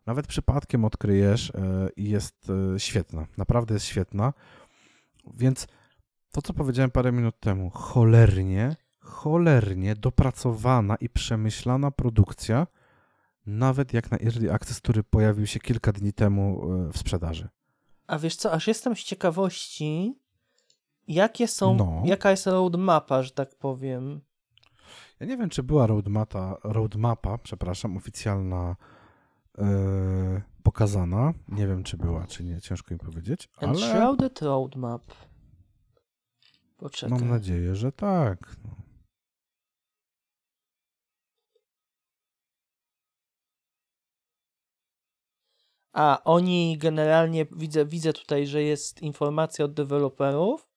nawet 0.05 0.27
przypadkiem 0.27 0.85
odkryjesz 0.85 1.49
e, 1.49 1.89
i 1.97 2.09
jest 2.09 2.49
e, 2.75 2.79
świetna, 2.79 3.27
naprawdę 3.37 3.73
jest 3.73 3.85
świetna. 3.85 4.33
Więc 5.33 5.67
to, 6.31 6.41
co 6.41 6.53
powiedziałem 6.53 6.91
parę 6.91 7.11
minut 7.11 7.39
temu, 7.39 7.69
cholernie, 7.69 8.75
cholernie 8.99 9.95
dopracowana 9.95 10.95
i 10.95 11.09
przemyślana 11.09 11.91
produkcja, 11.91 12.67
nawet 13.45 13.93
jak 13.93 14.11
na 14.11 14.17
Early 14.17 14.53
Access, 14.53 14.77
który 14.81 15.03
pojawił 15.03 15.47
się 15.47 15.59
kilka 15.59 15.91
dni 15.91 16.13
temu 16.13 16.71
e, 16.87 16.91
w 16.91 16.97
sprzedaży. 16.97 17.49
A 18.07 18.19
wiesz 18.19 18.35
co, 18.35 18.51
aż 18.51 18.67
jestem 18.67 18.95
z 18.95 18.99
ciekawości, 18.99 20.19
jakie 21.07 21.47
są, 21.47 21.75
No. 21.75 22.01
jaka 22.05 22.31
jest 22.31 22.47
roadmapa, 22.47 23.23
że 23.23 23.31
tak 23.31 23.55
powiem. 23.55 24.21
Ja 25.19 25.25
nie 25.27 25.37
wiem, 25.37 25.49
czy 25.49 25.63
była 25.63 25.87
roadmapa, 25.87 26.57
roadmapa 26.63 27.37
przepraszam, 27.37 27.97
oficjalna 27.97 28.75
e, 29.57 30.41
pokazana. 30.63 31.33
Nie 31.47 31.67
wiem, 31.67 31.83
czy 31.83 31.97
była, 31.97 32.27
czy 32.27 32.43
nie, 32.43 32.61
ciężko 32.61 32.93
mi 32.93 32.99
powiedzieć, 32.99 33.49
ale 33.57 33.69
Enshrouded 33.71 34.41
Roadmap. 34.41 35.01
Poczekaj. 36.77 37.19
mam 37.19 37.29
nadzieję, 37.29 37.75
że 37.75 37.91
tak. 37.91 38.55
No. 38.63 38.82
A 45.93 46.21
oni 46.23 46.77
generalnie, 46.77 47.45
widzę, 47.51 47.85
widzę 47.85 48.13
tutaj, 48.13 48.47
że 48.47 48.63
jest 48.63 49.01
informacja 49.01 49.65
od 49.65 49.73
deweloperów, 49.73 50.67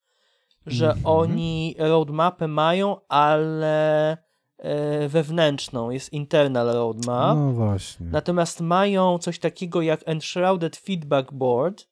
że 0.67 0.87
Mhm. 0.87 1.07
oni 1.07 1.75
roadmapę 1.79 2.49
mają, 2.49 2.97
ale 3.09 4.11
e, 4.59 5.09
wewnętrzną, 5.09 5.91
jest 5.91 6.13
internal 6.13 6.67
roadmap. 6.67 7.37
No 7.39 7.53
właśnie. 7.53 8.07
Natomiast 8.07 8.61
mają 8.61 9.19
coś 9.19 9.39
takiego 9.39 9.83
jak 9.83 10.01
Enshrouded 10.07 10.77
Feedback 10.77 11.33
Board, 11.33 11.89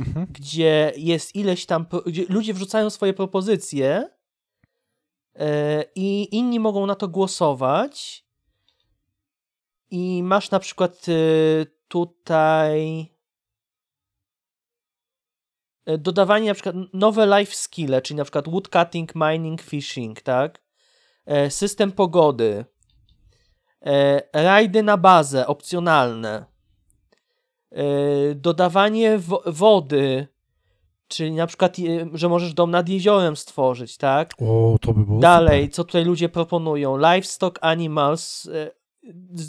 Mhm. 0.00 0.26
gdzie 0.30 0.92
jest 0.96 1.34
ileś 1.36 1.66
tam, 1.66 1.86
ludzie 2.28 2.54
wrzucają 2.54 2.90
swoje 2.90 3.14
propozycje 3.14 4.08
e, 5.34 5.84
i 5.94 6.36
inni 6.36 6.60
mogą 6.60 6.86
na 6.86 6.94
to 6.94 7.08
głosować. 7.08 8.26
I 9.90 10.22
masz 10.22 10.50
na 10.50 10.58
przykład 10.58 11.06
e, 11.08 11.12
tutaj 11.88 13.06
e, 15.86 15.98
dodawanie 15.98 16.48
na 16.48 16.54
przykład 16.54 16.76
nowe 16.92 17.38
life 17.38 17.54
skille, 17.54 18.02
czyli 18.02 18.16
na 18.18 18.24
przykład 18.24 18.48
woodcutting, 18.48 19.12
mining, 19.14 19.62
fishing, 19.62 20.20
tak? 20.20 20.62
E, 21.26 21.50
System 21.50 21.92
pogody. 21.92 22.64
E, 23.86 24.22
Rajdy 24.42 24.82
na 24.82 24.96
bazę, 24.96 25.46
opcjonalne. 25.46 26.44
Dodawanie 28.34 29.18
wo- 29.18 29.42
wody, 29.46 30.28
czyli 31.08 31.32
na 31.32 31.46
przykład, 31.46 31.76
że 32.12 32.28
możesz 32.28 32.54
dom 32.54 32.70
nad 32.70 32.88
jeziorem 32.88 33.36
stworzyć, 33.36 33.96
tak? 33.96 34.32
O, 34.42 34.76
to 34.80 34.92
by 34.92 35.04
było 35.04 35.20
Dalej, 35.20 35.68
co 35.70 35.84
tutaj 35.84 36.04
ludzie 36.04 36.28
proponują? 36.28 36.96
Livestock 36.96 37.58
animals, 37.60 38.50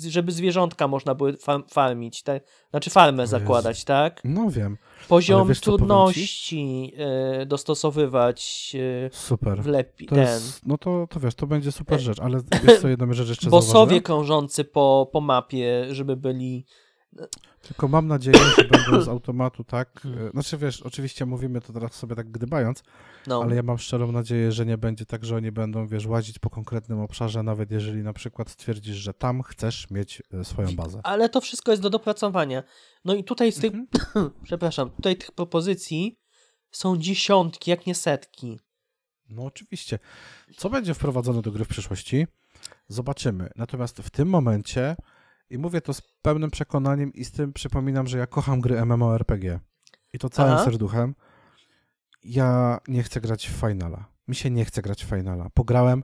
żeby 0.10 0.32
zwierzątka 0.32 0.88
można 0.88 1.16
było 1.16 1.30
far- 1.30 1.64
farmić, 1.74 2.24
tak? 2.24 2.44
Znaczy 2.70 2.90
farmę 2.90 3.24
Jezu. 3.24 3.32
zakładać, 3.32 3.84
tak? 3.84 4.22
No 4.24 4.50
wiem, 4.50 4.78
Poziom 5.08 5.48
wiesz, 5.48 5.62
trudności 5.62 6.94
e, 6.98 7.46
dostosowywać 7.46 8.76
e, 9.06 9.10
super. 9.14 9.62
w 9.64 9.68
lepi, 9.68 10.06
To 10.06 10.16
ten. 10.16 10.24
jest, 10.24 10.66
no 10.66 10.78
to, 10.78 11.08
to 11.10 11.20
wiesz, 11.20 11.36
to 11.36 11.48
będzie 11.48 11.72
super 11.72 11.98
E, 11.98 12.00
rzecz, 12.02 12.20
ale 12.20 12.40
wiesz 12.64 12.80
co, 12.82 12.88
jedną 12.88 13.14
rzecz 13.14 13.30
jeszcze 13.30 13.50
Bossowie 13.50 13.72
zauważyłem? 13.74 14.04
krążący 14.04 14.64
po, 14.64 15.10
po 15.12 15.22
mapie, 15.22 15.86
żeby 15.92 16.16
byli. 16.18 16.66
Tylko 17.68 17.88
mam 17.88 18.08
nadzieję, 18.08 18.38
że 18.58 18.64
będą 18.64 19.02
z 19.06 19.08
automatu 19.08 19.64
tak. 19.64 20.02
Hmm. 20.02 20.28
e, 20.28 20.32
Znaczy 20.32 20.58
wiesz, 20.58 20.82
oczywiście 20.82 21.26
mówimy 21.26 21.62
to 21.62 21.74
teraz 21.74 21.94
sobie 21.94 22.16
tak 22.16 22.32
gdybając, 22.32 22.84
No. 23.28 23.42
ale 23.44 23.56
ja 23.56 23.64
mam 23.64 23.78
szczerą 23.78 24.12
nadzieję, 24.12 24.52
że 24.52 24.66
nie 24.66 24.78
będzie 24.78 25.06
tak, 25.06 25.26
że 25.26 25.36
oni 25.36 25.52
będą, 25.52 25.88
wiesz, 25.88 26.06
łazić 26.06 26.40
po 26.40 26.50
konkretnym 26.50 27.00
obszarze, 27.00 27.44
nawet 27.44 27.72
jeżeli 27.72 28.04
na 28.04 28.14
przykład 28.14 28.50
stwierdzisz, 28.50 28.96
że 28.96 29.14
tam 29.14 29.44
chcesz 29.44 29.90
mieć 29.90 30.24
e, 30.34 30.44
swoją 30.44 30.76
bazę. 30.76 31.00
Ale 31.04 31.30
to 31.30 31.42
wszystko 31.42 31.72
jest 31.72 31.84
do 31.84 31.90
dopracowania. 31.90 32.64
No 33.06 33.16
i 33.16 33.24
tutaj 33.24 33.52
z 33.52 33.60
tych, 33.60 33.74
Mhm. 33.74 34.32
przepraszam, 34.44 34.90
tutaj 34.90 35.18
tych 35.18 35.32
propozycji 35.32 36.20
są 36.72 36.98
dziesiątki, 36.98 37.72
jak 37.72 37.86
nie 37.88 37.96
setki. 37.96 38.60
No 39.30 39.44
oczywiście. 39.46 40.00
Co 40.58 40.70
będzie 40.70 40.94
wprowadzone 40.94 41.42
do 41.42 41.52
gry 41.52 41.66
w 41.66 41.68
przyszłości? 41.68 42.28
Zobaczymy. 42.88 43.50
Natomiast 43.56 43.98
w 43.98 44.10
tym 44.10 44.30
momencie, 44.30 44.96
i 45.50 45.58
mówię 45.58 45.82
to 45.82 45.94
z 45.94 46.02
pełnym 46.22 46.52
przekonaniem 46.52 47.14
i 47.14 47.26
z 47.26 47.32
tym 47.32 47.54
przypominam, 47.54 48.08
że 48.08 48.18
ja 48.18 48.28
kocham 48.28 48.62
gry 48.62 48.86
MMORPG. 48.86 49.60
I 50.14 50.20
to 50.20 50.30
całym 50.30 50.54
Aha. 50.54 50.66
serduchem. 50.66 51.16
Ja 52.24 52.80
nie 52.88 53.04
chcę 53.04 53.22
grać 53.22 53.50
w 53.50 53.52
Finala. 53.52 54.06
Mi 54.28 54.36
się 54.36 54.50
nie 54.50 54.66
chce 54.66 54.82
grać 54.82 55.06
w 55.06 55.10
Finala. 55.10 55.50
Pograłem, 55.54 56.04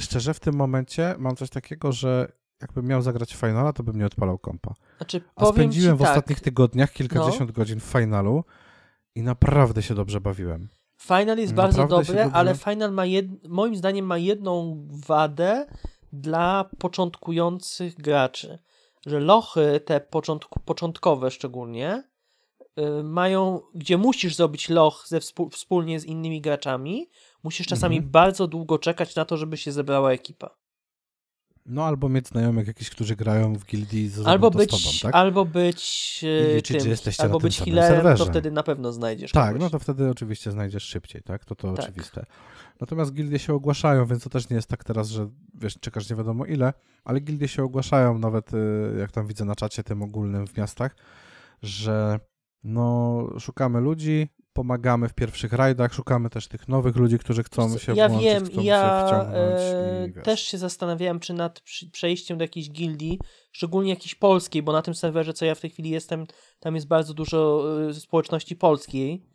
szczerze 0.00 0.34
w 0.34 0.40
tym 0.40 0.56
momencie 0.56 1.14
mam 1.18 1.36
coś 1.36 1.50
takiego, 1.50 1.92
że 1.92 2.32
jakbym 2.60 2.86
miał 2.86 3.02
zagrać 3.02 3.34
w 3.34 3.36
Finala, 3.36 3.72
to 3.72 3.82
bym 3.82 3.98
nie 3.98 4.06
odpalał 4.06 4.38
kompa. 4.38 4.74
Znaczy, 4.96 5.20
A 5.36 5.46
spędziłem 5.46 5.96
w 5.96 6.00
tak, 6.00 6.08
ostatnich 6.08 6.40
tygodniach 6.40 6.92
kilkadziesiąt 6.92 7.52
godzin 7.52 7.80
w 7.80 7.84
Finalu 7.84 8.44
i 9.14 9.22
naprawdę 9.22 9.82
się 9.82 9.94
dobrze 9.94 10.20
bawiłem. 10.20 10.68
Final 10.98 11.38
jest 11.38 11.54
bardzo 11.54 11.82
Naprawdę 11.82 12.06
się 12.06 12.12
dobre, 12.12 12.32
ale 12.32 12.54
Final 12.54 12.92
ma 12.92 13.06
jed... 13.06 13.48
moim 13.48 13.76
zdaniem 13.76 14.06
ma 14.06 14.18
jedną 14.18 14.82
wadę 14.90 15.66
dla 16.20 16.70
początkujących 16.78 17.94
graczy. 17.94 18.58
Że 19.06 19.20
lochy, 19.20 19.80
te 19.84 20.00
początku, 20.00 20.60
początkowe 20.60 21.30
szczególnie, 21.30 22.02
y, 23.00 23.02
mają, 23.02 23.60
gdzie 23.74 23.98
musisz 23.98 24.36
zrobić 24.36 24.68
loch 24.68 25.04
ze 25.08 25.20
współ, 25.20 25.50
wspólnie 25.50 26.00
z 26.00 26.04
innymi 26.04 26.40
graczami, 26.40 27.10
musisz 27.42 27.66
czasami 27.66 27.96
Mhm. 27.96 28.10
bardzo 28.12 28.46
długo 28.46 28.78
czekać 28.78 29.14
na 29.16 29.24
to, 29.24 29.36
żeby 29.36 29.56
się 29.56 29.72
zebrała 29.72 30.12
ekipa. 30.12 30.50
No 31.66 31.84
albo 31.84 32.08
mieć 32.08 32.28
znajomych 32.28 32.66
jakichś, 32.66 32.90
którzy 32.90 33.16
grają 33.16 33.54
w 33.54 33.64
gildii 33.66 34.08
z 34.08 34.26
Albo 34.26 34.50
to 34.50 34.58
być, 34.58 34.70
tobą, 34.70 34.90
tak? 35.02 35.14
albo 35.14 35.44
być 35.44 36.20
y, 36.22 36.50
I 36.52 36.54
liczyć, 36.54 36.82
tym, 36.82 36.90
jesteście 36.90 37.22
albo 37.22 37.38
być 37.38 37.58
healerem, 37.58 37.90
to 37.90 38.02
serwerze. 38.02 38.26
wtedy 38.26 38.50
na 38.50 38.62
pewno 38.62 38.92
znajdziesz 38.92 39.32
Tak, 39.32 39.46
kogoś. 39.52 39.60
no 39.62 39.70
to 39.70 39.78
wtedy 39.78 40.10
oczywiście 40.10 40.50
znajdziesz 40.50 40.82
szybciej, 40.82 41.22
tak? 41.22 41.44
To 41.44 41.54
to 41.54 41.72
Tak. 41.72 41.84
oczywiste. 41.84 42.26
Natomiast 42.84 43.12
gildie 43.12 43.38
się 43.38 43.54
ogłaszają, 43.54 44.06
więc 44.06 44.24
to 44.24 44.30
też 44.30 44.50
nie 44.50 44.56
jest 44.56 44.68
tak 44.68 44.84
teraz, 44.84 45.08
że 45.08 45.30
wiesz, 45.54 45.78
czekasz 45.80 46.10
nie 46.10 46.16
wiadomo 46.16 46.46
ile, 46.46 46.72
ale 47.04 47.20
gildie 47.20 47.48
się 47.48 47.64
ogłaszają, 47.64 48.18
nawet 48.18 48.54
y, 48.54 48.58
jak 48.98 49.12
tam 49.12 49.26
widzę 49.26 49.44
na 49.44 49.54
czacie 49.54 49.82
tym 49.82 50.02
ogólnym 50.02 50.46
w 50.46 50.56
miastach, 50.56 50.96
że 51.62 52.20
no 52.64 53.26
szukamy 53.38 53.80
ludzi, 53.80 54.28
pomagamy 54.52 55.08
w 55.08 55.14
pierwszych 55.14 55.52
rajdach, 55.52 55.94
szukamy 55.94 56.30
też 56.30 56.48
tych 56.48 56.68
nowych 56.68 56.96
ludzi, 56.96 57.18
którzy 57.18 57.42
chcą 57.42 57.78
się 57.78 57.94
ja 57.94 58.08
włączyć, 58.08 58.30
wiem, 58.30 58.46
chcą 58.46 58.62
ja 58.62 59.00
się 59.00 59.06
wciągnąć 59.06 59.60
e, 60.16 60.22
też 60.22 60.40
się 60.40 60.58
zastanawiałem, 60.58 61.20
czy 61.20 61.34
nad 61.34 61.60
przejściem 61.92 62.38
do 62.38 62.44
jakiejś 62.44 62.70
gildii, 62.70 63.18
szczególnie 63.52 63.90
jakiejś 63.90 64.14
polskiej, 64.14 64.62
bo 64.62 64.72
na 64.72 64.82
tym 64.82 64.94
serwerze, 64.94 65.32
co 65.32 65.44
ja 65.44 65.54
w 65.54 65.60
tej 65.60 65.70
chwili 65.70 65.90
jestem, 65.90 66.26
tam 66.60 66.74
jest 66.74 66.86
bardzo 66.86 67.14
dużo 67.14 67.64
e, 67.88 67.94
społeczności 67.94 68.56
polskiej. 68.56 69.33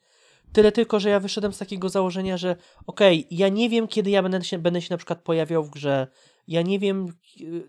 Tyle 0.53 0.71
tylko, 0.71 0.99
że 0.99 1.09
ja 1.09 1.19
wyszedłem 1.19 1.53
z 1.53 1.57
takiego 1.57 1.89
założenia, 1.89 2.37
że 2.37 2.55
okej, 2.87 3.27
ja 3.31 3.49
nie 3.49 3.69
wiem, 3.69 3.87
kiedy 3.87 4.09
ja 4.09 4.23
będę 4.23 4.43
się, 4.43 4.57
będę 4.57 4.81
się 4.81 4.87
na 4.91 4.97
przykład 4.97 5.21
pojawiał 5.21 5.63
w 5.63 5.69
grze. 5.69 6.07
Ja 6.47 6.61
nie 6.61 6.79
wiem, 6.79 7.07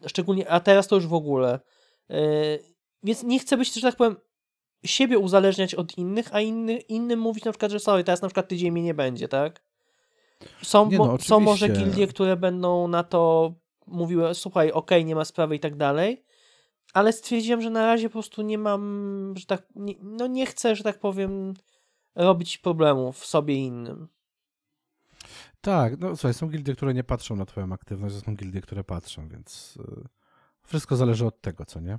e, 0.05 0.09
szczególnie, 0.09 0.51
a 0.51 0.61
teraz 0.61 0.89
to 0.89 0.97
już 0.97 1.07
w 1.07 1.15
ogóle. 1.15 1.61
E, 2.11 2.20
więc 3.02 3.23
nie 3.23 3.39
chcę 3.39 3.57
być, 3.57 3.74
że 3.74 3.81
tak 3.81 3.97
powiem, 3.97 4.16
siebie 4.85 5.19
uzależniać 5.19 5.74
od 5.74 5.98
innych, 5.98 6.35
a 6.35 6.40
inny, 6.40 6.77
innym 6.77 7.20
mówić 7.20 7.44
na 7.44 7.52
przykład, 7.52 7.73
że 7.73 7.81
sorry, 7.81 8.05
teraz 8.05 8.23
na 8.23 8.28
przykład 8.28 8.48
tydzień 8.48 8.70
mnie 8.70 8.82
nie 8.82 8.94
będzie, 8.94 9.28
tak? 9.28 9.62
Są, 10.62 10.90
Nie 10.90 10.98
no, 10.98 11.19
są 11.19 11.40
może 11.40 11.69
gildie, 11.69 12.07
które 12.07 12.36
będą 12.36 12.89
na 12.89 13.02
to 13.02 13.52
mówiły, 13.86 14.35
słuchaj, 14.35 14.73
okej, 14.73 15.05
nie 15.05 15.15
ma 15.15 15.24
sprawy 15.24 15.57
i 15.57 15.61
tak 15.61 15.77
dalej, 15.77 16.24
ale 16.94 17.12
stwierdziłem, 17.12 17.62
że 17.62 17.70
na 17.70 17.86
razie 17.86 18.09
po 18.09 18.12
prostu 18.12 18.43
nie 18.43 18.59
mam, 18.59 19.35
że 19.36 19.47
tak, 19.47 19.66
nie, 19.74 19.94
no 20.02 20.27
nie 20.27 20.47
chcę, 20.47 20.77
że 20.77 20.85
tak 20.85 20.98
powiem, 20.98 21.55
robić 22.14 22.58
problemów 22.58 23.26
sobie 23.26 23.54
i 23.54 23.66
innym. 23.66 24.08
Tak, 25.60 26.00
no 26.00 26.16
słuchaj, 26.16 26.34
są 26.34 26.48
gildie, 26.48 26.74
które 26.74 26.94
nie 26.94 27.04
patrzą 27.04 27.36
na 27.36 27.46
twoją 27.46 27.72
aktywność, 27.72 28.24
są 28.24 28.36
gildie, 28.36 28.60
które 28.60 28.84
patrzą, 28.84 29.28
więc 29.28 29.78
y, 29.80 30.08
wszystko 30.66 30.96
zależy 30.96 31.26
od 31.26 31.40
tego, 31.40 31.64
co 31.64 31.80
nie? 31.80 31.98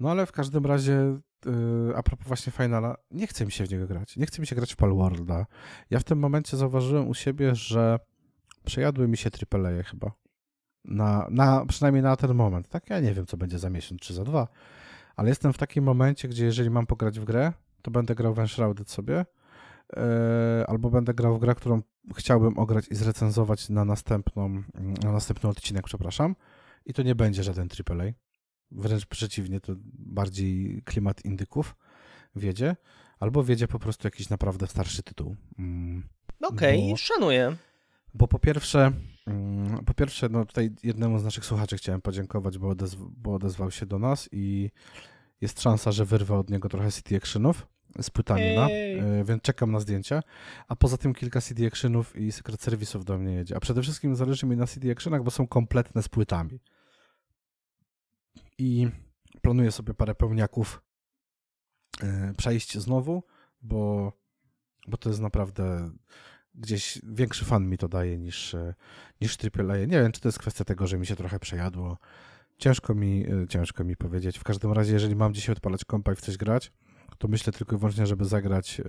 No 0.00 0.10
ale 0.10 0.26
w 0.26 0.32
każdym 0.32 0.66
razie, 0.66 1.18
y, 1.46 1.96
a 1.96 2.02
propos 2.02 2.26
właśnie 2.26 2.52
Finala, 2.52 2.96
nie 3.10 3.26
chce 3.26 3.46
mi 3.46 3.52
się 3.52 3.66
w 3.66 3.70
niego 3.70 3.86
grać. 3.86 4.16
Nie 4.16 4.26
chce 4.26 4.40
mi 4.40 4.46
się 4.46 4.56
grać 4.56 4.72
w 4.72 4.76
Palworlda. 4.76 5.46
Ja 5.90 5.98
w 5.98 6.04
tym 6.04 6.18
momencie 6.18 6.56
zauważyłem 6.56 7.08
u 7.08 7.14
siebie, 7.14 7.54
że 7.54 7.98
przejadły 8.64 9.08
mi 9.08 9.16
się 9.16 9.30
AAA 9.52 9.82
chyba. 9.82 10.12
Na, 10.84 11.26
na, 11.30 11.66
przynajmniej 11.66 12.02
na 12.02 12.16
ten 12.16 12.34
moment, 12.34 12.68
tak? 12.68 12.90
Ja 12.90 13.00
nie 13.00 13.14
wiem, 13.14 13.26
co 13.26 13.36
będzie 13.36 13.58
za 13.58 13.70
miesiąc 13.70 14.00
czy 14.00 14.14
za 14.14 14.24
dwa, 14.24 14.48
ale 15.16 15.28
jestem 15.28 15.52
w 15.52 15.58
takim 15.58 15.84
momencie, 15.84 16.28
gdzie 16.28 16.44
jeżeli 16.44 16.70
mam 16.70 16.86
pograć 16.86 17.20
w 17.20 17.24
grę, 17.24 17.52
to 17.88 17.92
będę 17.92 18.14
grał 18.14 18.34
w 18.34 18.38
Enshrouded 18.38 18.90
sobie, 18.90 19.26
e, 19.96 20.64
albo 20.66 20.90
będę 20.90 21.14
grał 21.14 21.36
w 21.36 21.40
grę, 21.40 21.54
którą 21.54 21.82
chciałbym 22.16 22.58
ograć 22.58 22.88
i 22.88 22.94
zrecenzować 22.94 23.68
na 23.68 23.84
następną, 23.84 24.62
na 25.04 25.12
następny 25.12 25.48
odcinek, 25.50 25.84
przepraszam. 25.84 26.36
I 26.86 26.92
to 26.94 27.02
nie 27.02 27.14
będzie 27.14 27.42
żaden 27.42 27.68
AAA. 27.90 28.12
Wręcz 28.70 29.06
przeciwnie, 29.06 29.60
to 29.60 29.72
bardziej 29.98 30.82
klimat 30.84 31.24
indyków 31.24 31.76
wiedzie, 32.36 32.76
albo 33.20 33.44
wiedzie 33.44 33.68
po 33.68 33.78
prostu 33.78 34.06
jakiś 34.06 34.28
naprawdę 34.30 34.66
starszy 34.66 35.02
tytuł. 35.02 35.36
Mm, 35.58 36.08
Okej, 36.42 36.90
Bo- 36.90 36.96
szanuję. 36.96 37.56
Bo 38.14 38.28
po 38.28 38.38
pierwsze, 38.38 38.92
mm, 39.26 39.84
po 39.84 39.94
pierwsze, 39.94 40.28
no 40.28 40.44
tutaj 40.46 40.70
jednemu 40.82 41.18
z 41.18 41.24
naszych 41.24 41.44
słuchaczy 41.44 41.76
chciałem 41.76 42.00
podziękować, 42.00 42.58
bo, 42.58 42.68
odezw- 42.74 43.10
bo 43.16 43.34
odezwał 43.34 43.70
się 43.70 43.86
do 43.86 43.98
nas 43.98 44.28
i 44.32 44.70
jest 45.40 45.60
szansa, 45.62 45.92
że 45.92 46.04
wyrwę 46.04 46.38
od 46.38 46.50
niego 46.50 46.68
trochę 46.68 46.90
CD 46.92 47.16
Actionów 47.16 47.66
z 48.02 48.10
płytami, 48.10 48.42
no, 48.56 48.66
e, 48.70 49.24
więc 49.24 49.42
czekam 49.42 49.72
na 49.72 49.80
zdjęcia. 49.80 50.22
A 50.68 50.76
poza 50.76 50.96
tym 50.96 51.14
kilka 51.14 51.40
CD 51.40 51.66
Actionów 51.66 52.16
i 52.16 52.32
Secret 52.32 52.60
Service'ów 52.60 53.04
do 53.04 53.18
mnie 53.18 53.32
jedzie. 53.32 53.56
A 53.56 53.60
przede 53.60 53.82
wszystkim 53.82 54.16
zależy 54.16 54.46
mi 54.46 54.56
na 54.56 54.66
CD 54.66 54.92
Actionach, 54.92 55.22
bo 55.22 55.30
są 55.30 55.46
kompletne 55.46 56.02
z 56.02 56.08
płytami. 56.08 56.60
I 58.58 58.88
planuję 59.42 59.72
sobie 59.72 59.94
parę 59.94 60.14
pełniaków 60.14 60.82
e, 62.02 62.34
przejść 62.36 62.78
znowu, 62.78 63.22
bo, 63.62 64.12
bo 64.88 64.96
to 64.96 65.08
jest 65.08 65.20
naprawdę 65.20 65.90
gdzieś 66.54 66.98
większy 67.02 67.44
fan 67.44 67.68
mi 67.68 67.78
to 67.78 67.88
daje 67.88 68.18
niż, 68.18 68.54
e, 68.54 68.74
niż 69.20 69.36
AAA. 69.58 69.78
Nie 69.78 69.86
wiem, 69.86 70.12
czy 70.12 70.20
to 70.20 70.28
jest 70.28 70.38
kwestia 70.38 70.64
tego, 70.64 70.86
że 70.86 70.98
mi 70.98 71.06
się 71.06 71.16
trochę 71.16 71.38
przejadło. 71.38 71.98
Ciężko 72.58 72.94
mi, 72.94 73.26
ciężko 73.48 73.84
mi 73.84 73.96
powiedzieć. 73.96 74.38
W 74.38 74.44
każdym 74.44 74.72
razie, 74.72 74.92
jeżeli 74.92 75.16
mam 75.16 75.34
dzisiaj 75.34 75.52
odpalać 75.52 75.84
kompa 75.84 76.12
i 76.12 76.14
w 76.14 76.20
coś 76.20 76.36
grać, 76.36 76.72
to 77.18 77.28
myślę 77.28 77.52
tylko 77.52 77.76
i 77.76 77.78
wyłącznie, 77.78 78.06
żeby 78.06 78.24
zagrać 78.24 78.80
e, 78.80 78.84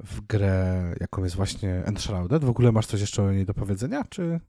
w 0.00 0.20
grę, 0.20 0.94
jaką 1.00 1.24
jest 1.24 1.36
właśnie 1.36 1.82
Enshrouded. 1.86 2.44
W 2.44 2.48
ogóle 2.48 2.72
masz 2.72 2.86
coś 2.86 3.00
jeszcze 3.00 3.22
o 3.22 3.32
niej 3.32 3.46
do 3.46 3.54
powiedzenia, 3.54 4.04
czy 4.10 4.40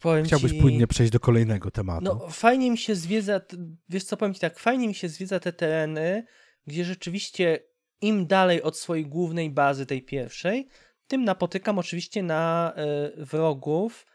Powiem 0.00 0.24
chciałbyś 0.24 0.52
ci... 0.52 0.60
płynnie 0.60 0.86
przejść 0.86 1.12
do 1.12 1.20
kolejnego 1.20 1.70
tematu? 1.70 2.04
No, 2.04 2.28
fajnie 2.30 2.70
mi 2.70 2.78
się 2.78 2.94
zwiedza, 2.94 3.40
wiesz 3.88 4.04
co, 4.04 4.16
powiem 4.16 4.34
ci 4.34 4.40
tak, 4.40 4.58
fajnie 4.58 4.88
mi 4.88 4.94
się 4.94 5.08
zwiedza 5.08 5.40
te 5.40 5.52
tereny, 5.52 6.26
gdzie 6.66 6.84
rzeczywiście 6.84 7.60
im 8.00 8.26
dalej 8.26 8.62
od 8.62 8.78
swojej 8.78 9.06
głównej 9.06 9.50
bazy, 9.50 9.86
tej 9.86 10.02
pierwszej, 10.02 10.68
tym 11.06 11.24
napotykam 11.24 11.78
oczywiście 11.78 12.22
na 12.22 12.72
y, 13.18 13.24
wrogów 13.24 14.06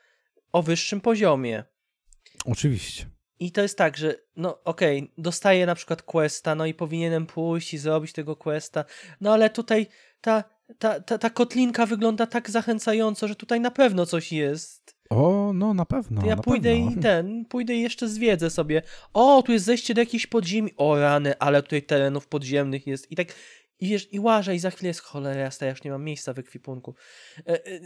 o 0.51 0.63
wyższym 0.63 1.01
poziomie. 1.01 1.63
Oczywiście. 2.45 3.05
I 3.39 3.51
to 3.51 3.61
jest 3.61 3.77
tak, 3.77 3.97
że 3.97 4.15
no 4.35 4.63
okej, 4.63 5.11
dostaję 5.17 5.65
na 5.65 5.75
przykład 5.75 6.01
questa, 6.01 6.55
no 6.55 6.65
i 6.65 6.73
powinienem 6.73 7.25
pójść 7.25 7.73
i 7.73 7.77
zrobić 7.77 8.13
tego 8.13 8.35
questa, 8.35 8.85
no 9.21 9.33
ale 9.33 9.49
tutaj 9.49 9.87
ta, 10.21 10.43
ta, 10.79 10.99
ta, 10.99 11.17
ta 11.17 11.29
kotlinka 11.29 11.85
wygląda 11.85 12.27
tak 12.27 12.49
zachęcająco, 12.49 13.27
że 13.27 13.35
tutaj 13.35 13.59
na 13.59 13.71
pewno 13.71 14.05
coś 14.05 14.31
jest. 14.31 14.97
O, 15.09 15.51
no 15.53 15.73
na 15.73 15.85
pewno. 15.85 16.21
To 16.21 16.27
ja 16.27 16.35
na 16.35 16.41
pójdę 16.41 16.73
pewno. 16.73 16.91
i 16.91 16.97
ten, 16.97 17.45
pójdę 17.45 17.75
i 17.75 17.81
jeszcze 17.81 18.07
zwiedzę 18.07 18.49
sobie. 18.49 18.81
O, 19.13 19.43
tu 19.43 19.51
jest 19.51 19.65
zejście 19.65 19.93
do 19.93 20.01
jakiejś 20.01 20.27
podziemi. 20.27 20.71
O 20.77 20.99
rany, 20.99 21.39
ale 21.39 21.63
tutaj 21.63 21.83
terenów 21.83 22.27
podziemnych 22.27 22.87
jest. 22.87 23.11
I 23.11 23.15
tak, 23.15 23.27
i 23.79 23.87
wiesz, 23.87 24.13
i 24.13 24.19
łażę 24.19 24.55
i 24.55 24.59
za 24.59 24.71
chwilę 24.71 24.87
jest 24.87 25.01
cholera 25.01 25.49
ja 25.61 25.69
już 25.69 25.83
nie 25.83 25.91
mam 25.91 26.03
miejsca 26.03 26.33
w 26.33 26.39
ekwipunku. 26.39 26.95
E, 27.47 27.65
e, 27.65 27.79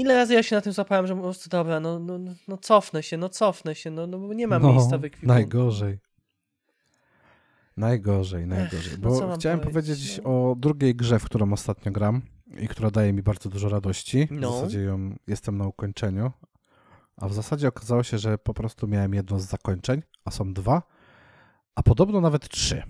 ile 0.00 0.14
razy 0.14 0.34
ja 0.34 0.42
się 0.42 0.56
na 0.56 0.62
tym 0.62 0.72
złapałem, 0.72 1.06
że 1.06 1.14
po 1.16 1.22
prostu 1.22 1.50
dobra, 1.50 1.80
no, 1.80 1.98
no, 1.98 2.18
no- 2.18 2.34
no 2.48 2.56
cofnę 2.56 3.02
się, 3.02 3.16
no 3.16 3.28
cofnę 3.28 3.74
się, 3.74 3.90
no, 3.90 4.06
no 4.06 4.18
bo 4.18 4.34
nie 4.34 4.46
mam 4.46 4.62
no, 4.62 4.72
miejsca 4.72 4.98
w 4.98 5.04
ekwipunku. 5.04 5.34
Najgorzej. 5.34 5.98
Najgorzej, 7.76 8.46
najgorzej. 8.46 8.92
no 9.00 9.16
co 9.18 9.28
Bo 9.28 9.36
chciałem 9.36 9.60
powiedzieć, 9.60 9.98
powiedzieć 9.98 10.20
no. 10.24 10.50
o 10.50 10.54
drugiej 10.56 10.94
grze, 10.94 11.18
w 11.18 11.24
którą 11.24 11.52
ostatnio 11.52 11.92
gram 11.92 12.22
i 12.60 12.68
która 12.68 12.90
daje 12.90 13.12
mi 13.12 13.22
bardzo 13.22 13.48
dużo 13.48 13.68
radości. 13.68 14.28
No. 14.30 14.50
W 14.50 14.54
zasadzie 14.54 14.80
ją 14.80 15.16
jestem 15.26 15.58
na 15.58 15.66
ukończeniu. 15.66 16.32
A 17.16 17.28
w 17.28 17.34
zasadzie 17.34 17.68
okazało 17.68 18.02
się, 18.02 18.18
że 18.18 18.38
po 18.38 18.54
prostu 18.54 18.88
miałem 18.88 19.14
jedno 19.14 19.40
z 19.40 19.44
zakończeń, 19.44 20.02
a 20.24 20.30
są 20.30 20.52
dwa. 20.54 20.82
a 21.74 21.82
podobno 21.82 22.20
nawet 22.20 22.48
trzy. 22.48 22.82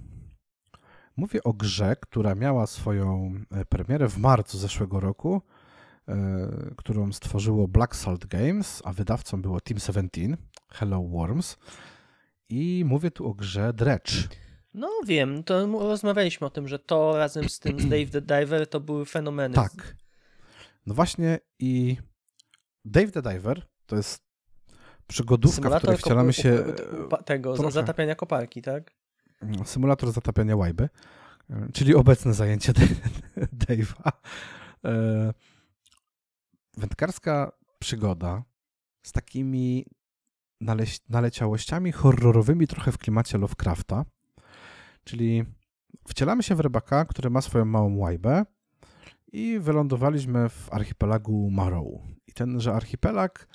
Mówię 1.17 1.43
o 1.43 1.53
grze, 1.53 1.97
która 2.01 2.35
miała 2.35 2.67
swoją 2.67 3.35
e, 3.51 3.65
premierę 3.65 4.09
w 4.09 4.19
marcu 4.19 4.59
zeszłego 4.59 5.01
roku, 5.01 5.43
którą 6.77 7.13
stworzyło 7.13 7.69
Black 7.69 7.97
Salt 7.97 8.27
Games, 8.27 8.83
a 8.85 8.93
wydawcą 8.93 9.43
było 9.43 9.61
Team 9.61 9.81
17, 9.81 10.37
Hello 10.69 11.03
Worms. 11.03 11.57
I 12.49 12.85
mówię 12.87 13.11
tu 13.11 13.27
o 13.27 13.35
grze 13.35 13.73
Dredge. 13.73 14.13
No 14.75 14.91
wiem, 15.07 15.45
to 15.45 15.67
rozmawialiśmy 15.67 16.47
o 16.47 16.51
tym, 16.51 16.69
że 16.69 16.79
to 16.79 17.17
razem 17.17 17.49
z 17.49 17.59
tym 17.59 17.81
z 17.81 17.89
Dave 17.93 18.11
the 18.11 18.21
Diver 18.21 18.67
to 18.67 18.81
były 18.81 19.07
fenomeny. 19.07 19.55
Tak. 19.55 19.97
No 20.87 20.95
właśnie 20.95 21.39
i 21.59 21.97
Dave 22.85 23.11
the 23.11 23.23
Diver 23.23 23.63
to 23.87 23.97
jest 23.97 24.23
przygodówka, 25.07 25.71
w 25.71 25.79
której 25.79 25.97
wcielamy 25.97 26.33
się 26.33 26.65
tego, 27.25 27.55
trochę. 27.55 27.71
zatapiania 27.71 28.15
koparki, 28.15 28.63
tak? 28.63 28.91
e, 29.43 29.65
symulator 29.65 30.13
zatapiania 30.13 30.57
łajby, 30.57 30.89
e, 31.51 31.69
czyli 31.73 31.95
obecne 31.95 32.35
zajęcie 32.35 32.73
Dave'a. 33.67 34.13
Wędkarska 36.79 37.53
przygoda 37.79 38.43
z 39.03 39.13
takimi 39.13 39.87
naleś- 40.63 41.01
naleciałościami 41.09 41.93
horrorowymi 41.93 42.67
trochę 42.67 42.93
w 42.93 42.99
klimacie 42.99 43.39
Lovecrafta, 43.39 44.05
czyli 45.05 45.45
wcielamy 46.09 46.43
się 46.43 46.55
w 46.55 46.61
rybaka, 46.61 47.05
który 47.05 47.31
ma 47.31 47.41
swoją 47.41 47.65
małą 47.65 47.97
łajbę 47.97 48.45
i 49.33 49.59
wylądowaliśmy 49.61 50.49
w 50.49 50.69
archipelagu 50.73 51.51
Marrow. 51.51 51.87
I 52.27 52.33
tenże 52.33 52.75
archipelag 52.75 53.49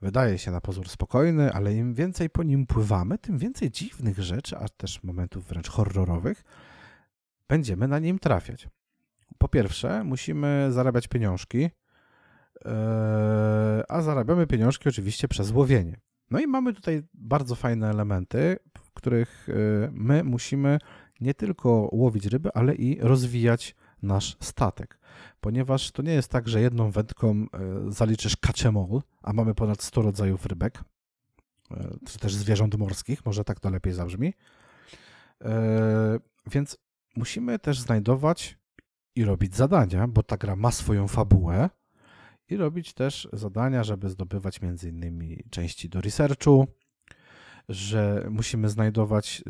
wydaje 0.00 0.38
się 0.38 0.50
na 0.50 0.60
pozór 0.60 0.88
spokojny, 0.88 1.52
ale 1.52 1.74
im 1.74 1.94
więcej 1.94 2.30
po 2.30 2.42
nim 2.42 2.66
pływamy, 2.66 3.18
tym 3.18 3.38
więcej 3.38 3.70
dziwnych 3.70 4.18
rzeczy, 4.18 4.56
a 4.58 4.68
też 4.68 5.02
momentów 5.02 5.46
wręcz 5.46 5.68
horrorowych 5.68 6.44
będziemy 7.48 7.88
na 7.88 7.98
nim 7.98 8.18
trafiać. 8.18 8.68
Po 9.38 9.48
pierwsze, 9.48 10.04
musimy 10.04 10.68
zarabiać 10.70 11.08
pieniążki, 11.08 11.70
a 13.88 14.02
zarabiamy 14.02 14.46
pieniążki 14.46 14.88
oczywiście 14.88 15.28
przez 15.28 15.50
łowienie. 15.50 16.00
No 16.30 16.40
i 16.40 16.46
mamy 16.46 16.74
tutaj 16.74 17.02
bardzo 17.14 17.54
fajne 17.54 17.90
elementy, 17.90 18.56
w 18.78 18.92
których 18.92 19.48
yy, 19.48 19.90
my 19.92 20.24
musimy 20.24 20.78
nie 21.20 21.34
tylko 21.34 21.88
łowić 21.92 22.26
ryby, 22.26 22.50
ale 22.54 22.74
i 22.74 23.00
rozwijać 23.00 23.74
nasz 24.02 24.36
statek. 24.40 24.98
Ponieważ 25.40 25.92
to 25.92 26.02
nie 26.02 26.12
jest 26.12 26.30
tak, 26.30 26.48
że 26.48 26.60
jedną 26.60 26.90
wędką 26.90 27.34
yy, 27.34 27.92
zaliczysz 27.92 28.36
kaczemol, 28.36 29.02
a 29.22 29.32
mamy 29.32 29.54
ponad 29.54 29.82
100 29.82 30.02
rodzajów 30.02 30.46
rybek, 30.46 30.84
yy, 31.70 31.98
czy 32.06 32.18
też 32.18 32.34
zwierząt 32.34 32.78
morskich, 32.78 33.26
może 33.26 33.44
tak 33.44 33.60
to 33.60 33.70
lepiej 33.70 33.92
zabrzmi. 33.92 34.34
Więc 36.50 36.78
musimy 37.16 37.58
też 37.58 37.80
znajdować 37.80 38.58
i 39.14 39.24
robić 39.24 39.56
zadania, 39.56 40.08
bo 40.08 40.22
ta 40.22 40.36
gra 40.36 40.56
ma 40.56 40.70
swoją 40.70 41.08
fabułę 41.08 41.70
i 42.48 42.56
robić 42.56 42.94
też 42.94 43.28
zadania, 43.32 43.84
żeby 43.84 44.10
zdobywać 44.10 44.62
między 44.62 44.88
innymi 44.88 45.44
części 45.50 45.88
do 45.88 46.00
researchu, 46.00 46.66
że 47.68 48.26
musimy 48.30 48.68
znajdować. 48.68 49.44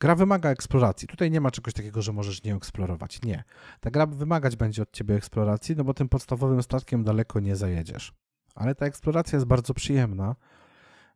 Gra 0.00 0.14
wymaga 0.14 0.50
eksploracji. 0.50 1.08
Tutaj 1.08 1.30
nie 1.30 1.40
ma 1.40 1.50
czegoś 1.50 1.74
takiego, 1.74 2.02
że 2.02 2.12
możesz 2.12 2.44
nie 2.44 2.54
eksplorować. 2.54 3.22
Nie. 3.22 3.44
Ta 3.80 3.90
gra 3.90 4.06
wymagać 4.06 4.56
będzie 4.56 4.82
od 4.82 4.92
ciebie 4.92 5.14
eksploracji, 5.14 5.76
no 5.76 5.84
bo 5.84 5.94
tym 5.94 6.08
podstawowym 6.08 6.62
statkiem 6.62 7.04
daleko 7.04 7.40
nie 7.40 7.56
zajedziesz. 7.56 8.12
Ale 8.54 8.74
ta 8.74 8.86
eksploracja 8.86 9.36
jest 9.36 9.46
bardzo 9.46 9.74
przyjemna. 9.74 10.36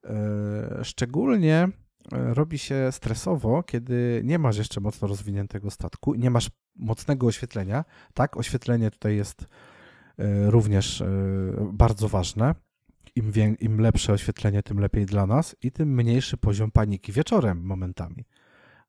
Yy, 0.04 0.10
Szczególnie 0.84 1.68
e, 2.12 2.34
robi 2.34 2.58
się 2.58 2.88
stresowo, 2.90 3.62
kiedy 3.62 4.22
nie 4.24 4.38
masz 4.38 4.56
jeszcze 4.56 4.80
mocno 4.80 5.08
rozwiniętego 5.08 5.70
statku, 5.70 6.14
nie 6.14 6.30
masz 6.30 6.50
mocnego 6.76 7.26
oświetlenia. 7.26 7.84
Tak, 8.14 8.36
oświetlenie 8.36 8.90
tutaj 8.90 9.16
jest 9.16 9.42
e, 9.42 9.75
również 10.50 11.00
e, 11.00 11.06
bardzo 11.72 12.08
ważne. 12.08 12.54
Im, 13.14 13.32
wię, 13.32 13.54
Im 13.60 13.80
lepsze 13.80 14.12
oświetlenie, 14.12 14.62
tym 14.62 14.80
lepiej 14.80 15.06
dla 15.06 15.26
nas 15.26 15.56
i 15.62 15.72
tym 15.72 15.94
mniejszy 15.94 16.36
poziom 16.36 16.70
paniki 16.70 17.12
wieczorem 17.12 17.62
momentami. 17.62 18.24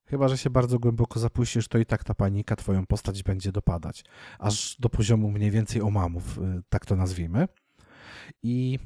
Chyba, 0.05 0.27
że 0.27 0.37
się 0.37 0.49
bardzo 0.49 0.79
głęboko 0.79 1.19
zapuścisz, 1.19 1.67
to 1.67 1.77
i 1.77 1.85
tak 1.85 2.03
ta 2.03 2.13
panika 2.13 2.55
twoją 2.55 2.85
postać 2.85 3.23
będzie 3.23 3.51
dopadać. 3.51 4.03
Aż 4.39 4.77
do 4.79 4.89
poziomu 4.89 5.31
mniej 5.31 5.51
więcej 5.51 5.81
omamów, 5.81 6.37
e, 6.37 6.61
tak 6.69 6.85
to 6.85 6.95
nazwijmy. 6.95 7.47
I 8.43 8.79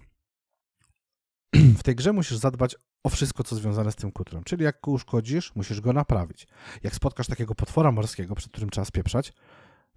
w 1.80 1.84
tej 1.84 1.96
grze 1.96 2.14
musisz 2.14 2.38
zadbać 2.38 2.76
o 3.04 3.10
wszystko, 3.10 3.44
co 3.44 3.56
związane 3.56 3.92
z 3.92 3.96
tym 3.96 4.12
kutrem. 4.12 4.44
Czyli 4.44 4.64
jak 4.64 4.80
go 4.84 4.92
uszkodzisz, 4.92 5.56
musisz 5.56 5.82
go 5.82 5.94
naprawić. 5.94 6.48
Jak 6.84 6.96
spotkasz 6.96 7.28
takiego 7.28 7.56
potwora 7.56 7.92
morskiego, 7.92 8.36
przed 8.36 8.52
którym 8.52 8.70
trzeba 8.70 8.86
spieprzać, 8.86 9.34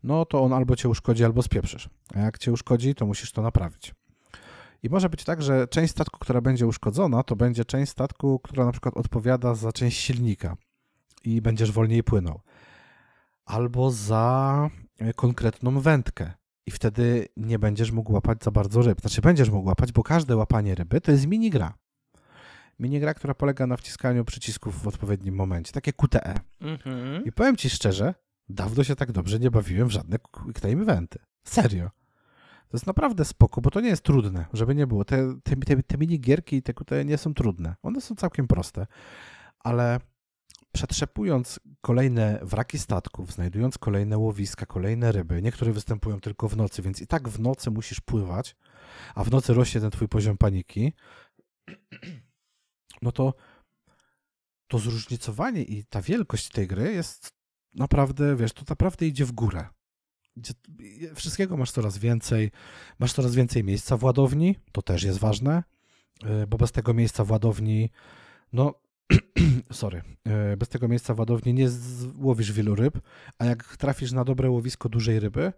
no 0.04 0.24
to 0.24 0.42
on 0.42 0.52
albo 0.52 0.76
cię 0.76 0.88
uszkodzi, 0.88 1.24
albo 1.24 1.42
spieprzysz. 1.42 1.88
A 2.14 2.18
jak 2.18 2.38
cię 2.38 2.52
uszkodzi, 2.52 2.94
to 2.94 3.06
musisz 3.06 3.32
to 3.32 3.42
naprawić. 3.42 3.94
I 4.82 4.88
może 4.88 5.08
być 5.08 5.24
tak, 5.24 5.42
że 5.42 5.68
część 5.68 5.92
statku, 5.92 6.18
która 6.18 6.40
będzie 6.40 6.66
uszkodzona, 6.66 7.22
to 7.22 7.36
będzie 7.36 7.64
część 7.64 7.92
statku, 7.92 8.38
która 8.38 8.64
na 8.64 8.72
przykład 8.72 8.96
odpowiada 8.96 9.54
za 9.54 9.72
część 9.72 10.00
silnika 10.00 10.56
i 11.24 11.42
będziesz 11.42 11.72
wolniej 11.72 12.02
płynął. 12.02 12.40
Albo 13.44 13.90
za 13.90 14.70
e, 14.98 15.12
konkretną 15.12 15.80
wędkę. 15.80 16.32
I 16.66 16.70
wtedy 16.70 17.28
nie 17.36 17.58
będziesz 17.58 17.92
mógł 17.92 18.12
łapać 18.12 18.44
za 18.44 18.50
bardzo 18.50 18.82
ryb. 18.82 19.00
Znaczy, 19.00 19.20
będziesz 19.20 19.50
mógł 19.50 19.68
łapać, 19.68 19.92
bo 19.92 20.02
każde 20.02 20.36
łapanie 20.36 20.74
ryby 20.74 21.00
to 21.00 21.12
jest 21.12 21.26
minigra. 21.26 21.74
Minigra, 22.78 23.14
która 23.14 23.34
polega 23.34 23.66
na 23.66 23.76
wciskaniu 23.76 24.24
przycisków 24.24 24.82
w 24.82 24.88
odpowiednim 24.88 25.34
momencie, 25.34 25.72
takie 25.72 25.92
QTE. 25.92 26.34
Mhm. 26.60 27.24
I 27.24 27.32
powiem 27.32 27.56
ci 27.56 27.70
szczerze, 27.70 28.14
dawno 28.48 28.84
się 28.84 28.96
tak 28.96 29.12
dobrze 29.12 29.38
nie 29.38 29.50
bawiłem 29.50 29.88
w 29.88 29.92
żadne 29.92 30.18
quick 30.18 30.60
time 30.60 30.82
eventy. 30.82 31.18
Serio. 31.44 31.90
To 32.68 32.76
jest 32.76 32.86
naprawdę 32.86 33.24
spoko, 33.24 33.60
bo 33.60 33.70
to 33.70 33.80
nie 33.80 33.88
jest 33.88 34.02
trudne, 34.02 34.46
żeby 34.52 34.74
nie 34.74 34.86
było. 34.86 35.04
Te, 35.04 35.40
te, 35.42 35.56
te, 35.56 35.82
te 35.82 35.98
minigierki 35.98 36.56
i 36.56 36.62
te 36.62 36.74
QTE 36.74 37.04
nie 37.04 37.18
są 37.18 37.34
trudne. 37.34 37.74
One 37.82 38.00
są 38.00 38.14
całkiem 38.14 38.46
proste. 38.46 38.86
Ale 39.58 40.00
przetrzepując 40.72 41.60
kolejne 41.80 42.40
wraki 42.42 42.78
statków, 42.78 43.32
znajdując 43.32 43.78
kolejne 43.78 44.18
łowiska, 44.18 44.66
kolejne 44.66 45.12
ryby, 45.12 45.42
niektóre 45.42 45.72
występują 45.72 46.20
tylko 46.20 46.48
w 46.48 46.56
nocy, 46.56 46.82
więc 46.82 47.00
i 47.00 47.06
tak 47.06 47.28
w 47.28 47.40
nocy 47.40 47.70
musisz 47.70 48.00
pływać, 48.00 48.56
a 49.14 49.24
w 49.24 49.30
nocy 49.30 49.54
rośnie 49.54 49.80
ten 49.80 49.90
twój 49.90 50.08
poziom 50.08 50.38
paniki, 50.38 50.92
no 53.02 53.12
to 53.12 53.34
to 54.68 54.78
zróżnicowanie 54.78 55.62
i 55.62 55.84
ta 55.84 56.02
wielkość 56.02 56.48
tej 56.48 56.66
gry 56.66 56.92
jest 56.92 57.30
naprawdę, 57.74 58.36
wiesz, 58.36 58.52
to 58.52 58.62
naprawdę 58.68 59.06
idzie 59.06 59.24
w 59.24 59.32
górę. 59.32 59.66
Wszystkiego 61.14 61.56
masz 61.56 61.70
coraz 61.70 61.98
więcej, 61.98 62.50
masz 62.98 63.12
coraz 63.12 63.34
więcej 63.34 63.64
miejsca 63.64 63.96
w 63.96 64.04
ładowni, 64.04 64.56
to 64.72 64.82
też 64.82 65.02
jest 65.02 65.18
ważne, 65.18 65.62
yy, 66.22 66.46
bo 66.46 66.58
bez 66.58 66.72
tego 66.72 66.94
miejsca 66.94 67.24
w 67.24 67.30
ładowni, 67.30 67.90
no, 68.52 68.74
sorry, 69.72 70.02
yy, 70.24 70.56
bez 70.56 70.68
tego 70.68 70.88
miejsca 70.88 71.14
w 71.14 71.18
ładowni 71.18 71.54
nie 71.54 71.68
złowisz 71.68 72.52
wielu 72.52 72.74
ryb, 72.74 72.98
a 73.38 73.44
jak 73.44 73.76
trafisz 73.76 74.12
na 74.12 74.24
dobre 74.24 74.50
łowisko 74.50 74.88
dużej 74.88 75.20
ryby, 75.20 75.52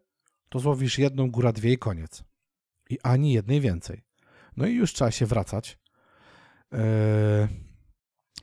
to 0.48 0.58
złowisz 0.58 0.98
jedną, 0.98 1.30
góra 1.30 1.52
dwie 1.52 1.72
i 1.72 1.78
koniec. 1.78 2.24
I 2.90 2.98
ani 3.02 3.32
jednej 3.32 3.60
więcej. 3.60 4.02
No 4.56 4.66
i 4.66 4.74
już 4.74 4.92
trzeba 4.92 5.10
się 5.10 5.26
wracać. 5.26 5.78
Yy, 6.72 6.78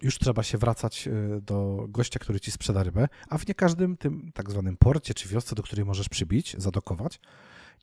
już 0.03 0.19
trzeba 0.19 0.43
się 0.43 0.57
wracać 0.57 1.07
y, 1.07 1.41
do 1.41 1.85
gościa, 1.89 2.19
który 2.19 2.39
ci 2.39 2.51
sprzeda 2.51 2.83
rybę, 2.83 3.07
a 3.29 3.37
w 3.37 3.47
nie 3.47 3.53
każdym 3.53 3.97
tym 3.97 4.31
tak 4.33 4.51
zwanym 4.51 4.77
porcie 4.77 5.13
czy 5.13 5.29
wiosce, 5.29 5.55
do 5.55 5.63
której 5.63 5.85
możesz 5.85 6.09
przybić, 6.09 6.55
zadokować, 6.57 7.19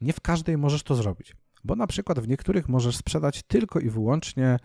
nie 0.01 0.13
w 0.13 0.21
każdej 0.21 0.59
możesz 0.59 0.83
to 0.83 0.95
zrobić. 0.95 1.37
Bo 1.65 1.77
na 1.77 1.87
przykład 1.87 2.21
w 2.21 2.29
niektórych 2.29 2.69
możesz 2.69 2.97
sprzedać 2.97 3.43
tylko 3.43 3.81
i 3.81 3.91
wyłącznie 3.91 4.59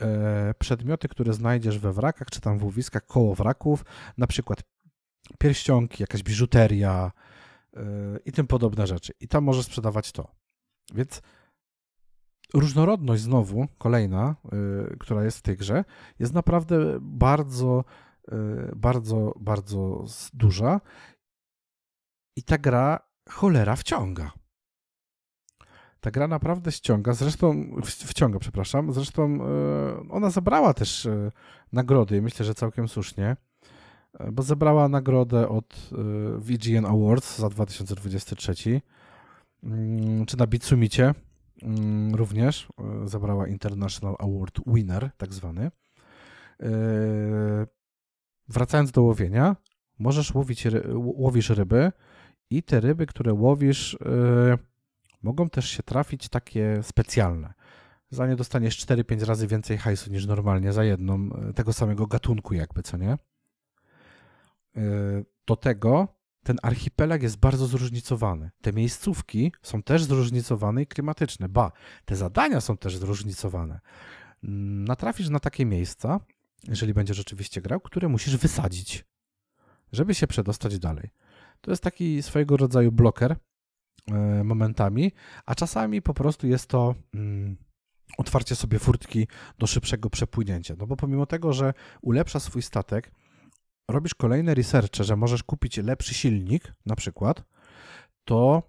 e, 0.00 0.54
przedmioty, 0.58 1.08
które 1.08 1.32
znajdziesz 1.32 1.78
we 1.78 1.92
wrakach, 1.92 2.30
czy 2.30 2.40
tam 2.40 2.58
w 2.58 2.64
łowiskach 2.64 3.06
koło 3.06 3.34
wraków, 3.34 3.84
na 4.18 4.26
przykład 4.26 4.62
pierścionki, 5.38 6.02
jakaś 6.02 6.22
biżuteria 6.22 7.12
e, 7.76 7.82
i 8.24 8.32
tym 8.32 8.46
podobne 8.46 8.86
rzeczy. 8.86 9.12
I 9.20 9.28
tam 9.28 9.44
możesz 9.44 9.66
sprzedawać 9.66 10.12
to. 10.12 10.28
Więc 10.94 11.22
różnorodność 12.60 13.22
znowu, 13.22 13.66
kolejna, 13.78 14.36
y, 14.92 14.96
która 14.98 15.24
jest 15.24 15.38
w 15.38 15.42
tej 15.42 15.56
grze, 15.56 15.84
jest 16.18 16.34
naprawdę 16.34 16.98
bardzo, 17.00 17.84
y, 18.28 18.36
bardzo, 18.76 19.32
bardzo 19.40 20.04
duża. 20.34 20.80
I 22.36 22.42
ta 22.42 22.58
gra 22.58 22.98
cholera 23.28 23.76
wciąga. 23.76 24.32
Ta 26.00 26.10
gra 26.10 26.28
naprawdę 26.28 26.72
ściąga, 26.72 27.12
zresztą 27.12 27.70
wciąga, 27.84 28.38
przepraszam. 28.38 28.92
Zresztą 28.92 29.38
y, 30.08 30.10
ona 30.10 30.30
zebrała 30.30 30.74
też 30.74 31.06
y, 31.06 31.32
nagrody, 31.72 32.22
myślę, 32.22 32.46
że 32.46 32.54
całkiem 32.54 32.88
słusznie, 32.88 33.36
y, 34.20 34.32
bo 34.32 34.42
zebrała 34.42 34.88
nagrodę 34.88 35.48
od 35.48 35.90
y, 35.92 36.38
VGN 36.38 36.86
Awards 36.86 37.38
za 37.38 37.48
2023, 37.48 38.80
mm, 39.62 40.26
czy 40.26 40.36
na 40.36 40.46
Bitsumicie 40.46 41.14
również 42.12 42.68
y, 43.04 43.08
zabrała 43.08 43.48
International 43.48 44.16
Award 44.18 44.60
Winner, 44.66 45.10
tak 45.16 45.34
zwany. 45.34 45.70
Y, 46.62 46.66
wracając 48.48 48.90
do 48.90 49.02
łowienia, 49.02 49.56
możesz 49.98 50.34
łowić, 50.34 50.66
łowisz 50.94 51.50
ryby 51.50 51.92
i 52.50 52.62
te 52.62 52.80
ryby, 52.80 53.06
które 53.06 53.32
łowisz, 53.32 53.98
yy, 54.00 54.58
mogą 55.22 55.50
też 55.50 55.68
się 55.68 55.82
trafić 55.82 56.28
takie 56.28 56.82
specjalne. 56.82 57.54
Za 58.10 58.26
nie 58.26 58.36
dostaniesz 58.36 58.86
4-5 58.86 59.24
razy 59.24 59.46
więcej 59.46 59.78
hajsu 59.78 60.10
niż 60.10 60.26
normalnie 60.26 60.72
za 60.72 60.84
jedną 60.84 61.30
tego 61.54 61.72
samego 61.72 62.06
gatunku 62.06 62.54
jakby, 62.54 62.82
co 62.82 62.96
nie? 62.96 63.18
Do 65.46 65.56
tego 65.56 66.15
ten 66.46 66.56
archipelag 66.62 67.22
jest 67.22 67.36
bardzo 67.36 67.66
zróżnicowany. 67.66 68.50
Te 68.60 68.72
miejscówki 68.72 69.52
są 69.62 69.82
też 69.82 70.04
zróżnicowane 70.04 70.82
i 70.82 70.86
klimatyczne. 70.86 71.48
Ba, 71.48 71.72
te 72.04 72.16
zadania 72.16 72.60
są 72.60 72.76
też 72.76 72.96
zróżnicowane. 72.96 73.80
Natrafisz 74.42 75.28
na 75.28 75.40
takie 75.40 75.66
miejsca, 75.66 76.20
jeżeli 76.68 76.94
będziesz 76.94 77.16
rzeczywiście 77.16 77.60
grał, 77.60 77.80
które 77.80 78.08
musisz 78.08 78.36
wysadzić, 78.36 79.04
żeby 79.92 80.14
się 80.14 80.26
przedostać 80.26 80.78
dalej. 80.78 81.10
To 81.60 81.70
jest 81.70 81.82
taki 81.82 82.22
swojego 82.22 82.56
rodzaju 82.56 82.92
bloker 82.92 83.36
e, 84.12 84.44
momentami, 84.44 85.12
a 85.46 85.54
czasami 85.54 86.02
po 86.02 86.14
prostu 86.14 86.46
jest 86.46 86.66
to 86.66 86.94
mm, 87.14 87.56
otwarcie 88.18 88.56
sobie 88.56 88.78
furtki 88.78 89.28
do 89.58 89.66
szybszego 89.66 90.10
przepłynięcia. 90.10 90.74
No 90.78 90.86
bo 90.86 90.96
pomimo 90.96 91.26
tego, 91.26 91.52
że 91.52 91.74
ulepsza 92.02 92.40
swój 92.40 92.62
statek, 92.62 93.10
robisz 93.88 94.14
kolejne 94.14 94.54
researche, 94.54 95.04
że 95.04 95.16
możesz 95.16 95.42
kupić 95.42 95.76
lepszy 95.76 96.14
silnik, 96.14 96.72
na 96.86 96.96
przykład, 96.96 97.44
to 98.24 98.62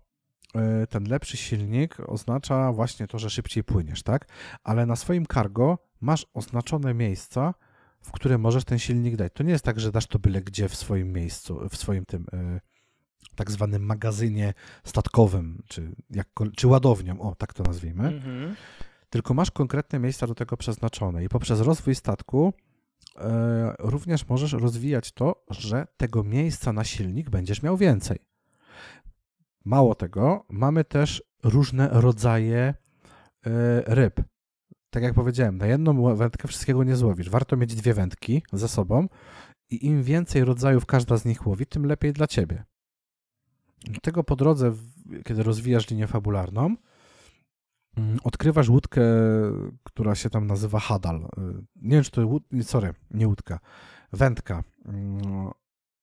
e, 0.55 0.87
ten 0.87 1.03
lepszy 1.03 1.37
silnik 1.37 1.97
oznacza 1.99 2.71
właśnie 2.71 3.07
to, 3.07 3.19
że 3.19 3.29
szybciej 3.29 3.63
płyniesz, 3.63 4.03
tak? 4.03 4.27
Ale 4.63 4.85
na 4.85 4.95
swoim 4.95 5.25
cargo 5.25 5.77
masz 6.01 6.25
oznaczone 6.33 6.93
miejsca, 6.93 7.53
w 8.01 8.11
które 8.11 8.37
możesz 8.37 8.65
ten 8.65 8.79
silnik 8.79 9.15
dać. 9.15 9.33
To 9.33 9.43
nie 9.43 9.51
jest 9.51 9.65
tak, 9.65 9.79
że 9.79 9.91
dasz 9.91 10.07
to 10.07 10.19
byle 10.19 10.41
gdzie 10.41 10.69
w 10.69 10.75
swoim 10.75 11.13
miejscu, 11.13 11.59
w 11.69 11.77
swoim 11.77 12.05
tym 12.05 12.25
e, 12.33 12.59
tak 13.35 13.51
zwanym 13.51 13.85
magazynie 13.85 14.53
statkowym, 14.83 15.63
czy, 15.67 15.95
jak, 16.09 16.27
czy 16.55 16.67
ładownią, 16.67 17.21
o 17.21 17.35
tak 17.35 17.53
to 17.53 17.63
nazwijmy 17.63 18.07
Mhm. 18.07 18.55
tylko 19.09 19.33
masz 19.33 19.51
konkretne 19.51 19.99
miejsca 19.99 20.27
do 20.27 20.35
tego 20.35 20.57
przeznaczone 20.57 21.23
i 21.23 21.29
poprzez 21.29 21.61
rozwój 21.61 21.95
statku 21.95 22.53
również 23.79 24.27
możesz 24.27 24.53
rozwijać 24.53 25.11
to, 25.11 25.43
że 25.49 25.87
tego 25.97 26.23
miejsca 26.23 26.73
na 26.73 26.83
silnik 26.83 27.29
będziesz 27.29 27.63
miał 27.63 27.77
więcej. 27.77 28.19
Mało 29.65 29.95
tego, 29.95 30.45
mamy 30.49 30.83
też 30.83 31.23
różne 31.43 31.89
rodzaje 31.91 32.59
e, 32.59 32.73
ryb. 33.95 34.21
Tak 34.89 35.03
jak 35.03 35.13
powiedziałem, 35.13 35.57
na 35.57 35.67
jedną 35.67 36.15
wędkę 36.15 36.47
wszystkiego 36.47 36.83
nie 36.83 36.95
złowisz. 36.95 37.29
Warto 37.29 37.57
mieć 37.57 37.75
dwie 37.75 37.93
wędki 37.93 38.43
ze 38.53 38.67
sobą 38.67 39.07
i 39.69 39.85
im 39.85 40.03
więcej 40.03 40.43
rodzajów 40.43 40.85
każda 40.85 41.17
z 41.17 41.25
nich 41.25 41.47
łowi, 41.47 41.65
tym 41.65 41.85
lepiej 41.85 42.13
dla 42.13 42.27
ciebie. 42.27 42.63
Tego 44.01 44.23
po 44.23 44.35
drodze, 44.35 44.73
kiedy 45.25 45.43
rozwijasz 45.43 45.89
linię 45.89 46.07
fabularną, 46.07 46.75
odkrywasz 48.23 48.69
łódkę, 48.69 49.01
która 49.83 50.15
się 50.15 50.29
tam 50.29 50.47
nazywa 50.47 50.79
Hadal. 50.79 51.15
Y, 51.15 51.27
Nie 51.75 51.91
wiem, 51.91 52.03
czy 52.03 52.11
to 52.11 52.27
łód... 52.27 52.43
sorry, 52.61 52.93
nie 53.11 53.27
łódka, 53.27 53.59
wędka. 54.13 54.63
Mm, 54.85 55.51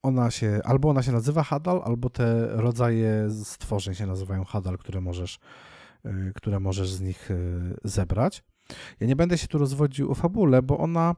Ona 0.02 0.30
się, 0.30 0.60
albo 0.64 0.90
ona 0.90 1.02
się 1.02 1.12
nazywa 1.12 1.42
Hadal, 1.42 1.82
albo 1.84 2.10
te 2.10 2.46
rodzaje 2.56 3.30
stworzeń 3.44 3.94
się 3.94 4.06
nazywają 4.06 4.44
Hadal, 4.44 4.78
które 4.78 5.00
możesz, 5.00 5.38
y, 6.06 6.32
które 6.36 6.60
możesz 6.60 6.92
z 6.92 7.00
nich 7.00 7.30
y, 7.30 7.76
zebrać. 7.84 8.44
Ja 9.00 9.06
nie 9.06 9.16
będę 9.16 9.38
się 9.38 9.46
tu 9.48 9.58
rozwodził 9.58 10.10
o 10.10 10.14
fabule, 10.14 10.62
bo 10.62 10.78
ona, 10.78 11.14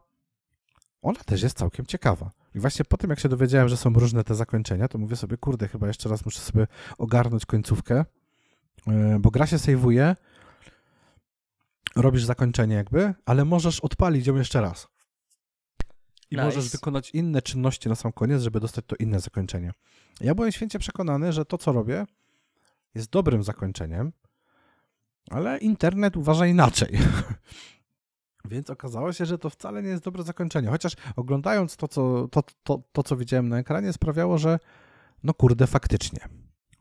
ona 1.02 1.20
też 1.20 1.42
jest 1.42 1.58
całkiem 1.58 1.86
ciekawa. 1.86 2.30
I 2.54 2.60
właśnie 2.60 2.84
po 2.84 2.96
tym, 2.96 3.10
jak 3.10 3.20
się 3.20 3.28
dowiedziałem, 3.28 3.68
że 3.68 3.76
są 3.76 3.92
różne 3.92 4.24
te 4.24 4.34
zakończenia, 4.34 4.88
to 4.88 4.98
mówię 4.98 5.16
sobie, 5.16 5.36
kurde, 5.36 5.68
chyba 5.68 5.86
jeszcze 5.86 6.08
raz 6.08 6.24
muszę 6.24 6.40
sobie 6.40 6.66
ogarnąć 6.98 7.46
końcówkę, 7.46 8.04
bo 9.20 9.30
gra 9.30 9.46
się 9.46 9.58
sejwuje, 9.58 10.16
robisz 11.96 12.24
zakończenie 12.24 12.74
jakby, 12.74 13.14
ale 13.26 13.44
możesz 13.44 13.80
odpalić 13.80 14.26
ją 14.26 14.36
jeszcze 14.36 14.60
raz. 14.60 14.88
I 16.30 16.34
Nice. 16.34 16.44
możesz 16.44 16.70
wykonać 16.70 17.10
inne 17.10 17.42
czynności 17.42 17.88
na 17.88 17.94
sam 17.94 18.12
koniec, 18.12 18.42
żeby 18.42 18.60
dostać 18.60 18.84
to 18.86 18.96
inne 18.96 19.20
zakończenie. 19.20 19.72
Ja 20.20 20.34
byłem 20.34 20.52
święcie 20.52 20.78
przekonany, 20.78 21.32
że 21.32 21.44
to, 21.44 21.58
co 21.58 21.72
robię, 21.72 22.06
jest 22.94 23.10
dobrym 23.10 23.42
zakończeniem, 23.42 24.12
ale 25.30 25.58
internet 25.58 26.16
uważa 26.16 26.46
inaczej. 26.46 26.98
Więc 28.50 28.70
okazało 28.70 29.12
się, 29.12 29.26
że 29.26 29.38
to 29.38 29.50
wcale 29.50 29.82
nie 29.82 29.88
jest 29.88 30.04
dobre 30.04 30.22
zakończenie. 30.22 30.68
Chociaż 30.68 30.92
oglądając 31.16 31.76
to, 31.76 31.88
co, 31.88 32.28
to, 32.28 32.42
to, 32.62 32.82
to, 32.92 33.02
co 33.02 33.16
widziałem 33.16 33.48
na 33.48 33.58
ekranie, 33.58 33.92
sprawiało, 33.92 34.38
że 34.38 34.58
no 35.22 35.34
kurde, 35.34 35.66
faktycznie. 35.66 36.20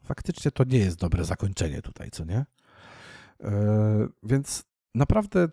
Faktycznie 0.03 0.51
to 0.51 0.63
nie 0.63 0.77
jest 0.77 0.97
dobre 0.97 1.25
zakończenie 1.25 1.81
tutaj, 1.81 2.11
co 2.11 2.25
nie? 2.25 2.45
Yy, 3.39 3.49
więc 4.23 4.63
naprawdę 4.95 5.47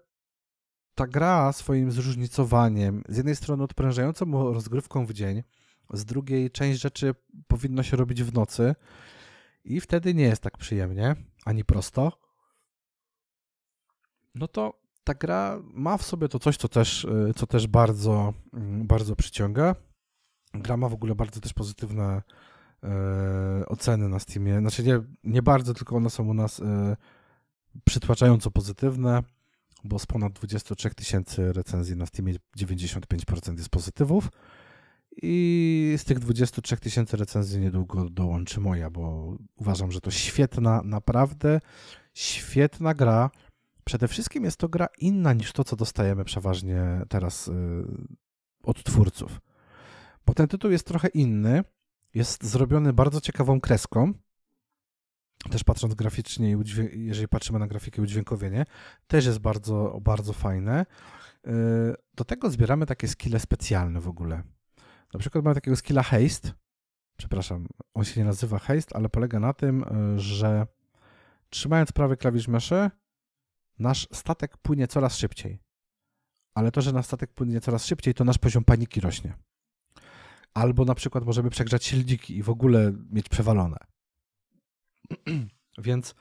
ta 0.94 1.06
gra 1.06 1.52
swoim 1.52 1.92
zróżnicowaniem, 1.92 3.02
z 3.08 3.16
jednej 3.16 3.36
strony 3.36 3.64
odprężającą 3.64 4.52
rozgrywką 4.52 5.06
w 5.06 5.12
dzień, 5.12 5.42
z 5.92 6.04
drugiej 6.04 6.50
część 6.50 6.80
rzeczy 6.80 7.14
powinno 7.46 7.82
się 7.82 7.96
robić 7.96 8.22
w 8.22 8.34
nocy 8.34 8.74
i 9.64 9.80
wtedy 9.80 10.14
nie 10.14 10.24
jest 10.24 10.42
tak 10.42 10.58
przyjemnie, 10.58 11.16
ani 11.44 11.64
prosto. 11.64 12.12
No 14.34 14.48
to 14.48 14.80
ta 15.04 15.14
gra 15.14 15.60
ma 15.62 15.96
w 15.96 16.02
sobie 16.02 16.28
to 16.28 16.38
coś, 16.38 16.56
co 16.56 16.68
też, 16.68 17.04
y, 17.04 17.32
co 17.36 17.46
też 17.46 17.66
bardzo, 17.66 18.34
mm, 18.52 18.86
bardzo 18.86 19.16
przyciąga. 19.16 19.74
Gra 20.54 20.76
ma 20.76 20.88
w 20.88 20.94
ogóle 20.94 21.14
bardzo 21.14 21.40
też 21.40 21.52
pozytywne 21.52 22.22
e, 22.82 23.66
oceny 23.66 24.08
na 24.08 24.18
Steamie. 24.18 24.58
Znaczy 24.58 24.84
nie, 24.84 25.00
nie 25.24 25.42
bardzo, 25.42 25.74
tylko 25.74 25.96
one 25.96 26.10
są 26.10 26.28
u 26.28 26.34
nas 26.34 26.60
e, 26.60 26.96
przytłaczająco 27.84 28.50
pozytywne, 28.50 29.22
bo 29.84 29.98
z 29.98 30.06
ponad 30.06 30.32
23 30.32 30.90
tysięcy 30.90 31.52
recenzji 31.52 31.96
na 31.96 32.06
Steamie 32.06 32.34
95% 32.58 33.56
jest 33.56 33.68
pozytywów. 33.68 34.28
I 35.22 35.94
z 35.98 36.04
tych 36.04 36.18
23 36.18 36.76
tysięcy 36.76 37.16
recenzji 37.16 37.60
niedługo 37.60 38.10
dołączy 38.10 38.60
moja, 38.60 38.90
bo 38.90 39.36
uważam, 39.56 39.92
że 39.92 40.00
to 40.00 40.10
świetna, 40.10 40.82
naprawdę 40.84 41.60
świetna 42.14 42.94
gra. 42.94 43.30
Przede 43.84 44.08
wszystkim 44.08 44.44
jest 44.44 44.56
to 44.56 44.68
gra 44.68 44.86
inna 44.98 45.32
niż 45.32 45.52
to, 45.52 45.64
co 45.64 45.76
dostajemy 45.76 46.24
przeważnie 46.24 47.02
teraz 47.08 47.48
y, 47.48 47.52
od 48.62 48.84
twórców. 48.84 49.40
Bo 50.26 50.34
ten 50.34 50.48
tytuł 50.48 50.70
jest 50.70 50.86
trochę 50.86 51.08
inny. 51.08 51.64
Jest 52.14 52.44
zrobiony 52.44 52.92
bardzo 52.92 53.20
ciekawą 53.20 53.60
kreską. 53.60 54.12
Też 55.50 55.64
patrząc 55.64 55.94
graficznie, 55.94 56.50
i 56.50 57.04
jeżeli 57.04 57.28
patrzymy 57.28 57.58
na 57.58 57.66
grafikę 57.66 58.02
i 58.02 58.04
udźwiękowienie, 58.04 58.64
też 59.06 59.26
jest 59.26 59.38
bardzo, 59.38 59.98
bardzo 60.02 60.32
fajne. 60.32 60.86
Y, 61.46 61.50
Do 62.14 62.24
tego 62.24 62.50
zbieramy 62.50 62.86
takie 62.86 63.08
skille 63.08 63.40
specjalne 63.40 64.00
w 64.00 64.08
ogóle. 64.08 64.42
Na 65.14 65.20
przykład 65.20 65.44
mamy 65.44 65.54
takiego 65.54 65.76
skilla 65.76 66.02
haste. 66.02 66.52
Przepraszam, 67.18 67.66
on 67.94 68.04
się 68.04 68.20
nie 68.20 68.26
nazywa 68.26 68.58
haste, 68.58 68.96
ale 68.96 69.08
polega 69.08 69.40
na 69.40 69.52
tym, 69.52 69.84
y, 70.16 70.20
że 70.20 70.66
trzymając 71.50 71.92
prawy 71.92 72.16
klawisz 72.16 72.48
myszy, 72.48 72.90
nasz 73.78 74.08
statek 74.12 74.56
płynie 74.56 74.88
coraz 74.88 75.16
szybciej. 75.16 75.58
Ale 76.54 76.70
to, 76.70 76.80
że 76.80 76.92
nasz 76.92 77.06
statek 77.06 77.32
płynie 77.32 77.60
coraz 77.60 77.86
szybciej, 77.86 78.14
to 78.14 78.24
nasz 78.24 78.38
poziom 78.38 78.64
paniki 78.64 79.00
rośnie. 79.00 79.34
Albo 80.54 80.84
na 80.84 80.94
przykład 80.94 81.24
możemy 81.24 81.50
przegrzać 81.50 81.84
silniki 81.84 82.36
i 82.36 82.42
w 82.42 82.50
ogóle 82.50 82.92
mieć 83.10 83.28
przewalone. 83.28 83.91
Więc 85.78 86.14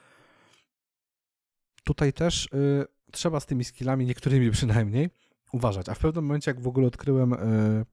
tutaj 1.84 2.13
też 2.13 2.45
y, 2.45 2.85
trzeba 3.11 3.39
z 3.39 3.45
tymi 3.45 3.63
skillami, 3.63 4.05
niektórymi 4.05 4.51
przynajmniej, 4.57 5.09
uważać. 5.51 5.89
A 5.89 5.93
w 5.93 5.99
pewnym 5.99 6.26
momencie, 6.26 6.51
jak 6.51 6.61
w 6.61 6.68
ogóle 6.68 6.88
odkryłem, 6.88 7.34
y, 7.34 7.85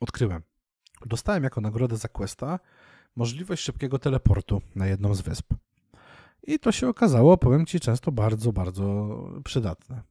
odkryłem, 0.00 0.42
dostałem 1.06 1.44
jako 1.44 1.60
nagrodę 1.60 1.96
za 1.96 2.08
questa 2.08 2.58
możliwość 3.16 3.62
szybkiego 3.62 3.98
teleportu 3.98 4.62
na 4.74 4.86
jedną 4.86 5.14
z 5.14 5.20
wysp. 5.20 5.54
I 6.42 6.58
to 6.58 6.72
się 6.72 6.88
okazało, 6.88 7.36
powiem 7.36 7.66
Ci, 7.66 7.80
często 7.80 8.12
bardzo, 8.12 8.52
bardzo 8.52 9.08
przydatne. 9.44 10.02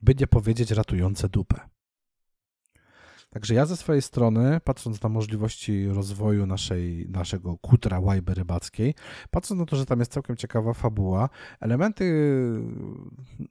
By 0.00 0.14
nie 0.14 0.26
powiedzieć 0.26 0.70
ratujące 0.70 1.28
dupę. 1.28 1.71
Także 3.32 3.54
ja 3.54 3.66
ze 3.66 3.76
swojej 3.76 4.02
strony, 4.02 4.60
patrząc 4.64 5.02
na 5.02 5.08
możliwości 5.08 5.86
rozwoju 5.86 6.46
naszej, 6.46 7.08
naszego 7.08 7.58
kutra 7.58 8.00
łajby 8.00 8.34
rybackiej, 8.34 8.94
patrząc 9.30 9.60
na 9.60 9.66
to, 9.66 9.76
że 9.76 9.86
tam 9.86 9.98
jest 9.98 10.12
całkiem 10.12 10.36
ciekawa 10.36 10.74
fabuła, 10.74 11.28
elementy 11.60 12.04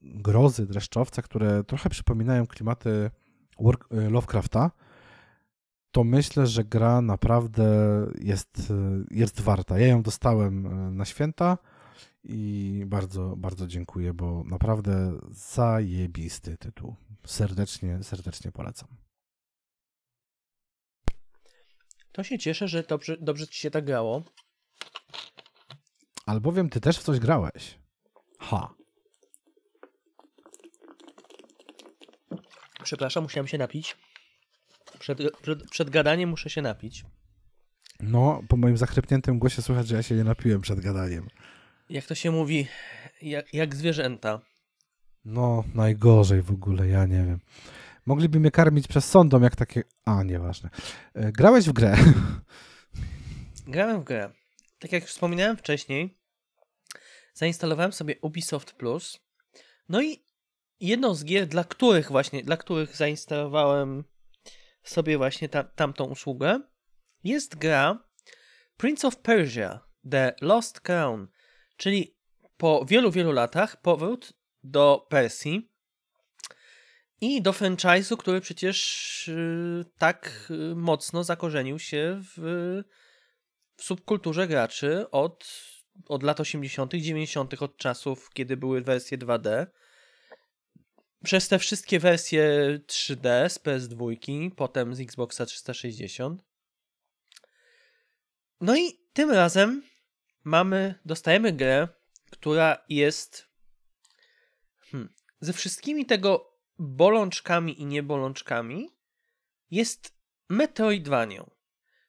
grozy, 0.02 0.68
dreszczowca, 0.68 1.22
które 1.22 1.64
trochę 1.64 1.90
przypominają 1.90 2.48
klimaty 2.48 3.12
work, 3.60 3.88
Lovecrafta, 4.10 4.72
to 5.92 6.04
myślę, 6.04 6.48
że 6.48 6.64
gra 6.64 7.02
naprawdę 7.02 7.66
jest, 8.22 8.74
jest 9.12 9.42
warta. 9.42 9.80
Ja 9.80 9.88
ją 9.88 10.02
dostałem 10.02 10.68
na 10.98 11.06
święta 11.06 11.58
i 12.24 12.84
bardzo, 12.88 13.36
bardzo 13.38 13.68
dziękuję, 13.68 14.14
bo 14.14 14.44
naprawdę 14.44 15.14
zajebisty 15.32 16.58
tytuł. 16.58 16.96
Serdecznie, 17.26 18.04
serdecznie 18.04 18.52
polecam. 18.52 18.90
To 22.12 22.24
się 22.24 22.40
cieszę, 22.40 22.68
że 22.68 22.84
dobrze, 22.84 23.18
dobrze 23.20 23.48
ci 23.48 23.60
się 23.60 23.72
tak 23.72 23.86
grało. 23.86 24.24
Albowiem 26.26 26.70
ty 26.70 26.82
też 26.82 26.98
w 26.98 27.04
coś 27.04 27.20
grałeś. 27.20 27.80
Ha. 28.40 28.74
Przepraszam, 32.84 33.24
musiałem 33.24 33.48
się 33.48 33.58
napić. 33.58 33.98
Przed, 35.00 35.20
przed, 35.42 35.70
przed 35.70 35.90
gadaniem 35.90 36.30
muszę 36.30 36.50
się 36.50 36.62
napić. 36.62 37.04
No, 38.00 38.44
po 38.48 38.58
moim 38.58 38.78
zachrypniętym 38.78 39.40
głosie 39.40 39.62
słychać, 39.62 39.88
że 39.88 39.96
ja 39.96 40.04
się 40.04 40.16
nie 40.16 40.24
napiłem 40.24 40.62
przed 40.62 40.80
gadaniem. 40.80 41.28
Jak 41.90 42.06
to 42.06 42.16
się 42.16 42.32
mówi, 42.32 42.68
jak, 43.22 43.54
jak 43.54 43.76
zwierzęta. 43.76 44.42
No, 45.26 45.64
najgorzej 45.74 46.42
w 46.42 46.52
ogóle, 46.52 46.88
ja 46.88 47.06
nie 47.06 47.26
wiem. 47.26 47.40
Mogliby 48.06 48.40
mnie 48.40 48.52
karmić 48.52 48.88
przez 48.88 49.06
sądom, 49.06 49.44
jak 49.44 49.56
takie... 49.56 49.84
A, 50.06 50.24
nieważne. 50.24 50.70
E, 51.14 51.32
Grałeś 51.32 51.66
w 51.66 51.74
grę. 51.74 51.98
Grałem 53.68 54.02
w 54.02 54.04
grę. 54.04 54.32
Tak 54.80 54.92
jak 54.92 55.04
wspominałem 55.04 55.58
wcześniej, 55.58 56.18
zainstalowałem 57.34 57.92
sobie 57.94 58.16
Ubisoft 58.22 58.74
Plus. 58.74 59.20
No 59.90 60.02
i 60.02 60.26
jedną 60.80 61.14
z 61.14 61.26
gier, 61.26 61.48
dla 61.48 61.64
których 61.64 62.12
właśnie, 62.12 62.44
dla 62.44 62.58
których 62.58 62.96
zainstalowałem 62.96 64.04
sobie 64.84 65.18
właśnie 65.18 65.50
ta, 65.50 65.64
tamtą 65.64 66.06
usługę, 66.06 66.60
jest 67.24 67.56
gra 67.56 68.10
Prince 68.78 69.06
of 69.06 69.18
Persia 69.18 69.80
The 70.12 70.36
Lost 70.42 70.80
Crown, 70.80 71.28
czyli 71.78 72.18
po 72.58 72.86
wielu, 72.86 73.12
wielu 73.12 73.32
latach 73.32 73.82
powrót 73.82 74.34
do 74.64 75.08
Persji 75.10 75.71
i 77.22 77.42
do 77.42 77.52
franchise'u, 77.52 78.18
który 78.18 78.42
przecież 78.42 79.28
yy, 79.28 79.86
tak 79.98 80.48
yy, 80.50 80.76
mocno 80.76 81.24
zakorzenił 81.24 81.80
się 81.80 82.22
w, 82.24 82.42
w 83.76 83.84
subkulturze 83.84 84.48
graczy 84.48 85.12
od, 85.12 85.46
od 86.08 86.24
lat 86.24 86.40
80., 86.40 86.94
90., 86.94 87.62
od 87.62 87.78
czasów, 87.78 88.30
kiedy 88.34 88.58
były 88.58 88.82
wersje 88.82 89.18
2D. 89.18 89.68
Przez 91.24 91.48
te 91.48 91.60
wszystkie 91.60 92.00
wersje 92.00 92.50
3D 92.88 93.50
z 93.50 93.60
PS2, 93.60 94.52
potem 94.56 94.96
z 94.96 95.00
Xboxa 95.00 95.46
360. 95.46 96.44
No 98.62 98.78
i 98.78 99.00
tym 99.14 99.32
razem 99.32 99.84
mamy, 100.44 100.96
dostajemy 101.06 101.54
grę, 101.54 101.88
która 102.32 102.86
jest 102.90 103.48
hmm, 104.80 105.14
ze 105.40 105.54
wszystkimi 105.54 106.06
tego 106.06 106.51
bolączkami 106.80 107.82
i 107.82 107.86
niebolączkami 107.86 108.90
jest 109.72 110.22
Metroidvanią. 110.50 111.52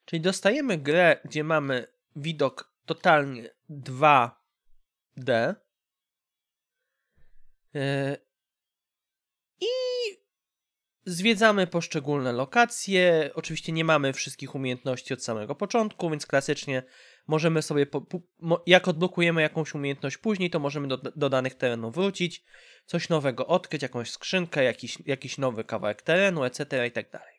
Czyli 0.04 0.22
dostajemy 0.22 0.78
grę, 0.78 1.20
gdzie 1.24 1.44
mamy 1.44 1.86
widok 2.16 2.72
totalnie 2.86 3.50
2D 3.70 5.54
yy, 7.74 8.16
i 9.60 9.66
zwiedzamy 11.04 11.66
poszczególne 11.66 12.32
lokacje. 12.32 13.30
Oczywiście 13.34 13.72
nie 13.72 13.84
mamy 13.84 14.12
wszystkich 14.12 14.54
umiejętności 14.54 15.14
od 15.14 15.24
samego 15.24 15.54
początku, 15.54 16.10
więc 16.10 16.26
klasycznie 16.26 16.82
możemy 17.26 17.62
sobie, 17.62 17.86
po, 17.86 18.00
po, 18.00 18.20
jak 18.66 18.88
odblokujemy 18.88 19.42
jakąś 19.42 19.74
umiejętność 19.74 20.16
później, 20.16 20.50
to 20.50 20.58
możemy 20.58 20.88
do, 20.88 20.96
do 20.96 21.30
danych 21.30 21.54
terenów 21.54 21.94
wrócić, 21.94 22.44
coś 22.86 23.08
nowego 23.08 23.46
odkryć, 23.46 23.82
jakąś 23.82 24.10
skrzynkę, 24.10 24.64
jakiś, 24.64 24.98
jakiś 25.06 25.38
nowy 25.38 25.64
kawałek 25.64 26.02
terenu, 26.02 26.44
etc. 26.44 26.86
i 26.86 26.90
tak. 26.90 27.32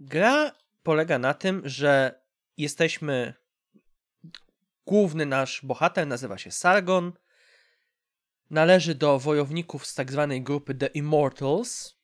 Gra 0.00 0.52
polega 0.82 1.18
na 1.18 1.34
tym, 1.34 1.62
że 1.64 2.20
jesteśmy. 2.56 3.34
Główny 4.86 5.26
nasz 5.26 5.60
bohater 5.64 6.06
nazywa 6.06 6.38
się 6.38 6.50
Sargon. 6.50 7.12
Należy 8.50 8.94
do 8.94 9.18
wojowników 9.18 9.86
z 9.86 9.94
tak 9.94 10.12
zwanej 10.12 10.42
grupy 10.42 10.74
The 10.74 10.86
Immortals, 10.86 11.96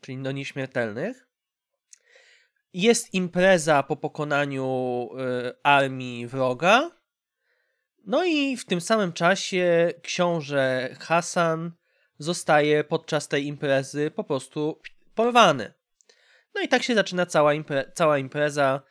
czyli 0.00 0.22
do 0.22 0.32
nieśmiertelnych. 0.32 1.28
Jest 2.74 3.14
impreza 3.14 3.82
po 3.82 3.96
pokonaniu 3.96 5.08
y, 5.48 5.52
armii 5.62 6.26
wroga. 6.26 6.90
No 8.06 8.24
i 8.24 8.56
w 8.56 8.64
tym 8.64 8.80
samym 8.80 9.12
czasie 9.12 9.92
książę 10.02 10.96
Hasan 11.00 11.72
zostaje 12.18 12.84
podczas 12.84 13.28
tej 13.28 13.46
imprezy 13.46 14.10
po 14.10 14.24
prostu 14.24 14.80
porwany. 15.14 15.74
No 16.54 16.60
i 16.60 16.68
tak 16.68 16.82
się 16.82 16.94
zaczyna 16.94 17.26
cała, 17.26 17.54
impre 17.54 17.92
cała 17.94 18.18
impreza, 18.18 18.82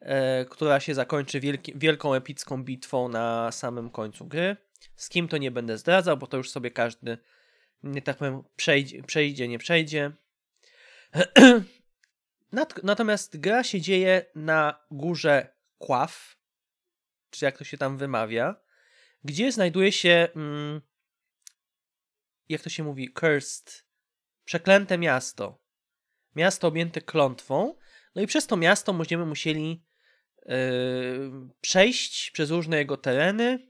e, 0.00 0.44
która 0.44 0.80
się 0.80 0.94
zakończy 0.94 1.40
wielką 1.74 2.14
epicką 2.14 2.64
bitwą 2.64 3.08
na 3.08 3.52
samym 3.52 3.90
końcu 3.90 4.26
gry. 4.26 4.56
Z 4.96 5.08
kim 5.08 5.28
to 5.28 5.38
nie 5.38 5.50
będę 5.50 5.78
zdradzał, 5.78 6.16
bo 6.16 6.26
to 6.26 6.36
już 6.36 6.50
sobie 6.50 6.70
każdy, 6.70 7.18
nie 7.82 8.02
tak 8.02 8.16
powiem, 8.16 8.42
przejdzie, 8.56 9.02
przejdzie 9.02 9.48
nie 9.48 9.58
przejdzie. 9.58 10.12
Natomiast 12.82 13.40
gra 13.40 13.64
się 13.64 13.80
dzieje 13.80 14.26
na 14.34 14.84
górze 14.90 15.54
Kław, 15.78 16.36
czy 17.30 17.44
jak 17.44 17.58
to 17.58 17.64
się 17.64 17.78
tam 17.78 17.98
wymawia, 17.98 18.56
gdzie 19.24 19.52
znajduje 19.52 19.92
się, 19.92 20.28
mm, 20.36 20.80
jak 22.48 22.62
to 22.62 22.70
się 22.70 22.84
mówi, 22.84 23.14
cursed, 23.20 23.86
przeklęte 24.44 24.98
miasto. 24.98 25.64
Miasto 26.36 26.68
objęte 26.68 27.00
klątwą. 27.00 27.74
No 28.14 28.22
i 28.22 28.26
przez 28.26 28.46
to 28.46 28.56
miasto 28.56 28.94
będziemy 28.94 29.26
musieli 29.26 29.84
yy, 30.46 30.54
przejść 31.60 32.30
przez 32.30 32.50
różne 32.50 32.76
jego 32.76 32.96
tereny, 32.96 33.68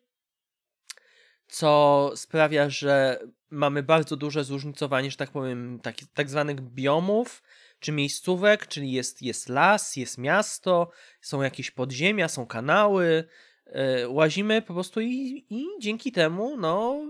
co 1.47 2.13
sprawia, 2.17 2.71
że 2.71 3.21
mamy 3.51 3.83
bardzo 3.83 4.17
duże 4.17 4.45
zróżnicowanie, 4.45 5.11
że 5.11 5.17
tak 5.17 5.31
powiem, 5.31 5.81
tak, 5.83 5.97
tak 6.15 6.31
zwanych 6.31 6.61
biomów, 6.61 7.43
czy 7.85 7.93
miejscówek, 7.93 8.67
czyli 8.67 8.93
jest, 8.93 9.23
jest 9.23 9.49
las, 9.49 9.97
jest 9.97 10.19
miasto, 10.19 10.91
są 11.21 11.43
jakieś 11.43 11.71
podziemia, 11.71 12.29
są 12.29 12.47
kanały, 12.47 13.25
yy, 13.67 14.09
łazimy 14.09 14.63
po 14.63 14.75
prostu 14.75 15.01
i, 15.01 15.47
i 15.51 15.67
dzięki 15.81 16.13
temu, 16.13 16.57
no, 16.57 17.07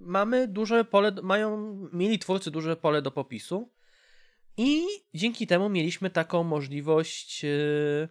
mamy 0.00 0.48
duże 0.48 0.84
pole, 0.84 1.12
mają, 1.22 1.76
mieli 1.92 2.18
twórcy 2.18 2.50
duże 2.50 2.76
pole 2.76 3.02
do 3.02 3.10
popisu 3.10 3.72
i 4.56 4.86
dzięki 5.14 5.46
temu 5.46 5.68
mieliśmy 5.68 6.10
taką 6.10 6.44
możliwość, 6.44 7.42
yy, 7.42 8.08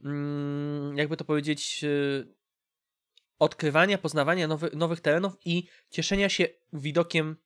yy, 0.00 0.10
jakby 0.94 1.16
to 1.16 1.24
powiedzieć, 1.24 1.82
yy, 1.82 2.34
odkrywania, 3.38 3.98
poznawania 3.98 4.48
nowy, 4.48 4.70
nowych 4.74 5.00
terenów 5.00 5.36
i 5.44 5.68
cieszenia 5.90 6.28
się 6.28 6.48
widokiem 6.72 7.36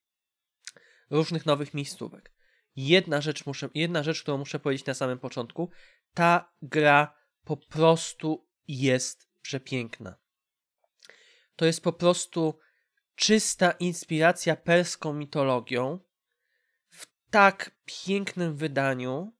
różnych 1.10 1.46
nowych 1.46 1.74
miejscówek. 1.74 2.39
Jedna 2.76 3.20
rzecz, 3.20 3.46
muszę, 3.46 3.68
jedna 3.74 4.02
rzecz, 4.02 4.22
którą 4.22 4.38
muszę 4.38 4.60
powiedzieć 4.60 4.86
na 4.86 4.94
samym 4.94 5.18
początku, 5.18 5.70
ta 6.14 6.52
gra 6.62 7.14
po 7.44 7.56
prostu 7.56 8.48
jest 8.68 9.28
przepiękna. 9.42 10.16
To 11.56 11.64
jest 11.64 11.82
po 11.82 11.92
prostu 11.92 12.58
czysta 13.14 13.70
inspiracja 13.70 14.56
perską 14.56 15.12
mitologią 15.12 15.98
w 16.90 17.06
tak 17.30 17.70
pięknym 17.84 18.56
wydaniu, 18.56 19.36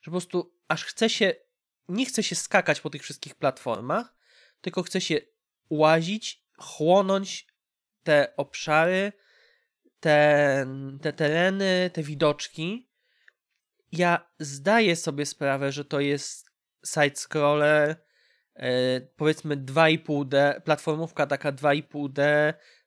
że 0.00 0.04
po 0.04 0.10
prostu 0.10 0.56
aż 0.68 0.84
chce 0.84 1.10
się, 1.10 1.34
nie 1.88 2.06
chce 2.06 2.22
się 2.22 2.34
skakać 2.34 2.80
po 2.80 2.90
tych 2.90 3.02
wszystkich 3.02 3.34
platformach, 3.34 4.14
tylko 4.60 4.82
chce 4.82 5.00
się 5.00 5.20
łazić, 5.70 6.44
chłonąć 6.58 7.46
te 8.02 8.36
obszary, 8.36 9.12
te, 10.00 10.66
te 11.02 11.12
tereny, 11.12 11.90
te 11.92 12.02
widoczki. 12.02 12.88
Ja 13.92 14.30
zdaję 14.38 14.96
sobie 14.96 15.26
sprawę, 15.26 15.72
że 15.72 15.84
to 15.84 16.00
jest 16.00 16.50
side-scroller, 16.86 17.94
yy, 18.56 18.64
powiedzmy 19.16 19.56
2,5D, 19.56 20.60
platformówka 20.60 21.26
taka 21.26 21.52
2,5D 21.52 22.22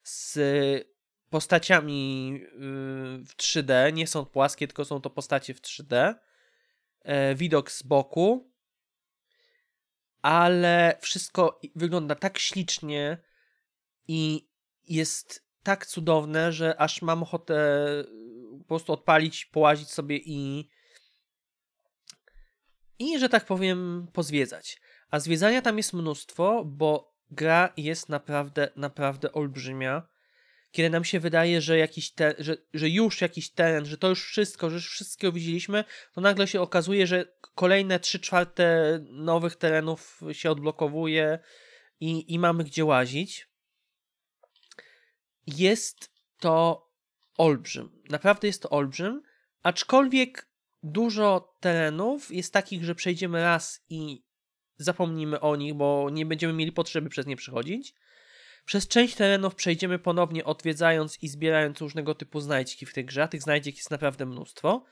z 0.03 0.40
postaciami 1.30 2.31
yy, 2.31 2.40
w 3.26 3.36
3D. 3.38 3.94
Nie 3.94 4.07
są 4.07 4.26
płaskie, 4.26 4.68
tylko 4.68 4.86
są 4.86 5.02
to 5.02 5.10
postacie 5.10 5.53
w 5.53 5.61
3D. 5.61 6.15
Yy, 7.06 7.36
widok 7.36 7.72
z 7.72 7.84
boku 7.84 8.49
ale 10.22 10.98
wszystko 11.02 11.60
wygląda 11.76 12.15
tak 12.15 12.40
ślicznie 12.40 13.18
i 14.07 14.49
jest 14.88 15.49
tak 15.64 15.86
cudowne, 15.86 16.52
że 16.53 16.81
aż 16.81 17.02
mam 17.02 17.23
ochotę 17.23 17.80
po 18.60 18.65
prostu 18.65 18.94
odpalić, 18.94 19.45
połazić 19.45 19.90
sobie 19.90 20.18
i 20.18 20.69
i, 22.99 23.19
że 23.19 23.30
tak 23.30 23.45
powiem, 23.45 24.07
pozwiedzać. 24.14 24.81
A 25.11 25.19
zwiedzania 25.19 25.61
tam 25.61 25.77
jest 25.77 25.94
mnóstwo, 25.94 26.65
bo 26.65 27.15
gra 27.31 27.73
jest 27.77 28.10
naprawdę, 28.10 28.69
naprawdę 28.76 29.34
olbrzymia. 29.34 30.07
kiedy 30.72 30.90
nam 30.90 31.03
się 31.03 31.19
wydaje, 31.19 31.61
że, 31.61 31.77
jakiś 31.77 32.11
te, 32.11 32.36
że, 32.40 32.57
że 32.73 32.90
już 32.90 33.22
jakiś 33.22 33.52
teren, 33.52 33.86
że 33.86 33.98
to 33.98 34.10
już 34.10 34.26
wszystko, 34.26 34.69
że 34.69 34.76
już 34.76 34.90
wszystkiego 34.90 35.34
widzieliśmy, 35.34 35.84
to 36.14 36.22
nagle 36.22 36.48
się 36.48 36.61
okazuje, 36.61 37.07
że 37.07 37.26
kolejne 37.56 37.99
3 37.99 38.19
czwarte 38.19 38.99
nowych 39.11 39.56
terenów 39.56 40.22
się 40.31 40.52
odblokowuje 40.52 41.40
i, 41.99 42.34
i 42.34 42.40
mamy 42.40 42.64
gdzie 42.64 42.86
łazić. 42.86 43.49
Jest 45.58 46.12
to 46.40 46.88
olbrzym. 47.38 48.02
Naprawdę 48.10 48.48
jest 48.48 48.62
to 48.62 48.70
olbrzym, 48.70 49.22
aczkolwiek 49.64 50.50
dużo 50.84 51.58
terenów 51.60 52.32
jest 52.32 52.54
takich, 52.54 52.84
że 52.84 52.96
przejdziemy 52.96 53.42
raz 53.42 53.86
i 53.90 54.24
zapomnimy 54.78 55.40
o 55.40 55.56
nich, 55.56 55.74
bo 55.74 56.10
nie 56.12 56.26
będziemy 56.26 56.54
mieli 56.54 56.72
potrzeby 56.72 57.10
przez 57.10 57.26
nie 57.26 57.36
przechodzić. 57.36 57.94
Przez 58.66 58.88
część 58.88 59.16
terenów 59.16 59.56
przejdziemy 59.56 60.00
ponownie 60.00 60.46
odwiedzając 60.46 61.24
i 61.24 61.28
zbierając 61.28 61.82
różnego 61.82 62.16
typu 62.16 62.40
znajdźki 62.40 62.86
w 62.86 62.94
tej 62.94 63.06
grze. 63.06 63.28
Tych 63.28 63.42
znajdziek 63.42 63.76
jest 63.76 63.92
naprawdę 63.92 64.26
mnóstwo. 64.26 64.86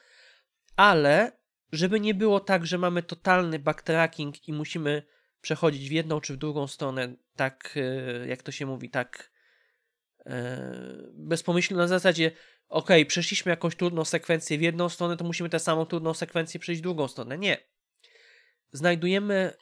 Ale 0.75 1.31
żeby 1.71 1.99
nie 1.99 2.13
było 2.13 2.39
tak, 2.39 2.65
że 2.65 2.77
mamy 2.77 3.03
totalny 3.03 3.59
backtracking 3.59 4.47
i 4.47 4.53
musimy 4.53 5.03
przechodzić 5.41 5.89
w 5.89 5.91
jedną 5.91 6.21
czy 6.21 6.33
w 6.33 6.37
drugą 6.37 6.67
stronę, 6.67 7.15
tak 7.35 7.75
e, 7.75 8.27
jak 8.27 8.43
to 8.43 8.51
się 8.51 8.65
mówi, 8.65 8.89
tak 8.89 9.31
bezpomyślnie 11.13 11.77
na 11.77 11.87
zasadzie 11.87 12.31
ok, 12.69 12.89
przeszliśmy 13.07 13.49
jakąś 13.49 13.75
trudną 13.75 14.05
sekwencję 14.05 14.57
w 14.57 14.61
jedną 14.61 14.89
stronę, 14.89 15.17
to 15.17 15.23
musimy 15.23 15.49
tę 15.49 15.59
samą 15.59 15.85
trudną 15.85 16.13
sekwencję 16.13 16.59
przejść 16.59 16.81
w 16.81 16.83
drugą 16.83 17.07
stronę. 17.07 17.37
Nie. 17.37 17.57
Znajdujemy 18.71 19.53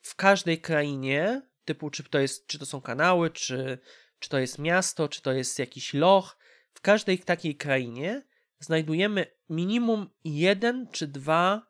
w 0.00 0.14
każdej 0.14 0.60
krainie, 0.60 1.42
typu 1.64 1.90
czy 1.90 2.04
to, 2.04 2.18
jest, 2.18 2.46
czy 2.46 2.58
to 2.58 2.66
są 2.66 2.80
kanały, 2.80 3.30
czy, 3.30 3.78
czy 4.18 4.28
to 4.28 4.38
jest 4.38 4.58
miasto, 4.58 5.08
czy 5.08 5.22
to 5.22 5.32
jest 5.32 5.58
jakiś 5.58 5.94
loch, 5.94 6.36
w 6.74 6.80
każdej 6.80 7.18
takiej 7.18 7.56
krainie 7.56 8.22
znajdujemy 8.58 9.26
minimum 9.48 10.10
jeden 10.24 10.88
czy 10.92 11.06
dwa 11.06 11.66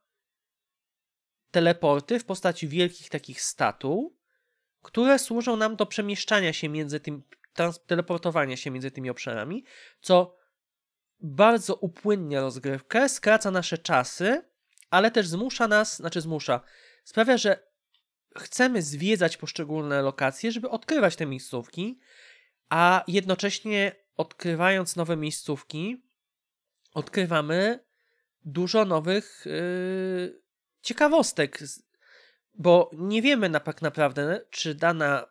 teleporty 1.51 2.19
w 2.19 2.25
postaci 2.25 2.69
wielkich 2.69 3.09
takich 3.09 3.43
statuł, 3.43 4.16
które 4.83 5.19
służą 5.19 5.57
nam 5.57 5.77
do 5.77 5.87
przemieszczania 5.87 6.53
się 6.53 6.69
między 6.69 7.01
tym, 7.01 7.23
teleportowania 7.87 8.57
się 8.57 8.71
między 8.71 8.91
tymi 8.91 9.11
obszarami, 9.11 9.65
co 10.01 10.37
bardzo 11.21 11.75
upłynnia 11.75 12.41
rozgrywkę, 12.41 13.09
skraca 13.09 13.51
nasze 13.51 13.79
czasy, 13.79 14.43
ale 14.91 15.11
też 15.11 15.29
zmusza 15.29 15.69
nas, 15.69 15.97
znaczy 15.97 16.21
zmusza, 16.21 16.61
sprawia, 17.05 17.37
że 17.37 17.67
chcemy 18.39 18.83
zwiedzać 18.83 19.37
poszczególne 19.37 20.03
lokacje, 20.03 20.53
żeby 20.53 20.71
odkrywać 20.71 21.17
te 21.17 21.27
miejscówki, 21.27 21.99
a 22.69 23.05
jednocześnie 23.09 23.93
odkrywając 24.17 24.97
nowe 24.97 25.17
miejscówki, 25.17 26.05
odkrywamy 26.95 27.85
dużo 28.45 28.85
nowych 28.85 29.43
yy, 29.47 30.43
ciekawostek, 30.83 31.59
bo 32.55 32.91
nie 32.93 33.23
wiemy 33.23 33.49
na 33.49 33.61
tak 33.61 33.83
naprawdę, 33.83 34.41
czy 34.51 34.75
dana, 34.75 35.27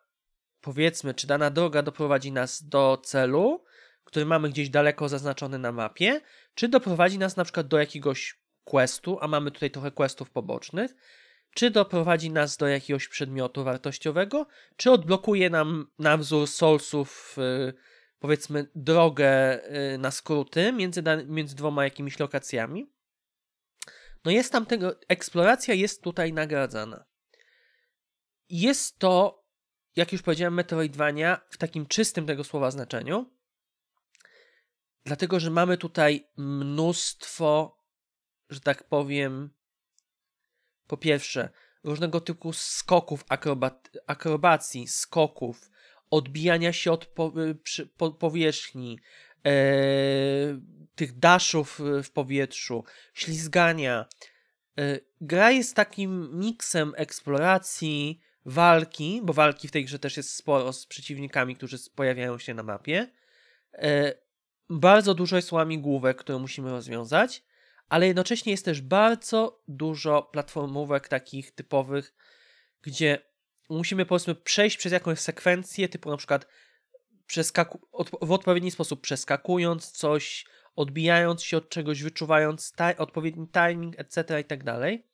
powiedzmy, 0.64 1.14
czy 1.14 1.26
dana 1.26 1.50
droga 1.50 1.82
doprowadzi 1.82 2.32
nas 2.32 2.68
do 2.68 3.00
celu, 3.04 3.64
który 4.04 4.26
mamy 4.26 4.50
gdzieś 4.50 4.70
daleko 4.70 5.08
zaznaczony 5.08 5.58
na 5.58 5.72
mapie, 5.72 6.20
czy 6.54 6.68
doprowadzi 6.68 7.18
nas 7.18 7.36
na 7.36 7.44
przykład 7.44 7.68
do 7.68 7.78
jakiegoś 7.78 8.40
questu, 8.64 9.18
a 9.20 9.28
mamy 9.28 9.50
tutaj 9.50 9.70
trochę 9.70 9.90
questów 9.90 10.30
pobocznych, 10.30 10.94
czy 11.54 11.70
doprowadzi 11.70 12.30
nas 12.30 12.56
do 12.56 12.66
jakiegoś 12.68 13.08
przedmiotu 13.08 13.64
wartościowego, 13.64 14.46
czy 14.76 14.90
odblokuje 14.90 15.50
nam 15.50 15.86
na 15.98 16.16
wzór 16.16 16.48
Soulsów 16.48 17.36
yy, 17.38 17.74
powiedzmy 18.18 18.70
drogę 18.74 19.60
yy, 19.70 19.98
na 19.98 20.10
skróty 20.10 20.72
między, 20.72 21.02
między 21.26 21.56
dwoma 21.56 21.84
jakimiś 21.84 22.18
lokacjami. 22.18 22.92
No 24.24 24.30
jest 24.30 24.52
tam 24.52 24.66
tego, 24.66 24.94
eksploracja 25.08 25.74
jest 25.74 26.02
tutaj 26.02 26.32
nagradzana. 26.32 27.04
Jest 28.48 28.98
to, 28.98 29.43
jak 29.96 30.12
już 30.12 30.22
powiedziałem, 30.22 30.54
Metroidvania 30.54 31.40
w 31.50 31.58
takim 31.58 31.86
czystym 31.86 32.26
tego 32.26 32.44
słowa 32.44 32.70
znaczeniu, 32.70 33.30
dlatego 35.04 35.40
że 35.40 35.50
mamy 35.50 35.78
tutaj 35.78 36.28
mnóstwo, 36.36 37.78
że 38.50 38.60
tak 38.60 38.88
powiem, 38.88 39.50
po 40.86 40.96
pierwsze, 40.96 41.48
różnego 41.84 42.20
typu 42.20 42.52
skoków, 42.52 43.24
akrobat, 43.28 43.90
akrobacji, 44.06 44.88
skoków, 44.88 45.70
odbijania 46.10 46.72
się 46.72 46.92
od 46.92 47.06
po, 47.06 47.32
przy, 47.62 47.86
po, 47.86 48.10
powierzchni, 48.10 48.98
e, 49.46 49.52
tych 50.94 51.18
daszów 51.18 51.80
w 52.02 52.10
powietrzu, 52.10 52.84
ślizgania. 53.14 54.06
E, 54.78 54.98
gra 55.20 55.50
jest 55.50 55.76
takim 55.76 56.38
miksem 56.38 56.92
eksploracji, 56.96 58.20
walki, 58.44 59.20
bo 59.24 59.32
walki 59.32 59.68
w 59.68 59.70
tej 59.70 59.84
grze 59.84 59.98
też 59.98 60.16
jest 60.16 60.34
sporo 60.34 60.72
z 60.72 60.86
przeciwnikami, 60.86 61.56
którzy 61.56 61.76
pojawiają 61.94 62.38
się 62.38 62.54
na 62.54 62.62
mapie. 62.62 63.10
E, 63.72 64.14
bardzo 64.70 65.14
dużo 65.14 65.36
jest 65.36 65.52
łamigłówek, 65.52 66.16
które 66.16 66.38
musimy 66.38 66.70
rozwiązać, 66.70 67.44
ale 67.88 68.06
jednocześnie 68.06 68.52
jest 68.52 68.64
też 68.64 68.80
bardzo 68.80 69.62
dużo 69.68 70.22
platformówek 70.22 71.08
takich 71.08 71.54
typowych, 71.54 72.14
gdzie 72.82 73.18
musimy 73.68 74.06
powiedzmy 74.06 74.34
przejść 74.34 74.76
przez 74.76 74.92
jakąś 74.92 75.18
sekwencję, 75.18 75.88
typu 75.88 76.10
na 76.10 76.16
przykład 76.16 76.46
przeskaku- 77.28 77.78
w 78.22 78.32
odpowiedni 78.32 78.70
sposób 78.70 79.00
przeskakując 79.00 79.90
coś, 79.90 80.46
odbijając 80.76 81.42
się 81.42 81.56
od 81.56 81.68
czegoś, 81.68 82.02
wyczuwając 82.02 82.72
odpowiedni 82.98 83.48
timing, 83.48 84.00
etc. 84.00 84.40
i 84.40 84.44
tak 84.44 84.64
dalej. 84.64 85.06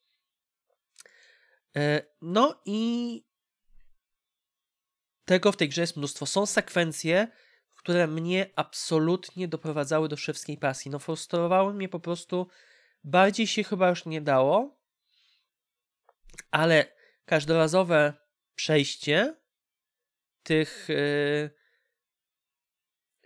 E, 1.77 2.03
no 2.21 2.63
i 2.65 3.25
tego 5.25 5.53
w 5.53 5.57
tej 5.57 5.69
grze 5.69 5.81
jest 5.81 5.97
mnóstwo. 5.97 6.27
Są 6.27 6.47
sekwencje, 6.47 7.29
które 7.77 8.07
mnie 8.07 8.51
absolutnie 8.57 9.49
doprowadzały 9.49 10.09
do 10.09 10.17
szewskiej 10.17 10.59
pasji. 10.59 10.91
No 10.91 10.99
frustrowały 10.99 11.75
mnie 11.75 11.89
po 11.89 12.01
prostu. 12.01 12.47
Bardziej 13.05 13.47
się 13.47 13.65
chyba 13.65 13.89
już 13.89 14.07
nie 14.07 14.21
dało, 14.21 14.81
ale 16.51 16.93
każdorazowe 17.25 18.15
przejście 18.55 19.37
tych 20.43 20.87
yy, 20.89 21.51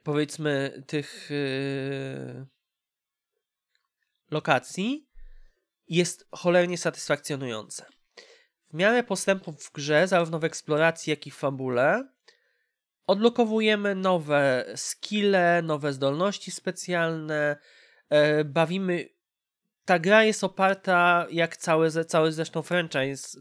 powiedzmy 0.05 0.85
tych 0.87 1.31
yy, 1.31 2.47
lokacji 4.31 5.09
jest 5.89 6.29
cholernie 6.33 6.79
satysfakcjonujące. 6.79 7.94
W 8.75 8.77
miarę 8.77 9.03
postępów 9.03 9.65
w 9.65 9.73
grze, 9.73 10.09
zarówno 10.09 10.39
w 10.39 10.45
eksploracji, 10.45 11.11
jak 11.11 11.27
i 11.27 11.31
w 11.31 11.37
fabule, 11.37 12.09
odblokowujemy 13.07 13.95
nowe 13.95 14.65
skille, 14.77 15.63
nowe 15.63 15.93
zdolności 15.93 16.51
specjalne, 16.51 17.57
yy, 18.11 18.45
bawimy. 18.45 19.09
Ta 19.85 19.99
gra 19.99 20.25
jest 20.25 20.45
oparta, 20.45 21.27
jak 21.31 21.57
cały, 21.57 21.91
cały 21.91 22.33
zresztą 22.33 22.63
franchise 22.63 23.41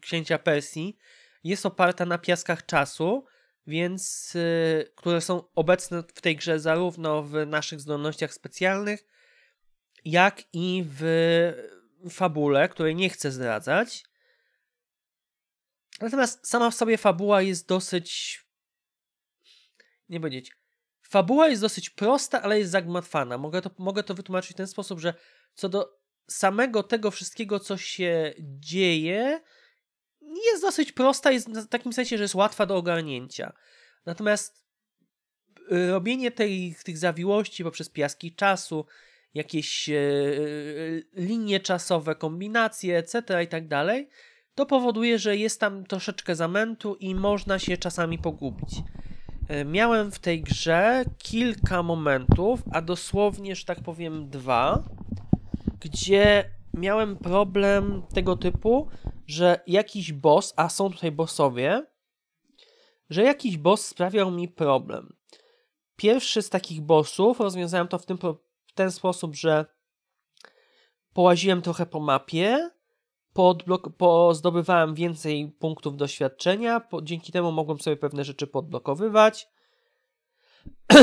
Księcia 0.00 0.38
Persji, 0.38 0.96
jest 1.44 1.66
oparta 1.66 2.06
na 2.06 2.18
piaskach 2.18 2.66
czasu, 2.66 3.24
więc 3.66 4.34
yy, 4.34 4.90
które 4.96 5.20
są 5.20 5.42
obecne 5.54 6.02
w 6.02 6.20
tej 6.20 6.36
grze 6.36 6.60
zarówno 6.60 7.22
w 7.22 7.46
naszych 7.46 7.80
zdolnościach 7.80 8.34
specjalnych, 8.34 9.04
jak 10.04 10.42
i 10.52 10.84
w 10.86 11.02
fabule, 12.10 12.68
której 12.68 12.96
nie 12.96 13.10
chcę 13.10 13.30
zdradzać. 13.30 14.09
Natomiast 16.00 16.48
sama 16.48 16.70
w 16.70 16.74
sobie 16.74 16.98
fabuła 16.98 17.42
jest 17.42 17.68
dosyć. 17.68 18.40
Nie 20.08 20.20
powiedzieć. 20.20 20.52
Fabuła 21.02 21.48
jest 21.48 21.62
dosyć 21.62 21.90
prosta, 21.90 22.42
ale 22.42 22.58
jest 22.58 22.70
zagmatwana. 22.70 23.38
Mogę 23.38 23.62
to, 23.62 23.70
mogę 23.78 24.02
to 24.02 24.14
wytłumaczyć 24.14 24.52
w 24.52 24.56
ten 24.56 24.66
sposób, 24.66 25.00
że 25.00 25.14
co 25.54 25.68
do 25.68 26.00
samego 26.28 26.82
tego 26.82 27.10
wszystkiego, 27.10 27.60
co 27.60 27.76
się 27.76 28.34
dzieje, 28.38 29.40
jest 30.20 30.62
dosyć 30.62 30.92
prosta, 30.92 31.30
jest 31.30 31.50
w 31.50 31.68
takim 31.68 31.92
sensie, 31.92 32.16
że 32.16 32.24
jest 32.24 32.34
łatwa 32.34 32.66
do 32.66 32.76
ogarnięcia. 32.76 33.52
Natomiast 34.06 34.64
y, 35.72 35.90
robienie 35.90 36.30
tej, 36.30 36.76
tych 36.84 36.98
zawiłości 36.98 37.64
poprzez 37.64 37.88
piaski 37.88 38.34
czasu, 38.34 38.86
jakieś 39.34 39.88
e, 39.88 39.94
linie 41.12 41.60
czasowe, 41.60 42.14
kombinacje, 42.14 42.98
etc. 42.98 43.42
i 43.44 43.48
tak 43.48 43.68
dalej, 43.68 44.08
to 44.54 44.66
powoduje, 44.66 45.18
że 45.18 45.36
jest 45.36 45.60
tam 45.60 45.84
troszeczkę 45.84 46.36
zamętu 46.36 46.94
i 46.94 47.14
można 47.14 47.58
się 47.58 47.76
czasami 47.76 48.18
pogubić. 48.18 48.82
E, 49.48 49.64
miałem 49.64 50.12
w 50.12 50.18
tej 50.18 50.42
grze 50.42 51.04
kilka 51.18 51.82
momentów, 51.82 52.62
a 52.72 52.82
dosłownie, 52.82 53.56
że 53.56 53.64
tak 53.64 53.80
powiem, 53.80 54.30
dwa, 54.30 54.84
gdzie 55.80 56.50
miałem 56.74 57.16
problem 57.16 58.02
tego 58.14 58.36
typu, 58.36 58.88
że 59.26 59.60
jakiś 59.66 60.12
boss, 60.12 60.54
a 60.56 60.68
są 60.68 60.92
tutaj 60.92 61.12
bossowie, 61.12 61.86
że 63.10 63.22
jakiś 63.22 63.56
boss 63.56 63.86
sprawiał 63.86 64.30
mi 64.30 64.48
problem. 64.48 65.16
pierwszy 65.96 66.42
z 66.42 66.50
takich 66.50 66.80
bossów 66.80 67.40
rozwiązałem 67.40 67.88
to 67.88 67.98
w, 67.98 68.06
tym, 68.06 68.18
w 68.66 68.72
ten 68.74 68.90
sposób, 68.90 69.34
że 69.34 69.66
połaziłem 71.12 71.62
trochę 71.62 71.86
po 71.86 72.00
mapie, 72.00 72.70
podblok- 73.34 73.90
pozdobywałem 73.90 74.94
więcej 74.94 75.52
punktów 75.58 75.96
doświadczenia, 75.96 76.80
po, 76.80 77.02
dzięki 77.02 77.32
temu 77.32 77.52
mogłem 77.52 77.80
sobie 77.80 77.96
pewne 77.96 78.24
rzeczy 78.24 78.46
podblokowywać. 78.46 79.48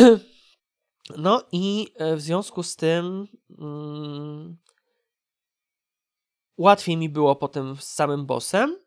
no 1.17 1.43
i 1.51 1.87
e, 1.95 2.15
w 2.15 2.21
związku 2.21 2.63
z 2.63 2.75
tym 2.75 3.27
mm, 3.59 4.57
łatwiej 6.57 6.97
mi 6.97 7.09
było 7.09 7.35
potem 7.35 7.75
z 7.75 7.83
samym 7.83 8.25
bossem, 8.25 8.77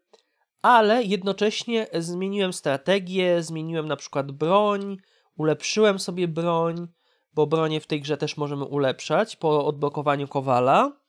ale 0.63 1.05
jednocześnie 1.05 1.87
zmieniłem 1.95 2.53
strategię, 2.53 3.43
zmieniłem 3.43 3.89
na 3.89 3.97
przykład 3.97 4.33
broń, 4.33 4.97
ulepszyłem 5.37 5.99
sobie 5.99 6.29
broń, 6.29 6.89
bo 7.35 7.47
bronie 7.47 7.81
w 7.81 7.87
tej 7.87 8.01
grze 8.01 8.17
też 8.17 8.37
możemy 8.37 8.65
ulepszać 8.65 9.37
po 9.37 9.67
odblokowaniu 9.67 10.29
kowala. 10.29 11.00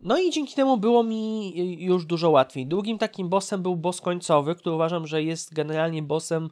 No 0.00 0.18
i 0.18 0.30
dzięki 0.30 0.54
temu 0.54 0.76
było 0.76 1.02
mi 1.02 1.52
już 1.84 2.06
dużo 2.06 2.30
łatwiej. 2.30 2.66
Drugim 2.66 2.98
takim 2.98 3.28
bossem 3.28 3.62
był 3.62 3.76
boss 3.76 4.00
końcowy, 4.00 4.54
który 4.54 4.74
uważam, 4.74 5.06
że 5.06 5.22
jest 5.22 5.54
generalnie 5.54 6.02
bossem 6.02 6.50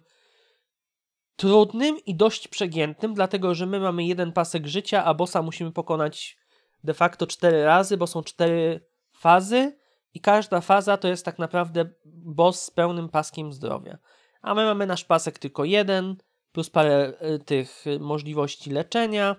trudnym 1.36 1.96
i 2.06 2.14
dość 2.14 2.48
przegiętym, 2.48 3.14
dlatego 3.14 3.54
że 3.54 3.66
my 3.66 3.80
mamy 3.80 4.04
jeden 4.04 4.32
pasek 4.32 4.66
życia, 4.66 5.04
a 5.04 5.14
bossa 5.14 5.42
musimy 5.42 5.72
pokonać 5.72 6.38
de 6.84 6.94
facto 6.94 7.26
cztery 7.26 7.64
razy, 7.64 7.96
bo 7.96 8.06
są 8.06 8.22
cztery 8.22 8.80
fazy 9.12 9.78
i 10.14 10.20
każda 10.20 10.60
faza 10.60 10.96
to 10.96 11.08
jest 11.08 11.24
tak 11.24 11.38
naprawdę 11.38 11.90
boss 12.04 12.64
z 12.64 12.70
pełnym 12.70 13.08
paskiem 13.08 13.52
zdrowia. 13.52 13.98
A 14.42 14.54
my 14.54 14.64
mamy 14.64 14.86
nasz 14.86 15.04
pasek 15.04 15.38
tylko 15.38 15.64
jeden, 15.64 16.16
plus 16.52 16.70
parę 16.70 17.12
y, 17.34 17.38
tych 17.38 17.84
możliwości 18.00 18.70
leczenia. 18.70 19.36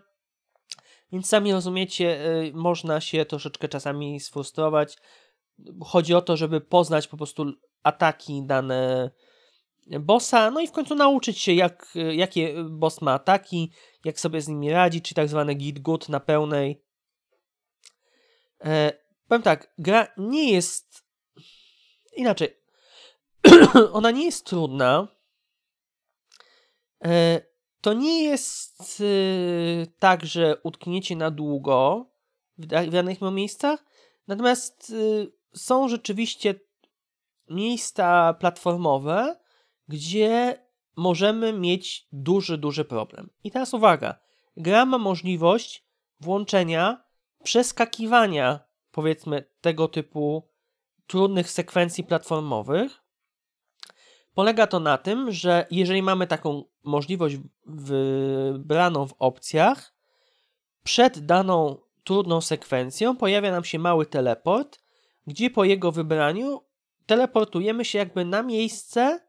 Więc 1.11 1.27
sami 1.27 1.53
rozumiecie, 1.53 2.25
y, 2.25 2.51
można 2.53 3.01
się 3.01 3.25
troszeczkę 3.25 3.67
czasami 3.67 4.19
sfrustrować. 4.19 4.97
Chodzi 5.81 6.13
o 6.13 6.21
to, 6.21 6.37
żeby 6.37 6.61
poznać 6.61 7.07
po 7.07 7.17
prostu 7.17 7.45
ataki 7.83 8.43
dane 8.45 9.11
bossa, 9.99 10.51
no 10.51 10.61
i 10.61 10.67
w 10.67 10.71
końcu 10.71 10.95
nauczyć 10.95 11.39
się, 11.39 11.53
jak, 11.53 11.93
jakie 12.11 12.63
boss 12.63 13.01
ma 13.01 13.13
ataki, 13.13 13.71
jak 14.05 14.19
sobie 14.19 14.41
z 14.41 14.47
nimi 14.47 14.71
radzi, 14.71 15.01
czy 15.01 15.15
tak 15.15 15.29
zwane 15.29 15.53
git 15.55 15.79
good 15.79 16.09
na 16.09 16.19
pełnej. 16.19 16.83
E, 18.65 18.93
powiem 19.27 19.41
tak, 19.41 19.73
gra 19.77 20.07
nie 20.17 20.51
jest 20.51 21.03
inaczej. 22.15 22.57
Ona 23.93 24.11
nie 24.11 24.25
jest 24.25 24.45
trudna. 24.45 25.07
E, 27.05 27.41
to 27.81 27.93
nie 27.93 28.23
jest 28.23 28.99
y, 29.01 29.87
tak, 29.99 30.25
że 30.25 30.57
utkniecie 30.63 31.15
na 31.15 31.31
długo 31.31 32.05
w, 32.57 32.65
w 32.65 32.91
danych 32.91 33.21
miejscach, 33.21 33.85
natomiast 34.27 34.89
y, 34.89 35.31
są 35.53 35.87
rzeczywiście 35.87 36.55
miejsca 37.49 38.33
platformowe, 38.33 39.39
gdzie 39.87 40.63
możemy 40.95 41.53
mieć 41.53 42.07
duży, 42.11 42.57
duży 42.57 42.85
problem. 42.85 43.29
I 43.43 43.51
teraz 43.51 43.73
uwaga, 43.73 44.19
gra 44.57 44.85
ma 44.85 44.97
możliwość 44.97 45.85
włączenia 46.19 47.03
przeskakiwania, 47.43 48.59
powiedzmy, 48.91 49.45
tego 49.61 49.87
typu 49.87 50.49
trudnych 51.07 51.49
sekwencji 51.49 52.03
platformowych. 52.03 53.01
Polega 54.39 54.67
to 54.67 54.79
na 54.79 54.97
tym, 54.97 55.31
że 55.31 55.67
jeżeli 55.71 56.01
mamy 56.01 56.27
taką 56.27 56.63
możliwość 56.83 57.37
wybraną 57.65 59.07
w 59.07 59.13
opcjach, 59.19 59.93
przed 60.83 61.25
daną 61.25 61.77
trudną 62.03 62.41
sekwencją 62.41 63.17
pojawia 63.17 63.51
nam 63.51 63.63
się 63.63 63.79
mały 63.79 64.05
teleport, 64.05 64.79
gdzie 65.27 65.49
po 65.49 65.63
jego 65.63 65.91
wybraniu 65.91 66.61
teleportujemy 67.05 67.85
się 67.85 67.97
jakby 67.97 68.25
na 68.25 68.43
miejsce 68.43 69.19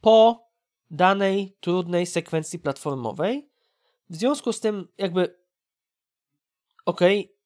po 0.00 0.48
danej 0.90 1.56
trudnej 1.60 2.06
sekwencji 2.06 2.58
platformowej. 2.58 3.48
W 4.10 4.16
związku 4.16 4.52
z 4.52 4.60
tym, 4.60 4.88
jakby, 4.98 5.38
ok, 6.86 7.00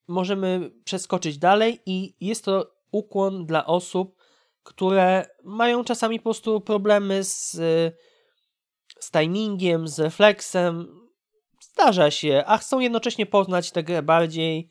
możemy 0.08 0.70
przeskoczyć 0.84 1.38
dalej, 1.38 1.80
i 1.86 2.14
jest 2.20 2.44
to 2.44 2.74
ukłon 2.90 3.46
dla 3.46 3.66
osób, 3.66 4.17
które 4.68 5.26
mają 5.44 5.84
czasami 5.84 6.18
po 6.18 6.22
prostu 6.22 6.60
problemy 6.60 7.24
z, 7.24 7.50
z 9.00 9.10
timingiem, 9.10 9.88
z 9.88 9.98
refleksem. 9.98 11.00
Zdarza 11.60 12.10
się, 12.10 12.42
a 12.46 12.58
chcą 12.58 12.80
jednocześnie 12.80 13.26
poznać 13.26 13.70
tę 13.70 13.82
grę 13.82 14.02
bardziej. 14.02 14.68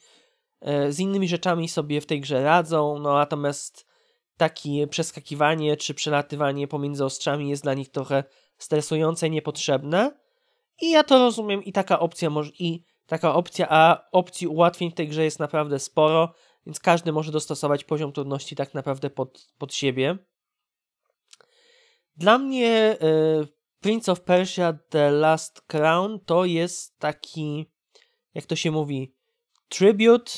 E, 0.61 0.91
z 0.91 0.99
innymi 0.99 1.27
rzeczami 1.27 1.69
sobie 1.69 2.01
w 2.01 2.05
tej 2.05 2.21
grze 2.21 2.43
radzą, 2.43 2.99
no 2.99 3.13
natomiast 3.13 3.85
takie 4.37 4.87
przeskakiwanie 4.87 5.77
czy 5.77 5.93
przelatywanie 5.93 6.67
pomiędzy 6.67 7.05
ostrzami 7.05 7.49
jest 7.49 7.63
dla 7.63 7.73
nich 7.73 7.89
trochę 7.89 8.23
stresujące, 8.57 9.29
niepotrzebne. 9.29 10.11
I 10.81 10.91
ja 10.91 11.03
to 11.03 11.19
rozumiem 11.19 11.63
i 11.63 11.71
taka 11.71 11.99
opcja 11.99 12.29
może 12.29 12.51
i 12.59 12.83
taka 13.07 13.33
opcja, 13.33 13.67
a 13.69 14.09
opcji 14.11 14.47
ułatwień 14.47 14.91
w 14.91 14.95
tej 14.95 15.07
grze 15.07 15.23
jest 15.23 15.39
naprawdę 15.39 15.79
sporo, 15.79 16.33
więc 16.67 16.79
każdy 16.79 17.11
może 17.11 17.31
dostosować 17.31 17.83
poziom 17.83 18.11
trudności 18.11 18.55
tak 18.55 18.73
naprawdę 18.73 19.09
pod, 19.09 19.47
pod 19.57 19.73
siebie. 19.73 20.17
Dla 22.15 22.37
mnie 22.37 22.97
y, 23.41 23.47
Prince 23.79 24.09
of 24.09 24.21
Persia 24.21 24.73
The 24.89 25.11
Last 25.11 25.61
Crown 25.61 26.19
to 26.25 26.45
jest 26.45 26.99
taki, 26.99 27.65
jak 28.33 28.45
to 28.45 28.55
się 28.55 28.71
mówi, 28.71 29.13
tribute, 29.69 30.31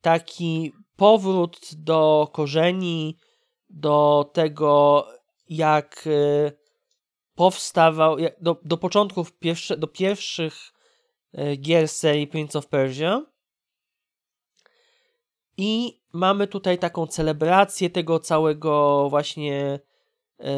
taki 0.00 0.72
powrót 0.96 1.58
do 1.76 2.30
korzeni, 2.32 3.18
do 3.70 4.30
tego, 4.32 5.06
jak 5.48 6.04
e, 6.06 6.52
powstawał, 7.34 8.16
do, 8.40 8.60
do 8.64 8.76
początków, 8.76 9.38
pierwsze, 9.38 9.76
do 9.76 9.86
pierwszych 9.86 10.72
e, 11.32 11.56
gier 11.56 11.88
serii 11.88 12.26
Prince 12.26 12.56
of 12.56 12.66
Persia. 12.66 13.33
I 15.56 16.00
mamy 16.12 16.46
tutaj 16.46 16.78
taką 16.78 17.06
celebrację 17.06 17.90
tego 17.90 18.20
całego 18.20 19.06
właśnie 19.10 19.80
e, 20.40 20.52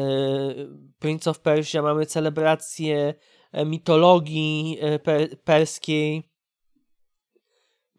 Prince 0.99 1.27
of 1.27 1.39
Persia, 1.39 1.81
mamy 1.81 2.05
celebrację 2.05 3.13
mitologii 3.65 4.79
perskiej, 5.43 6.23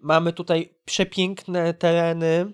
Mamy 0.00 0.32
tutaj 0.32 0.74
przepiękne 0.84 1.74
tereny. 1.74 2.52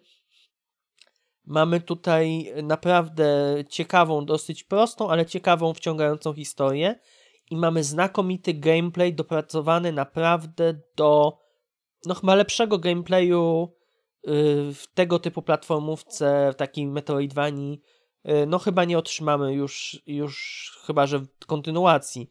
Mamy 1.46 1.80
tutaj 1.80 2.52
naprawdę 2.62 3.54
ciekawą, 3.68 4.24
dosyć 4.24 4.64
prostą, 4.64 5.10
ale 5.10 5.26
ciekawą, 5.26 5.74
wciągającą 5.74 6.34
historię. 6.34 7.00
I 7.50 7.56
mamy 7.56 7.84
znakomity 7.84 8.54
gameplay 8.54 9.14
dopracowany 9.14 9.92
naprawdę 9.92 10.80
do 10.96 11.38
no 12.06 12.14
chyba 12.14 12.34
lepszego 12.34 12.78
gameplayu 12.78 13.72
w 14.74 14.82
tego 14.94 15.18
typu 15.18 15.42
platformówce, 15.42 16.50
w 16.52 16.56
takiej 16.56 16.86
Metroidvanii, 16.86 17.80
yy, 18.24 18.46
no 18.46 18.58
chyba 18.58 18.84
nie 18.84 18.98
otrzymamy 18.98 19.54
już, 19.54 20.02
już 20.06 20.72
chyba, 20.86 21.06
że 21.06 21.18
w 21.18 21.46
kontynuacji. 21.46 22.30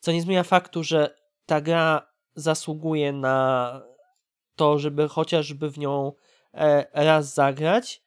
Co 0.00 0.12
nie 0.12 0.22
zmienia 0.22 0.42
faktu, 0.42 0.84
że 0.84 1.14
ta 1.46 1.60
gra 1.60 2.10
zasługuje 2.34 3.12
na 3.12 3.82
to, 4.56 4.78
żeby 4.78 5.08
chociażby 5.08 5.70
w 5.70 5.78
nią 5.78 6.12
e, 6.54 6.86
raz 7.04 7.34
zagrać. 7.34 8.02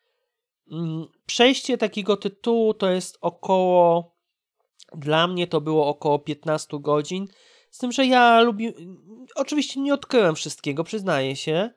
Mm, 0.72 1.08
przejście 1.26 1.78
takiego 1.78 2.18
tytułu 2.18 2.74
to 2.74 2.90
jest 2.90 3.18
około, 3.22 4.16
dla 4.96 5.28
mnie 5.28 5.48
to 5.48 5.62
było 5.62 5.88
około 5.88 6.20
15 6.20 6.80
godzin. 6.80 7.28
Z 7.72 7.78
tym, 7.78 7.92
że 7.92 8.06
ja 8.06 8.42
lubię, 8.42 8.74
oczywiście 9.36 9.80
nie 9.80 9.94
odkryłem 9.94 10.36
wszystkiego, 10.36 10.84
przyznaję 10.84 11.36
się. 11.36 11.70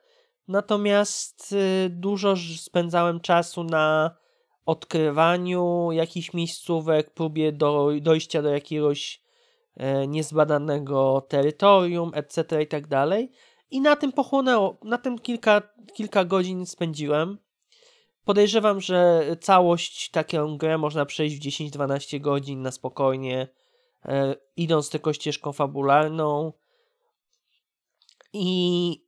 Natomiast 0.47 1.51
y, 1.51 1.89
dużo 1.89 2.35
spędzałem 2.57 3.19
czasu 3.19 3.63
na 3.63 4.15
odkrywaniu 4.65 5.89
jakichś 5.91 6.33
miejscówek, 6.33 7.13
próbie 7.13 7.51
do, 7.51 7.89
dojścia 8.01 8.41
do 8.41 8.49
jakiegoś 8.49 9.21
e, 9.75 10.07
niezbadanego 10.07 11.25
terytorium, 11.29 12.11
etc. 12.13 12.63
i 12.63 12.67
tak. 12.67 12.83
I 13.71 13.81
na 13.81 13.95
tym 13.95 14.11
pochłonęło, 14.11 14.77
na 14.83 14.97
tym 14.97 15.19
kilka, 15.19 15.61
kilka 15.93 16.25
godzin 16.25 16.65
spędziłem. 16.65 17.37
Podejrzewam, 18.25 18.81
że 18.81 19.25
całość 19.41 20.11
taką 20.11 20.57
grę 20.57 20.77
można 20.77 21.05
przejść 21.05 21.35
w 21.35 21.69
10-12 21.69 22.21
godzin 22.21 22.61
na 22.61 22.71
spokojnie, 22.71 23.47
e, 24.05 24.35
idąc 24.55 24.89
tylko 24.89 25.13
ścieżką 25.13 25.53
fabularną. 25.53 26.53
I 28.33 29.06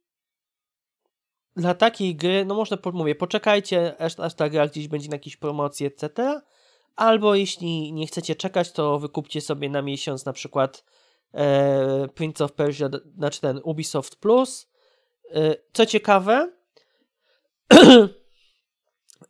dla 1.60 1.74
takiej 1.74 2.16
gry, 2.16 2.46
no 2.46 2.56
można 2.56 2.78
mówię, 2.94 3.16
poczekajcie, 3.16 4.02
aż, 4.02 4.20
aż 4.20 4.34
ta 4.34 4.50
gra 4.50 4.68
gdzieś 4.68 4.88
będzie 4.88 5.10
na 5.10 5.16
jakiejś 5.16 5.38
promocji, 5.38 5.86
etc. 5.86 6.42
Albo 6.96 7.36
jeśli 7.36 7.94
nie 7.94 8.08
chcecie 8.08 8.36
czekać, 8.36 8.72
to 8.72 9.00
wykupcie 9.00 9.42
sobie 9.42 9.70
na 9.70 9.82
miesiąc 9.82 10.26
na 10.26 10.34
przykład 10.34 10.84
e, 11.34 12.08
Prince 12.08 12.42
of 12.42 12.52
Persia, 12.52 12.90
znaczy 13.18 13.42
ten 13.42 13.62
Ubisoft 13.64 14.16
Plus. 14.16 14.70
E, 15.32 15.56
co 15.74 15.86
ciekawe, 15.86 16.52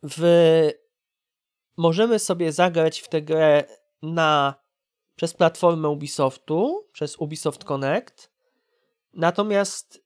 w, 0.02 0.70
możemy 1.76 2.18
sobie 2.18 2.52
zagrać 2.52 3.00
w 3.00 3.08
tę 3.08 3.22
grę 3.22 3.64
na, 4.02 4.54
przez 5.16 5.34
platformę 5.34 5.88
Ubisoftu, 5.88 6.88
przez 6.92 7.16
Ubisoft 7.16 7.64
Connect. 7.64 8.30
Natomiast, 9.14 10.04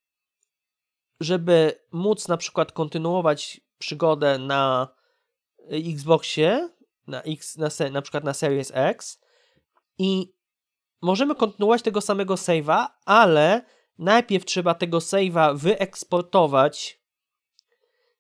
żeby 1.25 1.81
móc 1.93 2.29
na 2.29 2.37
przykład 2.37 2.73
kontynuować 2.73 3.61
przygodę 3.79 4.39
na 4.39 4.89
Xboxie, 5.71 6.69
na, 7.07 7.23
X, 7.23 7.57
na, 7.57 7.71
se- 7.71 7.91
na 7.91 8.03
przykład 8.03 8.25
na 8.25 8.35
Series 8.35 8.73
X 8.75 9.21
i 9.99 10.35
możemy 11.03 11.35
kontynuować 11.35 11.83
tego 11.83 12.01
samego 12.01 12.35
save'a, 12.35 12.87
ale 13.05 13.63
najpierw 13.99 14.45
trzeba 14.45 14.75
tego 14.75 14.99
save'a 14.99 15.57
wyeksportować 15.57 17.01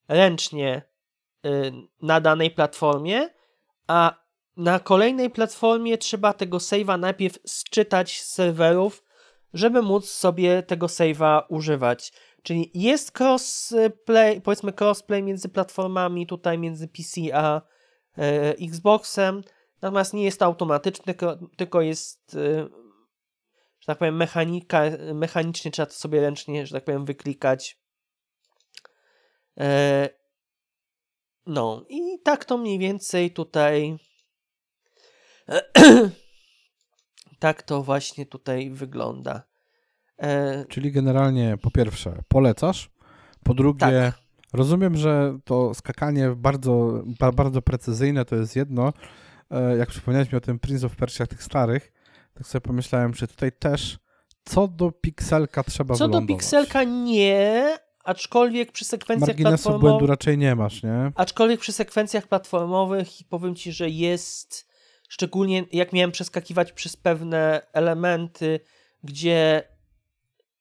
ręcznie 0.08 0.82
y, 1.46 1.72
na 2.02 2.20
danej 2.20 2.50
platformie, 2.50 3.28
a 3.86 4.24
na 4.56 4.78
kolejnej 4.80 5.30
platformie 5.30 5.98
trzeba 5.98 6.32
tego 6.32 6.58
save'a 6.58 6.98
najpierw 6.98 7.38
sczytać 7.46 8.20
z 8.20 8.32
serwerów, 8.32 9.04
żeby 9.54 9.82
móc 9.82 10.10
sobie 10.10 10.62
tego 10.62 10.86
save'a 10.86 11.42
używać. 11.48 12.12
Czyli 12.44 12.70
jest 12.74 13.20
crossplay, 13.20 14.40
powiedzmy 14.40 14.72
crossplay 14.80 15.22
między 15.22 15.48
platformami, 15.48 16.26
tutaj 16.26 16.58
między 16.58 16.88
PC 16.88 17.20
a 17.34 17.62
e, 18.18 18.50
Xboxem, 18.50 19.42
natomiast 19.82 20.14
nie 20.14 20.24
jest 20.24 20.38
to 20.38 20.44
automatyczne, 20.44 21.04
tylko, 21.04 21.38
tylko 21.56 21.80
jest, 21.80 22.34
e, 22.34 22.68
że 23.80 23.86
tak 23.86 23.98
powiem, 23.98 24.16
mechanika, 24.16 24.82
mechanicznie 25.14 25.70
trzeba 25.70 25.86
to 25.86 25.92
sobie 25.92 26.20
ręcznie, 26.20 26.66
że 26.66 26.74
tak 26.74 26.84
powiem, 26.84 27.04
wyklikać. 27.04 27.78
E, 29.60 30.08
no 31.46 31.84
i 31.88 32.20
tak 32.24 32.44
to 32.44 32.58
mniej 32.58 32.78
więcej 32.78 33.30
tutaj 33.30 33.96
tak 37.38 37.62
to 37.62 37.82
właśnie 37.82 38.26
tutaj 38.26 38.70
wygląda. 38.70 39.53
E, 40.18 40.64
Czyli 40.68 40.92
generalnie 40.92 41.56
po 41.62 41.70
pierwsze 41.70 42.18
polecasz, 42.28 42.90
po 43.44 43.54
drugie 43.54 43.78
Tak. 43.80 44.18
rozumiem, 44.52 44.96
że 44.96 45.38
to 45.44 45.74
skakanie 45.74 46.30
bardzo, 46.36 47.02
ba, 47.20 47.32
bardzo 47.32 47.62
precyzyjne 47.62 48.24
to 48.24 48.36
jest 48.36 48.56
jedno. 48.56 48.92
E, 49.50 49.76
Jak 49.76 49.88
przypomniałeś 49.88 50.32
mi 50.32 50.38
o 50.38 50.40
tym 50.40 50.58
Prince 50.58 50.84
of 50.84 50.96
Persia 50.96 51.26
tych 51.26 51.42
starych, 51.42 51.92
tak 52.34 52.46
sobie 52.46 52.60
pomyślałem, 52.60 53.12
czy 53.12 53.26
tutaj 53.26 53.52
też 53.52 53.98
co 54.44 54.68
do 54.68 54.92
pikselka 54.92 55.62
trzeba 55.62 55.94
Co 55.94 56.08
do 56.08 56.22
pikselka 56.22 56.84
nie, 56.84 57.78
aczkolwiek 58.04 58.72
przy 58.72 58.84
sekwencjach 58.84 59.28
Marginesu 59.28 59.68
błędu 59.68 59.80
platformowych, 59.80 60.08
raczej 60.10 60.38
nie 60.38 60.54
masz, 60.54 60.82
nie? 60.82 61.12
aczkolwiek 61.14 61.60
przy 61.60 61.72
sekwencjach 61.72 62.26
platformowych 62.28 63.08
powiem 63.28 63.54
ci, 63.54 63.72
że 63.72 63.88
jest 63.90 64.68
szczególnie 65.08 65.64
jak 65.72 65.92
miałem 65.92 66.10
przeskakiwać 66.12 66.72
przez 66.72 66.96
pewne 66.96 67.62
elementy, 67.72 68.60
gdzie 69.02 69.62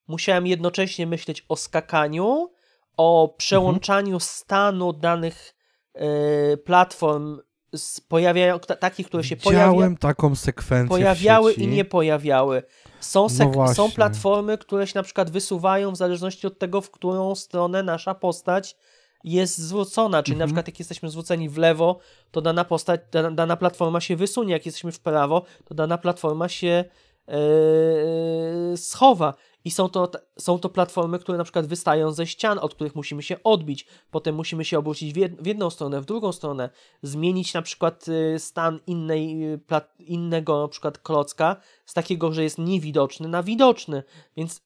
musiałem 0.08 0.48
jednocześnie 0.48 1.08
myśleć 1.08 1.46
o 1.50 1.56
skakaniu, 1.56 2.50
o 2.98 3.34
przełączaniu 3.38 4.20
stanu 4.20 4.94
danych 4.94 5.56
e, 5.94 6.58
platform 6.58 7.40
z 7.76 8.02
pojawiają, 8.02 8.60
ta- 8.60 8.76
takich, 8.76 9.08
które 9.08 9.24
się 9.24 9.36
pojawiają 9.38 9.96
taką 9.98 10.36
sekwencję 10.36 10.90
pojawiały 10.90 11.54
i 11.54 11.68
nie 11.68 11.86
pojawiały. 11.86 12.64
Są, 13.00 13.22
No 13.22 13.28
sek- 13.28 13.38
są 13.44 13.52
właśnie. 13.52 13.90
platformy, 13.96 14.58
które 14.58 14.88
się 14.88 14.94
na 14.96 15.04
przykład 15.04 15.30
wysuwają 15.32 15.92
w 15.92 15.98
zależności 15.98 16.48
od 16.48 16.60
tego, 16.60 16.82
w 16.82 16.92
którą 16.92 17.36
stronę 17.36 17.84
nasza 17.84 18.16
postać 18.16 18.76
jest 19.24 19.58
zwrócona. 19.58 20.24
Czyli 20.24 20.38
na 20.38 20.44
Mhm. 20.44 20.48
przykład 20.50 20.68
jak 20.68 20.80
jesteśmy 20.80 21.10
zwróceni 21.10 21.50
w 21.50 21.58
lewo, 21.58 22.00
to 22.32 22.42
dana 22.42 22.66
postać, 22.66 23.02
dana, 23.12 23.32
dana 23.32 23.58
platforma 23.58 24.02
się 24.02 24.16
wysunie. 24.16 24.54
Jak 24.54 24.66
jesteśmy 24.66 24.92
w 24.92 25.00
prawo, 25.00 25.44
to 25.66 25.74
dana 25.76 25.98
platforma 25.98 26.50
się 26.50 26.86
yy, 27.28 28.78
schowa. 28.78 29.34
I 29.66 29.72
są 29.72 29.90
to, 29.90 30.12
są 30.40 30.60
to 30.60 30.70
platformy, 30.70 31.20
które 31.20 31.38
na 31.38 31.44
przykład 31.44 31.66
wystają 31.66 32.12
ze 32.12 32.28
ścian, 32.28 32.60
od 32.60 32.76
których 32.76 32.96
musimy 32.96 33.24
się 33.24 33.44
odbić. 33.44 33.88
Potem 34.12 34.36
musimy 34.36 34.66
się 34.66 34.80
obrócić 34.80 35.14
w, 35.14 35.18
jed- 35.18 35.42
w 35.44 35.46
jedną 35.46 35.70
stronę, 35.70 36.02
w 36.02 36.06
drugą 36.06 36.32
stronę, 36.32 36.70
zmienić 37.02 37.54
na 37.54 37.62
przykład 37.62 38.08
y, 38.08 38.40
stan 38.40 38.80
innej, 38.88 39.54
y, 39.54 39.60
innego 40.00 40.62
na 40.62 40.68
przykład 40.68 40.98
klocka 40.98 41.56
z 41.86 41.94
takiego, 41.94 42.32
że 42.32 42.44
jest 42.44 42.58
niewidoczny 42.58 43.28
na 43.28 43.44
widoczny. 43.44 44.04
Więc 44.38 44.62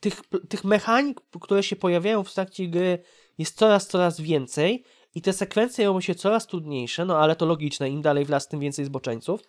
tych, 0.00 0.22
tych 0.48 0.64
mechanik, 0.64 1.20
które 1.40 1.62
się 1.62 1.76
pojawiają 1.76 2.24
w 2.24 2.34
trakcie 2.34 2.68
gry 2.68 2.98
jest 3.38 3.58
coraz, 3.58 3.86
coraz 3.86 4.20
więcej 4.20 4.84
i 5.14 5.22
te 5.22 5.32
sekwencje 5.32 5.86
robią 5.86 6.00
się 6.00 6.14
coraz 6.14 6.46
trudniejsze, 6.46 7.04
no 7.04 7.18
ale 7.18 7.36
to 7.36 7.46
logiczne, 7.46 7.90
im 7.90 8.02
dalej 8.02 8.24
w 8.24 8.30
las, 8.30 8.48
tym 8.48 8.60
więcej 8.60 8.84
zboczeńców. 8.84 9.40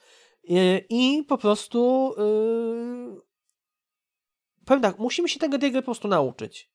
Y, 0.50 0.86
I 0.90 1.24
po 1.28 1.38
prostu 1.38 2.14
yy, 2.18 3.27
powiem 4.68 4.82
tak, 4.82 5.00
musimy 5.00 5.30
się 5.30 5.40
tego 5.40 5.60
tej 5.60 5.72
gry 5.72 5.82
po 5.82 5.86
prostu 5.86 6.08
nauczyć. 6.08 6.70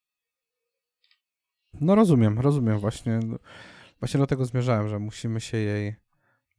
No 1.81 1.95
rozumiem, 1.95 2.39
rozumiem 2.41 2.79
właśnie. 2.79 3.21
Właśnie 4.01 4.21
do 4.21 4.27
tego 4.27 4.45
zmierzałem, 4.45 4.89
że 4.89 4.99
musimy 4.99 5.41
się 5.41 5.59
jej 5.59 5.95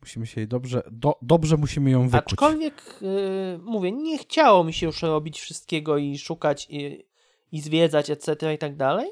musimy 0.01 0.27
się 0.27 0.41
jej 0.41 0.47
dobrze, 0.47 0.83
do, 0.91 1.17
dobrze 1.21 1.57
musimy 1.57 1.91
ją 1.91 2.09
wykuć. 2.09 2.33
Aczkolwiek, 2.33 2.99
yy, 3.01 3.59
mówię, 3.63 3.91
nie 3.91 4.17
chciało 4.17 4.63
mi 4.63 4.73
się 4.73 4.85
już 4.85 5.01
robić 5.01 5.39
wszystkiego 5.39 5.97
i 5.97 6.17
szukać 6.17 6.67
i, 6.69 7.05
i 7.51 7.61
zwiedzać, 7.61 8.09
etc. 8.09 8.53
i 8.53 8.57
tak 8.57 8.75
dalej. 8.75 9.09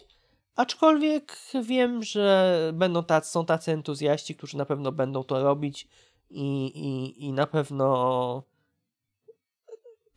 Aczkolwiek 0.56 1.38
wiem, 1.64 2.04
że 2.04 2.72
będą 2.74 3.04
tacy, 3.04 3.32
są 3.32 3.46
tacy 3.46 3.72
entuzjaści, 3.72 4.36
którzy 4.36 4.58
na 4.58 4.66
pewno 4.66 4.92
będą 4.92 5.24
to 5.24 5.44
robić 5.44 5.88
i, 6.30 6.66
i, 6.66 7.26
i 7.26 7.34
na 7.34 7.48
pewno 7.48 8.44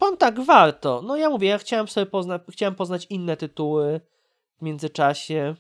powiem 0.05 0.17
tak, 0.19 0.41
warto. 0.41 1.03
No 1.03 1.17
ja 1.17 1.31
mówię, 1.31 1.49
ja 1.49 1.59
chciałem 1.59 1.89
sobie 1.89 2.07
poznać, 2.07 2.43
chciałem 2.51 2.75
poznać 2.75 3.07
inne 3.11 3.37
tytuły 3.37 4.01
w 4.59 4.63
międzyczasie 4.63 5.55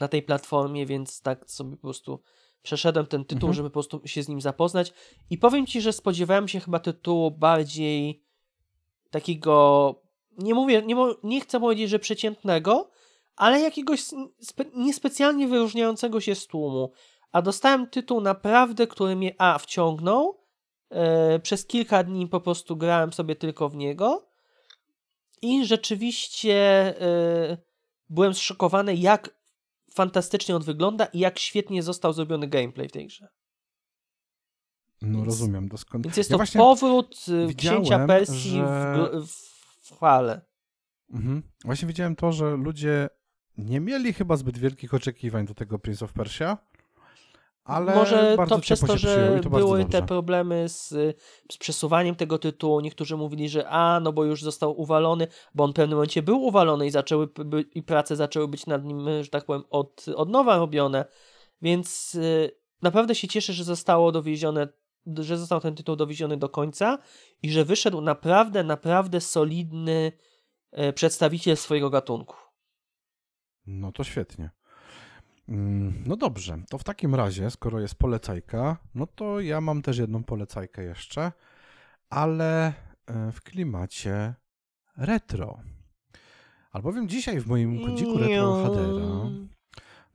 na 0.00 0.08
tej 0.08 0.22
platformie, 0.22 0.86
więc 0.86 1.20
tak 1.20 1.50
sobie 1.50 1.76
po 1.76 1.82
prostu 1.82 2.20
przeszedłem 2.62 3.06
ten 3.06 3.24
tytuł, 3.24 3.48
Mhm. 3.48 3.54
żeby 3.54 3.70
po 3.70 3.72
prostu 3.72 4.00
się 4.04 4.22
z 4.22 4.28
nim 4.28 4.40
zapoznać 4.40 4.92
i 5.30 5.38
powiem 5.38 5.66
ci, 5.66 5.80
że 5.80 5.92
spodziewałem 5.92 6.48
się 6.48 6.60
chyba 6.60 6.78
tytułu 6.78 7.30
bardziej 7.30 8.22
takiego, 9.10 9.94
nie 10.38 10.54
mówię, 10.54 10.82
nie, 10.82 10.96
nie 11.22 11.40
chcę 11.40 11.60
powiedzieć, 11.60 11.90
że 11.90 11.98
przeciętnego, 11.98 12.90
ale 13.36 13.60
jakiegoś 13.60 14.00
spe, 14.40 14.64
niespecjalnie 14.74 15.48
wyróżniającego 15.48 16.20
się 16.20 16.34
z 16.34 16.46
tłumu. 16.46 16.92
A 17.32 17.42
dostałem 17.42 17.86
tytuł 17.86 18.20
naprawdę, 18.20 18.86
który 18.86 19.16
mnie 19.16 19.34
A 19.38 19.58
wciągnął. 19.58 20.43
E, 20.90 21.38
przez 21.38 21.66
kilka 21.66 22.04
dni 22.04 22.26
po 22.28 22.40
prostu 22.40 22.76
grałem 22.76 23.12
sobie 23.12 23.36
tylko 23.36 23.68
w 23.68 23.74
niego. 23.76 24.28
I 25.42 25.66
rzeczywiście 25.66 26.54
e, 27.00 27.56
byłem 28.10 28.34
zszokowany, 28.34 28.94
jak 28.96 29.30
fantastycznie 29.94 30.56
on 30.56 30.62
wygląda 30.62 31.04
i 31.04 31.18
jak 31.18 31.38
świetnie 31.38 31.82
został 31.82 32.12
zrobiony 32.12 32.48
gameplay 32.48 32.88
w 32.88 32.92
tej 32.92 33.06
grze. 33.06 33.28
No 35.02 35.12
Więc- 35.18 35.24
rozumiem 35.26 35.68
doskonale. 35.68 36.02
Więc 36.04 36.16
jest 36.16 36.30
Ja 36.30 36.38
to 36.38 36.44
powrót 36.58 37.24
widziałem, 37.46 37.82
księcia 37.82 38.06
Persji 38.06 38.50
że- 38.50 39.10
w, 39.26 39.32
w 39.82 39.94
chwale. 39.94 40.40
Mhm. 41.12 41.42
Właśnie 41.64 41.88
widziałem 41.88 42.16
to, 42.16 42.32
że 42.32 42.56
ludzie 42.56 43.08
nie 43.58 43.80
mieli 43.80 44.12
chyba 44.12 44.36
zbyt 44.36 44.58
wielkich 44.58 44.94
oczekiwań 44.94 45.46
do 45.46 45.54
tego 45.54 45.78
Prince 45.78 46.02
of 46.02 46.12
Persia, 46.12 46.58
ale 47.64 47.94
Może 47.94 48.36
to 48.48 48.58
przez 48.58 48.80
to, 48.80 48.98
że 48.98 49.40
to 49.42 49.50
były 49.50 49.84
te 49.84 50.02
problemy 50.02 50.68
z, 50.68 50.88
z 51.52 51.58
przesuwaniem 51.58 52.14
tego 52.14 52.38
tytułu. 52.38 52.80
Niektórzy 52.80 53.16
mówili, 53.16 53.48
że 53.48 53.68
a, 53.68 54.00
no 54.00 54.12
bo 54.12 54.24
już 54.24 54.42
został 54.42 54.80
uwalony, 54.80 55.28
bo 55.54 55.64
on 55.64 55.70
w 55.70 55.74
pewnym 55.74 55.96
momencie 55.96 56.22
był 56.22 56.42
uwalony 56.42 56.86
i 56.86 56.90
zaczęły 56.90 57.28
i 57.74 57.82
prace 57.82 58.16
zaczęły 58.16 58.48
być 58.48 58.66
nad 58.66 58.84
nim, 58.84 59.06
że 59.22 59.30
tak 59.30 59.44
powiem, 59.44 59.64
od, 59.70 60.06
od 60.16 60.28
nowa 60.28 60.56
robione. 60.56 61.04
Więc 61.62 62.14
y, 62.14 62.50
naprawdę 62.82 63.14
się 63.14 63.28
cieszę, 63.28 63.52
że 63.52 63.64
zostało 63.64 64.12
dowiezione, 64.12 64.68
że 65.18 65.38
został 65.38 65.60
ten 65.60 65.74
tytuł 65.74 65.96
dowieziony 65.96 66.36
do 66.36 66.48
końca 66.48 66.98
i 67.42 67.50
że 67.50 67.64
wyszedł 67.64 68.00
naprawdę, 68.00 68.64
naprawdę 68.64 69.20
solidny 69.20 70.12
e, 70.72 70.92
przedstawiciel 70.92 71.56
swojego 71.56 71.90
gatunku. 71.90 72.36
No 73.66 73.92
to 73.92 74.04
świetnie. 74.04 74.50
Mm, 75.48 76.04
No 76.06 76.16
dobrze, 76.16 76.58
to 76.70 76.78
w 76.78 76.84
takim 76.84 77.14
razie, 77.14 77.50
skoro 77.50 77.80
jest 77.80 77.94
polecajka, 77.94 78.76
no 78.94 79.06
to 79.06 79.40
ja 79.40 79.60
mam 79.60 79.82
też 79.82 79.98
jedną 79.98 80.24
polecajkę 80.24 80.82
jeszcze, 80.82 81.32
ale 82.10 82.72
e, 83.06 83.32
w 83.32 83.42
klimacie 83.42 84.34
retro. 84.96 85.58
Albowiem 86.72 87.08
dzisiaj 87.08 87.40
w 87.40 87.46
moim 87.46 87.86
kodziku 87.86 88.18
retro 88.18 88.62
Hadera 88.62 89.30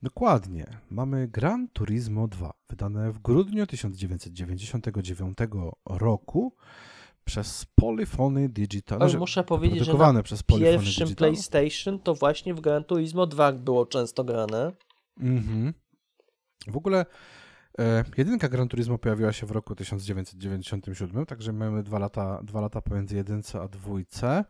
Dokładnie. 0.02 0.66
Mamy 0.90 1.28
Gran 1.28 1.68
Turismo 1.68 2.28
2, 2.28 2.52
wydane 2.68 3.12
w 3.12 3.18
grudniu 3.18 3.66
1999 3.66 5.38
roku 5.86 6.56
przez 7.24 7.66
Polyphony 7.74 8.48
Digital. 8.48 9.02
Ale 9.02 9.18
muszę 9.18 9.44
powiedzieć, 9.44 9.84
że 9.84 10.12
na 10.12 10.22
przez 10.22 10.42
Polyphony 10.42 10.72
pierwszym 10.72 11.06
Digital. 11.06 11.28
PlayStation 11.28 11.98
to 11.98 12.14
właśnie 12.14 12.54
w 12.54 12.60
Gran 12.60 12.84
Turismo 12.84 13.26
2 13.26 13.52
było 13.52 13.86
często 13.86 14.24
grane. 14.24 14.72
Mhm. 15.20 15.74
W 16.66 16.76
ogóle 16.76 17.06
e, 17.78 18.04
jedynka 18.16 18.48
Gran 18.48 18.68
Turismo 18.68 18.98
pojawiła 18.98 19.32
się 19.32 19.46
w 19.46 19.50
roku 19.50 19.74
1997, 19.74 21.26
także 21.26 21.52
mamy 21.52 21.82
dwa 21.82 21.98
lata, 21.98 22.42
dwa 22.42 22.60
lata 22.60 22.82
pomiędzy 22.82 23.16
jedynce 23.16 23.60
a 23.60 23.68
dwójce, 23.68 24.44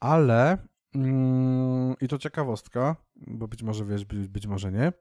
ale 0.00 0.58
mm, 0.94 1.94
i 2.00 2.08
to 2.08 2.18
ciekawostka, 2.18 2.96
bo 3.16 3.48
być 3.48 3.62
może 3.62 3.84
wiesz, 3.84 4.04
być, 4.04 4.28
być 4.28 4.46
może 4.46 4.72
nie, 4.72 4.92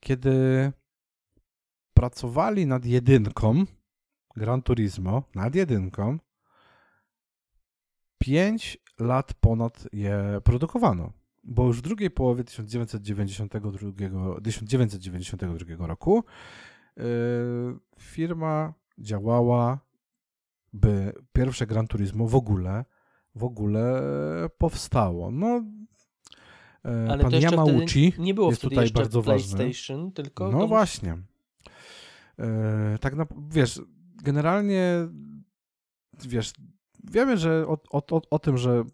kiedy 0.00 0.72
pracowali 1.94 2.66
nad 2.66 2.84
jedynką 2.84 3.64
Gran 4.36 4.62
Turismo, 4.62 5.22
nad 5.34 5.54
jedynką, 5.54 6.18
5 8.18 8.78
lat 8.98 9.34
ponad 9.34 9.88
je 9.92 10.40
produkowano 10.44 11.12
bo 11.46 11.66
już 11.66 11.78
w 11.78 11.82
drugiej 11.82 12.10
połowie 12.10 12.44
1992, 12.44 14.40
1992 14.44 15.86
roku 15.86 16.24
yy, 16.96 17.04
firma 17.98 18.74
działała, 18.98 19.80
by 20.72 21.12
pierwsze 21.32 21.66
Gran 21.66 21.86
Turismo 21.86 22.26
w 22.26 22.34
ogóle 22.34 22.84
w 23.36 23.44
ogóle 23.44 24.02
powstało. 24.58 25.30
No, 25.30 25.64
yy, 26.84 27.10
Ale 27.10 27.22
pan 27.22 27.32
Yamauchi 27.32 28.12
nie 28.18 28.34
było 28.34 28.50
jest 28.50 28.62
tutaj 28.62 28.90
bardzo 28.90 29.22
ważny. 29.22 29.56
PlayStation, 29.56 30.12
tylko 30.12 30.50
No 30.50 30.66
właśnie. 30.66 31.18
Yy, 32.38 32.46
tak 33.00 33.16
na, 33.16 33.26
wiesz, 33.50 33.80
generalnie 34.22 35.08
wiesz, 36.24 36.52
wiemy, 37.04 37.36
że 37.36 37.66
o, 37.66 37.78
o, 37.90 38.02
o, 38.16 38.22
o 38.30 38.38
tym, 38.38 38.58
że 38.58 38.84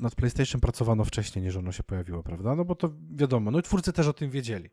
nad 0.00 0.14
PlayStation 0.14 0.60
pracowano 0.60 1.04
wcześniej 1.04 1.44
niż 1.44 1.56
ono 1.56 1.72
się 1.72 1.82
pojawiło, 1.82 2.22
prawda? 2.22 2.54
No 2.54 2.64
bo 2.64 2.74
to 2.74 2.90
wiadomo, 3.10 3.50
no 3.50 3.58
i 3.58 3.62
twórcy 3.62 3.92
też 3.92 4.06
o 4.06 4.12
tym 4.12 4.30
wiedzieli. 4.30 4.70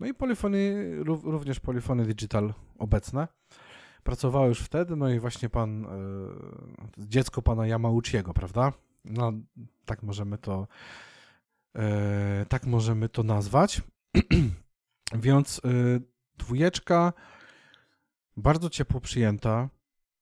No 0.00 0.06
i 0.06 0.14
Polyphony, 0.14 0.90
ró- 1.04 1.24
również 1.24 1.60
Polyphony 1.60 2.04
Digital 2.04 2.54
obecne, 2.78 3.28
pracowały 4.02 4.48
już 4.48 4.60
wtedy, 4.60 4.96
no 4.96 5.10
i 5.10 5.20
właśnie 5.20 5.48
pan, 5.48 5.84
e, 5.84 5.88
dziecko 6.98 7.42
pana 7.42 7.66
Yamauchiego, 7.66 8.34
prawda? 8.34 8.72
No, 9.04 9.32
tak 9.84 10.02
możemy 10.02 10.38
to 10.38 10.68
e, 11.76 12.46
tak 12.48 12.66
możemy 12.66 13.08
to 13.08 13.22
nazwać. 13.22 13.82
Więc 15.14 15.60
e, 15.64 15.68
dwójeczka 16.38 17.12
bardzo 18.36 18.70
ciepło 18.70 19.00
przyjęta, 19.00 19.68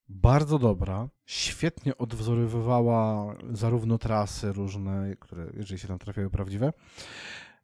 bardzo 0.08 0.58
dobra, 0.58 1.08
świetnie 1.24 1.96
odwzorowywała 1.98 3.34
zarówno 3.50 3.98
trasy 3.98 4.52
różne, 4.52 5.16
które, 5.20 5.46
jeżeli 5.54 5.78
się 5.78 5.88
tam 5.88 5.98
trafiały 5.98 6.30
prawdziwe, 6.30 6.72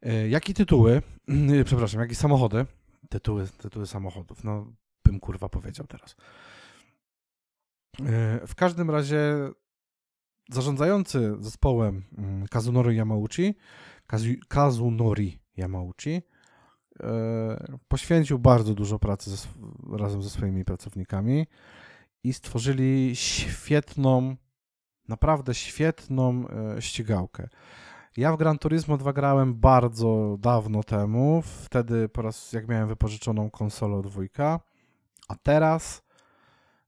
e, 0.02 0.28
jak 0.28 0.48
i 0.48 0.54
tytuły, 0.54 1.02
przepraszam, 1.64 2.00
jak 2.00 2.10
i 2.10 2.14
samochody, 2.14 2.66
tytuły, 3.08 3.46
tytuły 3.48 3.86
samochodów, 3.86 4.44
no 4.44 4.72
bym 5.04 5.20
kurwa 5.20 5.48
powiedział 5.48 5.86
teraz. 5.86 6.16
E, 8.00 8.46
W 8.46 8.54
każdym 8.54 8.90
razie 8.90 9.50
zarządzający 10.50 11.36
zespołem 11.40 12.02
mm, 12.18 12.46
Kazunori 12.48 12.96
Yamauchi, 12.96 13.54
Kazu- 14.08 14.38
Kazunori 14.48 15.38
Yamauchi, 15.56 16.22
e, 17.00 17.78
poświęcił 17.88 18.38
bardzo 18.38 18.74
dużo 18.74 18.98
pracy 18.98 19.30
ze, 19.30 19.36
razem 19.98 20.22
ze 20.22 20.30
swoimi 20.30 20.64
pracownikami 20.64 21.46
i 22.24 22.32
stworzyli 22.32 23.16
świetną, 23.16 24.36
naprawdę 25.08 25.54
świetną 25.54 26.48
e, 26.48 26.82
ścigałkę. 26.82 27.48
Ja 28.16 28.32
w 28.32 28.36
Gran 28.38 28.58
Turismo 28.58 28.96
2 28.96 29.12
grałem 29.12 29.54
bardzo 29.54 30.36
dawno 30.40 30.82
temu, 30.82 31.42
wtedy 31.42 32.08
po 32.08 32.22
raz 32.22 32.52
jak 32.52 32.68
miałem 32.68 32.88
wypożyczoną 32.88 33.50
konsolę 33.50 34.02
dwójka, 34.02 34.60
a 35.28 35.34
teraz 35.34 36.02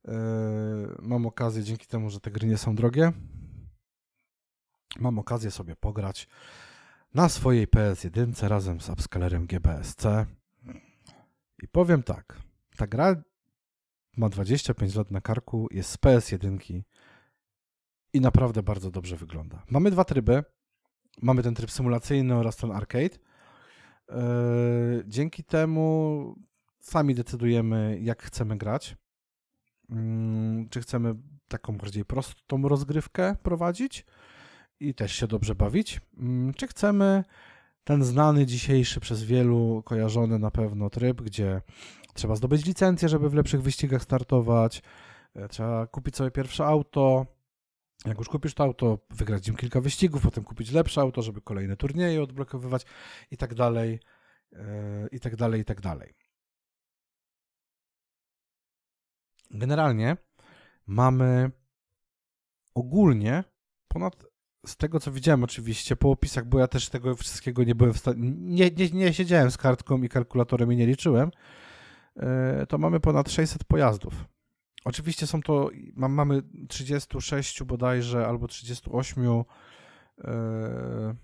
e, 0.09 0.13
mam 1.03 1.27
okazję, 1.27 1.63
dzięki 1.63 1.87
temu, 1.87 2.11
że 2.11 2.21
te 2.21 2.31
gry 2.31 2.49
nie 2.49 2.59
są 2.59 2.75
drogie, 2.75 3.13
mam 5.01 5.19
okazję 5.19 5.51
sobie 5.51 5.77
pograć 5.77 6.29
na 7.15 7.29
swojej 7.29 7.69
PS1 7.69 8.49
razem 8.49 8.81
z 8.81 8.91
upscalerem 8.91 9.47
GBSC. 9.47 10.27
I 11.63 11.69
powiem 11.69 12.03
tak, 12.03 12.41
ta 12.77 12.87
gra 12.87 13.15
ma 14.17 14.29
25 14.29 14.95
lat 14.95 15.11
na 15.11 15.21
karku, 15.21 15.69
jest 15.71 15.91
z 15.91 15.97
PS1 15.97 16.83
i 18.13 18.21
naprawdę 18.21 18.63
bardzo 18.63 18.91
dobrze 18.91 19.17
wygląda. 19.17 19.63
Mamy 19.71 19.91
dwa 19.91 20.05
tryby. 20.05 20.45
Mamy 21.23 21.43
ten 21.43 21.55
tryb 21.55 21.71
symulacyjny 21.71 22.35
oraz 22.35 22.57
ten 22.57 22.73
arcade. 22.73 23.19
Yy, 24.09 24.17
Dzięki 25.07 25.45
temu 25.45 26.35
sami 26.79 27.15
decydujemy, 27.15 27.99
jak 28.03 28.23
chcemy 28.23 28.59
grać. 28.59 28.97
Mm, 29.91 30.69
Czy 30.69 30.81
chcemy 30.81 31.15
taką 31.49 31.77
bardziej 31.77 32.05
prostą 32.05 32.69
rozgrywkę 32.69 33.37
prowadzić 33.43 34.07
i 34.81 34.95
też 34.95 35.13
się 35.13 35.27
dobrze 35.27 35.55
bawić, 35.55 36.01
Mm, 36.19 36.55
czy 36.55 36.67
chcemy 36.67 37.25
ten 37.85 38.05
znany 38.05 38.47
dzisiejszy 38.47 39.01
przez 39.01 39.23
wielu 39.25 39.83
kojarzony 39.85 40.39
na 40.39 40.51
pewno 40.51 40.91
tryb, 40.91 41.23
gdzie 41.23 41.63
trzeba 42.15 42.37
zdobyć 42.37 42.67
licencję, 42.67 43.09
żeby 43.09 43.31
w 43.31 43.35
lepszych 43.35 43.63
wyścigach 43.63 44.03
startować, 44.03 44.83
e, 45.35 45.49
trzeba 45.49 45.87
kupić 45.87 46.17
sobie 46.17 46.31
pierwsze 46.31 46.67
auto, 46.67 47.27
jak 48.07 48.19
już 48.19 48.29
kupisz 48.29 48.55
to 48.55 48.65
auto, 48.65 48.99
wygrać 49.11 49.47
nim 49.47 49.57
kilka 49.57 49.81
wyścigów, 49.81 50.23
potem 50.23 50.45
kupić 50.45 50.71
lepsze 50.73 51.01
auto, 51.01 51.23
żeby 51.23 51.41
kolejne 51.41 51.77
turnieje 51.77 52.23
odblokowywać 52.23 52.87
i 53.31 53.37
tak 53.37 53.55
dalej, 53.55 54.01
e, 54.53 55.09
i 55.13 55.21
tak 55.21 55.37
dalej, 55.37 55.61
i 55.61 55.65
tak 55.65 55.81
dalej. 55.81 56.15
Generalnie 59.51 60.17
mamy 60.87 61.51
ogólnie 62.75 63.45
ponad 63.89 64.27
z 64.67 64.77
tego 64.77 65.01
co 65.01 65.13
widziałem 65.13 65.45
oczywiście 65.45 65.97
po 65.97 66.11
opisach, 66.11 66.45
bo 66.45 66.59
ja 66.59 66.69
też 66.69 66.89
tego 66.89 67.15
wszystkiego 67.15 67.65
nie 67.65 67.75
byłem 67.75 67.93
w 67.93 67.99
stanie, 67.99 68.31
nie, 68.31 68.71
nie, 68.71 68.91
nie 68.91 69.15
siedziałem 69.15 69.51
z 69.51 69.57
kartką 69.57 70.03
i 70.03 70.09
kalkulatorem 70.09 70.73
i 70.73 70.77
nie 70.77 70.87
liczyłem, 70.87 71.31
to 72.69 72.79
mamy 72.79 73.01
ponad 73.01 73.31
600 73.31 73.65
pojazdów. 73.65 74.25
Oczywiście 74.85 75.27
są 75.27 75.43
to, 75.43 75.71
mam, 75.95 76.13
mamy 76.13 76.43
36 76.69 77.63
bodajże 77.63 78.27
albo 78.27 78.49
38 78.49 79.25
e, 80.25 81.15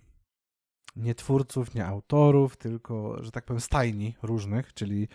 nie 0.96 1.14
twórców, 1.14 1.74
nie 1.74 1.86
autorów, 1.86 2.56
tylko, 2.56 3.24
że 3.24 3.30
tak 3.30 3.44
powiem, 3.44 3.60
stajni 3.60 4.16
różnych, 4.22 4.74
czyli 4.74 5.08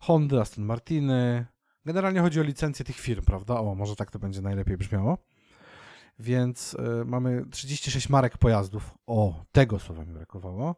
Hondy, 0.00 0.40
Aston 0.40 0.64
Martiny. 0.64 1.46
Generalnie 1.84 2.20
chodzi 2.20 2.40
o 2.40 2.42
licencję 2.42 2.84
tych 2.84 2.96
firm, 2.96 3.24
prawda? 3.24 3.60
O, 3.60 3.74
może 3.74 3.96
tak 3.96 4.10
to 4.10 4.18
będzie 4.18 4.42
najlepiej 4.42 4.76
brzmiało. 4.76 5.18
Więc 6.18 6.74
y, 6.74 7.04
mamy 7.04 7.46
36 7.50 8.08
marek 8.08 8.38
pojazdów. 8.38 8.94
O, 9.06 9.44
tego 9.52 9.78
słowa 9.78 10.04
mi 10.04 10.12
brakowało. 10.12 10.76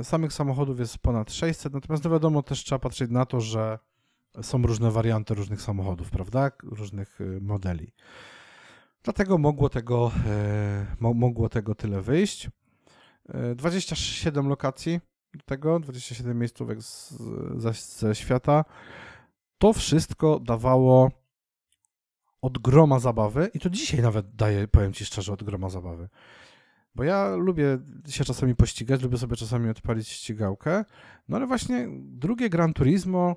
Y, 0.00 0.04
samych 0.04 0.32
samochodów 0.32 0.78
jest 0.78 0.98
ponad 0.98 1.32
600, 1.32 1.72
natomiast 1.72 2.04
no 2.04 2.10
wiadomo, 2.10 2.42
też 2.42 2.64
trzeba 2.64 2.78
patrzeć 2.78 3.10
na 3.10 3.26
to, 3.26 3.40
że 3.40 3.78
są 4.42 4.62
różne 4.62 4.90
warianty 4.90 5.34
różnych 5.34 5.62
samochodów, 5.62 6.10
prawda? 6.10 6.50
Różnych 6.62 7.20
y, 7.20 7.38
modeli. 7.40 7.92
Dlatego 9.02 9.38
mogło 9.38 9.68
tego, 9.68 10.12
mo, 11.00 11.14
mogło 11.14 11.48
tego 11.48 11.74
tyle 11.74 12.00
wyjść. 12.00 12.50
Y, 13.52 13.54
27 13.54 14.48
lokacji 14.48 15.00
do 15.34 15.44
tego, 15.44 15.80
27 15.80 16.38
miejscówek 16.38 16.82
z, 16.82 17.14
ze 17.98 18.14
świata. 18.14 18.64
To 19.58 19.72
wszystko 19.72 20.40
dawało 20.40 21.10
od 22.42 22.58
groma 22.58 22.98
zabawy 22.98 23.50
i 23.54 23.60
to 23.60 23.70
dzisiaj 23.70 24.02
nawet 24.02 24.36
daje, 24.36 24.68
powiem 24.68 24.92
Ci 24.92 25.04
szczerze, 25.04 25.32
od 25.32 25.42
groma 25.42 25.68
zabawy. 25.68 26.08
Bo 26.94 27.04
ja 27.04 27.36
lubię 27.36 27.78
się 28.08 28.24
czasami 28.24 28.54
pościgać, 28.54 29.02
lubię 29.02 29.18
sobie 29.18 29.36
czasami 29.36 29.70
odpalić 29.70 30.08
ścigałkę, 30.08 30.84
no 31.28 31.36
ale 31.36 31.46
właśnie 31.46 31.88
drugie 32.00 32.50
Gran 32.50 32.72
Turismo, 32.72 33.36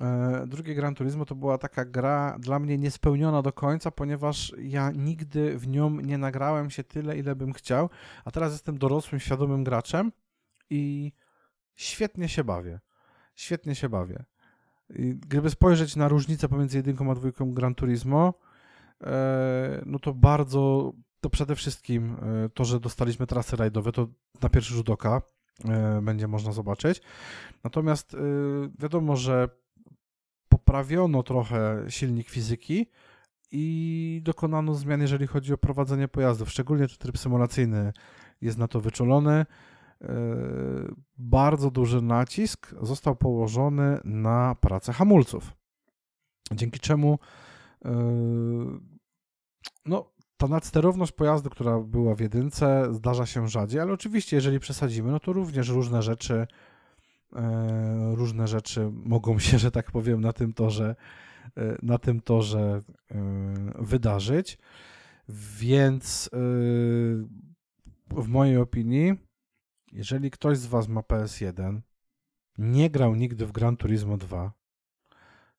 e, 0.00 0.44
drugie 0.46 0.74
Gran 0.74 0.94
Turismo 0.94 1.24
to 1.24 1.34
była 1.34 1.58
taka 1.58 1.84
gra 1.84 2.36
dla 2.38 2.58
mnie 2.58 2.78
niespełniona 2.78 3.42
do 3.42 3.52
końca, 3.52 3.90
ponieważ 3.90 4.52
ja 4.58 4.90
nigdy 4.90 5.58
w 5.58 5.68
nią 5.68 5.90
nie 5.90 6.18
nagrałem 6.18 6.70
się 6.70 6.84
tyle, 6.84 7.18
ile 7.18 7.36
bym 7.36 7.52
chciał, 7.52 7.90
a 8.24 8.30
teraz 8.30 8.52
jestem 8.52 8.78
dorosłym, 8.78 9.20
świadomym 9.20 9.64
graczem 9.64 10.12
i 10.70 11.12
świetnie 11.74 12.28
się 12.28 12.44
bawię. 12.44 12.80
Świetnie 13.34 13.74
się 13.74 13.88
bawię. 13.88 14.24
I 14.90 15.14
Gdyby 15.14 15.50
spojrzeć 15.50 15.96
na 15.96 16.08
różnicę 16.08 16.48
pomiędzy 16.48 16.76
jedynką 16.76 17.10
a 17.10 17.14
dwójką 17.14 17.54
Gran 17.54 17.74
Turismo, 17.74 18.34
e, 19.04 19.82
no 19.86 19.98
to 19.98 20.14
bardzo, 20.14 20.92
to 21.24 21.30
przede 21.30 21.56
wszystkim 21.56 22.16
e, 22.44 22.48
to, 22.48 22.64
że 22.64 22.80
dostaliśmy 22.80 23.26
trasy 23.26 23.56
rajdowe, 23.56 23.92
to 23.92 24.08
na 24.42 24.48
pierwszy 24.48 24.74
rzut 24.74 24.90
oka 24.90 25.22
e, 25.64 26.00
będzie 26.02 26.28
można 26.28 26.52
zobaczyć. 26.52 27.02
Natomiast 27.64 28.14
e, 28.14 28.18
wiadomo, 28.78 29.16
że 29.16 29.48
poprawiono 30.48 31.22
trochę 31.22 31.84
silnik 31.88 32.28
fizyki 32.28 32.86
i 33.50 34.20
dokonano 34.24 34.74
zmian, 34.74 35.00
jeżeli 35.00 35.26
chodzi 35.26 35.52
o 35.54 35.58
prowadzenie 35.58 36.08
pojazdów. 36.08 36.50
Szczególnie 36.50 36.88
tu 36.88 36.96
tryb 36.96 37.18
symulacyjny 37.18 37.92
jest 38.40 38.58
na 38.58 38.68
to 38.68 38.80
wyczulony. 38.80 39.46
Bardzo 41.18 41.70
duży 41.70 42.02
nacisk 42.02 42.74
został 42.82 43.16
położony 43.16 44.00
na 44.04 44.54
pracę 44.60 44.92
hamulców, 44.92 45.52
dzięki 46.52 46.80
czemu 46.80 47.18
no, 49.86 50.13
ta 50.36 50.48
nadsterowność 50.48 51.12
pojazdu, 51.12 51.50
która 51.50 51.80
była 51.80 52.14
w 52.14 52.20
jedynce, 52.20 52.94
zdarza 52.94 53.26
się 53.26 53.48
rzadziej, 53.48 53.80
ale 53.80 53.92
oczywiście, 53.92 54.36
jeżeli 54.36 54.60
przesadzimy, 54.60 55.10
no 55.10 55.20
to 55.20 55.32
również 55.32 55.68
różne 55.68 56.02
rzeczy, 56.02 56.46
e, 57.36 58.12
różne 58.14 58.48
rzeczy 58.48 58.90
mogą 58.92 59.38
się, 59.46 59.58
że 59.58 59.70
tak 59.70 59.90
powiem, 59.90 60.20
na 60.20 60.32
tym 60.32 60.52
torze, 60.52 60.96
e, 61.56 61.76
na 61.82 61.98
tym 61.98 62.20
torze 62.20 62.82
e, 63.10 63.16
wydarzyć. 63.78 64.58
Więc 65.58 66.30
w 68.10 68.28
mojej 68.28 68.56
opinii, 68.56 69.14
jeżeli 69.92 70.30
ktoś 70.30 70.58
z 70.58 70.66
Was 70.66 70.88
ma 70.88 71.00
PS1, 71.00 71.80
nie 72.58 72.90
grał 72.90 73.14
nigdy 73.14 73.46
w 73.46 73.52
Gran 73.52 73.76
Turismo 73.76 74.16
2, 74.16 74.52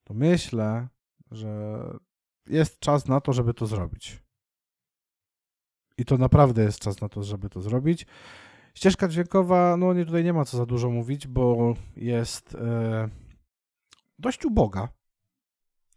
to 0.04 0.14
myślę, 0.14 0.88
że 1.32 1.80
jest 2.48 2.80
czas 2.80 3.08
na 3.08 3.22
to, 3.22 3.34
żeby 3.34 3.54
to 3.54 3.66
zrobić. 3.66 4.25
I 5.98 6.06
to 6.06 6.18
naprawdę 6.18 6.64
jest 6.64 6.80
czas 6.80 7.02
na 7.02 7.10
to, 7.10 7.24
żeby 7.24 7.50
to 7.50 7.62
zrobić. 7.62 8.06
Ścieżka 8.74 9.08
dźwiękowa, 9.08 9.78
no 9.78 9.94
nie, 9.94 10.06
tutaj 10.06 10.24
nie 10.24 10.34
ma 10.34 10.46
co 10.46 10.58
za 10.58 10.66
dużo 10.66 10.90
mówić, 10.90 11.28
bo 11.28 11.74
jest 11.98 12.56
e, 12.56 13.10
dość 14.20 14.46
uboga. 14.46 14.90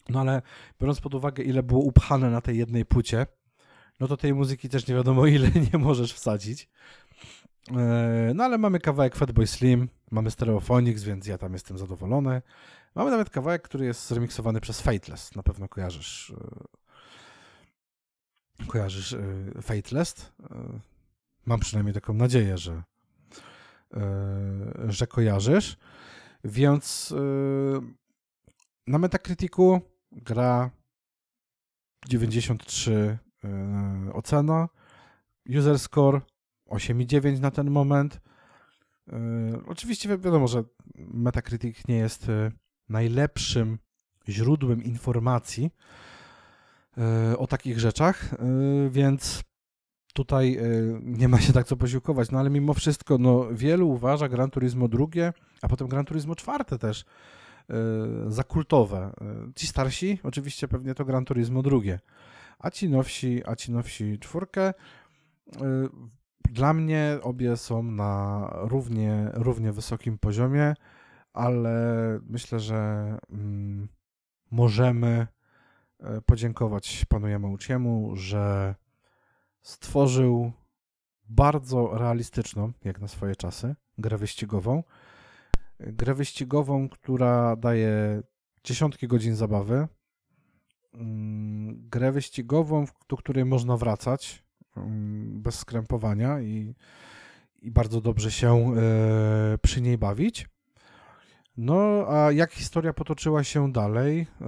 No 0.08 0.20
ale 0.20 0.42
biorąc 0.80 1.00
pod 1.00 1.14
uwagę, 1.14 1.42
ile 1.42 1.62
było 1.62 1.80
upchane 1.80 2.30
na 2.30 2.40
tej 2.40 2.58
jednej 2.58 2.84
płycie, 2.84 3.26
no 4.00 4.08
to 4.08 4.16
tej 4.16 4.34
muzyki 4.34 4.68
też 4.68 4.86
nie 4.86 4.94
wiadomo 4.94 5.26
ile 5.36 5.50
nie 5.72 5.78
możesz 5.78 6.12
wsadzić. 6.14 6.68
E, 7.76 8.32
no 8.34 8.44
ale 8.44 8.58
mamy 8.58 8.80
kawałek 8.80 9.16
Fatboy 9.16 9.46
Slim, 9.46 9.88
mamy 10.10 10.30
Stereophonics, 10.30 11.02
więc 11.02 11.26
ja 11.26 11.38
tam 11.38 11.52
jestem 11.52 11.78
zadowolony. 11.78 12.42
Mamy 12.94 13.10
nawet 13.10 13.30
kawałek, 13.30 13.62
który 13.62 13.86
jest 13.86 14.08
zremiksowany 14.08 14.60
przez 14.60 14.80
Fateless, 14.80 15.34
na 15.34 15.42
pewno 15.42 15.68
kojarzysz. 15.68 16.30
E, 16.30 16.78
kojarzysz 18.66 19.12
e, 19.12 19.18
Fateless? 19.62 20.32
E, 20.50 20.80
Mam 21.46 21.60
przynajmniej 21.60 21.94
taką 21.94 22.14
nadzieję, 22.14 22.58
że, 22.58 22.82
e, 23.94 24.02
że 24.88 25.06
kojarzysz. 25.06 25.76
Więc 26.44 27.14
na 28.86 28.98
Metacriticu 28.98 29.80
gra 30.12 30.70
93 32.08 33.18
e, 33.44 34.12
ocena, 34.12 34.68
user 35.58 35.78
score 35.78 36.20
8,9 36.66 37.40
na 37.40 37.50
ten 37.50 37.70
moment. 37.70 38.20
Oczywiście 39.66 40.08
wi- 40.08 40.18
wiadomo, 40.24 40.48
że 40.48 40.64
Metacritic 40.94 41.88
nie 41.88 41.96
jest 41.96 42.26
najlepszym 42.88 43.78
źródłem 44.28 44.84
informacji 44.84 45.70
o 47.38 47.46
takich 47.46 47.80
rzeczach, 47.80 48.32
e, 48.32 48.36
więc 48.90 49.42
tutaj 50.14 50.56
e, 50.56 50.62
nie 51.02 51.28
ma 51.28 51.40
się 51.40 51.52
tak 51.52 51.66
co 51.66 51.76
posiłkować, 51.76 52.30
no 52.30 52.38
ale 52.38 52.50
mimo 52.50 52.74
wszystko 52.74 53.18
no, 53.18 53.46
wielu 53.52 53.88
uważa 53.88 54.28
Gran 54.28 54.50
Turismo 54.50 54.88
drugie, 54.88 55.32
a 55.62 55.68
potem 55.68 55.88
Gran 55.88 56.04
Turismo 56.04 56.34
czwarte 56.34 56.78
też 56.78 57.04
e, 57.70 57.74
za 58.28 58.44
kultowe. 58.44 59.10
Ci 59.54 59.66
starsi 59.66 60.18
oczywiście 60.22 60.68
pewnie 60.68 60.94
to 60.94 61.04
Gran 61.04 61.24
Turismo 61.24 61.62
drugie, 61.62 62.00
a 62.58 62.70
ci 62.70 62.88
nowsi, 62.88 63.42
a 63.46 63.56
ci 63.56 63.72
nowsi 63.72 64.18
czwórkę. 64.18 64.74
Dla 66.50 66.74
mnie 66.74 67.18
obie 67.22 67.56
są 67.56 67.82
na 67.82 68.50
równie, 68.52 69.30
równie 69.32 69.72
wysokim 69.72 70.18
poziomie, 70.18 70.74
ale 71.32 71.74
myślę, 72.28 72.60
że 72.60 73.18
mm, 73.30 73.88
możemy 74.50 75.26
podziękować 76.26 77.04
panu 77.08 77.28
Yamauchiemu, 77.28 78.16
że 78.16 78.74
stworzył 79.62 80.52
bardzo 81.28 81.98
realistyczną, 81.98 82.72
jak 82.84 83.00
na 83.00 83.08
swoje 83.08 83.36
czasy, 83.36 83.74
grę 83.98 84.18
wyścigową. 84.18 84.82
Grę 85.80 86.14
wyścigową, 86.14 86.88
która 86.88 87.56
daje 87.56 88.22
dziesiątki 88.64 89.08
godzin 89.08 89.36
zabawy. 89.36 89.88
Mm, 90.94 91.88
Grę 91.90 92.12
wyścigową, 92.12 92.84
do 93.08 93.16
której 93.16 93.44
można 93.44 93.76
wracać 93.76 94.44
mm, 94.76 95.42
bez 95.42 95.58
skrępowania 95.58 96.40
i, 96.40 96.74
i 97.62 97.70
bardzo 97.70 98.00
dobrze 98.00 98.30
się 98.30 98.74
e, 98.76 99.58
przy 99.62 99.80
niej 99.80 99.98
bawić. 99.98 100.48
No, 101.58 102.06
a 102.08 102.32
jak 102.32 102.52
historia 102.52 102.92
potoczyła 102.92 103.44
się 103.44 103.72
dalej, 103.72 104.26
e, 104.40 104.46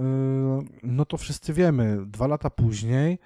no 0.83 1.05
to 1.05 1.17
wszyscy 1.17 1.53
wiemy. 1.53 2.05
Dwa 2.05 2.27
lata 2.27 2.49
później 2.49 3.19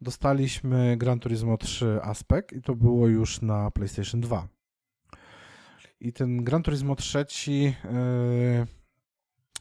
dostaliśmy 0.00 0.96
Gran 0.96 1.20
Turismo 1.20 1.56
3 1.56 1.98
Aspect 2.02 2.52
i 2.52 2.62
to 2.62 2.74
było 2.74 3.08
już 3.08 3.42
na 3.42 3.70
PlayStation 3.70 4.20
2. 4.20 4.48
I 6.00 6.12
ten 6.12 6.44
Gran 6.44 6.62
Turismo 6.62 6.96
3 6.96 7.18
e, 7.18 8.66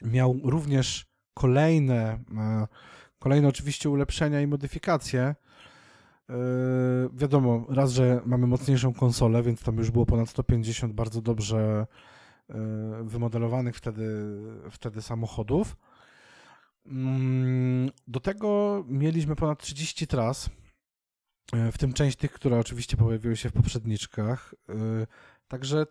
miał 0.02 0.40
również 0.44 1.06
kolejne, 1.34 2.20
e, 2.38 2.68
kolejne 3.20 3.48
oczywiście 3.48 3.90
ulepszenia 3.90 4.42
i 4.42 4.48
modyfikacje. 4.48 5.36
Wiadomo, 7.14 7.66
raz, 7.70 7.92
że 7.92 8.22
mamy 8.26 8.48
mocniejszą 8.48 8.94
konsolę, 8.94 9.44
więc 9.44 9.64
tam 9.64 9.78
już 9.78 9.92
było 9.92 10.06
ponad 10.06 10.30
150 10.30 10.94
bardzo 10.94 11.22
dobrze 11.22 11.88
wymodelowanych 13.04 13.76
wtedy, 13.76 14.34
wtedy 14.72 15.02
samochodów. 15.02 15.78
Mm, 16.86 17.92
Do 18.08 18.20
tego 18.20 18.84
mieliśmy 18.88 19.36
ponad 19.36 19.60
30 19.60 20.08
tras, 20.08 20.50
e, 21.54 21.72
w 21.72 21.78
tym 21.78 21.94
część 21.94 22.18
tych, 22.18 22.32
które 22.32 22.60
oczywiście 22.60 22.98
pojawiły 22.98 23.38
się 23.38 23.50
w 23.50 23.54
poprzedniczkach. 23.54 24.56
E, 24.70 24.74
Także 25.48 25.86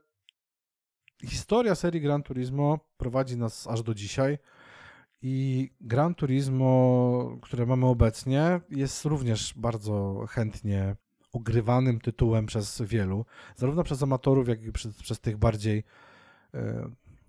historia 1.25 1.75
serii 1.75 2.01
Gran 2.01 2.23
Turismo 2.23 2.79
prowadzi 2.97 3.37
nas 3.37 3.67
aż 3.67 3.83
do 3.83 3.95
dzisiaj. 3.95 4.39
I 5.23 5.71
Gran 5.81 6.15
Turismo, 6.15 7.39
które 7.43 7.67
mamy 7.67 7.87
obecnie, 7.87 8.61
jest 8.71 9.05
również 9.05 9.55
bardzo 9.57 10.25
chętnie 10.29 10.97
ogrywanym 11.33 12.01
tytułem 12.01 12.47
przez 12.47 12.83
wielu, 12.83 13.25
zarówno 13.57 13.85
przez 13.85 14.03
amatorów, 14.03 14.49
jak 14.49 14.63
i 14.63 14.73
przez, 14.73 15.03
przez 15.03 15.21
tych 15.21 15.37
bardziej, 15.37 15.79
e, 15.79 15.83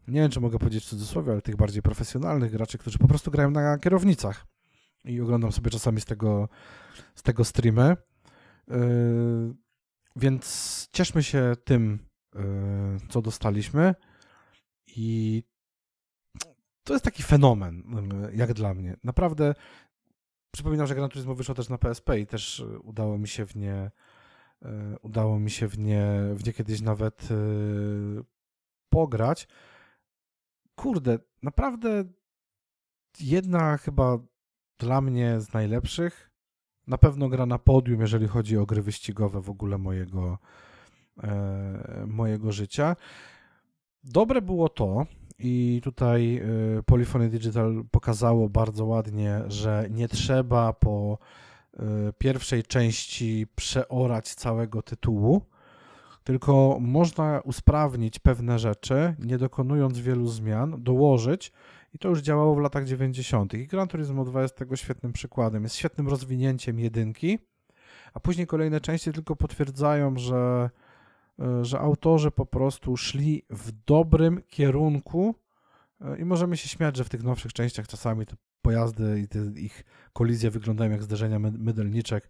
nie 0.07 0.21
wiem 0.21 0.31
czy 0.31 0.39
mogę 0.39 0.59
powiedzieć 0.59 0.83
w 0.83 0.89
cudzysłowie, 0.89 1.31
ale 1.31 1.41
tych 1.41 1.55
bardziej 1.55 1.81
profesjonalnych 1.81 2.51
graczy, 2.51 2.77
którzy 2.77 2.97
po 2.97 3.07
prostu 3.07 3.31
grają 3.31 3.51
na 3.51 3.77
kierownicach. 3.77 4.45
I 5.05 5.21
oglądam 5.21 5.51
sobie 5.51 5.71
czasami 5.71 6.01
z 6.01 6.05
tego, 6.05 6.49
z 7.15 7.23
tego 7.23 7.43
streamy. 7.43 7.83
E, 7.83 7.97
Więc 10.15 10.87
cieszmy 10.91 11.23
się 11.23 11.53
tym, 11.63 11.99
e, 12.35 12.39
co 13.09 13.21
dostaliśmy. 13.21 13.95
I 14.87 15.43
to 16.83 16.93
jest 16.93 17.05
taki 17.05 17.23
fenomen, 17.23 17.83
jak 18.33 18.53
dla 18.53 18.73
mnie. 18.73 18.97
Naprawdę 19.03 19.53
przypominam, 20.51 20.87
że 20.87 20.95
Gran 20.95 21.09
Turismo 21.09 21.35
wyszło 21.35 21.55
też 21.55 21.69
na 21.69 21.77
PSP 21.77 22.19
i 22.19 22.27
też 22.27 22.65
udało 22.83 23.17
mi 23.17 23.27
się 23.27 23.45
w 23.45 23.55
nie 23.55 23.91
udało 25.01 25.39
mi 25.39 25.51
się 25.51 25.67
w 25.67 25.77
nie, 25.77 26.07
w 26.33 26.45
nie 26.45 26.53
kiedyś 26.53 26.81
nawet 26.81 27.29
pograć. 28.95 29.47
Kurde, 30.75 31.19
naprawdę 31.43 32.03
jedna 33.19 33.77
chyba 33.77 34.17
dla 34.79 35.01
mnie 35.01 35.41
z 35.41 35.53
najlepszych. 35.53 36.31
Na 36.87 36.97
pewno 36.97 37.29
gra 37.29 37.45
na 37.45 37.59
podium, 37.59 38.01
jeżeli 38.01 38.27
chodzi 38.27 38.57
o 38.57 38.65
gry 38.65 38.81
wyścigowe 38.81 39.41
w 39.41 39.49
ogóle 39.49 39.77
mojego, 39.77 40.37
e, 41.23 42.05
mojego 42.07 42.51
życia. 42.51 42.95
Dobre 44.03 44.41
było 44.41 44.69
to, 44.69 45.05
i 45.39 45.81
tutaj 45.83 46.41
y, 46.79 46.83
Polyphony 46.83 47.29
Digital 47.29 47.83
pokazało 47.91 48.49
bardzo 48.49 48.85
ładnie, 48.85 49.41
że 49.47 49.87
nie 49.91 50.07
trzeba 50.07 50.73
po 50.73 51.17
y, 51.73 51.79
pierwszej 52.17 52.63
części 52.63 53.47
przeorać 53.55 54.33
całego 54.35 54.81
tytułu, 54.81 55.41
tylko 56.25 56.77
można 56.81 57.41
usprawnić 57.43 58.19
pewne 58.19 58.59
rzeczy, 58.59 59.15
nie 59.19 59.37
dokonując 59.37 59.99
wielu 59.99 60.27
zmian, 60.27 60.83
dołożyć 60.83 61.51
i 61.93 61.99
to 61.99 62.09
już 62.09 62.21
działało 62.21 62.55
w 62.55 62.59
latach 62.59 62.85
90. 62.85 63.53
I 63.53 63.67
Gran 63.67 63.87
Turismo 63.87 64.25
2 64.25 64.41
jest 64.41 64.55
tego 64.55 64.75
świetnym 64.75 65.13
przykładem. 65.13 65.63
Jest 65.63 65.75
świetnym 65.75 66.07
rozwinięciem 66.07 66.79
jedynki, 66.79 67.39
a 68.13 68.19
później 68.19 68.47
kolejne 68.47 68.81
części 68.81 69.13
tylko 69.13 69.35
potwierdzają, 69.35 70.17
że 70.17 70.69
y, 71.39 71.65
że 71.65 71.79
autorzy 71.79 72.31
po 72.31 72.45
prostu 72.45 72.97
szli 72.97 73.43
w 73.49 73.71
dobrym 73.71 74.41
kierunku 74.47 75.35
y, 76.01 76.17
i 76.17 76.25
możemy 76.25 76.57
się 76.57 76.69
śmiać, 76.69 76.97
że 76.97 77.03
w 77.03 77.09
tych 77.09 77.23
nowszych 77.23 77.53
częściach 77.53 77.87
czasami 77.87 78.25
to 78.25 78.35
pojazdy 78.61 79.19
i 79.19 79.27
te 79.27 79.39
ich 79.55 79.83
kolizje 80.13 80.51
wyglądają 80.51 80.91
jak 80.91 81.03
zderzenia 81.03 81.39
my- 81.39 81.51
mydelniczek, 81.51 82.29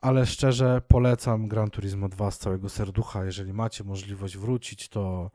ale 0.00 0.26
szczerze 0.26 0.82
polecam 0.88 1.48
Gran 1.48 1.70
Turismo 1.70 2.08
2 2.08 2.30
z 2.30 2.38
całego 2.38 2.68
serducha. 2.68 3.24
Jeżeli 3.24 3.52
macie 3.52 3.84
możliwość 3.84 4.36
wrócić, 4.36 4.88
to, 4.88 5.30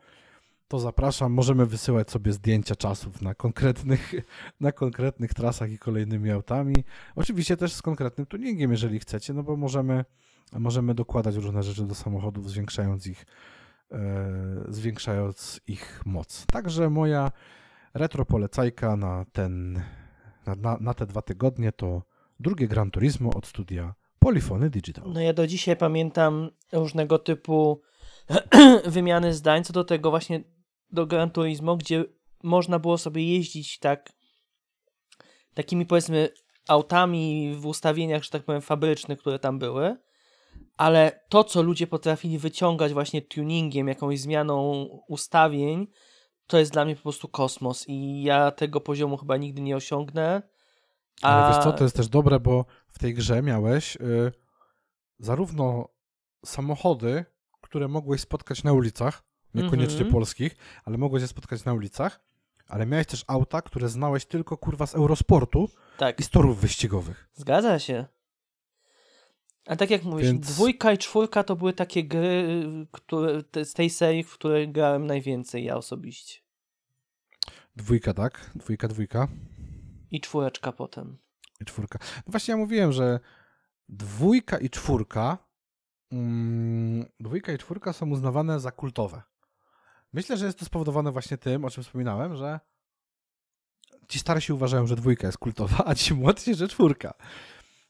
to 0.68 0.80
zapraszam. 0.80 1.32
Możemy 1.32 1.66
wysyłać 1.66 2.12
sobie 2.12 2.34
zdjęcia 2.34 2.76
czasów 2.76 3.22
na 3.22 3.36
konkretnych, 3.36 4.14
na 4.60 4.72
konkretnych 4.72 5.34
trasach 5.34 5.72
i 5.72 5.80
kolejnymi 5.80 6.32
autami. 6.32 6.76
Oczywiście 7.16 7.58
też 7.58 7.74
z 7.74 7.82
konkretnym 7.82 8.28
tuningiem, 8.28 8.72
jeżeli 8.72 9.00
chcecie, 9.00 9.34
no 9.34 9.44
bo 9.44 9.58
możemy, 9.58 10.06
możemy 10.54 10.96
dokładać 10.96 11.36
różne 11.36 11.64
rzeczy 11.64 11.84
do 11.84 11.96
samochodów, 11.96 12.50
zwiększając 12.50 13.08
ich, 13.08 13.26
e, 13.92 13.96
zwiększając 14.68 15.62
ich 15.68 16.02
moc. 16.06 16.46
Także 16.46 16.90
moja 16.90 17.32
retro 17.94 18.26
polecajka 18.26 18.96
na, 18.96 19.26
ten, 19.32 19.82
na, 20.46 20.56
na, 20.56 20.78
na 20.82 20.94
te 20.94 21.06
dwa 21.06 21.22
tygodnie 21.22 21.72
to 21.72 22.02
drugie 22.40 22.68
Gran 22.68 22.92
Turismo 22.92 23.30
od 23.30 23.48
studia 23.48 23.94
Polyphony 24.26 24.70
Digital. 24.70 25.04
No 25.08 25.22
ja 25.22 25.34
do 25.34 25.48
dzisiaj 25.48 25.78
pamiętam 25.78 26.50
różnego 26.72 27.20
typu 27.20 27.82
wymiany 28.86 29.34
zdań 29.34 29.64
co 29.64 29.74
do 29.74 29.84
tego 29.84 30.10
właśnie 30.10 30.44
do 30.92 31.06
Gran 31.06 31.30
Turismo, 31.32 31.78
gdzie 31.78 32.06
można 32.44 32.80
było 32.80 32.98
sobie 32.98 33.34
jeździć 33.34 33.80
tak 33.80 34.14
takimi 35.54 35.86
powiedzmy 35.86 36.30
autami 36.68 37.56
w 37.56 37.66
ustawieniach, 37.66 38.24
że 38.24 38.30
tak 38.30 38.44
powiem, 38.44 38.62
fabrycznych, 38.62 39.20
które 39.20 39.40
tam 39.40 39.60
były, 39.60 39.98
ale 40.78 41.20
to, 41.30 41.44
co 41.44 41.62
ludzie 41.62 41.88
potrafili 41.88 42.38
wyciągać 42.38 42.94
właśnie 42.94 43.22
tuningiem, 43.22 43.88
jakąś 43.88 44.20
zmianą 44.20 44.84
ustawień, 45.08 45.88
to 46.48 46.58
jest 46.58 46.72
dla 46.72 46.86
mnie 46.86 46.96
po 46.96 47.02
prostu 47.02 47.28
kosmos 47.28 47.86
i 47.88 48.24
ja 48.24 48.52
tego 48.52 48.82
poziomu 48.82 49.18
chyba 49.18 49.38
nigdy 49.38 49.62
nie 49.62 49.76
osiągnę. 49.76 50.42
Ale 51.22 51.54
wiesz 51.54 51.64
co, 51.64 51.74
to 51.74 51.84
jest 51.84 51.96
też 51.96 52.08
dobre, 52.08 52.40
bo 52.40 52.66
w 52.96 53.00
tej 53.00 53.14
grze 53.14 53.42
miałeś 53.42 53.96
y, 53.96 54.32
zarówno 55.20 55.90
samochody, 56.46 57.26
które 57.62 57.88
mogłeś 57.88 58.22
spotkać 58.22 58.64
na 58.64 58.74
ulicach, 58.74 59.24
niekoniecznie 59.54 59.96
Mhm. 59.98 60.12
polskich, 60.12 60.56
ale 60.86 60.98
mogłeś 60.98 61.22
je 61.22 61.28
spotkać 61.28 61.66
na 61.66 61.74
ulicach, 61.74 62.20
ale 62.68 62.86
miałeś 62.86 63.08
też 63.08 63.24
auta, 63.28 63.62
które 63.62 63.90
znałeś 63.90 64.26
tylko 64.26 64.58
kurwa 64.58 64.88
z 64.88 64.96
Eurosportu 64.96 65.70
Tak, 65.98 66.20
i 66.20 66.24
z 66.24 66.30
torów 66.30 66.60
wyścigowych. 66.62 67.30
zgadza 67.34 67.80
się. 67.80 68.06
A 69.68 69.76
tak 69.76 69.90
jak 69.90 70.04
mówisz, 70.04 70.26
Więc- 70.28 70.48
dwójka 70.48 70.92
i 70.94 70.98
czwórka 70.98 71.44
to 71.44 71.56
były 71.56 71.74
takie 71.74 72.04
gry 72.04 72.48
które, 72.92 73.44
te, 73.44 73.66
z 73.66 73.74
tej 73.74 73.90
serii, 73.90 74.24
w 74.24 74.34
której 74.34 74.72
grałem 74.72 75.06
najwięcej 75.08 75.64
ja 75.64 75.76
osobiście. 75.78 76.40
Dwójka, 77.76 78.14
tak? 78.14 78.52
Dwójka, 78.56 78.88
dwójka 78.88 79.28
I 80.12 80.22
czwóreczka 80.22 80.72
potem. 80.72 81.18
I 81.66 81.72
czwórka. 81.72 82.00
No 82.02 82.32
właśnie 82.32 82.52
ja 82.52 82.58
mówiłem, 82.58 82.92
że 82.92 83.20
dwójka 83.90 84.58
i 84.58 84.70
czwórka 84.70 85.38
mm, 86.12 87.06
dwójka 87.20 87.54
i 87.54 87.58
czwórka 87.58 87.94
są 87.94 88.10
uznawane 88.10 88.60
za 88.60 88.72
kultowe. 88.72 89.22
Myślę, 90.14 90.38
że 90.38 90.46
jest 90.46 90.60
to 90.60 90.66
spowodowane 90.66 91.12
właśnie 91.12 91.38
tym, 91.38 91.66
o 91.66 91.70
czym 91.70 91.84
wspominałem, 91.84 92.36
że 92.36 92.60
ci 94.08 94.20
starsi 94.20 94.54
uważają, 94.54 94.88
że 94.88 94.96
dwójka 94.96 95.28
jest 95.28 95.38
kultowa, 95.38 95.84
a 95.86 95.96
ci 95.96 96.14
młodsi, 96.14 96.56
że 96.56 96.68
czwórka. 96.68 97.14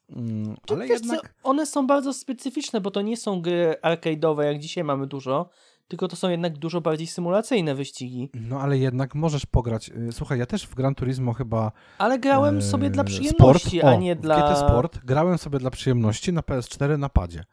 Mm, 0.09 0.57
ale 0.69 0.87
jednak... 0.87 1.21
co, 1.21 1.49
one 1.49 1.65
są 1.65 1.87
bardzo 1.87 2.13
specyficzne, 2.13 2.81
bo 2.81 2.91
to 2.91 3.01
nie 3.01 3.17
są 3.17 3.41
gry 3.41 3.75
arcade'owe, 3.83 4.41
jak 4.41 4.59
dzisiaj 4.59 4.83
mamy 4.83 5.07
dużo, 5.07 5.49
tylko 5.87 6.07
to 6.07 6.15
są 6.15 6.29
jednak 6.29 6.57
dużo 6.57 6.81
bardziej 6.81 7.07
symulacyjne 7.07 7.75
wyścigi. 7.75 8.29
No 8.33 8.59
ale 8.59 8.77
jednak 8.77 9.15
możesz 9.15 9.45
pograć. 9.45 9.89
Y, 9.89 10.11
Słuchaj, 10.11 10.39
ja 10.39 10.45
też 10.45 10.67
w 10.67 10.75
Gran 10.75 10.95
Turismo 10.95 11.33
chyba. 11.33 11.71
Ale 11.97 12.19
grałem 12.19 12.57
e, 12.57 12.61
sobie 12.61 12.89
dla 12.89 13.03
przyjemności, 13.03 13.69
sport, 13.69 13.85
a 13.85 13.95
o, 13.95 13.99
nie 13.99 14.15
w 14.15 14.19
dla... 14.19 14.51
GT 14.51 14.59
Sport 14.59 15.05
grałem 15.05 15.37
sobie 15.37 15.59
dla 15.59 15.69
przyjemności 15.69 16.33
na 16.33 16.41
PS4 16.41 16.99
na 16.99 17.09
padzie. 17.09 17.43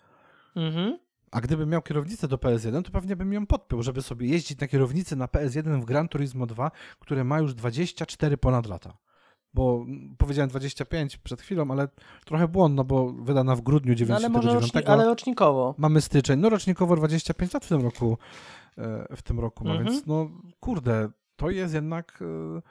Mhm. 0.57 0.99
A 1.31 1.41
gdybym 1.41 1.69
miał 1.69 1.83
kierownicę 1.83 2.29
do 2.29 2.37
PS1, 2.37 2.83
to 2.83 2.91
pewnie 2.91 3.17
bym 3.17 3.33
ją 3.33 3.47
podpiął, 3.47 3.83
żeby 3.83 4.03
sobie 4.03 4.29
jeździć 4.29 4.61
na 4.61 4.69
kierownicy 4.69 5.17
na 5.17 5.27
PS1 5.27 5.81
w 5.81 5.85
Gran 5.85 6.09
Turismo 6.09 6.47
2, 6.47 6.71
które 6.99 7.25
ma 7.25 7.39
już 7.39 7.55
24 7.55 8.37
ponad 8.37 8.67
lata. 8.67 8.97
Bo 9.55 9.87
powiedziałem 10.19 10.51
25 10.51 11.17
przed 11.17 11.41
chwilą, 11.43 11.71
ale 11.71 11.89
trochę 12.25 12.49
błąd, 12.49 12.75
no 12.75 12.85
bo 12.85 13.13
wydana 13.13 13.57
w 13.57 13.61
grudniu 13.61 13.95
No, 14.09 14.15
ale 14.17 14.21
99. 14.29 14.63
rocznik, 14.63 14.89
ale 14.89 15.05
rocznikowo. 15.05 15.75
Mamy 15.79 16.01
styczeń, 16.01 16.41
no 16.41 16.49
rocznikowo 16.49 16.97
25 16.97 17.55
lat 17.55 17.65
w 17.65 17.69
tym 17.69 17.81
roku, 17.83 18.19
e, 18.79 19.17
w 19.17 19.23
tym 19.23 19.41
roku 19.41 19.69
Mhm. 19.69 19.85
więc 19.85 20.07
no 20.07 20.31
kurde, 20.61 21.11
to 21.37 21.51
jest 21.51 21.75
jednak 21.75 22.19
e, 22.23 22.63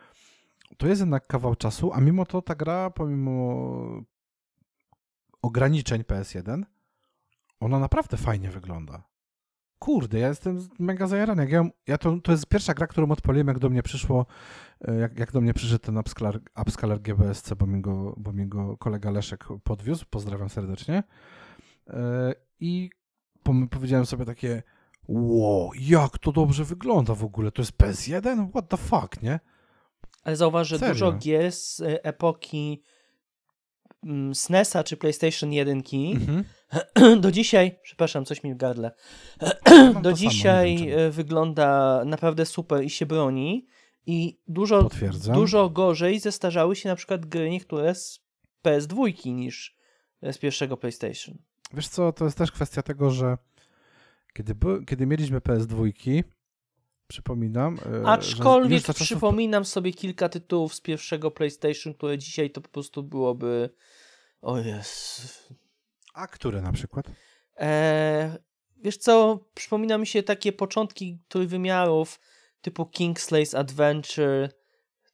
to 0.78 0.88
jest 0.88 1.02
jednak 1.02 1.28
kawał 1.28 1.56
czasu, 1.56 1.94
a 1.94 2.02
mimo 2.02 2.26
to 2.26 2.42
ta 2.42 2.56
gra, 2.56 2.90
pomimo 2.90 3.62
ograniczeń 5.42 6.02
PS1, 6.02 6.64
ona 7.60 7.80
naprawdę 7.80 8.18
fajnie 8.18 8.50
wygląda. 8.50 9.04
Kurde, 9.82 10.20
ja 10.20 10.28
jestem 10.28 10.60
mega 10.80 11.08
zajarany. 11.08 11.50
Ja, 11.50 11.64
ja 11.88 11.98
to, 11.98 12.18
to 12.24 12.32
jest 12.32 12.46
pierwsza 12.46 12.74
gra, 12.74 12.88
którą 12.88 13.12
odpaliłem, 13.12 13.48
jak 13.48 13.60
do 13.60 13.70
mnie 13.70 13.84
przyszło, 13.84 14.26
e, 14.82 14.96
jak, 14.96 15.20
jak 15.20 15.32
do 15.32 15.42
mnie 15.42 15.54
przyszedł 15.54 15.86
ten 15.86 15.98
upscaler, 15.98 16.40
upscaler 16.62 17.02
GBSC, 17.02 17.56
bo 17.56 17.66
mi, 17.68 17.82
go, 17.82 18.16
bo 18.18 18.34
mi 18.34 18.48
go 18.48 18.78
kolega 18.78 19.12
Leszek 19.12 19.46
podwiózł, 19.64 20.06
pozdrawiam 20.10 20.50
serdecznie. 20.50 21.04
E, 21.88 22.34
I 22.60 22.90
powiedziałem 23.70 24.06
sobie 24.06 24.26
takie, 24.26 24.64
wow, 25.08 25.72
jak 25.80 26.18
to 26.18 26.32
dobrze 26.32 26.64
wygląda 26.64 27.16
w 27.16 27.24
ogóle, 27.24 27.52
to 27.52 27.62
jest 27.62 27.78
PS1? 27.78 28.50
What 28.50 28.70
the 28.70 28.78
fuck, 28.78 29.22
nie? 29.22 29.40
Ale 30.24 30.36
zauważ, 30.36 30.68
że 30.68 30.80
Serio? 30.80 30.94
dużo 30.94 31.12
gier 31.12 31.52
z 31.52 31.82
e, 31.82 32.04
epoki 32.04 32.84
SNESa 34.34 34.84
czy 34.84 34.98
PlayStation 34.98 35.54
1 35.54 35.84
Mhm. 35.94 36.44
do 37.22 37.32
dzisiaj, 37.32 37.80
przepraszam, 37.84 38.26
coś 38.26 38.44
mi 38.44 38.54
w 38.54 38.58
gardle, 38.58 38.92
do 40.04 40.04
samo, 40.04 40.16
dzisiaj 40.16 40.78
czemu. 40.78 41.00
e, 41.00 41.12
wygląda 41.12 42.02
naprawdę 42.06 42.46
super 42.46 42.84
i 42.84 42.90
się 42.90 43.06
broni 43.06 43.68
i 44.06 44.40
dużo, 44.48 44.90
dużo 45.34 45.70
gorzej 45.70 46.20
zestarzały 46.20 46.76
się 46.76 46.90
na 46.90 46.96
przykład 46.96 47.26
gry 47.26 47.50
niektóre 47.50 47.96
z 47.96 48.20
PS2 48.66 49.34
niż 49.34 49.78
z 50.22 50.38
pierwszego 50.38 50.78
PlayStation. 50.78 51.38
Wiesz 51.74 51.88
co, 51.88 52.14
to 52.14 52.26
jest 52.26 52.38
też 52.38 52.52
kwestia 52.52 52.82
tego, 52.82 53.12
że 53.12 53.38
kiedy, 54.34 54.56
by, 54.56 54.86
kiedy 54.86 55.06
mieliśmy 55.08 55.40
PS2, 55.40 55.94
przypominam... 57.12 57.80
e, 57.86 57.94
że 57.94 58.06
Aczkolwiek 58.06 58.84
czasów- 58.84 59.06
przypominam 59.06 59.66
sobie 59.66 59.94
kilka 59.94 60.30
tytułów 60.30 60.76
z 60.76 60.82
pierwszego 60.82 61.32
PlayStation, 61.32 61.94
które 61.94 62.18
dzisiaj 62.18 62.52
to 62.52 62.62
po 62.62 62.70
prostu 62.70 63.04
byłoby 63.04 63.70
o 64.42 64.58
jest. 64.58 65.54
A 66.14 66.28
które 66.28 66.62
na 66.62 66.72
przykład? 66.72 67.06
Eee, 67.56 68.32
wiesz 68.78 68.98
co, 68.98 69.40
przypomina 69.54 69.98
mi 69.98 70.08
się 70.08 70.24
takie 70.24 70.52
początki 70.52 71.20
trójwymiarów 71.28 72.20
typu 72.62 72.84
Kingslay's 72.84 73.58
Adventure, 73.58 74.50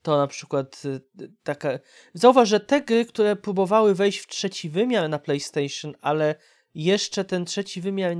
to 0.02 0.18
na 0.18 0.28
przykład 0.28 0.84
y, 0.86 1.02
taka... 1.44 1.80
Zauważ, 2.14 2.50
że 2.50 2.60
te 2.60 2.82
gry, 2.82 3.06
które 3.06 3.36
próbowały 3.36 3.96
wejść 3.96 4.20
w 4.20 4.28
trzeci 4.28 4.70
wymiar 4.70 5.10
na 5.10 5.20
PlayStation, 5.20 5.96
ale 6.02 6.36
jeszcze 6.74 7.26
ten 7.26 7.46
trzeci 7.46 7.82
wymiar... 7.82 8.16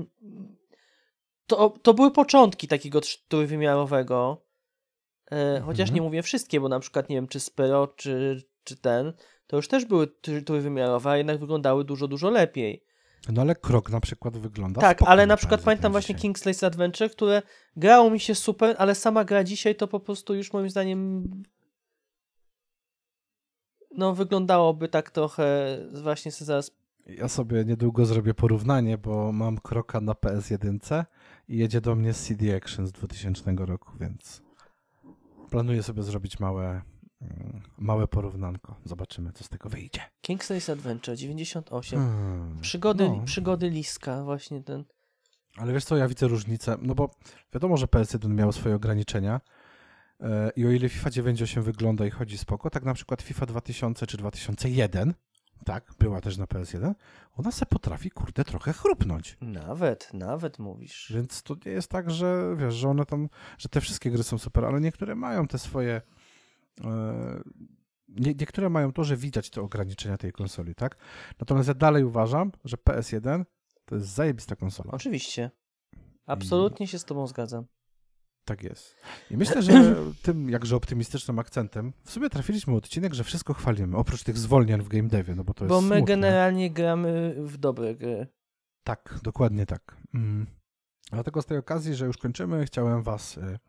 To, 1.48 1.70
to 1.82 1.94
były 1.94 2.12
początki 2.12 2.68
takiego 2.68 3.02
trójwymiarowego. 3.28 4.46
E, 5.32 5.62
chociaż 5.66 5.90
Mhm. 5.90 5.96
nie 5.96 6.02
mówię 6.02 6.24
wszystkie, 6.24 6.60
bo 6.62 6.70
na 6.70 6.80
przykład 6.80 7.10
nie 7.10 7.16
wiem, 7.16 7.28
czy 7.28 7.40
Spyro, 7.40 7.88
czy, 7.88 8.44
czy 8.64 8.76
ten, 8.78 9.14
to 9.48 9.56
już 9.56 9.68
też 9.68 9.86
były 9.86 10.08
tr- 10.08 10.44
trójwymiarowe, 10.44 11.10
a 11.10 11.18
jednak 11.18 11.40
wyglądały 11.40 11.84
dużo, 11.86 12.08
dużo 12.08 12.30
lepiej. 12.30 12.84
No 13.30 13.42
ale 13.42 13.56
krok 13.56 13.90
na 13.90 14.00
przykład 14.00 14.38
wygląda 14.38 14.82
Tak, 14.82 15.02
ale 15.02 15.26
na 15.26 15.38
przykład 15.38 15.62
PS1 15.62 15.64
pamiętam 15.64 15.92
właśnie 15.92 16.16
dzisiaj. 16.16 16.32
King's 16.34 16.66
Adventure, 16.66 17.12
które 17.12 17.42
grało 17.76 18.10
mi 18.10 18.20
się 18.20 18.36
super, 18.36 18.76
ale 18.80 18.96
sama 18.96 19.26
gra 19.26 19.44
dzisiaj 19.44 19.76
to 19.76 19.88
po 19.88 20.00
prostu 20.00 20.36
już 20.36 20.54
moim 20.54 20.70
zdaniem 20.70 21.24
no 23.92 24.14
wyglądałoby 24.14 24.88
tak 24.88 25.12
trochę 25.12 25.78
właśnie 26.04 26.32
sobie 26.32 26.46
zaraz 26.46 26.72
Ja 27.08 27.28
sobie 27.28 27.66
niedługo 27.66 28.06
zrobię 28.06 28.34
porównanie, 28.34 28.98
bo 28.98 29.32
mam 29.32 29.58
kroka 29.58 30.02
na 30.02 30.14
PS1 30.14 31.06
i 31.48 31.58
jedzie 31.58 31.82
do 31.82 31.96
mnie 31.96 32.14
z 32.14 32.28
CD 32.28 32.56
Action 32.56 32.88
z 32.88 32.92
2000 32.92 33.56
roku, 33.58 33.92
więc 34.00 34.42
planuję 35.50 35.84
sobie 35.84 36.04
zrobić 36.04 36.40
małe, 36.40 36.82
mm, 37.22 37.62
małe 37.78 38.08
porównanko. 38.08 38.76
Zobaczymy, 38.86 39.32
co 39.34 39.44
z 39.44 39.50
tego 39.50 39.70
wyjdzie. 39.70 40.02
King's 40.28 40.72
Adventure 40.72 41.18
98. 41.18 42.00
Hmm, 42.00 42.62
Przygody, 42.62 43.10
no. 43.10 43.24
przygody 43.26 43.70
Liska, 43.70 44.24
właśnie 44.24 44.64
ten. 44.64 44.84
Ale 45.58 45.74
wiesz 45.74 45.86
co, 45.86 45.98
ja 45.98 46.08
widzę 46.08 46.28
różnicę, 46.28 46.78
no 46.82 46.96
bo 46.96 47.10
wiadomo, 47.54 47.78
że 47.78 47.86
PS1 47.86 48.30
miał 48.30 48.52
swoje 48.52 48.76
ograniczenia 48.76 49.42
e, 50.20 50.52
i 50.56 50.66
o 50.66 50.72
ile 50.72 50.90
FIFA 50.90 51.10
98 51.10 51.64
wygląda 51.64 52.06
i 52.06 52.10
chodzi 52.10 52.38
spoko, 52.38 52.70
tak 52.70 52.84
na 52.84 52.94
przykład 52.94 53.22
FIFA 53.22 53.46
2000 53.46 54.08
czy 54.08 54.18
2001, 54.18 55.14
tak, 55.66 55.94
była 56.00 56.22
też 56.22 56.38
na 56.38 56.46
PS1, 56.46 56.94
ona 57.34 57.52
se 57.52 57.66
potrafi, 57.66 58.12
kurde, 58.12 58.44
trochę 58.44 58.74
chrupnąć. 58.74 59.38
Nawet, 59.42 60.14
nawet 60.14 60.60
mówisz. 60.60 61.12
Więc 61.16 61.44
to 61.44 61.56
nie 61.66 61.72
jest 61.72 61.92
tak, 61.92 62.12
że 62.12 62.56
wiesz, 62.58 62.76
że 62.76 62.90
one 62.90 63.06
tam, 63.06 63.30
że 63.58 63.70
te 63.70 63.82
wszystkie 63.82 64.12
gry 64.12 64.24
są 64.24 64.38
super, 64.38 64.66
ale 64.66 64.82
niektóre 64.82 65.16
mają 65.16 65.48
te 65.48 65.58
swoje 65.58 66.02
e, 66.84 67.40
nie, 68.08 68.34
niektóre 68.34 68.70
mają 68.70 68.94
to, 68.94 69.04
że 69.04 69.18
widać 69.18 69.50
te 69.50 69.62
ograniczenia 69.62 70.18
tej 70.18 70.32
konsoli, 70.32 70.76
tak? 70.76 70.98
Natomiast 71.40 71.68
ja 71.68 71.74
dalej 71.74 72.04
uważam, 72.04 72.52
że 72.66 72.78
PS1 72.78 73.46
to 73.86 73.96
jest 73.96 74.08
zajebista 74.08 74.56
konsola. 74.56 74.92
Oczywiście. 74.92 75.52
Absolutnie 76.26 76.88
się 76.88 77.00
z 77.00 77.06
tobą 77.06 77.28
zgadzam. 77.28 77.66
Tak 78.48 78.64
jest. 78.64 78.96
I 79.32 79.38
myślę, 79.38 79.62
że 79.62 79.96
tym 80.24 80.50
jakże 80.50 80.76
optymistycznym 80.76 81.40
akcentem 81.40 81.94
w 82.04 82.12
sumie 82.12 82.30
trafiliśmy 82.30 82.76
odcinek, 82.76 83.14
że 83.14 83.24
wszystko 83.24 83.54
chwalimy, 83.54 83.98
oprócz 83.98 84.24
tych 84.24 84.38
zwolnień 84.38 84.82
w 84.82 84.88
game 84.88 85.08
devie, 85.08 85.36
no 85.36 85.44
bo 85.44 85.54
to 85.54 85.64
jest 85.66 85.70
Bo 85.70 85.82
my 85.82 85.88
smutne. 85.88 86.06
generalnie 86.06 86.72
gramy 86.72 87.36
w 87.38 87.58
dobre 87.58 87.96
gry. 87.96 88.28
Tak, 88.84 89.20
dokładnie 89.24 89.66
tak. 89.66 89.96
Mm. 90.14 90.48
Dlatego 91.12 91.42
z 91.42 91.46
tej 91.46 91.58
okazji, 91.58 91.96
że 91.96 92.06
już 92.06 92.18
kończymy, 92.18 92.66
chciałem 92.66 93.04
Was 93.04 93.38
y, 93.38 93.60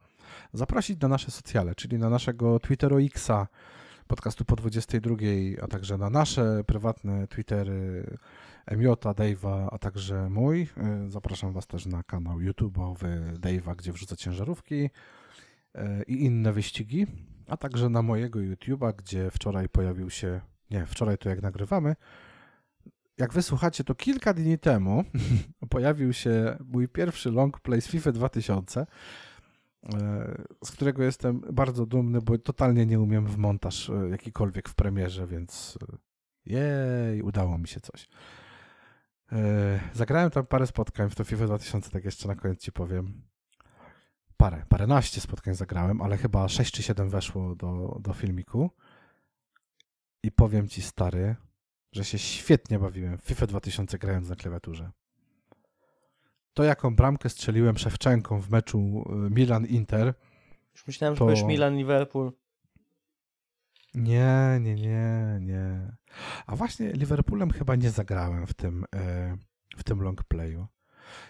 zaprosić 0.52 1.00
na 1.00 1.08
nasze 1.08 1.30
socjale, 1.30 1.74
czyli 1.74 1.98
na 1.98 2.10
naszego 2.10 2.60
Twittero 2.60 3.00
Xa, 3.00 3.46
podcastu 4.06 4.44
po 4.44 4.56
22, 4.56 5.16
a 5.62 5.66
także 5.66 5.98
na 5.98 6.10
nasze 6.10 6.64
prywatne 6.66 7.28
Twittery 7.28 8.16
Emiota, 8.68 9.14
Dave'a, 9.14 9.68
a 9.70 9.78
także 9.78 10.30
mój. 10.30 10.68
Y, 11.06 11.10
Zapraszam 11.10 11.52
Was 11.52 11.66
też 11.66 11.86
na 11.86 12.02
kanał 12.02 12.38
YouTube'owy 12.38 13.32
Dave'a, 13.32 13.76
gdzie 13.76 13.92
wrzucę 13.92 14.16
ciężarówki 14.16 14.74
y, 14.84 14.90
i 16.06 16.24
inne 16.24 16.52
wyścigi, 16.52 17.06
a 17.46 17.56
także 17.56 17.88
na 17.88 18.02
mojego 18.02 18.38
YouTube'a, 18.38 18.92
gdzie 18.96 19.30
wczoraj 19.30 19.68
pojawił 19.68 20.10
się, 20.10 20.40
nie, 20.70 20.86
wczoraj 20.86 21.18
to 21.18 21.28
jak 21.28 21.42
nagrywamy, 21.42 21.96
jak 23.18 23.32
wysłuchacie, 23.32 23.84
to 23.84 23.94
kilka 23.94 24.34
dni 24.34 24.58
temu 24.58 25.04
pojawił 25.70 26.12
się 26.12 26.56
mój 26.64 26.88
pierwszy 26.88 27.30
long 27.30 27.60
play 27.60 27.80
z 27.80 27.88
FIFA 27.88 28.12
2000, 28.12 28.80
e, 28.80 28.86
z 30.64 30.70
którego 30.70 31.02
jestem 31.02 31.40
bardzo 31.52 31.86
dumny, 31.86 32.20
bo 32.22 32.38
totalnie 32.38 32.86
nie 32.86 33.00
umiem 33.00 33.26
w 33.26 33.36
montaż 33.36 33.90
jakikolwiek 34.10 34.68
w 34.68 34.74
premierze, 34.74 35.26
więc 35.26 35.78
jej, 36.46 37.22
udało 37.22 37.58
mi 37.58 37.68
się 37.68 37.80
coś. 37.80 38.08
E, 39.32 39.80
Zagrałem 39.92 40.30
tam 40.30 40.46
parę 40.46 40.66
spotkań 40.66 41.10
w 41.10 41.14
to 41.14 41.24
FIFA 41.24 41.46
2000, 41.46 41.90
tak 41.90 42.04
jeszcze 42.04 42.28
na 42.28 42.34
koniec 42.34 42.60
ci 42.60 42.72
powiem. 42.72 43.22
Parę, 44.36 44.62
paręnaście 44.68 45.20
spotkań 45.20 45.54
zagrałem, 45.54 46.02
ale 46.02 46.16
chyba 46.16 46.48
6 46.48 46.74
czy 46.74 46.82
7 46.82 47.08
weszło 47.10 47.54
do, 47.54 47.96
do 48.00 48.12
filmiku. 48.12 48.70
I 50.22 50.32
powiem 50.32 50.68
ci, 50.68 50.82
stary, 50.82 51.36
że 51.92 52.04
się 52.04 52.18
świetnie 52.18 52.78
bawiłem 52.78 53.18
w 53.18 53.22
FIFA 53.22 53.46
2000 53.46 53.98
grając 53.98 54.28
na 54.28 54.36
klawiaturze. 54.36 54.90
To 56.54 56.64
jaką 56.64 56.96
bramkę 56.96 57.28
strzeliłem 57.28 57.78
Szewczenką 57.78 58.40
w 58.40 58.50
meczu 58.50 58.78
y, 58.78 59.30
Milan-Inter. 59.30 60.14
Już 60.72 60.86
myślałem, 60.86 61.14
że 61.14 61.18
To- 61.18 61.24
powiesz 61.24 61.42
Milan-Liverpool. 61.42 62.32
Nie, 64.02 64.58
nie, 64.60 64.74
nie, 64.74 65.38
nie. 65.40 65.92
A 66.46 66.56
właśnie 66.56 66.92
Liverpoolem 66.92 67.50
chyba 67.50 67.76
nie 67.76 67.90
zagrałem 67.90 68.46
w 68.46 68.54
tym, 68.54 68.84
e, 68.94 69.36
w 69.76 69.84
tym 69.84 70.02
long 70.02 70.24
playu. 70.24 70.66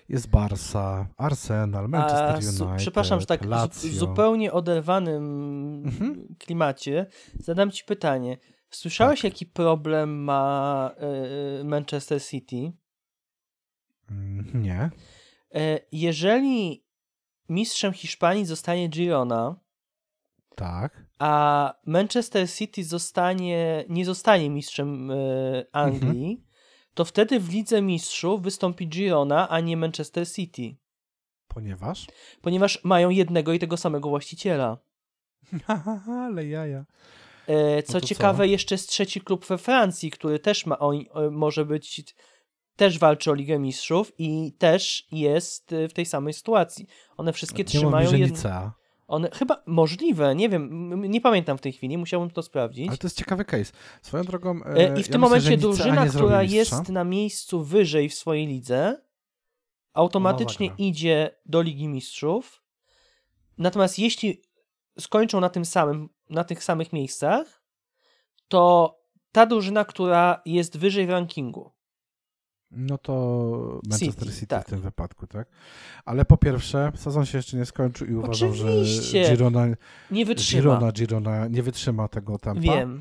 Jest 0.09 0.31
Barca, 0.31 1.09
Arsenal, 1.17 1.89
Manchester 1.89 2.29
A, 2.37 2.43
su- 2.43 2.65
United, 2.65 2.79
przepraszam, 2.79 3.21
że 3.21 3.27
tak 3.27 3.43
w 3.43 3.49
Lazio. 3.49 3.89
zu- 3.89 3.89
zupełnie 3.99 4.53
oderwanym 4.53 5.23
Mhm. 5.87 6.35
klimacie 6.39 7.07
zadam 7.39 7.71
ci 7.71 7.85
pytanie. 7.85 8.39
Słyszałeś, 8.71 9.21
Tak. 9.23 9.33
jaki 9.33 9.47
problem 9.47 10.25
ma 10.25 10.91
e, 11.61 11.65
Manchester 11.65 12.23
City? 12.23 12.73
Mm, 14.11 14.63
Nie. 14.63 14.91
E, 15.55 15.81
jeżeli 15.93 16.85
mistrzem 17.49 17.93
Hiszpanii 17.93 18.47
zostanie 18.47 18.89
Girona, 18.89 19.57
Tak. 20.57 21.08
A 21.19 21.75
Manchester 21.87 22.51
City 22.51 22.85
zostanie, 22.85 23.85
nie 23.89 24.05
zostanie 24.05 24.51
mistrzem 24.51 25.11
e, 25.11 25.15
Anglii, 25.73 26.31
Mhm. 26.33 26.37
to 26.95 27.05
wtedy 27.05 27.41
w 27.41 27.53
Lidze 27.53 27.83
Mistrzów 27.83 28.43
wystąpi 28.43 28.89
Girona, 28.89 29.49
a 29.49 29.61
nie 29.61 29.77
Manchester 29.77 30.29
City. 30.33 30.77
Ponieważ? 31.49 32.07
Ponieważ 32.43 32.85
mają 32.85 33.11
jednego 33.11 33.53
i 33.53 33.59
tego 33.59 33.77
samego 33.77 34.09
właściciela. 34.09 34.79
Ale 36.27 36.47
jaja. 36.47 36.85
E, 37.47 37.83
Co 37.83 37.93
No 37.93 38.01
ciekawe, 38.01 38.39
co? 38.39 38.45
jeszcze 38.45 38.75
jest 38.75 38.89
trzeci 38.89 39.21
klub 39.21 39.47
we 39.47 39.59
Francji, 39.59 40.11
który 40.11 40.39
też 40.39 40.67
ma, 40.67 40.79
może 41.31 41.65
być, 41.65 42.15
też 42.77 42.99
walczy 42.99 43.31
o 43.31 43.35
Ligę 43.35 43.59
Mistrzów 43.59 44.13
i 44.19 44.53
też 44.59 45.07
jest 45.13 45.73
e, 45.73 45.89
w 45.89 45.93
tej 45.93 46.07
samej 46.07 46.35
sytuacji. 46.35 46.87
One 47.17 47.33
wszystkie 47.33 47.59
Nie 47.63 47.65
trzymają 47.69 48.07
mówi, 48.07 48.19
że 48.19 48.19
jed... 48.19 48.31
Nicea. 48.31 48.73
One 49.09 49.31
chyba 49.33 49.63
możliwe, 49.67 50.35
nie 50.35 50.49
wiem, 50.49 50.91
nie 51.11 51.21
pamiętam 51.21 51.59
w 51.59 51.61
tej 51.61 51.73
chwili, 51.73 51.99
musiałbym 51.99 52.31
to 52.31 52.43
sprawdzić. 52.43 52.89
Ale 52.89 52.99
to 52.99 53.07
jest 53.07 53.17
ciekawy 53.19 53.45
case. 53.45 53.73
Swoją 54.03 54.25
drogą. 54.25 54.61
E, 54.65 54.67
E, 54.67 54.71
I 54.71 54.77
w 54.77 54.81
ja 54.81 54.93
tym 54.93 54.97
myślę, 54.97 55.19
momencie 55.19 55.57
drużyna, 55.57 56.07
która 56.07 56.43
jest 56.43 56.89
na 56.89 57.05
miejscu 57.05 57.65
wyżej 57.65 58.09
w 58.09 58.15
swojej 58.15 58.47
lidze, 58.47 59.03
automatycznie 59.93 60.67
zagra. 60.67 60.85
idzie 60.85 61.31
do 61.47 61.63
Ligi 61.63 61.89
Mistrzów. 61.89 62.63
Natomiast 63.59 63.99
jeśli 63.99 64.43
skończą 65.01 65.41
na 65.41 65.49
tym 65.49 65.65
samym, 65.65 66.09
na 66.31 66.45
tych 66.45 66.65
samych 66.65 66.93
miejscach, 66.93 67.63
to 68.49 68.95
ta 69.33 69.47
drużyna, 69.47 69.85
która 69.85 70.43
jest 70.45 70.79
wyżej 70.79 71.07
w 71.07 71.11
rankingu. 71.11 71.73
No 72.71 72.99
to 72.99 73.81
Manchester 73.91 74.25
City, 74.25 74.35
City, 74.41 74.47
tak. 74.47 74.67
w 74.67 74.71
tym 74.71 74.81
wypadku, 74.81 75.27
tak? 75.27 75.49
Ale 76.05 76.25
po 76.25 76.37
pierwsze, 76.37 76.93
sezon 76.95 77.27
się 77.27 77.39
jeszcze 77.39 77.57
nie 77.57 77.65
skończył 77.65 78.07
i 78.07 78.15
uważam, 78.15 78.51
Oczywiście. 78.51 79.25
że 79.25 79.31
Girona, 79.31 79.67
Nie 80.11 80.25
wytrzyma. 80.25 80.63
Girona, 80.63 80.93
Girona 80.93 81.47
nie 81.49 81.63
wytrzyma 81.63 82.09
tego 82.09 82.39
tempa. 82.39 82.61
Wiem. 82.61 83.01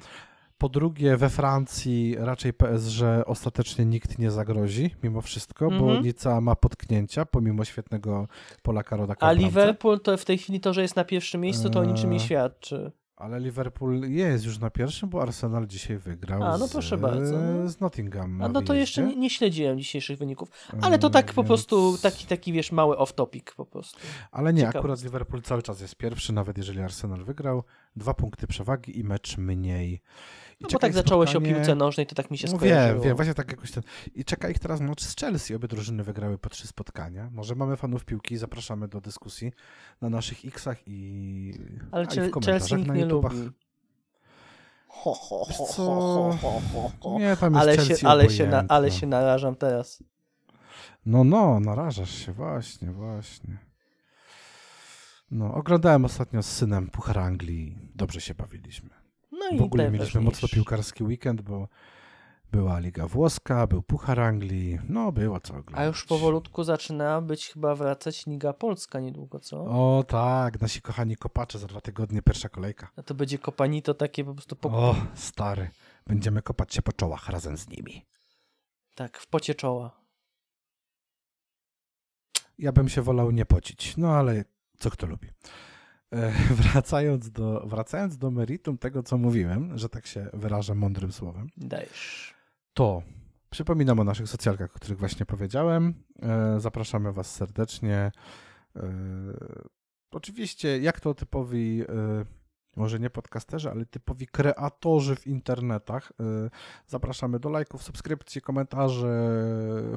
Po 0.58 0.70
drugie, 0.70 1.18
we 1.18 1.30
Francji 1.30 2.16
raczej 2.20 2.54
PSG 2.54 3.02
ostatecznie 3.26 3.86
nikt 3.86 4.20
nie 4.20 4.32
zagrozi, 4.32 4.96
mimo 5.04 5.22
wszystko, 5.22 5.70
bo 5.70 5.76
Mhm. 5.76 6.04
Nica 6.04 6.42
ma 6.42 6.56
potknięcia, 6.56 7.26
pomimo 7.26 7.66
świetnego 7.66 8.28
Polaka 8.64 8.96
Rodaka 8.98 9.28
A. 9.28 9.32
Liverpool 9.32 10.00
to 10.00 10.18
w 10.18 10.26
tej 10.26 10.38
chwili 10.38 10.60
to, 10.60 10.74
że 10.74 10.82
jest 10.82 10.96
na 10.96 11.04
pierwszym 11.04 11.42
miejscu, 11.42 11.70
to 11.70 11.80
o 11.80 11.86
niczym 11.86 12.10
nie 12.10 12.16
Eee, 12.18 12.24
świadczy. 12.26 12.92
Ale 13.18 13.40
Liverpool 13.40 14.02
jest 14.10 14.46
już 14.46 14.60
na 14.60 14.70
pierwszym, 14.70 15.10
bo 15.10 15.22
Arsenal 15.22 15.68
dzisiaj 15.68 15.98
wygrał 15.98 16.44
A, 16.44 16.58
no 16.58 16.68
z, 16.68 16.72
proszę 16.72 16.98
bardzo, 16.98 17.38
no. 17.42 17.70
z 17.70 17.80
Nottingham. 17.80 18.42
A 18.42 18.48
no 18.48 18.62
to 18.62 18.74
jeszcze 18.74 19.04
nie, 19.04 19.16
nie 19.16 19.30
śledziłem 19.30 19.80
dzisiejszych 19.80 20.18
wyników. 20.20 20.50
Ale 20.82 21.00
to 21.00 21.10
tak 21.10 21.34
po 21.34 21.42
Eee, 21.42 21.48
prostu, 21.48 21.90
więc- 21.92 22.02
taki, 22.02 22.26
taki 22.26 22.54
wiesz, 22.54 22.72
mały 22.72 22.96
off-topic 22.96 23.56
po 23.56 23.66
prostu. 23.66 24.00
Ale 24.32 24.54
nie, 24.54 24.60
Ciekawe. 24.62 24.80
akurat 24.80 25.04
Liverpool 25.04 25.42
cały 25.42 25.62
czas 25.64 25.82
jest 25.82 25.96
pierwszy, 25.96 26.34
nawet 26.34 26.58
jeżeli 26.58 26.80
Arsenal 26.82 27.24
wygrał. 27.26 27.64
Dwa 27.96 28.14
punkty 28.14 28.48
przewagi 28.48 29.00
i 29.00 29.04
mecz 29.04 29.38
mniej. 29.38 30.02
No 30.62 30.68
bo 30.74 30.80
tak 30.80 30.94
zaczęło 30.94 31.28
się 31.28 31.38
o 31.38 31.42
piłce 31.42 31.76
nożnej, 31.76 32.06
to 32.08 32.16
tak 32.16 32.32
mi 32.32 32.38
się 32.38 32.48
No 32.52 32.58
skojarzyło. 32.58 32.94
wiem, 32.94 33.04
wiem, 33.04 33.16
właśnie 33.16 33.34
tak 33.34 33.52
jakoś 33.52 33.72
ten. 33.72 33.84
I 34.16 34.26
czeka 34.26 34.50
ich 34.50 34.60
teraz 34.60 34.82
mecz 34.82 35.04
z 35.04 35.16
Chelsea. 35.16 35.56
Obie 35.56 35.68
drużyny 35.68 36.04
wygrały 36.04 36.38
po 36.38 36.50
trzy 36.50 36.68
spotkania. 36.68 37.30
Może 37.34 37.56
mamy 37.56 37.78
fanów 37.78 38.06
piłki, 38.06 38.38
zapraszamy 38.38 38.88
do 38.88 39.02
dyskusji 39.02 39.52
na 40.02 40.10
naszych 40.10 40.46
X-ach 40.46 40.78
i. 40.88 41.54
Ale 41.92 42.08
a, 42.08 42.14
i 42.14 42.16
w 42.16 42.20
Chel- 42.20 42.30
komentarzach 42.30 42.60
Chelsea 42.60 42.76
nikt 42.76 42.88
na 42.88 42.96
nie 42.96 43.02
YouTubach. 43.02 43.34
lubi. 43.34 43.50
Ho, 44.88 45.14
ho, 45.14 45.46
ho, 45.46 45.66
co? 45.66 45.84
ho, 45.86 46.38
ho, 46.42 46.62
ho, 46.74 46.92
ho. 47.02 47.20
Nie, 47.20 47.38
tam 47.38 47.54
jest 47.54 47.62
Ale 47.64 47.76
Chelsea 47.78 47.98
się, 48.02 48.08
ale, 48.08 48.30
się 48.30 48.48
na, 48.48 48.66
ale 48.68 48.92
się 48.92 49.08
narażam 49.08 49.56
teraz. 49.56 50.04
No, 51.06 51.24
no, 51.24 51.60
narażasz 51.60 52.12
się, 52.26 52.32
właśnie, 52.34 52.92
właśnie. 52.92 53.58
No, 55.32 55.54
oglądałem 55.54 56.06
ostatnio 56.06 56.44
z 56.44 56.46
synem 56.46 56.90
Puchar 56.90 57.20
Anglii. 57.20 57.78
Dobrze 57.96 58.22
się 58.22 58.34
bawiliśmy. 58.36 58.90
No 59.38 59.50
i 59.50 59.58
W 59.58 59.62
ogóle 59.62 59.92
mieliśmy 59.92 60.22
mocno 60.22 60.48
piłkarski 60.48 61.04
weekend, 61.04 61.42
bo 61.42 61.68
była 62.52 62.80
Liga 62.80 63.08
Włoska, 63.08 63.68
był 63.68 63.82
Puchar 63.82 64.20
Anglii, 64.20 64.80
no 64.90 65.12
było 65.12 65.40
co 65.40 65.54
oglądać. 65.54 65.76
A 65.82 65.86
już 65.86 66.06
powolutku 66.06 66.64
zaczyna 66.64 67.22
być 67.22 67.48
chyba 67.48 67.76
wracać 67.76 68.26
Liga 68.28 68.54
Polska 68.54 69.00
niedługo, 69.00 69.40
co? 69.40 69.58
O 69.66 70.04
tak, 70.08 70.62
nasi 70.62 70.82
kochani 70.82 71.16
kopacze 71.18 71.60
za 71.60 71.68
dwa 71.68 71.82
tygodnie, 71.82 72.22
pierwsza 72.22 72.50
kolejka. 72.50 72.92
A 72.96 73.04
to 73.04 73.14
będzie 73.14 73.40
kopanito 73.40 73.94
takie 73.94 74.26
po 74.26 74.34
prostu 74.34 74.56
po, 74.56 74.70
O, 74.70 74.96
stary, 75.16 75.70
będziemy 76.08 76.42
kopać 76.42 76.74
się 76.74 76.82
po 76.82 76.94
czołach 76.94 77.30
razem 77.30 77.58
z 77.58 77.68
nimi. 77.70 78.06
tak, 78.96 79.18
w 79.18 79.28
pocie 79.28 79.56
czoła. 79.56 80.02
Ja 82.58 82.72
bym 82.72 82.90
się 82.90 83.02
wolał 83.02 83.32
nie 83.32 83.46
pocić, 83.46 83.98
no 83.98 84.10
ale 84.16 84.44
co 84.80 84.90
kto 84.92 85.08
lubi. 85.08 85.28
Wracając, 86.62 87.32
do, 87.32 87.64
wracając 87.68 88.18
do 88.18 88.32
meritum 88.32 88.78
tego, 88.78 89.04
co 89.04 89.18
mówiłem, 89.18 89.78
że 89.78 89.90
tak 89.90 90.08
się 90.08 90.30
wyrażę 90.34 90.76
mądrym 90.76 91.12
słowem, 91.12 91.48
Dajesz. 91.58 92.34
to 92.74 93.04
przypominam 93.50 94.00
o 94.00 94.04
naszych 94.04 94.30
socjalkach, 94.30 94.72
o 94.72 94.74
których 94.74 95.00
właśnie 95.00 95.26
powiedziałem. 95.26 95.94
E, 96.22 96.60
zapraszamy 96.60 97.14
Was 97.14 97.36
serdecznie. 97.36 98.12
E, 98.76 98.82
oczywiście, 100.12 100.80
jak 100.80 101.00
to 101.00 101.14
typowi, 101.14 101.82
e, 101.82 102.26
może 102.76 103.00
nie 103.00 103.10
podcasterzy, 103.10 103.72
ale 103.72 103.86
typowi 103.86 104.28
kreatorzy 104.28 105.16
w 105.16 105.28
internetach, 105.28 106.14
zapraszamy 106.88 107.40
do 107.40 107.50
lajków, 107.50 107.84
subskrypcji, 107.84 108.42
komentarzy, 108.42 109.08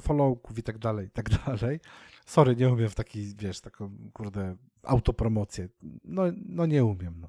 followków 0.00 0.58
i 0.58 0.62
tak 0.62 0.78
dalej, 0.78 1.06
i 1.06 1.10
tak 1.10 1.28
dalej. 1.46 1.80
Sorry, 2.26 2.56
nie 2.56 2.68
umiem 2.68 2.88
w 2.88 2.94
taki, 2.94 3.34
wiesz, 3.36 3.60
taką, 3.60 3.90
kurde, 4.12 4.56
autopromocję. 4.82 5.68
No, 6.04 6.22
no 6.46 6.66
nie 6.66 6.84
umiem, 6.84 7.20
no. 7.20 7.28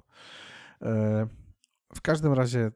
E, 0.89 1.27
W 1.95 2.01
każdym 2.01 2.33
razie 2.33 2.71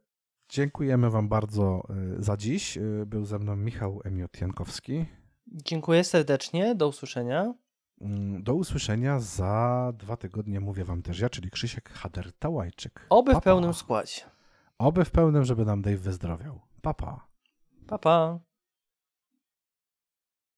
dziękujemy 0.49 1.09
Wam 1.09 1.29
bardzo 1.29 1.87
y, 2.19 2.23
za 2.23 2.37
dziś. 2.37 2.77
Y, 2.77 3.03
Był 3.05 3.25
ze 3.25 3.39
mną 3.39 3.55
Michał 3.55 3.99
Emiot-Jankowski. 4.05 5.05
Dziękuję 5.47 6.03
serdecznie, 6.03 6.75
do 6.75 6.87
usłyszenia. 6.87 7.53
Mm, 8.01 8.43
Do 8.43 8.55
usłyszenia 8.55 9.19
za 9.19 9.93
dwa 9.97 10.17
tygodnie, 10.17 10.59
mówię 10.59 10.83
Wam 10.85 11.01
też 11.01 11.19
ja, 11.19 11.29
czyli 11.29 11.49
Krzysiek 11.51 11.89
Hader-Tałajczyk. 11.93 12.99
Oby 13.09 13.31
Pa, 13.33 13.39
w 13.39 13.43
pełnym 13.43 13.73
składzie. 13.73 14.21
Oby 14.77 15.05
w 15.05 15.11
pełnym, 15.11 15.43
żeby 15.45 15.65
nam 15.65 15.81
Dave 15.81 15.97
wyzdrowiał. 15.97 16.61
Papa. 16.81 17.05
Pa. 17.05 17.27
Pa, 17.87 17.97
pa. 17.97 18.39